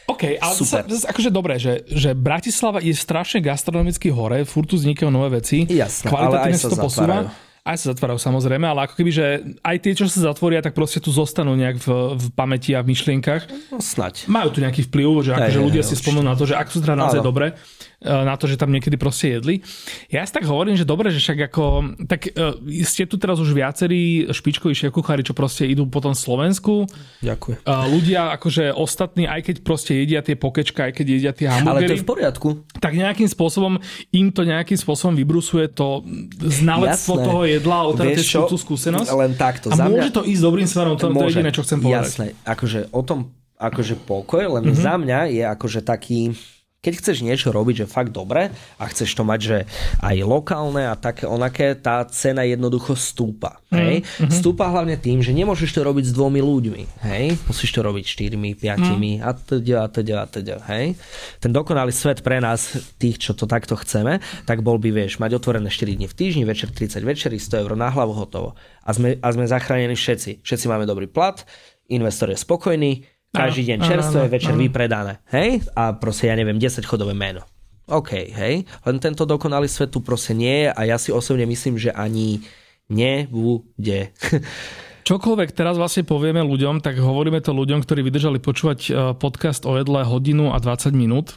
OK, 0.05 0.37
ale 0.37 0.53
super. 0.53 0.85
Sa, 0.85 1.09
akože 1.09 1.29
dobre, 1.33 1.57
že, 1.57 1.81
že 1.89 2.13
Bratislava 2.13 2.77
je 2.77 2.93
strašne 2.93 3.41
gastronomicky 3.41 4.13
hore, 4.13 4.45
furt 4.45 4.69
tu 4.69 4.77
vznikajú 4.77 5.09
nové 5.09 5.41
veci. 5.41 5.65
Jasné, 5.65 6.13
aj 6.13 6.53
sa 6.61 6.69
to 6.69 6.77
posúva. 6.77 7.33
Aj 7.63 7.79
sa 7.79 7.95
zatvárajú 7.95 8.19
samozrejme, 8.19 8.67
ale 8.67 8.83
ako 8.83 8.99
keby, 8.99 9.11
že 9.15 9.25
aj 9.63 9.77
tie, 9.79 9.95
čo 9.95 10.03
sa 10.11 10.35
zatvoria, 10.35 10.59
tak 10.59 10.75
proste 10.75 10.99
tu 10.99 11.15
zostanú 11.15 11.55
nejak 11.55 11.79
v, 11.79 12.19
v 12.19 12.25
pamäti 12.35 12.75
a 12.75 12.83
v 12.83 12.91
myšlienkach. 12.91 13.47
No, 13.71 13.79
snať. 13.79 14.27
Majú 14.27 14.51
tu 14.51 14.59
nejaký 14.59 14.91
vplyv, 14.91 15.23
že 15.23 15.31
akože 15.31 15.59
ľudia 15.63 15.79
si 15.79 15.95
spomenú 15.95 16.27
na 16.27 16.35
to, 16.35 16.43
že 16.43 16.59
ak 16.59 16.67
sú 16.67 16.83
teda 16.83 16.99
naozaj 16.99 17.23
dobre, 17.23 17.55
E, 17.92 17.92
na 18.03 18.35
to, 18.35 18.45
že 18.51 18.59
tam 18.59 18.69
niekedy 18.69 18.99
proste 18.99 19.39
jedli. 19.39 19.63
Ja 20.11 20.27
si 20.27 20.35
tak 20.35 20.43
hovorím, 20.43 20.75
že 20.75 20.83
dobre, 20.83 21.09
že 21.09 21.23
však 21.23 21.47
ako, 21.47 21.63
tak 22.05 22.29
uh, 22.35 22.59
ste 22.83 23.07
tu 23.07 23.15
teraz 23.15 23.39
už 23.39 23.55
viacerí 23.55 24.27
špičkoví 24.27 24.75
šéf 24.75 24.91
kuchári, 24.91 25.23
čo 25.23 25.31
proste 25.31 25.63
idú 25.63 25.87
po 25.87 26.03
tom 26.03 26.11
Slovensku. 26.11 26.85
Ďakujem. 27.23 27.63
Uh, 27.63 27.87
ľudia 27.87 28.35
akože 28.35 28.75
ostatní, 28.75 29.25
aj 29.25 29.41
keď 29.47 29.55
proste 29.63 29.95
jedia 29.95 30.19
tie 30.19 30.35
pokečka, 30.35 30.91
aj 30.91 30.93
keď 30.99 31.05
jedia 31.07 31.31
tie 31.31 31.47
hamburgery. 31.47 31.87
Ale 31.87 31.89
to 31.89 31.95
je 31.95 32.03
v 32.03 32.09
poriadku. 32.09 32.47
Tak 32.77 32.91
nejakým 32.93 33.29
spôsobom 33.31 33.79
im 34.11 34.27
to 34.29 34.43
nejakým 34.43 34.75
spôsobom 34.75 35.15
vybrusuje 35.15 35.71
to 35.71 36.03
znalectvo 36.43 37.13
Jasné. 37.15 37.25
toho 37.25 37.41
jedla, 37.47 37.77
o 37.87 37.91
teda 37.95 38.19
tú 38.51 38.57
skúsenosť. 38.59 39.09
Len 39.09 39.31
takto. 39.39 39.71
A 39.71 39.79
môže 39.87 40.11
mňa... 40.11 40.17
to 40.19 40.21
ísť 40.27 40.41
dobrým 40.43 40.67
smerom, 40.67 40.99
to, 40.99 41.07
to 41.07 41.23
je 41.23 41.31
jediné, 41.31 41.49
čo 41.55 41.63
chcem 41.63 41.79
povedať. 41.79 42.11
Jasné, 42.11 42.27
akože 42.43 42.79
o 42.91 43.01
tom 43.01 43.31
akože 43.63 43.95
pokoj, 44.03 44.59
len 44.59 44.63
mm-hmm. 44.67 44.83
za 44.83 44.93
mňa 44.99 45.19
je 45.31 45.43
akože 45.47 45.79
taký 45.87 46.35
keď 46.83 46.93
chceš 46.99 47.23
niečo 47.23 47.55
robiť, 47.55 47.87
že 47.87 47.87
fakt 47.87 48.11
dobre 48.11 48.51
a 48.51 48.83
chceš 48.91 49.15
to 49.15 49.23
mať, 49.23 49.39
že 49.39 49.57
aj 50.03 50.19
lokálne 50.27 50.83
a 50.83 50.99
také 50.99 51.23
onaké, 51.23 51.79
tá 51.79 52.03
cena 52.11 52.43
jednoducho 52.43 52.99
stúpa. 52.99 53.63
Mm, 53.71 53.77
hej? 53.79 53.95
Mm-hmm. 54.03 54.35
Stúpa 54.35 54.67
hlavne 54.67 54.99
tým, 54.99 55.23
že 55.23 55.31
nemôžeš 55.31 55.71
to 55.71 55.79
robiť 55.79 56.11
s 56.11 56.13
dvomi 56.13 56.43
ľuďmi. 56.43 56.83
Hej? 57.07 57.39
Musíš 57.47 57.71
to 57.71 57.87
robiť 57.87 58.03
štyrmi, 58.03 58.59
piatimi 58.59 59.23
mm. 59.23 59.23
a 59.23 59.31
teda, 59.31 59.77
a 59.79 59.87
teda, 59.87 60.15
a 60.19 60.25
teda. 60.27 60.55
Hej? 60.75 60.99
Ten 61.39 61.55
dokonalý 61.55 61.95
svet 61.95 62.19
pre 62.19 62.43
nás, 62.43 62.75
tých, 62.99 63.15
čo 63.15 63.31
to 63.31 63.47
takto 63.47 63.79
chceme, 63.79 64.19
tak 64.43 64.59
bol 64.59 64.75
by, 64.75 64.91
vieš, 64.91 65.23
mať 65.23 65.39
otvorené 65.39 65.71
4 65.71 65.87
dní 65.95 66.11
v 66.11 66.15
týždni, 66.19 66.43
večer 66.43 66.67
30 66.67 66.99
večerí, 66.99 67.39
100 67.39 67.63
eur 67.63 67.79
na 67.79 67.87
hlavu, 67.95 68.11
hotovo. 68.11 68.59
A 68.83 68.91
sme, 68.91 69.15
a 69.23 69.27
sme 69.31 69.47
zachránení 69.47 69.95
všetci. 69.95 70.43
Všetci 70.43 70.65
máme 70.67 70.83
dobrý 70.83 71.07
plat, 71.07 71.47
investor 71.87 72.27
je 72.27 72.43
spokojný, 72.43 73.07
každý 73.33 73.73
deň 73.73 73.79
čerstvé, 73.81 74.21
večer 74.29 74.53
vypredané. 74.53 75.19
Hej? 75.33 75.65
A 75.73 75.97
proste, 75.97 76.29
ja 76.29 76.37
neviem, 76.37 76.61
10 76.61 76.85
chodové 76.85 77.17
meno. 77.17 77.41
OK, 77.89 78.31
hej. 78.31 78.63
Len 78.63 78.97
tento 79.01 79.27
dokonalý 79.27 79.67
svet 79.67 79.91
tu 79.91 79.99
proste 79.99 80.31
nie 80.31 80.63
je 80.63 80.69
a 80.71 80.81
ja 80.87 80.95
si 80.95 81.11
osobne 81.11 81.43
myslím, 81.43 81.75
že 81.75 81.91
ani 81.91 82.39
nebude. 82.87 84.15
Čokoľvek 85.09 85.51
teraz 85.51 85.75
vlastne 85.75 86.07
povieme 86.07 86.39
ľuďom, 86.39 86.79
tak 86.79 86.95
hovoríme 86.95 87.43
to 87.43 87.51
ľuďom, 87.51 87.83
ktorí 87.83 88.07
vydržali 88.07 88.39
počúvať 88.39 88.79
e, 88.87 88.91
podcast 89.19 89.67
o 89.67 89.75
jedle 89.75 89.99
hodinu 90.07 90.55
a 90.55 90.63
20 90.63 90.95
minút. 90.95 91.35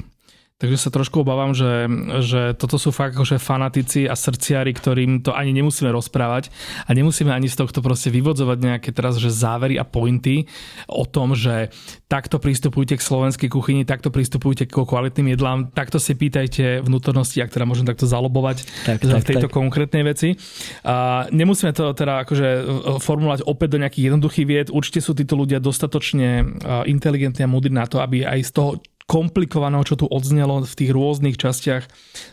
Takže 0.57 0.81
sa 0.81 0.89
trošku 0.89 1.21
obávam, 1.21 1.53
že, 1.53 1.85
že 2.25 2.57
toto 2.57 2.81
sú 2.81 2.89
fakt 2.89 3.13
akože 3.13 3.37
fanatici 3.37 4.09
a 4.09 4.17
srdciari, 4.17 4.73
ktorým 4.73 5.21
to 5.21 5.37
ani 5.37 5.53
nemusíme 5.53 5.93
rozprávať 5.93 6.49
a 6.89 6.97
nemusíme 6.97 7.29
ani 7.29 7.45
z 7.45 7.61
tohto 7.61 7.85
proste 7.85 8.09
vyvodzovať 8.09 8.59
nejaké 8.65 8.89
teraz 8.89 9.21
že 9.21 9.29
závery 9.29 9.77
a 9.77 9.85
pointy 9.85 10.49
o 10.89 11.05
tom, 11.05 11.37
že 11.37 11.69
takto 12.09 12.41
pristupujte 12.41 12.97
k 12.97 13.05
slovenskej 13.05 13.53
kuchyni, 13.53 13.85
takto 13.85 14.09
pristupujte 14.09 14.65
k 14.65 14.81
kvalitným 14.81 15.37
jedlám, 15.37 15.77
takto 15.77 16.01
si 16.01 16.17
pýtajte 16.17 16.81
vnútornosti, 16.81 17.45
ak 17.45 17.53
teda 17.53 17.69
môžem 17.69 17.85
takto 17.85 18.09
zalobovať 18.09 18.65
tak, 18.89 19.05
v 19.05 19.13
tak, 19.13 19.29
tejto 19.29 19.53
tak. 19.53 19.57
konkrétnej 19.61 20.09
veci. 20.09 20.41
A 20.89 21.29
nemusíme 21.37 21.77
to 21.77 21.93
teda 21.93 22.25
akože 22.25 22.49
e, 22.49 22.63
formulovať 23.05 23.45
opäť 23.45 23.77
do 23.77 23.81
nejakých 23.85 24.09
jednoduchých 24.09 24.47
vied. 24.49 24.69
Určite 24.73 25.05
sú 25.05 25.13
títo 25.13 25.37
ľudia 25.37 25.61
dostatočne 25.61 26.29
e, 26.41 26.45
inteligentní 26.89 27.45
a 27.45 27.53
múdri 27.53 27.77
na 27.77 27.85
to, 27.85 28.01
aby 28.01 28.25
aj 28.25 28.41
z 28.41 28.53
toho 28.57 28.71
komplikovaného, 29.07 29.87
čo 29.87 29.95
tu 29.95 30.07
odznelo 30.11 30.67
v 30.67 30.75
tých 30.75 30.91
rôznych 30.91 31.39
častiach 31.39 31.87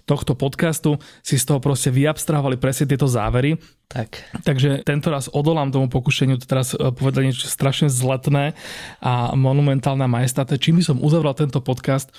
tohto 0.10 0.34
podcastu, 0.34 0.98
si 1.22 1.38
z 1.38 1.46
toho 1.46 1.62
proste 1.62 1.94
vyabstrahovali 1.94 2.58
presne 2.58 2.90
tieto 2.90 3.06
závery. 3.06 3.62
Tak. 3.94 4.42
Takže 4.42 4.82
tento 4.82 5.14
raz 5.14 5.30
odolám 5.30 5.70
tomu 5.70 5.86
pokušeniu 5.86 6.42
teraz 6.42 6.74
e, 6.74 6.82
povedať 6.90 7.30
niečo 7.30 7.46
strašne 7.46 7.94
zletné 7.94 8.58
a 9.06 9.38
monumentálne 9.38 10.10
majestáte. 10.10 10.58
Čím 10.58 10.82
by 10.82 10.84
som 10.84 10.98
uzavrel 10.98 11.38
tento 11.38 11.62
podcast, 11.62 12.10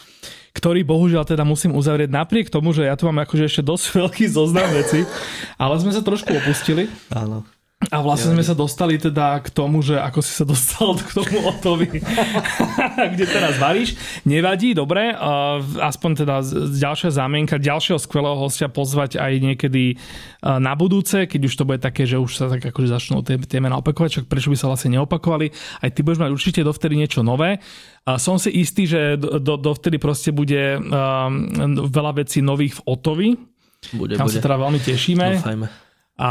ktorý 0.54 0.86
bohužiaľ 0.86 1.26
teda 1.26 1.42
musím 1.42 1.74
uzavrieť 1.74 2.14
napriek 2.14 2.46
tomu, 2.46 2.70
že 2.70 2.86
ja 2.86 2.94
tu 2.94 3.10
mám 3.10 3.26
akože 3.26 3.50
ešte 3.50 3.66
dosť 3.66 3.84
veľký 4.06 4.24
zoznam 4.30 4.70
veci, 4.70 5.02
ale 5.58 5.74
sme 5.82 5.90
sa 5.90 6.06
trošku 6.06 6.30
opustili. 6.30 6.86
Áno. 7.10 7.42
A 7.92 8.00
vlastne 8.00 8.32
sme 8.32 8.44
sa 8.46 8.56
dostali 8.56 8.96
teda 8.96 9.44
k 9.44 9.52
tomu, 9.52 9.84
že 9.84 10.00
ako 10.00 10.20
si 10.24 10.32
sa 10.32 10.44
dostal 10.48 10.96
k 10.96 11.10
tomu 11.10 11.36
Otovi, 11.44 12.00
kde 13.12 13.24
teraz 13.28 13.60
varíš. 13.60 13.98
Nevadí, 14.24 14.72
dobre, 14.72 15.12
aspoň 15.82 16.10
teda 16.24 16.40
ďalšia 16.70 17.12
zámienka, 17.12 17.60
ďalšieho 17.60 18.00
skvelého 18.00 18.40
hostia 18.40 18.72
pozvať 18.72 19.20
aj 19.20 19.32
niekedy 19.36 20.00
na 20.40 20.72
budúce, 20.78 21.28
keď 21.28 21.40
už 21.44 21.54
to 21.60 21.64
bude 21.68 21.80
také, 21.84 22.08
že 22.08 22.16
už 22.16 22.32
sa 22.32 22.46
tak 22.48 22.64
akože 22.64 22.88
začnú 22.88 23.20
tie, 23.20 23.60
mená 23.60 23.76
opakovať, 23.76 24.22
čak 24.22 24.24
prečo 24.32 24.48
by 24.48 24.56
sa 24.56 24.70
vlastne 24.70 24.96
neopakovali. 24.96 25.52
Aj 25.84 25.90
ty 25.92 26.00
budeš 26.00 26.24
mať 26.24 26.30
určite 26.32 26.60
dovtedy 26.64 26.96
niečo 26.96 27.20
nové. 27.20 27.60
Som 28.16 28.40
si 28.40 28.48
istý, 28.54 28.88
že 28.88 29.20
do, 29.20 29.60
dovtedy 29.60 30.00
proste 30.00 30.32
bude 30.32 30.80
um, 30.80 31.88
veľa 31.88 32.24
vecí 32.24 32.40
nových 32.40 32.80
v 32.80 32.84
Otovi. 32.88 33.28
Bude, 33.92 34.16
Tam 34.16 34.24
bude. 34.24 34.40
sa 34.40 34.40
teda 34.40 34.56
veľmi 34.56 34.80
tešíme. 34.80 35.26
Dúfajme. 35.44 35.83
A 36.14 36.30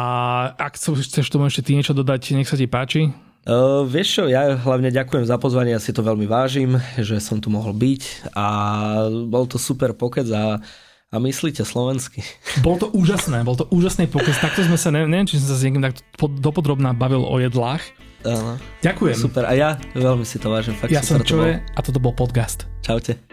ak 0.56 0.80
chceš 0.80 1.28
tomu 1.28 1.52
ešte 1.52 1.68
ty 1.68 1.76
niečo 1.76 1.92
dodať, 1.92 2.40
nech 2.40 2.48
sa 2.48 2.56
ti 2.56 2.72
páči. 2.72 3.12
Uh, 3.44 3.84
vieš 3.84 4.20
čo, 4.20 4.24
ja 4.32 4.56
hlavne 4.56 4.88
ďakujem 4.88 5.28
za 5.28 5.36
pozvanie, 5.36 5.76
ja 5.76 5.84
si 5.84 5.92
to 5.92 6.00
veľmi 6.00 6.24
vážim, 6.24 6.80
že 6.96 7.20
som 7.20 7.44
tu 7.44 7.52
mohol 7.52 7.76
byť 7.76 8.32
a 8.40 8.48
bol 9.28 9.44
to 9.52 9.60
super 9.60 9.92
pokec 9.92 10.24
a, 10.32 10.64
a 11.12 11.16
myslíte 11.20 11.68
slovensky. 11.68 12.24
Bol 12.64 12.80
to 12.80 12.88
úžasné, 12.96 13.44
bol 13.44 13.60
to 13.60 13.68
úžasný 13.68 14.08
pokec, 14.08 14.32
takto 14.40 14.64
sme 14.64 14.80
sa, 14.80 14.96
ne, 14.96 15.04
neviem, 15.04 15.28
či 15.28 15.44
som 15.44 15.52
sa 15.52 15.60
s 15.60 15.64
niekým 15.68 15.84
tak 15.84 16.00
dopodrobná 16.40 16.96
bavil 16.96 17.28
o 17.28 17.36
jedlách. 17.36 17.84
Áno. 18.24 18.56
Ďakujem. 18.80 19.18
Super, 19.20 19.44
a 19.44 19.52
ja 19.52 19.76
veľmi 19.92 20.24
si 20.24 20.40
to 20.40 20.48
vážim. 20.48 20.80
Fakt 20.80 20.96
ja 20.96 21.04
som 21.04 21.20
Čoje 21.20 21.60
a 21.60 21.80
toto 21.84 22.00
bol 22.00 22.16
podcast. 22.16 22.64
Čaute. 22.80 23.33